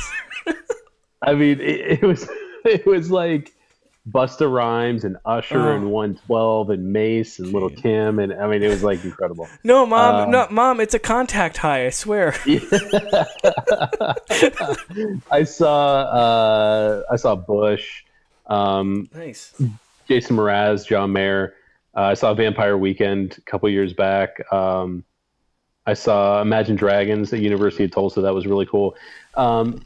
I 1.22 1.32
mean, 1.34 1.60
it, 1.60 2.02
it 2.02 2.02
was 2.02 2.28
it 2.64 2.84
was 2.84 3.10
like 3.10 3.54
Busta 4.10 4.50
Rhymes 4.50 5.04
and 5.04 5.16
Usher 5.24 5.58
Oh. 5.70 5.74
and 5.76 5.90
112 5.90 6.70
and 6.70 6.92
Mase 6.92 7.38
and 7.38 7.52
Little 7.52 7.68
Kim 7.70 8.18
and 8.18 8.32
I 8.32 8.46
mean, 8.46 8.62
it 8.62 8.68
was 8.68 8.82
like 8.82 9.04
incredible. 9.04 9.48
No, 9.64 9.84
mom. 9.86 10.14
Um, 10.14 10.30
no, 10.30 10.46
mom. 10.50 10.80
It's 10.80 10.94
a 10.94 10.98
contact 10.98 11.56
high. 11.58 11.86
I 11.86 11.90
swear. 11.90 12.34
I 15.30 15.44
saw 15.44 16.00
uh, 16.02 17.02
I 17.10 17.16
saw 17.16 17.36
Bush, 17.36 18.04
um, 18.46 19.08
nice. 19.14 19.54
Jason 20.08 20.36
Mraz, 20.36 20.86
John 20.86 21.12
Mayer. 21.12 21.54
Uh, 21.96 22.00
I 22.02 22.14
saw 22.14 22.32
Vampire 22.34 22.76
Weekend 22.78 23.36
a 23.38 23.40
couple 23.42 23.68
years 23.68 23.92
back. 23.92 24.40
Um, 24.52 25.04
I 25.86 25.94
saw 25.94 26.40
Imagine 26.42 26.76
Dragons 26.76 27.32
at 27.32 27.40
University 27.40 27.84
of 27.84 27.90
Tulsa. 27.90 28.20
That 28.20 28.34
was 28.34 28.46
really 28.46 28.66
cool. 28.66 28.94
Um, 29.34 29.82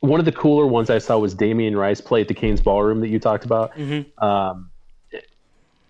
one 0.00 0.18
of 0.18 0.24
the 0.26 0.32
cooler 0.32 0.66
ones 0.66 0.90
I 0.90 0.98
saw 0.98 1.18
was 1.18 1.34
Damien 1.34 1.76
Rice 1.76 2.00
play 2.00 2.22
at 2.22 2.28
the 2.28 2.34
Cain's 2.34 2.60
Ballroom 2.60 3.00
that 3.00 3.08
you 3.08 3.18
talked 3.18 3.44
about. 3.44 3.78
Um, 4.18 4.70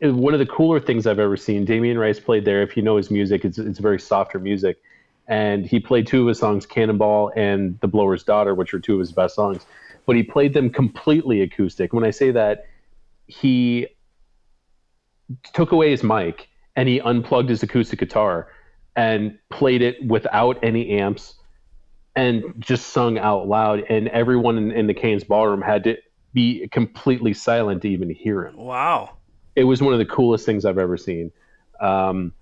it- 0.01 0.11
one 0.12 0.32
of 0.32 0.41
the 0.41 0.47
cooler 0.47 0.81
things 0.81 1.07
I've 1.07 1.19
ever 1.19 1.37
seen. 1.37 1.65
Damien 1.65 1.99
Rice 1.99 2.19
played 2.19 2.45
there. 2.45 2.62
If 2.62 2.77
you 2.77 2.82
know 2.82 2.97
his 2.97 3.11
music, 3.11 3.45
it's 3.45 3.59
it's 3.59 3.78
very 3.78 4.01
softer 4.01 4.39
music, 4.39 4.78
and 5.28 5.66
he 5.66 5.78
played 5.78 6.07
two 6.07 6.23
of 6.23 6.28
his 6.28 6.39
songs, 6.39 6.66
"Cannonball" 6.66 7.32
and 7.37 7.78
"The 7.81 7.89
Blower's 7.89 8.24
Daughter," 8.24 8.55
which 8.55 8.73
are 8.74 8.81
two 8.81 8.95
of 8.95 9.01
his 9.01 9.12
best 9.12 9.35
songs. 9.35 9.66
But 10.07 10.16
he 10.16 10.23
played 10.23 10.55
them 10.55 10.70
completely 10.70 11.43
acoustic. 11.43 11.93
When 11.93 12.03
I 12.05 12.11
say 12.11 12.31
that, 12.31 12.66
he 13.27 13.87
took 15.53 15.70
away 15.70 15.91
his 15.91 16.03
mic 16.03 16.49
and 16.74 16.89
he 16.89 17.01
unplugged 17.01 17.49
his 17.51 17.62
acoustic 17.62 17.99
guitar 18.01 18.49
and 18.97 19.39
played 19.51 19.82
it 19.82 20.05
without 20.05 20.59
any 20.62 20.91
amps 20.99 21.35
and 22.16 22.43
just 22.59 22.89
sung 22.89 23.19
out 23.19 23.47
loud 23.47 23.85
and 23.89 24.09
everyone 24.09 24.59
in, 24.59 24.73
in 24.73 24.87
the 24.87 24.95
Cain's 24.95 25.24
ballroom 25.24 25.62
had 25.62 25.85
to 25.85 25.97
be 26.32 26.69
completely 26.69 27.32
silent 27.32 27.82
to 27.82 27.89
even 27.89 28.11
hear 28.11 28.47
him. 28.47 28.57
Wow. 28.57 29.16
It 29.57 29.65
was 29.65 29.82
one 29.82 29.93
of 29.93 29.99
the 29.99 30.07
coolest 30.07 30.47
things 30.47 30.65
I've 30.65 30.78
ever 30.78 30.97
seen. 30.97 31.32
Um, 31.81 32.32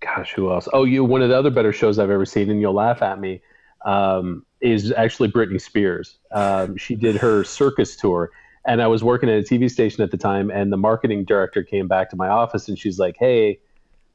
gosh, 0.00 0.32
who 0.32 0.50
else? 0.50 0.68
Oh, 0.72 0.84
you 0.84 1.04
one 1.04 1.22
of 1.22 1.28
the 1.28 1.38
other 1.38 1.50
better 1.50 1.72
shows 1.72 1.98
I've 1.98 2.10
ever 2.10 2.26
seen, 2.26 2.50
and 2.50 2.60
you'll 2.60 2.74
laugh 2.74 3.02
at 3.02 3.20
me. 3.20 3.42
Um, 3.84 4.44
is 4.60 4.92
actually 4.92 5.30
Britney 5.30 5.60
Spears. 5.60 6.18
Um, 6.32 6.76
she 6.76 6.94
did 6.94 7.16
her 7.16 7.44
circus 7.44 7.96
tour, 7.96 8.30
and 8.66 8.82
I 8.82 8.88
was 8.88 9.02
working 9.02 9.30
at 9.30 9.38
a 9.38 9.42
TV 9.42 9.70
station 9.70 10.02
at 10.02 10.10
the 10.10 10.18
time, 10.18 10.50
and 10.50 10.72
the 10.72 10.76
marketing 10.76 11.24
director 11.24 11.62
came 11.62 11.88
back 11.88 12.10
to 12.10 12.16
my 12.16 12.28
office, 12.28 12.68
and 12.68 12.78
she's 12.78 12.98
like, 12.98 13.16
"Hey, 13.18 13.60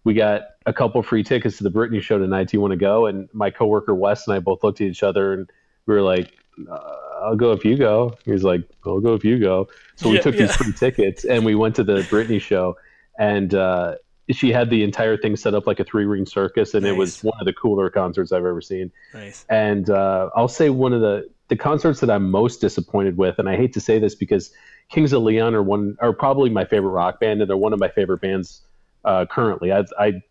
we 0.05 0.13
got 0.13 0.43
a 0.65 0.71
couple 0.71 1.01
free 1.03 1.23
tickets 1.23 1.57
to 1.57 1.63
the 1.63 1.71
Britney 1.71 2.01
show 2.01 2.17
tonight. 2.17 2.47
Do 2.47 2.55
you 2.55 2.61
want 2.61 2.71
to 2.71 2.77
go?" 2.77 3.07
And 3.07 3.27
my 3.33 3.49
coworker 3.49 3.93
Wes 3.93 4.25
and 4.27 4.35
I 4.35 4.39
both 4.39 4.63
looked 4.63 4.79
at 4.79 4.87
each 4.87 5.03
other, 5.03 5.33
and 5.33 5.49
we 5.85 5.93
were 5.93 6.01
like, 6.01 6.31
uh, 6.71 6.95
"I'll 7.23 7.35
go 7.35 7.51
if 7.51 7.65
you 7.65 7.75
go." 7.77 8.15
He 8.23 8.31
was 8.31 8.43
like, 8.43 8.61
"I'll 8.85 9.01
go 9.01 9.13
if 9.15 9.25
you 9.25 9.37
go." 9.37 9.67
So 9.97 10.09
we 10.09 10.15
Yeah, 10.15 10.21
took 10.21 10.35
yeah. 10.35 10.41
these 10.45 10.55
free 10.55 10.71
tickets, 10.73 11.25
and 11.25 11.43
we 11.43 11.55
went 11.55 11.75
to 11.75 11.83
the 11.83 12.01
Britney 12.03 12.39
show, 12.39 12.77
and 13.19 13.53
uh, 13.53 13.95
she 14.31 14.51
had 14.51 14.69
the 14.69 14.83
entire 14.83 15.17
thing 15.17 15.35
set 15.35 15.53
up 15.53 15.67
like 15.67 15.79
a 15.79 15.83
three 15.83 16.05
ring 16.05 16.25
circus, 16.25 16.73
and 16.73 16.85
it 16.85 16.93
was 16.93 17.23
one 17.23 17.37
of 17.39 17.45
the 17.45 17.53
cooler 17.53 17.89
concerts 17.89 18.31
I've 18.31 18.45
ever 18.45 18.61
seen. 18.61 18.91
Nice. 19.13 19.45
And 19.49 19.89
uh, 19.89 20.29
I'll 20.35 20.47
say 20.47 20.69
one 20.69 20.93
of 20.93 21.01
the 21.01 21.29
the 21.47 21.55
concerts 21.55 21.99
that 21.99 22.09
I'm 22.09 22.31
most 22.31 22.59
disappointed 22.59 23.17
with, 23.17 23.37
and 23.37 23.47
I 23.47 23.55
hate 23.55 23.73
to 23.73 23.79
say 23.79 23.99
this 23.99 24.15
because 24.15 24.51
Kings 24.89 25.13
of 25.13 25.21
Leon 25.21 25.53
are 25.53 25.61
one 25.61 25.95
are 25.99 26.13
probably 26.13 26.49
my 26.49 26.65
favorite 26.65 26.89
rock 26.91 27.19
band, 27.19 27.41
and 27.41 27.49
they're 27.49 27.57
one 27.57 27.73
of 27.73 27.79
my 27.79 27.89
favorite 27.89 28.21
bands 28.21 28.61
uh, 29.05 29.25
currently. 29.27 29.71
I 29.71 29.85
I 29.97 30.21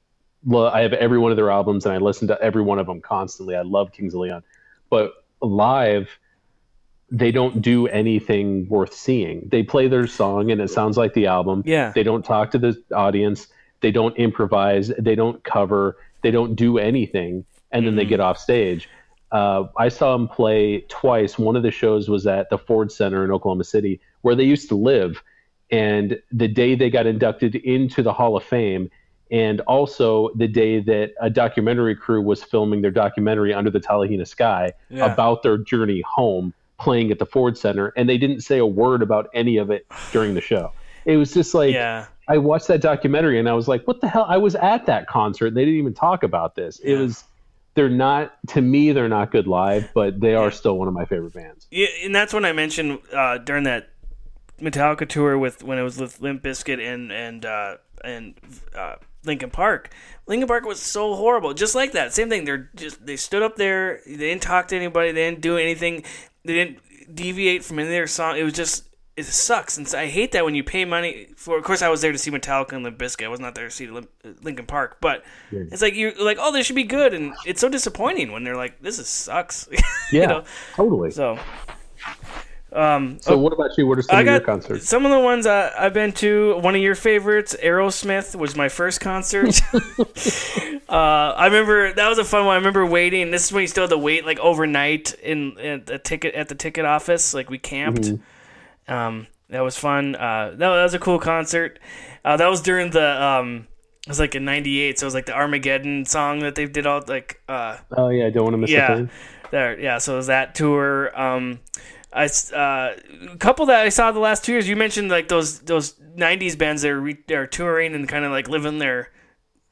lo- 0.45 0.69
I 0.69 0.83
have 0.83 0.93
every 0.93 1.19
one 1.19 1.31
of 1.31 1.37
their 1.37 1.51
albums, 1.51 1.87
and 1.87 1.95
I 1.95 1.99
listen 1.99 2.29
to 2.29 2.41
every 2.43 2.63
one 2.63 2.79
of 2.79 2.87
them 2.87 3.01
constantly. 3.01 3.57
I 3.57 3.63
love 3.63 3.93
Kings 3.93 4.13
of 4.15 4.21
Leon, 4.21 4.43
but 4.91 5.25
live. 5.41 6.09
They 7.11 7.31
don't 7.31 7.63
do 7.63 7.87
anything 7.87 8.67
worth 8.69 8.93
seeing. 8.93 9.49
They 9.53 9.63
play 9.63 9.87
their 9.89 10.07
song 10.07 10.51
and 10.51 10.61
it 10.61 10.69
sounds 10.71 10.97
like 10.97 11.15
the 11.15 11.27
album. 11.27 11.63
Yeah. 11.65 11.93
They 11.95 12.03
don't 12.03 12.25
talk 12.25 12.51
to 12.53 12.59
the 12.59 12.83
audience. 12.93 13.47
They 13.83 13.93
don't 13.93 14.17
improvise. 14.17 14.89
They 14.99 15.15
don't 15.15 15.45
cover. 15.45 15.97
They 16.23 16.33
don't 16.33 16.57
do 16.57 16.79
anything. 16.79 17.45
And 17.71 17.87
then 17.87 17.95
they 17.95 18.07
get 18.07 18.19
off 18.19 18.39
stage. 18.39 18.89
Uh, 19.31 19.65
I 19.77 19.91
saw 19.91 20.17
them 20.17 20.27
play 20.27 20.81
twice. 20.89 21.39
One 21.39 21.57
of 21.57 21.63
the 21.63 21.71
shows 21.71 22.09
was 22.09 22.27
at 22.27 22.51
the 22.51 22.59
Ford 22.59 22.91
Center 22.91 23.23
in 23.25 23.31
Oklahoma 23.31 23.65
City, 23.65 24.01
where 24.23 24.35
they 24.35 24.45
used 24.45 24.69
to 24.71 24.75
live. 24.75 25.23
And 25.70 26.20
the 26.31 26.49
day 26.49 26.74
they 26.74 26.91
got 26.91 27.07
inducted 27.07 27.55
into 27.57 28.03
the 28.03 28.12
Hall 28.12 28.36
of 28.36 28.45
Fame, 28.45 28.91
and 29.31 29.61
also 29.62 30.31
the 30.36 30.47
day 30.47 30.81
that 30.81 31.12
a 31.20 31.31
documentary 31.31 31.97
crew 31.97 32.20
was 32.23 32.43
filming 32.45 32.82
their 32.82 32.91
documentary 32.91 33.55
Under 33.55 33.70
the 33.70 33.81
Talihina 33.81 34.27
Sky 34.28 34.73
Yeah. 34.91 35.12
about 35.12 35.43
their 35.43 35.57
journey 35.59 36.03
home 36.07 36.53
playing 36.78 37.11
at 37.11 37.19
the 37.19 37.27
Ford 37.27 37.57
Center. 37.57 37.93
And 37.97 38.09
they 38.09 38.19
didn't 38.19 38.43
say 38.43 38.59
a 38.59 38.66
word 38.66 39.03
about 39.03 39.28
any 39.35 39.57
of 39.57 39.70
it 39.70 39.86
during 40.12 40.35
the 40.35 40.41
show. 40.41 40.73
It 41.07 41.16
was 41.16 41.32
just 41.32 41.55
like, 41.55 41.73
Yeah. 41.73 42.07
I 42.28 42.39
watched 42.39 42.69
that 42.69 42.81
documentary 42.81 43.39
and 43.39 43.49
I 43.49 43.53
was 43.55 43.66
like, 43.69 43.86
what 43.86 44.01
the 44.01 44.09
hell? 44.09 44.27
I 44.28 44.36
was 44.39 44.55
at 44.57 44.86
that 44.86 45.07
concert. 45.09 45.49
and 45.49 45.57
They 45.57 45.65
didn't 45.65 45.78
even 45.81 45.95
talk 45.95 46.23
about 46.23 46.55
this. 46.55 46.78
It 46.81 46.97
was, 46.97 47.24
they're 47.74 47.89
not, 47.91 48.35
to 48.49 48.61
me, 48.61 48.93
they're 48.93 49.09
not 49.09 49.31
good 49.32 49.47
live, 49.47 49.91
but 49.95 50.20
they 50.20 50.35
are 50.35 50.51
still 50.51 50.78
one 50.78 50.86
of 50.89 50.95
my 50.95 51.05
favorite 51.07 51.32
bands. 51.35 51.66
Yeah, 51.70 51.89
and 52.05 52.15
that's 52.15 52.32
when 52.32 52.45
I 52.45 52.53
mentioned 52.53 52.99
uh, 53.12 53.39
during 53.39 53.65
that 53.65 53.91
Metallica 54.61 55.09
tour 55.09 55.37
with 55.39 55.63
when 55.63 55.79
it 55.79 55.83
was 55.83 55.99
with 55.99 56.21
Limp 56.21 56.43
Bizkit 56.43 56.81
and 56.81 57.13
and 57.13 57.45
uh, 57.45 57.77
and 58.05 58.35
uh, 58.77 58.97
Linkin 59.25 59.51
Park. 59.51 59.91
Linkin 60.27 60.49
Park 60.49 60.65
was 60.65 60.81
so 60.81 61.15
horrible, 61.15 61.55
just 61.55 61.75
like 61.75 61.93
that. 61.93 62.13
Same 62.15 62.29
thing. 62.29 62.45
They're 62.45 62.71
just 62.75 63.05
they 63.05 63.17
stood 63.17 63.43
up 63.43 63.57
there. 63.57 64.01
They 64.07 64.17
didn't 64.17 64.43
talk 64.43 64.69
to 64.69 64.77
anybody. 64.77 65.13
They 65.13 65.29
didn't 65.29 65.41
do 65.41 65.57
anything. 65.57 66.05
They 66.45 66.55
didn't 66.55 66.79
deviate 67.15 67.65
from 67.65 67.79
any 67.79 67.89
of 67.89 67.93
their 67.93 68.07
song. 68.07 68.37
It 68.37 68.45
was 68.45 68.53
just 68.53 68.85
it 69.17 69.25
sucks. 69.25 69.79
And 69.79 69.87
so 69.87 69.99
I 69.99 70.07
hate 70.07 70.33
that 70.33 70.45
when 70.45 70.55
you 70.55 70.65
pay 70.65 70.85
money 70.85 71.29
for. 71.37 71.57
Of 71.57 71.65
course, 71.65 71.83
I 71.83 71.89
was 71.89 72.01
there 72.01 72.13
to 72.13 72.19
see 72.19 72.31
Metallica 72.31 72.73
and 72.73 72.83
Limp 72.83 72.99
Bizkit. 72.99 73.25
I 73.25 73.29
was 73.29 73.41
not 73.41 73.55
there 73.55 73.67
to 73.67 73.71
see 73.71 73.87
Limp, 73.87 74.11
Linkin 74.43 74.67
Park. 74.67 74.99
But 75.01 75.25
it's 75.51 75.83
like 75.83 75.95
you're 75.95 76.13
like, 76.23 76.39
oh, 76.41 76.53
this 76.53 76.67
should 76.67 76.77
be 76.77 76.85
good, 76.85 77.15
and 77.15 77.33
it's 77.47 77.61
so 77.61 77.69
disappointing 77.69 78.33
when 78.33 78.45
they're 78.45 78.57
like, 78.57 78.81
this 78.81 78.99
is 78.99 79.09
sucks. 79.09 79.69
Yeah, 80.13 80.21
you 80.21 80.29
know. 80.29 80.45
totally. 80.75 81.11
So, 81.11 81.39
So. 82.75 83.35
Um, 83.35 83.41
what 83.41 83.53
about 83.53 83.79
you? 83.79 83.87
What 83.87 83.99
are 83.99 84.03
some 84.03 84.17
I 84.17 84.21
of 84.21 84.27
your 84.27 84.41
concerts? 84.41 84.89
some 84.89 85.05
of 85.05 85.13
the 85.13 85.21
ones 85.21 85.47
I, 85.47 85.73
I've 85.79 85.95
been 85.95 86.13
to. 86.15 86.59
One 86.59 86.75
of 86.75 86.83
your 86.83 86.97
favorites, 86.97 87.55
Aerosmith, 87.63 88.35
was 88.35 88.57
my 88.57 88.69
first 88.69 89.01
concert. 89.01 89.61
uh, 90.89 90.93
I 90.93 91.47
remember 91.47 91.93
that 91.93 92.09
was 92.09 92.19
a 92.19 92.25
fun 92.25 92.47
one. 92.47 92.55
I 92.55 92.57
remember 92.57 92.85
waiting. 92.85 93.31
This 93.31 93.45
is 93.45 93.53
when 93.53 93.63
you 93.63 93.69
still 93.69 93.85
had 93.85 93.91
to 93.91 93.99
wait 93.99 94.27
like 94.27 94.41
overnight 94.41 95.15
in, 95.15 95.57
in 95.59 95.85
the 95.85 95.99
ticket 95.99 96.35
at 96.35 96.49
the 96.49 96.57
ticket 96.57 96.85
office. 96.85 97.33
Like 97.33 97.49
we 97.49 97.59
camped. 97.59 98.03
Mm-hmm. 98.03 98.93
Um, 98.93 99.29
that 99.51 99.61
was 99.61 99.77
fun. 99.77 100.17
Uh, 100.17 100.51
that, 100.51 100.59
that 100.59 100.83
was 100.83 100.95
a 100.95 100.99
cool 100.99 101.21
concert. 101.21 101.79
Uh, 102.25 102.37
that 102.37 102.49
was 102.49 102.61
during 102.61 102.91
the 102.91 103.23
um, 103.23 103.69
it 104.03 104.09
was 104.09 104.19
like 104.19 104.35
in 104.35 104.45
'98, 104.45 104.99
so 104.99 105.05
it 105.05 105.07
was 105.07 105.15
like 105.15 105.27
the 105.27 105.33
Armageddon 105.33 106.05
song 106.07 106.41
that 106.41 106.57
they 106.57 106.67
did 106.67 106.87
all 106.87 107.03
like. 107.07 107.41
Uh, 107.49 107.77
Oh, 107.97 108.09
yeah, 108.09 108.27
I 108.27 108.31
don't 108.31 108.45
want 108.45 108.55
to 108.55 108.59
miss 108.59 108.71
a 108.71 108.73
yeah, 108.73 109.07
there. 109.53 109.79
Yeah, 109.79 109.99
so 109.99 110.15
it 110.15 110.17
was 110.17 110.27
that 110.27 110.55
tour. 110.55 111.19
Um, 111.19 111.61
I 112.15 112.27
uh, 112.55 112.97
a 113.32 113.36
couple 113.39 113.66
that 113.66 113.81
I 113.85 113.89
saw 113.89 114.12
the 114.12 114.20
last 114.20 114.45
two 114.45 114.53
years. 114.53 114.69
You 114.69 114.77
mentioned 114.77 115.11
like 115.11 115.28
those 115.28 115.61
those 115.61 115.95
'90s 116.16 116.57
bands 116.57 116.82
that 116.82 116.91
are, 116.93 117.01
re- 117.01 117.24
are 117.32 117.47
touring 117.47 117.95
and 117.95 118.09
kind 118.09 118.24
of 118.24 118.31
like 118.31 118.49
living 118.49 118.78
their 118.78 119.11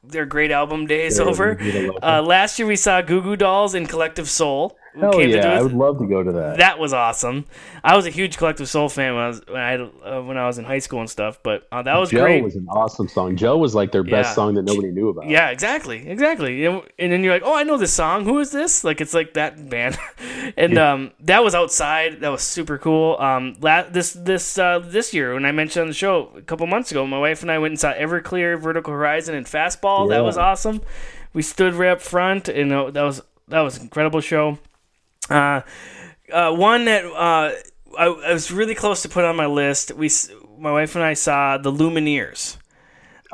their 0.03 0.25
great 0.25 0.51
album 0.51 0.85
days 0.85 1.19
Yeah, 1.19 1.25
over. 1.25 1.55
we 1.59 1.71
did 1.71 1.89
a 1.89 1.93
lot. 1.93 2.03
Uh, 2.03 2.21
last 2.21 2.59
year 2.59 2.67
we 2.67 2.75
saw 2.75 3.01
Goo 3.01 3.21
Goo 3.21 3.35
Dolls 3.37 3.73
and 3.73 3.87
Collective 3.87 4.29
Soul. 4.29 4.77
Hell 4.99 5.13
came 5.13 5.29
yeah, 5.31 5.53
I 5.57 5.61
would 5.61 5.73
love 5.73 5.97
to 5.99 6.05
go 6.05 6.21
to 6.21 6.31
that. 6.33 6.57
That 6.57 6.77
was 6.77 6.93
awesome. 6.93 7.45
I 7.83 7.95
was 7.95 8.05
a 8.05 8.11
huge 8.11 8.37
Collective 8.37 8.69
Soul 8.69 8.89
fan 8.89 9.15
when 9.15 9.23
I 9.23 9.27
was 9.27 9.41
when 9.47 9.57
I, 9.61 9.73
uh, 10.17 10.21
when 10.21 10.37
I 10.37 10.45
was 10.45 10.57
in 10.59 10.65
high 10.65 10.79
school 10.79 10.99
and 10.99 11.09
stuff. 11.09 11.39
But 11.41 11.67
uh, 11.71 11.81
that 11.81 11.95
was 11.97 12.11
great. 12.11 12.19
Joe 12.19 12.25
great. 12.25 12.43
was 12.43 12.55
an 12.55 12.67
awesome 12.69 13.07
song. 13.07 13.35
Joe 13.35 13.57
was 13.57 13.73
like 13.73 13.91
their 13.91 14.03
best 14.03 14.29
Yeah. 14.29 14.33
song 14.35 14.53
that 14.53 14.61
nobody 14.63 14.91
knew 14.91 15.09
about. 15.09 15.27
Yeah, 15.27 15.49
exactly, 15.49 16.07
exactly. 16.07 16.63
And 16.65 16.83
and 16.99 17.11
then 17.11 17.23
you're 17.23 17.33
like, 17.33 17.41
oh, 17.43 17.55
I 17.55 17.63
know 17.63 17.77
this 17.77 17.91
song. 17.93 18.25
Who 18.25 18.37
is 18.39 18.51
this? 18.51 18.83
Like 18.83 19.01
it's 19.01 19.13
like 19.15 19.33
that 19.33 19.69
band, 19.69 19.97
and 20.57 20.77
um, 20.77 21.11
that 21.21 21.43
was 21.43 21.55
outside. 21.55 22.21
That 22.21 22.29
was 22.29 22.43
super 22.43 22.77
cool. 22.77 23.17
Um, 23.19 23.55
la- 23.61 23.89
this 23.89 24.13
this 24.13 24.57
uh, 24.59 24.77
this 24.79 25.13
year 25.13 25.33
when 25.33 25.45
I 25.45 25.51
mentioned 25.51 25.81
on 25.81 25.87
the 25.87 25.93
show 25.95 26.29
a 26.37 26.41
couple 26.43 26.67
months 26.67 26.91
ago, 26.91 27.05
my 27.07 27.17
wife 27.19 27.41
and 27.41 27.49
I 27.51 27.57
went 27.57 27.71
and 27.71 27.79
saw 27.79 27.93
Everclear, 27.93 28.59
Vertical 28.61 28.93
Horizon, 28.93 29.33
and 29.33 29.45
Fastball. 29.47 30.09
That 30.09 30.23
was 30.23 30.37
awesome. 30.37 30.81
We 31.33 31.41
stood 31.41 31.73
right 31.73 31.89
up 31.89 32.01
front, 32.01 32.47
and 32.47 32.71
uh, 32.71 32.91
that 32.91 33.01
was 33.01 33.23
that 33.47 33.61
was 33.61 33.77
an 33.77 33.83
incredible 33.83 34.21
show. 34.21 34.59
Uh, 35.29 35.61
uh, 36.31 36.51
one 36.53 36.85
that 36.85 37.05
uh, 37.05 37.53
I, 37.97 38.05
I 38.05 38.33
was 38.33 38.51
really 38.51 38.75
close 38.75 39.01
to 39.03 39.09
put 39.09 39.25
on 39.25 39.35
my 39.35 39.45
list. 39.45 39.93
We, 39.93 40.09
my 40.57 40.71
wife 40.71 40.95
and 40.95 41.03
I 41.03 41.13
saw 41.13 41.57
the 41.57 41.71
Lumineers. 41.71 42.57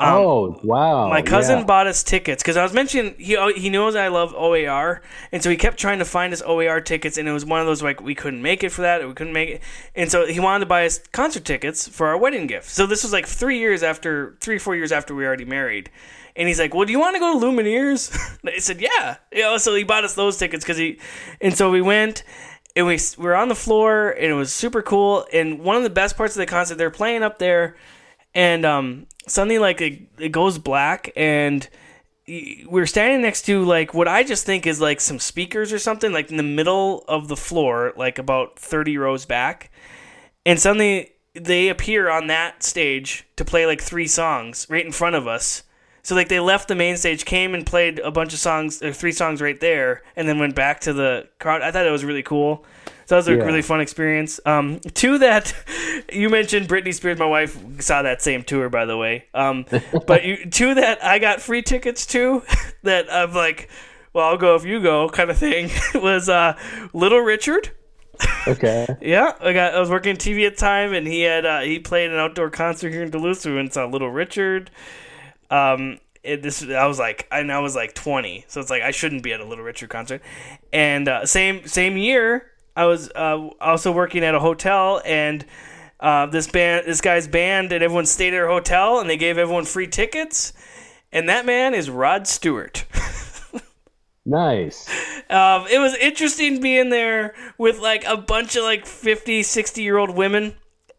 oh 0.01 0.59
wow! 0.63 1.09
My 1.09 1.21
cousin 1.21 1.59
yeah. 1.59 1.65
bought 1.65 1.85
us 1.85 2.03
tickets 2.03 2.41
because 2.41 2.55
I 2.55 2.63
was 2.63 2.71
mentioning 2.71 3.15
he 3.17 3.35
he 3.53 3.69
knows 3.69 3.97
I 3.97 4.07
love 4.07 4.33
OAR, 4.33 5.01
and 5.33 5.43
so 5.43 5.49
he 5.49 5.57
kept 5.57 5.77
trying 5.77 5.99
to 5.99 6.05
find 6.05 6.31
us 6.31 6.41
OAR 6.41 6.79
tickets, 6.79 7.17
and 7.17 7.27
it 7.27 7.33
was 7.33 7.43
one 7.43 7.59
of 7.59 7.67
those 7.67 7.83
like 7.83 8.01
we 8.01 8.15
couldn't 8.15 8.41
make 8.41 8.63
it 8.63 8.69
for 8.69 8.81
that, 8.81 9.05
we 9.05 9.13
couldn't 9.13 9.33
make 9.33 9.49
it, 9.49 9.61
and 9.95 10.09
so 10.09 10.25
he 10.25 10.39
wanted 10.39 10.61
to 10.61 10.65
buy 10.67 10.85
us 10.85 10.99
concert 11.11 11.43
tickets 11.43 11.85
for 11.85 12.07
our 12.07 12.17
wedding 12.17 12.47
gift. 12.47 12.69
So 12.69 12.85
this 12.85 13.03
was 13.03 13.11
like 13.11 13.27
three 13.27 13.59
years 13.59 13.83
after, 13.83 14.37
three 14.39 14.57
four 14.57 14.73
years 14.73 14.93
after 14.93 15.13
we 15.13 15.23
were 15.23 15.27
already 15.27 15.43
married, 15.43 15.89
and 16.35 16.47
he's 16.47 16.59
like, 16.59 16.73
"Well, 16.73 16.85
do 16.85 16.91
you 16.91 16.99
want 16.99 17.15
to 17.15 17.19
go 17.19 17.39
to 17.39 17.45
Lumineers?" 17.45 18.11
I 18.45 18.59
said, 18.59 18.81
"Yeah," 18.81 19.17
you 19.31 19.41
know. 19.41 19.57
So 19.57 19.75
he 19.75 19.83
bought 19.83 20.03
us 20.03 20.15
those 20.15 20.37
tickets 20.37 20.63
because 20.63 20.77
he, 20.77 20.99
and 21.41 21.55
so 21.55 21.71
we 21.71 21.81
went. 21.81 22.23
And 22.75 22.85
we, 22.85 22.99
we 23.17 23.23
were 23.25 23.35
on 23.35 23.49
the 23.49 23.55
floor, 23.55 24.11
and 24.11 24.27
it 24.27 24.35
was 24.35 24.53
super 24.53 24.83
cool. 24.83 25.25
And 25.33 25.59
one 25.59 25.75
of 25.75 25.83
the 25.83 25.89
best 25.89 26.15
parts 26.15 26.35
of 26.35 26.39
the 26.39 26.45
concert, 26.45 26.77
they're 26.77 26.91
playing 26.91 27.23
up 27.23 27.39
there, 27.39 27.75
and 28.33 28.63
um, 28.63 29.07
suddenly 29.27 29.59
like 29.59 29.81
it, 29.81 30.01
it 30.17 30.31
goes 30.31 30.57
black 30.57 31.11
and 31.15 31.67
y- 32.27 32.63
we're 32.67 32.85
standing 32.85 33.21
next 33.21 33.43
to 33.43 33.63
like 33.63 33.93
what 33.93 34.07
I 34.07 34.23
just 34.23 34.45
think 34.45 34.67
is 34.67 34.81
like 34.81 35.01
some 35.01 35.19
speakers 35.19 35.71
or 35.71 35.79
something 35.79 36.11
like 36.11 36.31
in 36.31 36.37
the 36.37 36.43
middle 36.43 37.03
of 37.07 37.27
the 37.27 37.37
floor 37.37 37.93
like 37.95 38.17
about 38.17 38.59
30 38.59 38.97
rows 38.97 39.25
back 39.25 39.71
and 40.45 40.59
suddenly 40.59 41.11
they 41.33 41.69
appear 41.69 42.09
on 42.09 42.27
that 42.27 42.63
stage 42.63 43.25
to 43.35 43.45
play 43.45 43.65
like 43.65 43.81
three 43.81 44.07
songs 44.07 44.67
right 44.69 44.85
in 44.85 44.91
front 44.91 45.15
of 45.15 45.27
us 45.27 45.63
so 46.03 46.15
like 46.15 46.29
they 46.29 46.39
left 46.39 46.67
the 46.67 46.75
main 46.75 46.97
stage 46.97 47.25
came 47.25 47.53
and 47.53 47.65
played 47.65 47.99
a 47.99 48.11
bunch 48.11 48.33
of 48.33 48.39
songs 48.39 48.81
or 48.81 48.93
three 48.93 49.11
songs 49.11 49.41
right 49.41 49.59
there 49.59 50.01
and 50.15 50.27
then 50.27 50.39
went 50.39 50.55
back 50.55 50.79
to 50.81 50.93
the 50.93 51.27
crowd 51.39 51.61
I 51.61 51.71
thought 51.71 51.85
it 51.85 51.91
was 51.91 52.03
really 52.05 52.23
cool 52.23 52.65
so 53.05 53.15
that 53.15 53.17
was 53.17 53.27
a 53.27 53.35
Yeah. 53.35 53.43
really 53.43 53.63
fun 53.63 53.81
experience. 53.81 54.39
Um, 54.45 54.79
two 54.93 55.17
that 55.17 55.51
you 56.13 56.29
mentioned, 56.29 56.67
Britney 56.69 56.93
Spears. 56.93 57.17
My 57.17 57.25
wife 57.25 57.57
saw 57.81 58.03
that 58.03 58.21
same 58.21 58.43
tour, 58.43 58.69
by 58.69 58.85
the 58.85 58.97
way. 58.97 59.25
Um, 59.33 59.65
but 60.05 60.23
you, 60.25 60.45
two 60.45 60.75
that 60.75 61.03
I 61.03 61.17
got 61.17 61.41
free 61.41 61.63
tickets 61.63 62.05
to, 62.07 62.43
that 62.83 63.11
I'm 63.11 63.33
like, 63.33 63.67
well, 64.13 64.27
I'll 64.27 64.37
go 64.37 64.53
if 64.55 64.63
you 64.63 64.79
go, 64.79 65.09
kind 65.09 65.31
of 65.31 65.39
thing. 65.39 65.71
was 65.95 66.29
uh, 66.29 66.55
Little 66.93 67.19
Richard. 67.21 67.71
Okay. 68.47 68.85
Yeah, 69.01 69.33
I 69.39 69.53
got. 69.53 69.73
I 69.73 69.79
was 69.79 69.89
working 69.89 70.15
TV 70.15 70.45
at 70.45 70.53
the 70.53 70.59
time, 70.59 70.93
and 70.93 71.07
he 71.07 71.21
had 71.21 71.47
uh, 71.47 71.61
he 71.61 71.79
played 71.79 72.11
an 72.11 72.17
outdoor 72.17 72.51
concert 72.51 72.91
here 72.91 73.01
in 73.01 73.09
Duluth. 73.09 73.39
So 73.39 73.49
we 73.49 73.55
went 73.55 73.65
and 73.69 73.73
saw 73.73 73.85
Little 73.85 74.11
Richard. 74.11 74.69
Um, 75.49 75.99
it, 76.23 76.41
this 76.41 76.63
I 76.63 76.85
was 76.85 76.99
like, 76.99 77.27
and 77.31 77.51
I 77.51 77.59
was 77.59 77.75
like 77.75 77.93
20, 77.93 78.45
so 78.47 78.59
it's 78.61 78.69
like 78.69 78.81
I 78.81 78.91
shouldn't 78.91 79.23
be 79.23 79.33
at 79.33 79.39
a 79.39 79.45
Little 79.45 79.63
Richard 79.63 79.89
concert. 79.89 80.21
And 80.73 81.07
uh, 81.07 81.25
same 81.25 81.65
same 81.67 81.97
year, 81.97 82.51
I 82.75 82.85
was 82.85 83.09
uh, 83.11 83.49
also 83.61 83.91
working 83.91 84.23
at 84.23 84.35
a 84.35 84.39
hotel, 84.39 85.01
and 85.05 85.45
uh, 85.99 86.25
this 86.27 86.47
band, 86.47 86.85
this 86.85 87.01
guy's 87.01 87.27
band, 87.27 87.71
and 87.71 87.83
everyone 87.83 88.05
stayed 88.05 88.33
at 88.33 88.39
our 88.41 88.47
hotel, 88.47 88.99
and 88.99 89.09
they 89.09 89.17
gave 89.17 89.37
everyone 89.37 89.65
free 89.65 89.87
tickets. 89.87 90.53
and 91.11 91.29
that 91.29 91.45
man 91.45 91.73
is 91.73 91.89
Rod 91.89 92.27
Stewart. 92.27 92.85
Nice. 94.25 94.87
Um, 95.29 95.65
it 95.71 95.79
was 95.79 95.95
interesting 95.95 96.61
being 96.61 96.89
there 96.89 97.33
with 97.57 97.79
like 97.79 98.05
a 98.05 98.15
bunch 98.15 98.55
of 98.55 98.63
like 98.63 98.85
50, 98.85 99.41
60 99.41 99.81
year 99.81 99.97
old 99.97 100.11
women 100.15 100.55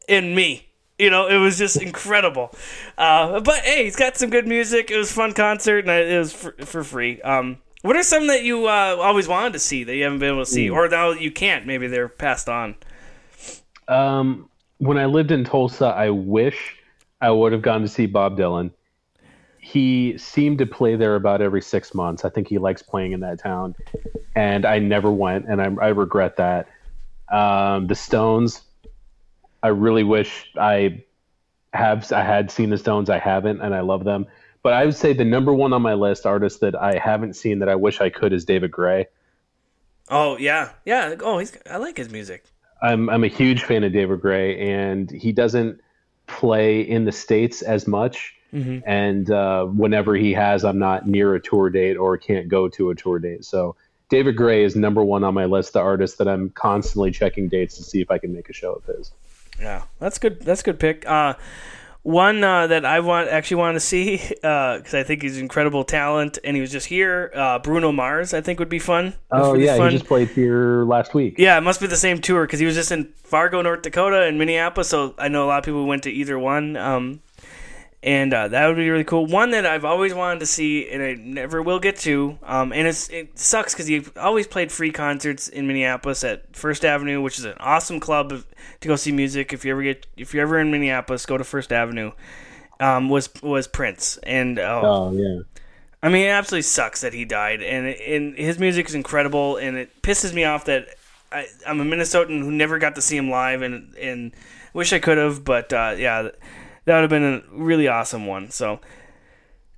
and 0.09 0.35
me. 0.35 0.70
You 1.01 1.11
know, 1.11 1.27
it 1.27 1.39
was 1.39 1.59
just 1.59 1.81
incredible. 1.81 2.53
Uh, 2.99 3.41
but 3.41 3.61
hey, 3.65 3.85
he's 3.85 3.97
got 3.97 4.17
some 4.17 4.31
good 4.31 4.47
music. 4.47 4.91
It 4.91 4.97
was 4.97 5.11
a 5.11 5.15
fun 5.15 5.33
concert, 5.33 5.89
and 5.89 5.91
it 5.91 6.19
was 6.19 6.33
for, 6.33 6.53
for 6.53 6.85
free. 6.85 7.21
Um, 7.23 7.59
what 7.83 7.97
are 7.97 8.03
some 8.03 8.27
that 8.27 8.45
you 8.45 8.67
uh, 8.67 8.97
always 9.01 9.27
wanted 9.27 9.55
to 9.55 9.59
see 9.59 9.85
that 9.85 9.97
you 9.97 10.05
haven't 10.05 10.19
been 10.19 10.33
able 10.35 10.45
to 10.45 10.51
see, 10.51 10.69
or 10.69 10.87
now 10.89 11.13
you 11.13 11.31
can't? 11.31 11.67
Maybe 11.67 11.87
they're 11.87 12.09
passed 12.09 12.49
on. 12.49 12.75
Um, 13.89 14.51
when 14.79 14.99
I 14.99 15.07
lived 15.07 15.31
in 15.31 15.45
Tulsa, 15.45 15.87
I 15.87 16.11
wish 16.11 16.77
I 17.21 17.31
would 17.31 17.53
have 17.53 17.63
gone 17.63 17.81
to 17.81 17.89
see 17.89 18.07
Bob 18.07 18.37
Dylan. 18.37 18.71
He 19.59 20.17
seemed 20.19 20.59
to 20.59 20.67
play 20.67 20.97
there 20.97 21.17
about 21.17 21.41
every 21.41 21.63
six 21.63 21.95
months. 21.95 22.25
I 22.25 22.31
think 22.31 22.49
he 22.49 22.59
likes 22.59 22.83
playing 22.83 23.13
in 23.13 23.21
that 23.21 23.39
town, 23.39 23.75
and 24.35 24.67
I 24.67 24.79
never 24.79 25.11
went, 25.11 25.47
and 25.47 25.61
I, 25.61 25.67
I 25.83 25.89
regret 25.89 26.37
that. 26.37 26.69
Um, 27.31 27.87
the 27.87 27.95
Stones, 27.95 28.63
I 29.63 29.69
really 29.69 30.05
wish 30.05 30.51
I 30.59 31.05
have 31.73 32.11
I 32.13 32.23
had 32.23 32.51
seen 32.51 32.71
the 32.71 32.79
Stones. 32.79 33.11
I 33.11 33.19
haven't, 33.19 33.61
and 33.61 33.75
I 33.75 33.81
love 33.81 34.05
them. 34.05 34.27
But 34.63 34.75
I 34.75 34.85
would 34.85 34.97
say 34.97 35.13
the 35.13 35.25
number 35.25 35.53
one 35.53 35.73
on 35.73 35.83
my 35.83 35.95
list 35.95 36.27
artist 36.27 36.61
that 36.61 36.75
I 36.75 36.99
haven't 36.99 37.35
seen 37.35 37.61
that 37.61 37.69
I 37.69 37.77
wish 37.77 38.01
I 38.01 38.11
could 38.11 38.33
is 38.33 38.45
David 38.45 38.71
Gray. 38.71 39.07
Oh 40.09 40.37
yeah, 40.37 40.71
yeah. 40.85 41.15
Oh, 41.21 41.39
he's 41.39 41.57
I 41.71 41.79
like 41.79 41.97
his 41.97 42.11
music. 42.11 42.45
I'm 42.83 43.09
I'm 43.09 43.25
a 43.25 43.29
huge 43.29 43.63
fan 43.63 43.85
of 43.85 43.93
David 43.93 44.21
Gray, 44.21 44.71
and 44.71 45.11
he 45.11 45.33
doesn't 45.33 45.81
play 46.27 46.81
in 46.81 47.05
the 47.05 47.13
states 47.13 47.63
as 47.63 47.87
much. 47.87 48.35
And 48.85 49.31
uh, 49.31 49.65
whenever 49.67 50.17
he 50.17 50.33
has, 50.33 50.65
I'm 50.65 50.79
not 50.79 51.07
near 51.07 51.35
a 51.35 51.41
tour 51.41 51.71
date 51.71 51.97
or 51.97 52.19
can't 52.19 52.49
go 52.49 52.69
to 52.71 52.91
a 52.91 52.95
tour 52.95 53.21
date. 53.21 53.45
So 53.45 53.77
David 54.09 54.37
Gray 54.37 54.65
is 54.65 54.75
number 54.75 55.05
one 55.05 55.23
on 55.23 55.35
my 55.35 55.45
list. 55.45 55.73
The 55.73 55.81
artist 55.81 56.19
that 56.19 56.27
I'm 56.27 56.51
constantly 56.51 57.13
checking 57.13 57.49
dates 57.49 57.77
to 57.77 57.85
see 57.85 58.01
if 58.01 58.11
I 58.11 58.19
can 58.19 58.33
make 58.33 58.49
a 58.49 58.53
show 58.53 58.73
of 58.73 58.85
his. 58.85 59.13
Yeah, 59.61 59.85
that's 59.99 60.19
good. 60.19 60.41
That's 60.41 60.61
a 60.63 60.65
good 60.65 60.81
pick. 60.81 61.09
Uh, 61.09 61.35
one 62.03 62.43
uh, 62.43 62.67
that 62.67 62.87
I 62.87 63.01
want 63.01 63.29
actually 63.29 63.59
want 63.59 63.77
to 63.77 63.81
see 63.81 64.17
because 64.29 64.95
I 64.95 65.03
think 65.03 65.23
he's 65.23 65.39
incredible 65.39 65.85
talent, 65.85 66.39
and 66.43 66.57
he 66.57 66.61
was 66.61 66.73
just 66.73 66.87
here. 66.87 67.31
Uh, 67.35 67.59
Bruno 67.59 67.93
Mars, 67.93 68.33
I 68.33 68.41
think 68.41 68.59
would 68.59 68.69
be 68.69 68.79
fun. 68.79 69.15
Oh 69.31 69.53
really 69.53 69.67
yeah, 69.67 69.77
fun. 69.77 69.91
he 69.91 69.97
just 69.97 70.09
played 70.09 70.29
here 70.29 70.85
last 70.85 71.15
week. 71.15 71.35
Yeah, 71.39 71.59
it 71.59 71.63
must 71.63 71.81
be 71.81 71.87
the 71.87 71.97
same 71.97 72.21
tour 72.21 72.47
because 72.47 72.61
he 72.61 72.67
was 72.67 72.75
just 72.75 72.91
in 72.91 73.13
Fargo, 73.23 73.61
North 73.61 73.83
Dakota, 73.83 74.23
and 74.23 74.39
Minneapolis. 74.39 74.89
So 74.89 75.15
I 75.19 75.29
know 75.29 75.45
a 75.45 75.49
lot 75.49 75.59
of 75.59 75.65
people 75.65 75.87
went 75.87 76.05
to 76.05 76.11
either 76.11 76.39
one. 76.39 76.77
Um, 76.77 77.21
and 78.03 78.33
uh, 78.33 78.49
that 78.49 78.67
would 78.67 78.77
be 78.77 78.89
really 78.89 79.05
cool. 79.05 79.27
One 79.27 79.51
that 79.51 79.67
I've 79.67 79.85
always 79.85 80.15
wanted 80.15 80.41
to 80.41 80.47
see, 80.47 80.89
and 80.89 81.03
I 81.03 81.15
never 81.15 81.63
will 81.63 81.79
get 81.79 81.97
to. 81.99 82.39
Um, 82.43 82.73
and 82.73 82.89
it's, 82.89 83.09
it 83.11 83.39
sucks 83.39 83.75
because 83.75 83.87
he 83.87 84.03
always 84.17 84.47
played 84.47 84.73
free 84.73 84.91
concerts 84.91 85.49
in 85.49 85.67
Minneapolis 85.67 86.25
at 86.25 86.57
First 86.57 86.85
Avenue, 86.85 87.21
which 87.21 87.39
is 87.39 87.45
an 87.45 87.57
awesome 87.61 88.01
club 88.01 88.31
to 88.81 88.89
go 88.89 88.97
see 88.97 89.13
music. 89.13 89.53
If 89.53 89.65
you 89.65 89.73
ever 89.73 89.83
get, 89.83 90.07
if 90.17 90.33
you're 90.33 90.43
ever 90.43 90.59
in 90.59 90.71
Minneapolis, 90.71 91.27
go 91.27 91.37
to 91.37 91.45
First 91.45 91.73
Avenue. 91.73 92.13
Um, 92.79 93.11
was 93.11 93.29
was 93.43 93.69
Prince, 93.69 94.17
and 94.23 94.59
oh, 94.59 94.81
Oh 94.83 95.13
yeah. 95.13 95.41
I 96.03 96.09
mean, 96.09 96.25
it 96.25 96.31
absolutely 96.31 96.63
sucks 96.63 97.03
that 97.03 97.13
he 97.13 97.27
died, 97.27 97.61
and 97.61 97.87
and 97.87 98.35
his 98.39 98.59
music 98.59 98.89
is 98.89 98.95
incredible, 98.95 99.59
and 99.59 99.77
it 99.77 100.03
pisses 100.03 100.33
me 100.33 100.45
off 100.45 100.65
that 100.65 100.89
I, 101.31 101.47
I'm 101.67 101.79
a 101.81 101.85
Minnesotan 101.85 102.41
who 102.41 102.51
never 102.51 102.79
got 102.79 102.95
to 102.95 103.03
see 103.03 103.19
him 103.19 103.29
live, 103.29 103.61
and 103.61 103.95
and 103.97 104.33
wish 104.73 104.95
I 104.95 104.99
could 104.99 105.19
have, 105.19 105.45
but 105.45 105.73
uh, 105.75 105.95
yeah, 105.99 106.31
that 106.85 106.95
would 106.95 107.03
have 107.03 107.11
been 107.11 107.23
a 107.25 107.43
really 107.53 107.89
awesome 107.89 108.27
one. 108.27 108.51
So 108.51 108.81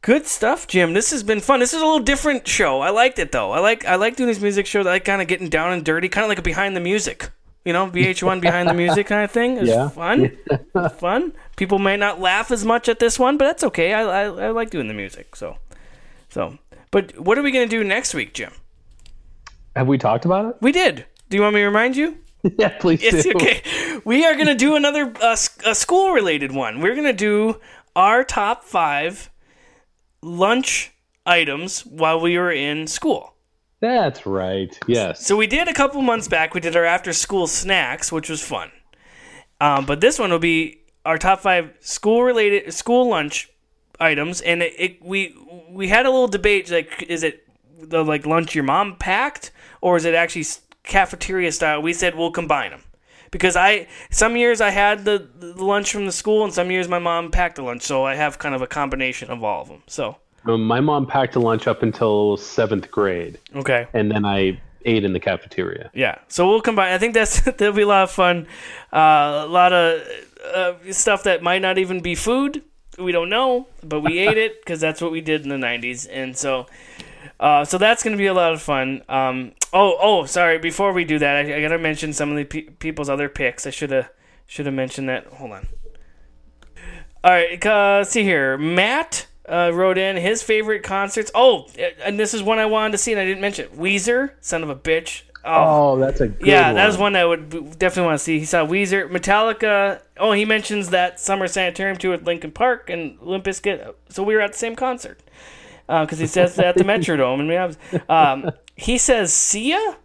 good 0.02 0.26
stuff, 0.26 0.66
Jim. 0.66 0.92
This 0.94 1.10
has 1.10 1.22
been 1.22 1.40
fun. 1.40 1.60
This 1.60 1.72
is 1.74 1.80
a 1.80 1.84
little 1.84 2.00
different 2.00 2.46
show. 2.46 2.80
I 2.80 2.90
liked 2.90 3.18
it 3.18 3.32
though. 3.32 3.52
I 3.52 3.60
like 3.60 3.84
I 3.84 3.96
like 3.96 4.16
doing 4.16 4.28
these 4.28 4.40
music 4.40 4.66
shows. 4.66 4.86
I 4.86 4.90
like 4.90 5.04
kind 5.04 5.22
of 5.22 5.28
getting 5.28 5.48
down 5.48 5.72
and 5.72 5.84
dirty, 5.84 6.08
kind 6.08 6.24
of 6.24 6.28
like 6.28 6.38
a 6.38 6.42
behind 6.42 6.76
the 6.76 6.80
music. 6.80 7.30
You 7.64 7.72
know, 7.72 7.86
VH1 7.86 8.40
behind 8.40 8.68
the 8.68 8.74
music 8.74 9.06
kind 9.06 9.22
of 9.24 9.30
thing. 9.30 9.56
It's 9.56 9.68
Yeah. 9.68 9.88
fun. 9.90 10.36
fun. 10.98 11.32
People 11.56 11.78
may 11.78 11.96
not 11.96 12.20
laugh 12.20 12.50
as 12.50 12.64
much 12.64 12.88
at 12.88 12.98
this 12.98 13.20
one, 13.20 13.36
but 13.38 13.44
that's 13.44 13.62
okay. 13.62 13.92
I, 13.94 14.02
I, 14.02 14.22
I 14.24 14.48
like 14.50 14.70
doing 14.70 14.88
the 14.88 14.94
music. 14.94 15.36
So, 15.36 15.58
so. 16.28 16.58
But 16.90 17.16
what 17.20 17.38
are 17.38 17.42
we 17.42 17.52
gonna 17.52 17.66
do 17.68 17.84
next 17.84 18.14
week, 18.14 18.34
Jim? 18.34 18.52
Have 19.76 19.86
we 19.86 19.96
talked 19.96 20.24
about 20.24 20.46
it? 20.46 20.56
We 20.60 20.72
did. 20.72 21.06
Do 21.30 21.36
you 21.36 21.42
want 21.42 21.54
me 21.54 21.60
to 21.60 21.66
remind 21.66 21.96
you? 21.96 22.18
yeah, 22.58 22.70
please 22.78 23.02
Yes, 23.02 23.24
do. 23.24 23.32
okay. 23.36 23.62
We 24.04 24.24
are 24.24 24.34
gonna 24.36 24.54
do 24.54 24.74
another 24.76 25.12
uh, 25.20 25.36
a 25.64 25.74
school 25.74 26.12
related 26.12 26.52
one. 26.52 26.80
We're 26.80 26.94
gonna 26.96 27.12
do 27.12 27.60
our 27.94 28.24
top 28.24 28.64
five 28.64 29.30
lunch 30.22 30.92
items 31.26 31.84
while 31.86 32.20
we 32.20 32.36
were 32.38 32.52
in 32.52 32.86
school. 32.86 33.34
That's 33.80 34.26
right. 34.26 34.76
Yes. 34.86 35.26
So 35.26 35.36
we 35.36 35.46
did 35.46 35.68
a 35.68 35.74
couple 35.74 36.00
months 36.02 36.28
back. 36.28 36.54
We 36.54 36.60
did 36.60 36.76
our 36.76 36.84
after 36.84 37.12
school 37.12 37.46
snacks, 37.46 38.12
which 38.12 38.28
was 38.28 38.40
fun. 38.42 38.70
Um, 39.60 39.86
but 39.86 40.00
this 40.00 40.18
one 40.18 40.30
will 40.30 40.38
be 40.38 40.80
our 41.04 41.18
top 41.18 41.40
five 41.40 41.72
school 41.80 42.22
related 42.22 42.72
school 42.72 43.08
lunch 43.08 43.50
items, 44.00 44.40
and 44.40 44.62
it, 44.62 44.74
it 44.78 45.02
we 45.04 45.36
we 45.68 45.88
had 45.88 46.06
a 46.06 46.10
little 46.10 46.28
debate 46.28 46.70
like 46.70 47.04
is 47.08 47.22
it 47.22 47.46
the 47.80 48.04
like 48.04 48.26
lunch 48.26 48.54
your 48.54 48.64
mom 48.64 48.96
packed 48.96 49.50
or 49.80 49.96
is 49.96 50.04
it 50.04 50.14
actually 50.14 50.44
cafeteria 50.84 51.52
style? 51.52 51.80
We 51.82 51.92
said 51.92 52.14
we'll 52.14 52.30
combine 52.32 52.70
them 52.70 52.82
because 53.30 53.56
I 53.56 53.88
some 54.10 54.36
years 54.36 54.60
I 54.60 54.70
had 54.70 55.04
the, 55.04 55.28
the 55.38 55.64
lunch 55.64 55.92
from 55.92 56.06
the 56.06 56.12
school 56.12 56.44
and 56.44 56.52
some 56.52 56.70
years 56.70 56.86
my 56.88 56.98
mom 57.00 57.30
packed 57.32 57.56
the 57.56 57.62
lunch, 57.62 57.82
so 57.82 58.04
I 58.04 58.14
have 58.14 58.38
kind 58.38 58.54
of 58.54 58.62
a 58.62 58.66
combination 58.68 59.30
of 59.30 59.42
all 59.42 59.62
of 59.62 59.68
them. 59.68 59.82
So 59.88 60.16
Um, 60.46 60.64
my 60.64 60.80
mom 60.80 61.06
packed 61.06 61.34
a 61.36 61.40
lunch 61.40 61.66
up 61.66 61.82
until 61.82 62.36
seventh 62.36 62.90
grade, 62.90 63.38
okay. 63.56 63.86
and 63.92 64.10
then 64.10 64.24
I 64.24 64.60
ate 64.84 65.04
in 65.04 65.12
the 65.12 65.20
cafeteria. 65.20 65.90
Yeah, 65.94 66.18
so 66.28 66.48
we'll 66.48 66.60
combine. 66.60 66.92
I 66.92 66.98
think 66.98 67.14
that's 67.14 67.40
that'll 67.44 67.72
be 67.72 67.82
a 67.82 67.86
lot 67.86 68.04
of 68.04 68.10
fun. 68.10 68.46
Uh, 68.92 69.42
a 69.44 69.48
lot 69.48 69.72
of 69.72 70.02
uh, 70.54 70.92
stuff 70.92 71.22
that 71.24 71.42
might 71.42 71.62
not 71.62 71.78
even 71.78 72.00
be 72.00 72.14
food. 72.14 72.62
We 72.98 73.10
don't 73.12 73.30
know, 73.30 73.68
but 73.82 74.00
we 74.00 74.18
ate 74.18 74.36
it 74.36 74.60
because 74.60 74.80
that's 74.80 75.00
what 75.00 75.10
we 75.12 75.20
did 75.22 75.42
in 75.42 75.48
the 75.48 75.56
'90s, 75.66 76.06
and 76.10 76.36
so. 76.36 76.66
Uh, 77.40 77.64
so 77.64 77.76
that's 77.76 78.04
going 78.04 78.12
to 78.12 78.18
be 78.18 78.26
a 78.26 78.34
lot 78.34 78.52
of 78.52 78.62
fun. 78.62 79.02
Um, 79.08 79.52
oh, 79.72 79.96
oh, 80.00 80.26
sorry. 80.26 80.58
Before 80.58 80.92
we 80.92 81.04
do 81.04 81.18
that, 81.18 81.36
I, 81.46 81.56
I 81.56 81.60
got 81.60 81.68
to 81.68 81.78
mention 81.78 82.12
some 82.12 82.30
of 82.30 82.36
the 82.36 82.44
pe- 82.44 82.70
people's 82.74 83.08
other 83.08 83.28
picks. 83.28 83.66
I 83.66 83.70
should 83.70 83.90
have 83.90 84.10
should 84.46 84.66
have 84.66 84.74
mentioned 84.74 85.08
that. 85.08 85.26
Hold 85.26 85.52
on. 85.52 85.68
All 87.24 87.30
right, 87.30 87.64
uh, 87.64 88.02
see 88.04 88.24
here. 88.24 88.58
Matt 88.58 89.26
uh, 89.48 89.70
wrote 89.72 89.96
in 89.96 90.16
his 90.16 90.42
favorite 90.42 90.82
concerts. 90.82 91.30
Oh, 91.34 91.68
and 92.04 92.18
this 92.18 92.34
is 92.34 92.42
one 92.42 92.58
I 92.58 92.66
wanted 92.66 92.92
to 92.92 92.98
see, 92.98 93.12
and 93.12 93.20
I 93.20 93.24
didn't 93.24 93.40
mention 93.40 93.66
it. 93.66 93.76
Weezer, 93.78 94.32
son 94.40 94.62
of 94.64 94.70
a 94.70 94.74
bitch. 94.76 95.22
Oh, 95.44 95.98
that's 95.98 96.20
a 96.20 96.28
good 96.28 96.46
Yeah, 96.46 96.66
one. 96.66 96.74
that 96.76 96.86
was 96.86 96.96
one 96.98 97.16
I 97.16 97.24
would 97.24 97.50
definitely 97.78 98.06
want 98.06 98.18
to 98.18 98.24
see. 98.24 98.38
He 98.40 98.44
saw 98.44 98.64
Weezer, 98.66 99.08
Metallica. 99.10 100.00
Oh, 100.16 100.32
he 100.32 100.44
mentions 100.44 100.90
that 100.90 101.18
Summer 101.20 101.46
Sanitarium 101.48 101.96
tour 101.96 102.14
at 102.14 102.24
Linkin 102.24 102.52
Park 102.52 102.90
and 102.90 103.18
Limp 103.20 103.44
Bizkit. 103.44 103.94
So 104.08 104.22
we 104.22 104.34
were 104.34 104.40
at 104.40 104.52
the 104.52 104.58
same 104.58 104.76
concert 104.76 105.20
because 105.86 106.18
he 106.20 106.26
says 106.28 106.54
that 106.56 106.66
at 106.66 106.74
the 106.76 106.84
Metrodome. 106.84 107.40
And 107.40 107.48
we 107.48 107.54
have, 107.54 107.76
um, 108.08 108.50
he 108.76 108.98
says 108.98 109.32
Sia 109.32 109.96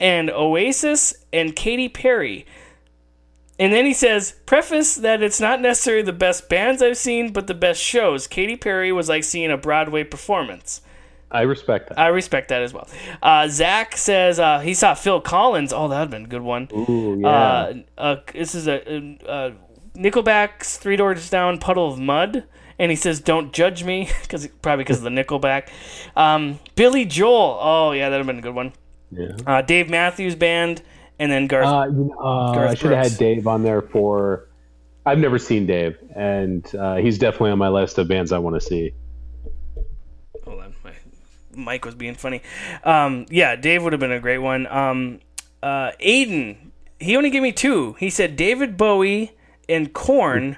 and 0.00 0.30
Oasis 0.30 1.14
and 1.32 1.54
Katy 1.54 1.88
Perry. 1.88 2.46
And 3.58 3.72
then 3.72 3.86
he 3.86 3.94
says, 3.94 4.34
preface 4.46 4.96
that 4.96 5.22
it's 5.22 5.40
not 5.40 5.60
necessarily 5.60 6.02
the 6.02 6.12
best 6.12 6.48
bands 6.48 6.82
I've 6.82 6.96
seen, 6.96 7.32
but 7.32 7.46
the 7.46 7.54
best 7.54 7.80
shows. 7.80 8.26
Katy 8.26 8.56
Perry 8.56 8.90
was 8.90 9.08
like 9.08 9.22
seeing 9.22 9.52
a 9.52 9.56
Broadway 9.56 10.02
performance. 10.02 10.80
I 11.30 11.42
respect 11.42 11.88
that. 11.88 11.98
I 11.98 12.08
respect 12.08 12.48
that 12.48 12.62
as 12.62 12.72
well. 12.72 12.88
Uh, 13.22 13.48
Zach 13.48 13.96
says 13.96 14.38
uh, 14.38 14.60
he 14.60 14.74
saw 14.74 14.94
Phil 14.94 15.20
Collins. 15.20 15.72
Oh, 15.72 15.88
that'd 15.88 16.10
been 16.10 16.24
a 16.24 16.28
good 16.28 16.42
one. 16.42 16.68
Ooh, 16.72 17.18
yeah. 17.20 17.28
Uh, 17.28 17.74
uh, 17.98 18.16
this 18.32 18.54
is 18.54 18.68
a, 18.68 18.92
a, 18.92 19.18
a 19.26 19.52
Nickelback's 19.96 20.76
Three 20.76 20.96
Doors 20.96 21.30
Down, 21.30 21.58
Puddle 21.58 21.92
of 21.92 21.98
Mudd. 21.98 22.44
And 22.78 22.90
he 22.90 22.96
says, 22.96 23.20
"Don't 23.20 23.52
judge 23.52 23.84
me," 23.84 24.10
because 24.22 24.46
probably 24.62 24.84
because 24.84 24.98
of 24.98 25.04
the 25.04 25.10
Nickelback. 25.10 25.68
Um, 26.16 26.58
Billy 26.74 27.04
Joel. 27.04 27.58
Oh 27.60 27.92
yeah, 27.92 28.08
that'd 28.08 28.18
have 28.18 28.26
been 28.26 28.38
a 28.38 28.42
good 28.42 28.54
one. 28.54 28.72
yeah. 29.10 29.36
Uh, 29.46 29.62
Dave 29.62 29.88
Matthews 29.90 30.34
Band, 30.34 30.82
and 31.18 31.30
then 31.30 31.46
Garth. 31.46 31.66
Uh, 31.66 31.80
uh, 31.80 32.54
Garth 32.54 32.70
I 32.70 32.74
should 32.74 32.92
have 32.92 33.10
had 33.10 33.18
Dave 33.18 33.46
on 33.46 33.62
there 33.62 33.82
for. 33.82 34.48
I've 35.06 35.18
never 35.18 35.38
seen 35.38 35.66
Dave, 35.66 35.98
and 36.16 36.64
uh, 36.74 36.96
he's 36.96 37.18
definitely 37.18 37.50
on 37.50 37.58
my 37.58 37.68
list 37.68 37.98
of 37.98 38.08
bands 38.08 38.32
I 38.32 38.38
want 38.38 38.56
to 38.56 38.60
see. 38.60 38.94
hold 40.44 40.62
on, 40.62 40.74
my 40.82 40.92
mic 41.54 41.84
was 41.84 41.94
being 41.94 42.14
funny. 42.14 42.40
Um, 42.84 43.26
yeah, 43.28 43.54
Dave 43.54 43.82
would 43.82 43.92
have 43.92 44.00
been 44.00 44.12
a 44.12 44.20
great 44.20 44.38
one. 44.38 44.66
Um, 44.66 45.20
uh, 45.62 45.92
Aiden, 46.00 46.56
he 46.98 47.16
only 47.16 47.28
gave 47.30 47.42
me 47.42 47.52
two. 47.52 47.92
He 47.94 48.08
said 48.08 48.36
David 48.36 48.76
Bowie 48.78 49.32
and 49.68 49.92
Korn, 49.92 50.56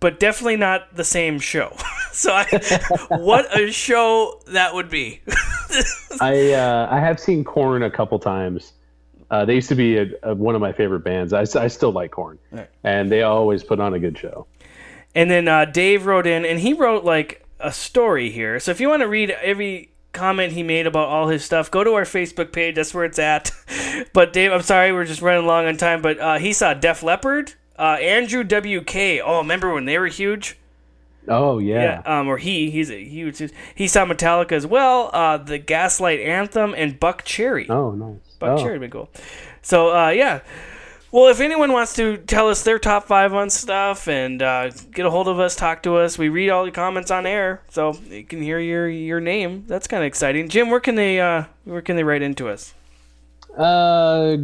but 0.00 0.20
definitely 0.20 0.56
not 0.56 0.94
the 0.94 1.04
same 1.04 1.38
show. 1.38 1.76
so, 2.12 2.32
I, 2.32 2.46
what 3.10 3.56
a 3.56 3.70
show 3.70 4.40
that 4.48 4.74
would 4.74 4.90
be! 4.90 5.20
I 6.20 6.52
uh, 6.52 6.88
I 6.90 7.00
have 7.00 7.18
seen 7.20 7.44
Korn 7.44 7.82
a 7.82 7.90
couple 7.90 8.18
times. 8.18 8.72
Uh, 9.30 9.44
they 9.44 9.56
used 9.56 9.68
to 9.68 9.74
be 9.74 9.96
a, 9.96 10.06
a, 10.22 10.34
one 10.34 10.54
of 10.54 10.60
my 10.60 10.72
favorite 10.72 11.00
bands. 11.00 11.32
I, 11.32 11.40
I 11.40 11.66
still 11.68 11.90
like 11.92 12.12
Korn, 12.12 12.38
and 12.84 13.10
they 13.10 13.22
always 13.22 13.64
put 13.64 13.80
on 13.80 13.94
a 13.94 13.98
good 13.98 14.16
show. 14.16 14.46
And 15.14 15.30
then 15.30 15.48
uh, 15.48 15.64
Dave 15.64 16.06
wrote 16.06 16.26
in, 16.26 16.44
and 16.44 16.60
he 16.60 16.74
wrote 16.74 17.04
like 17.04 17.44
a 17.58 17.72
story 17.72 18.30
here. 18.30 18.60
So 18.60 18.70
if 18.70 18.80
you 18.80 18.88
want 18.88 19.00
to 19.00 19.08
read 19.08 19.30
every 19.30 19.90
comment 20.12 20.52
he 20.52 20.62
made 20.62 20.86
about 20.86 21.08
all 21.08 21.28
his 21.28 21.44
stuff, 21.44 21.70
go 21.70 21.82
to 21.82 21.94
our 21.94 22.04
Facebook 22.04 22.52
page. 22.52 22.74
That's 22.74 22.94
where 22.94 23.04
it's 23.04 23.18
at. 23.18 23.50
but 24.12 24.32
Dave, 24.32 24.52
I'm 24.52 24.62
sorry, 24.62 24.92
we're 24.92 25.04
just 25.04 25.22
running 25.22 25.46
long 25.46 25.66
on 25.66 25.76
time. 25.76 26.02
But 26.02 26.18
uh, 26.20 26.38
he 26.38 26.52
saw 26.52 26.74
Def 26.74 27.02
Leppard, 27.02 27.54
uh, 27.78 27.98
Andrew 28.00 28.44
WK. 28.44 29.22
Oh, 29.24 29.38
remember 29.38 29.72
when 29.72 29.84
they 29.84 29.98
were 29.98 30.08
huge? 30.08 30.56
Oh 31.28 31.58
yeah. 31.58 32.02
Yeah, 32.06 32.20
um, 32.20 32.28
or 32.28 32.38
he, 32.38 32.70
he's 32.70 32.90
a 32.90 33.02
huge. 33.02 33.42
He 33.74 33.88
saw 33.88 34.04
Metallica 34.04 34.52
as 34.52 34.66
well. 34.66 35.10
Uh, 35.12 35.36
the 35.38 35.58
Gaslight 35.58 36.20
Anthem 36.20 36.74
and 36.76 36.98
Buckcherry. 37.00 37.68
Oh 37.68 37.92
nice. 37.92 38.18
Buck 38.38 38.58
oh. 38.58 38.62
Cherry 38.62 38.78
would 38.78 38.86
be 38.86 38.92
cool. 38.92 39.08
So 39.62 39.96
uh, 39.96 40.10
yeah. 40.10 40.40
Well, 41.12 41.28
if 41.28 41.40
anyone 41.40 41.72
wants 41.72 41.94
to 41.94 42.18
tell 42.18 42.48
us 42.48 42.62
their 42.62 42.78
top 42.78 43.06
five 43.06 43.32
on 43.32 43.48
stuff 43.48 44.08
and 44.08 44.42
uh, 44.42 44.70
get 44.90 45.06
a 45.06 45.10
hold 45.10 45.28
of 45.28 45.38
us, 45.38 45.56
talk 45.56 45.82
to 45.84 45.96
us, 45.96 46.18
we 46.18 46.28
read 46.28 46.50
all 46.50 46.64
the 46.64 46.72
comments 46.72 47.10
on 47.10 47.26
air, 47.26 47.62
so 47.70 47.96
you 48.10 48.24
can 48.24 48.42
hear 48.42 48.58
your 48.58 48.88
your 48.88 49.20
name. 49.20 49.64
That's 49.66 49.86
kind 49.86 50.02
of 50.02 50.06
exciting. 50.06 50.48
Jim, 50.48 50.68
where 50.68 50.80
can 50.80 50.94
they 50.94 51.20
uh, 51.20 51.44
where 51.64 51.80
can 51.80 51.96
they 51.96 52.04
write 52.04 52.22
into 52.22 52.48
us? 52.48 52.74
Uh, 53.56 54.36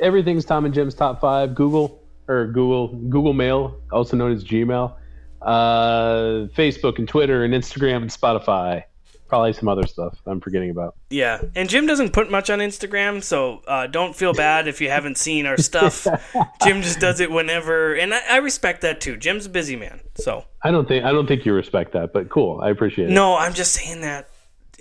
everything's 0.00 0.44
Tom 0.44 0.64
and 0.64 0.74
Jim's 0.74 0.94
top 0.94 1.20
five. 1.20 1.54
Google 1.54 1.99
or 2.30 2.46
Google 2.46 2.88
Google 2.88 3.32
Mail, 3.32 3.80
also 3.90 4.16
known 4.16 4.32
as 4.32 4.44
Gmail. 4.44 4.94
Uh, 5.42 6.46
Facebook 6.54 6.98
and 6.98 7.08
Twitter 7.08 7.44
and 7.44 7.52
Instagram 7.52 7.96
and 7.96 8.10
Spotify. 8.10 8.84
Probably 9.26 9.52
some 9.52 9.68
other 9.68 9.86
stuff 9.86 10.18
I'm 10.26 10.40
forgetting 10.40 10.70
about. 10.70 10.96
Yeah, 11.08 11.40
and 11.54 11.68
Jim 11.68 11.86
doesn't 11.86 12.12
put 12.12 12.30
much 12.30 12.50
on 12.50 12.58
Instagram, 12.58 13.22
so 13.22 13.62
uh, 13.66 13.86
don't 13.86 14.14
feel 14.14 14.32
bad 14.32 14.66
if 14.66 14.80
you 14.80 14.90
haven't 14.90 15.18
seen 15.18 15.46
our 15.46 15.56
stuff. 15.56 16.06
Jim 16.64 16.82
just 16.82 16.98
does 16.98 17.20
it 17.20 17.30
whenever, 17.30 17.94
and 17.94 18.12
I, 18.12 18.20
I 18.28 18.36
respect 18.38 18.80
that 18.82 19.00
too. 19.00 19.16
Jim's 19.16 19.46
a 19.46 19.48
busy 19.48 19.76
man, 19.76 20.00
so 20.16 20.44
I 20.62 20.72
don't 20.72 20.86
think 20.88 21.04
I 21.04 21.12
don't 21.12 21.26
think 21.26 21.44
you 21.44 21.52
respect 21.52 21.92
that, 21.92 22.12
but 22.12 22.28
cool. 22.28 22.60
I 22.60 22.70
appreciate 22.70 23.08
it. 23.08 23.12
no, 23.12 23.36
I'm 23.36 23.54
just 23.54 23.72
saying 23.72 24.00
that 24.00 24.28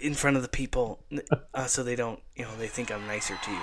in 0.01 0.15
front 0.15 0.35
of 0.35 0.41
the 0.43 0.49
people, 0.49 0.99
uh, 1.53 1.65
so 1.65 1.83
they 1.83 1.95
don't, 1.95 2.19
you 2.35 2.43
know, 2.43 2.55
they 2.57 2.67
think 2.67 2.91
I'm 2.91 3.05
nicer 3.05 3.37
to 3.43 3.51
you. 3.51 3.61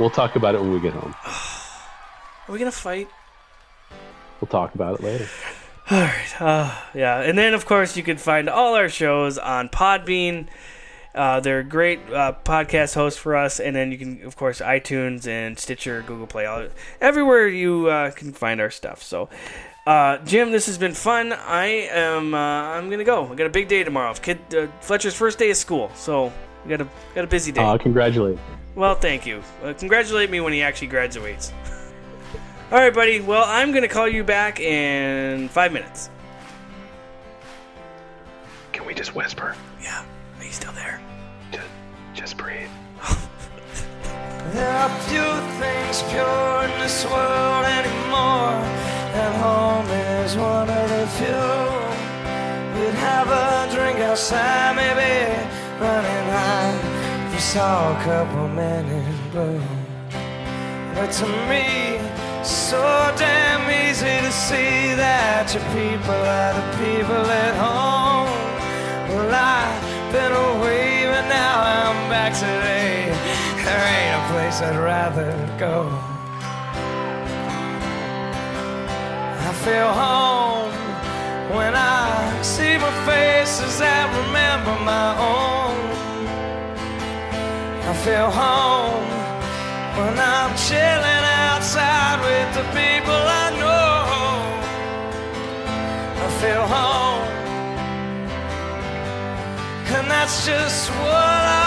We'll 0.00 0.10
talk 0.10 0.36
about 0.36 0.54
it 0.54 0.60
when 0.60 0.72
we 0.72 0.80
get 0.80 0.94
home. 0.94 1.14
Are 2.48 2.52
we 2.52 2.58
gonna 2.58 2.72
fight? 2.72 3.08
We'll 4.40 4.48
talk 4.48 4.74
about 4.74 5.00
it 5.00 5.02
later. 5.02 5.28
All 5.90 6.00
right. 6.00 6.40
Uh, 6.40 6.74
yeah. 6.94 7.20
And 7.20 7.36
then, 7.36 7.54
of 7.54 7.66
course, 7.66 7.96
you 7.96 8.02
can 8.02 8.16
find 8.16 8.48
all 8.48 8.74
our 8.74 8.88
shows 8.88 9.38
on 9.38 9.68
Podbean. 9.68 10.48
Uh, 11.14 11.40
they're 11.40 11.60
a 11.60 11.64
great 11.64 12.00
uh, 12.12 12.34
podcast 12.44 12.94
host 12.94 13.18
for 13.18 13.36
us. 13.36 13.60
And 13.60 13.76
then 13.76 13.92
you 13.92 13.98
can, 13.98 14.22
of 14.24 14.36
course, 14.36 14.60
iTunes 14.60 15.26
and 15.26 15.58
Stitcher, 15.58 16.02
Google 16.02 16.26
Play, 16.26 16.46
all, 16.46 16.68
everywhere 17.00 17.46
you 17.48 17.88
uh, 17.88 18.10
can 18.10 18.32
find 18.32 18.60
our 18.60 18.70
stuff. 18.70 19.02
So, 19.02 19.28
uh, 19.86 20.18
Jim, 20.18 20.52
this 20.52 20.66
has 20.66 20.78
been 20.78 20.94
fun. 20.94 21.32
I 21.32 21.66
am. 21.90 22.34
Uh, 22.34 22.38
I'm 22.38 22.88
gonna 22.88 23.04
go. 23.04 23.30
I 23.30 23.34
got 23.34 23.46
a 23.46 23.50
big 23.50 23.68
day 23.68 23.84
tomorrow. 23.84 24.14
Kid 24.14 24.38
uh, 24.54 24.66
Fletcher's 24.80 25.14
first 25.14 25.38
day 25.38 25.50
of 25.50 25.58
school, 25.58 25.90
so 25.94 26.32
we 26.64 26.70
got 26.70 26.80
a 26.80 26.88
got 27.14 27.24
a 27.24 27.26
busy 27.26 27.52
day. 27.52 27.62
Uh, 27.62 27.76
congratulate. 27.76 28.38
Well, 28.74 28.94
thank 28.94 29.26
you. 29.26 29.42
Uh, 29.62 29.74
congratulate 29.74 30.30
me 30.30 30.40
when 30.40 30.54
he 30.54 30.62
actually 30.62 30.88
graduates. 30.88 31.52
All 32.72 32.78
right, 32.78 32.94
buddy. 32.94 33.20
Well, 33.20 33.44
I'm 33.46 33.70
going 33.70 33.82
to 33.82 33.88
call 33.88 34.08
you 34.08 34.24
back 34.24 34.58
in 34.58 35.48
five 35.48 35.72
minutes. 35.72 36.10
Can 38.72 38.86
we 38.86 38.94
just 38.94 39.14
whisper? 39.14 39.54
Yeah. 39.82 40.04
Are 40.38 40.44
you 40.44 40.50
still 40.50 40.72
there? 40.72 41.00
Just, 41.52 41.68
just 42.14 42.36
breathe. 42.36 42.68
There 44.52 44.76
are 44.76 44.90
few 45.08 45.30
things 45.58 46.02
pure 46.12 46.62
in 46.64 46.78
this 46.78 47.04
world 47.06 47.64
anymore, 47.64 48.52
and 49.18 49.34
home 49.42 49.86
is 50.22 50.36
one 50.36 50.68
of 50.68 50.88
the 50.90 51.06
few. 51.16 52.78
We'd 52.78 52.94
have 52.94 53.28
a 53.28 53.74
drink 53.74 53.98
outside, 54.00 54.76
maybe 54.76 55.34
running 55.80 56.28
high. 56.30 57.26
If 57.26 57.32
we 57.32 57.38
saw 57.40 57.98
a 57.98 58.04
couple 58.04 58.48
men 58.48 58.84
in 58.86 59.30
blue, 59.30 59.83
but 60.94 61.10
to 61.10 61.26
me, 61.50 61.98
so 62.44 62.80
damn 63.18 63.66
easy 63.68 64.14
to 64.26 64.30
see 64.30 64.94
that 64.94 65.52
your 65.52 65.64
people 65.74 66.20
are 66.38 66.54
the 66.54 66.66
people 66.78 67.24
at 67.44 67.54
home. 67.58 68.30
Well, 69.10 69.34
I've 69.34 70.12
been 70.12 70.32
away, 70.32 71.06
but 71.06 71.26
now 71.28 71.54
I'm 71.78 71.98
back 72.08 72.32
today. 72.32 73.10
There 73.64 73.84
ain't 73.98 74.14
a 74.20 74.24
place 74.30 74.62
I'd 74.62 74.78
rather 74.78 75.32
go. 75.58 75.90
I 79.48 79.52
feel 79.64 79.90
home 79.92 80.72
when 81.56 81.74
I 81.74 82.40
see 82.42 82.78
my 82.78 82.92
faces 83.04 83.78
that 83.78 84.06
remember 84.22 84.74
my 84.84 85.10
own. 85.18 85.74
I 87.90 87.94
feel 88.04 88.30
home 88.30 89.23
when 89.96 90.18
I'm 90.18 90.50
chilling 90.56 91.24
outside 91.46 92.18
with 92.26 92.48
the 92.58 92.64
people 92.78 93.20
I 93.42 93.46
know. 93.60 93.94
I 96.24 96.28
feel 96.40 96.66
home. 96.76 97.24
And 99.96 100.10
that's 100.10 100.44
just 100.44 100.90
what 100.90 101.42
I 101.62 101.63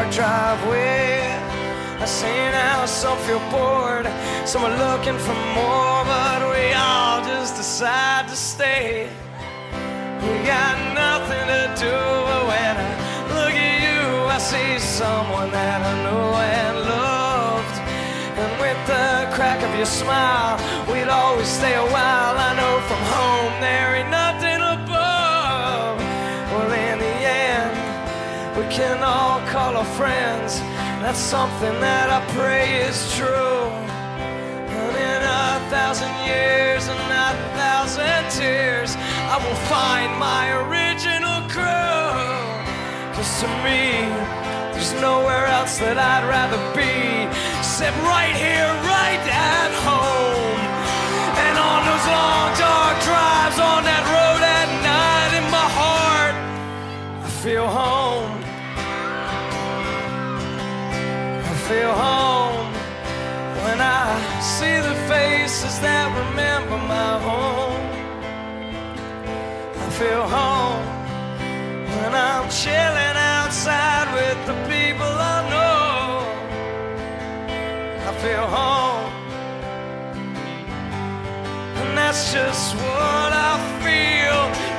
dark 0.00 0.14
driveway. 0.14 1.20
I 2.00 2.04
see 2.06 2.26
now 2.26 2.86
some 2.86 3.18
feel 3.18 3.40
bored, 3.50 4.06
some 4.46 4.64
are 4.64 4.76
looking 4.78 5.18
for 5.18 5.36
more, 5.52 6.04
but 6.04 6.40
we 6.52 6.72
all 6.72 7.20
just 7.22 7.56
decide 7.56 8.28
to 8.28 8.36
stay. 8.36 9.10
We 10.22 10.32
got 10.46 10.76
nothing 10.94 11.46
to 11.52 11.62
do, 11.84 11.96
but 12.28 12.42
when 12.50 12.74
I 12.76 12.90
look 13.36 13.52
at 13.52 13.76
you, 13.86 14.00
I 14.36 14.38
see 14.38 14.78
someone 14.78 15.50
that 15.50 15.80
I 15.82 15.94
knew 16.04 16.28
and 16.56 16.76
loved. 16.94 17.76
And 18.40 18.52
with 18.62 18.80
the 18.86 19.28
crack 19.36 19.62
of 19.62 19.74
your 19.76 19.90
smile, 20.02 20.56
we'd 20.90 21.08
always 21.08 21.48
stay 21.48 21.74
a 21.74 21.88
while. 21.96 22.36
I 22.48 22.50
know 22.56 22.74
from 22.88 23.02
home 23.16 23.60
there 23.60 23.89
friends. 29.84 30.60
That's 31.00 31.18
something 31.18 31.80
that 31.80 32.10
I 32.10 32.20
pray 32.36 32.82
is 32.88 32.98
true. 33.16 33.68
And 34.68 34.94
in 34.96 35.20
a 35.24 35.46
thousand 35.70 36.12
years 36.28 36.88
and 36.88 37.00
a 37.00 37.30
thousand 37.56 38.22
tears, 38.30 38.96
I 39.32 39.36
will 39.40 39.60
find 39.72 40.10
my 40.18 40.52
original 40.64 41.40
crew. 41.48 42.20
Cause 43.16 43.30
to 43.40 43.48
me, 43.64 44.04
there's 44.72 44.92
nowhere 45.00 45.46
else 45.46 45.78
that 45.78 45.96
I'd 45.96 46.26
rather 46.28 46.60
be 46.76 47.28
except 47.58 47.96
right 48.04 48.36
here, 48.36 48.70
right 48.84 49.24
at 49.28 49.72
home. 49.88 50.60
And 51.44 51.54
on 51.56 51.80
those 51.88 52.06
long, 52.16 52.48
dark 52.60 52.96
drives 53.08 53.58
on 53.58 53.80
that 53.88 54.04
road 54.12 54.42
at 54.44 54.68
night 54.84 55.32
in 55.40 55.46
my 55.48 55.68
heart, 55.80 56.36
I 57.24 57.28
feel 57.42 57.66
home. 57.66 58.19
Feel 61.70 61.94
home 61.94 62.72
when 63.64 63.80
I 63.80 64.02
see 64.56 64.76
the 64.88 64.96
faces 65.12 65.78
that 65.78 66.06
remember 66.22 66.78
my 66.96 67.12
home. 67.28 67.86
I 69.84 69.88
feel 70.00 70.24
home 70.38 70.82
when 71.94 72.12
I'm 72.12 72.46
chilling 72.62 73.16
outside 73.36 74.08
with 74.18 74.38
the 74.50 74.56
people 74.72 75.12
I 75.34 75.38
know. 75.52 76.06
I 78.08 78.12
feel 78.24 78.46
home, 78.58 79.12
and 81.80 81.90
that's 81.96 82.32
just 82.32 82.74
what 82.74 83.30
I 83.48 83.54
feel. 83.84 84.69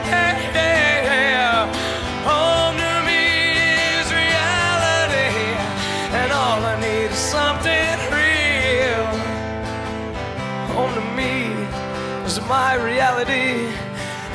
My 12.72 12.77
reality, 12.85 13.68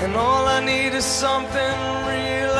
and 0.03 0.15
all 0.15 0.47
I 0.47 0.61
need 0.63 0.93
is 0.93 1.07
something 1.07 1.77
real. 2.07 2.56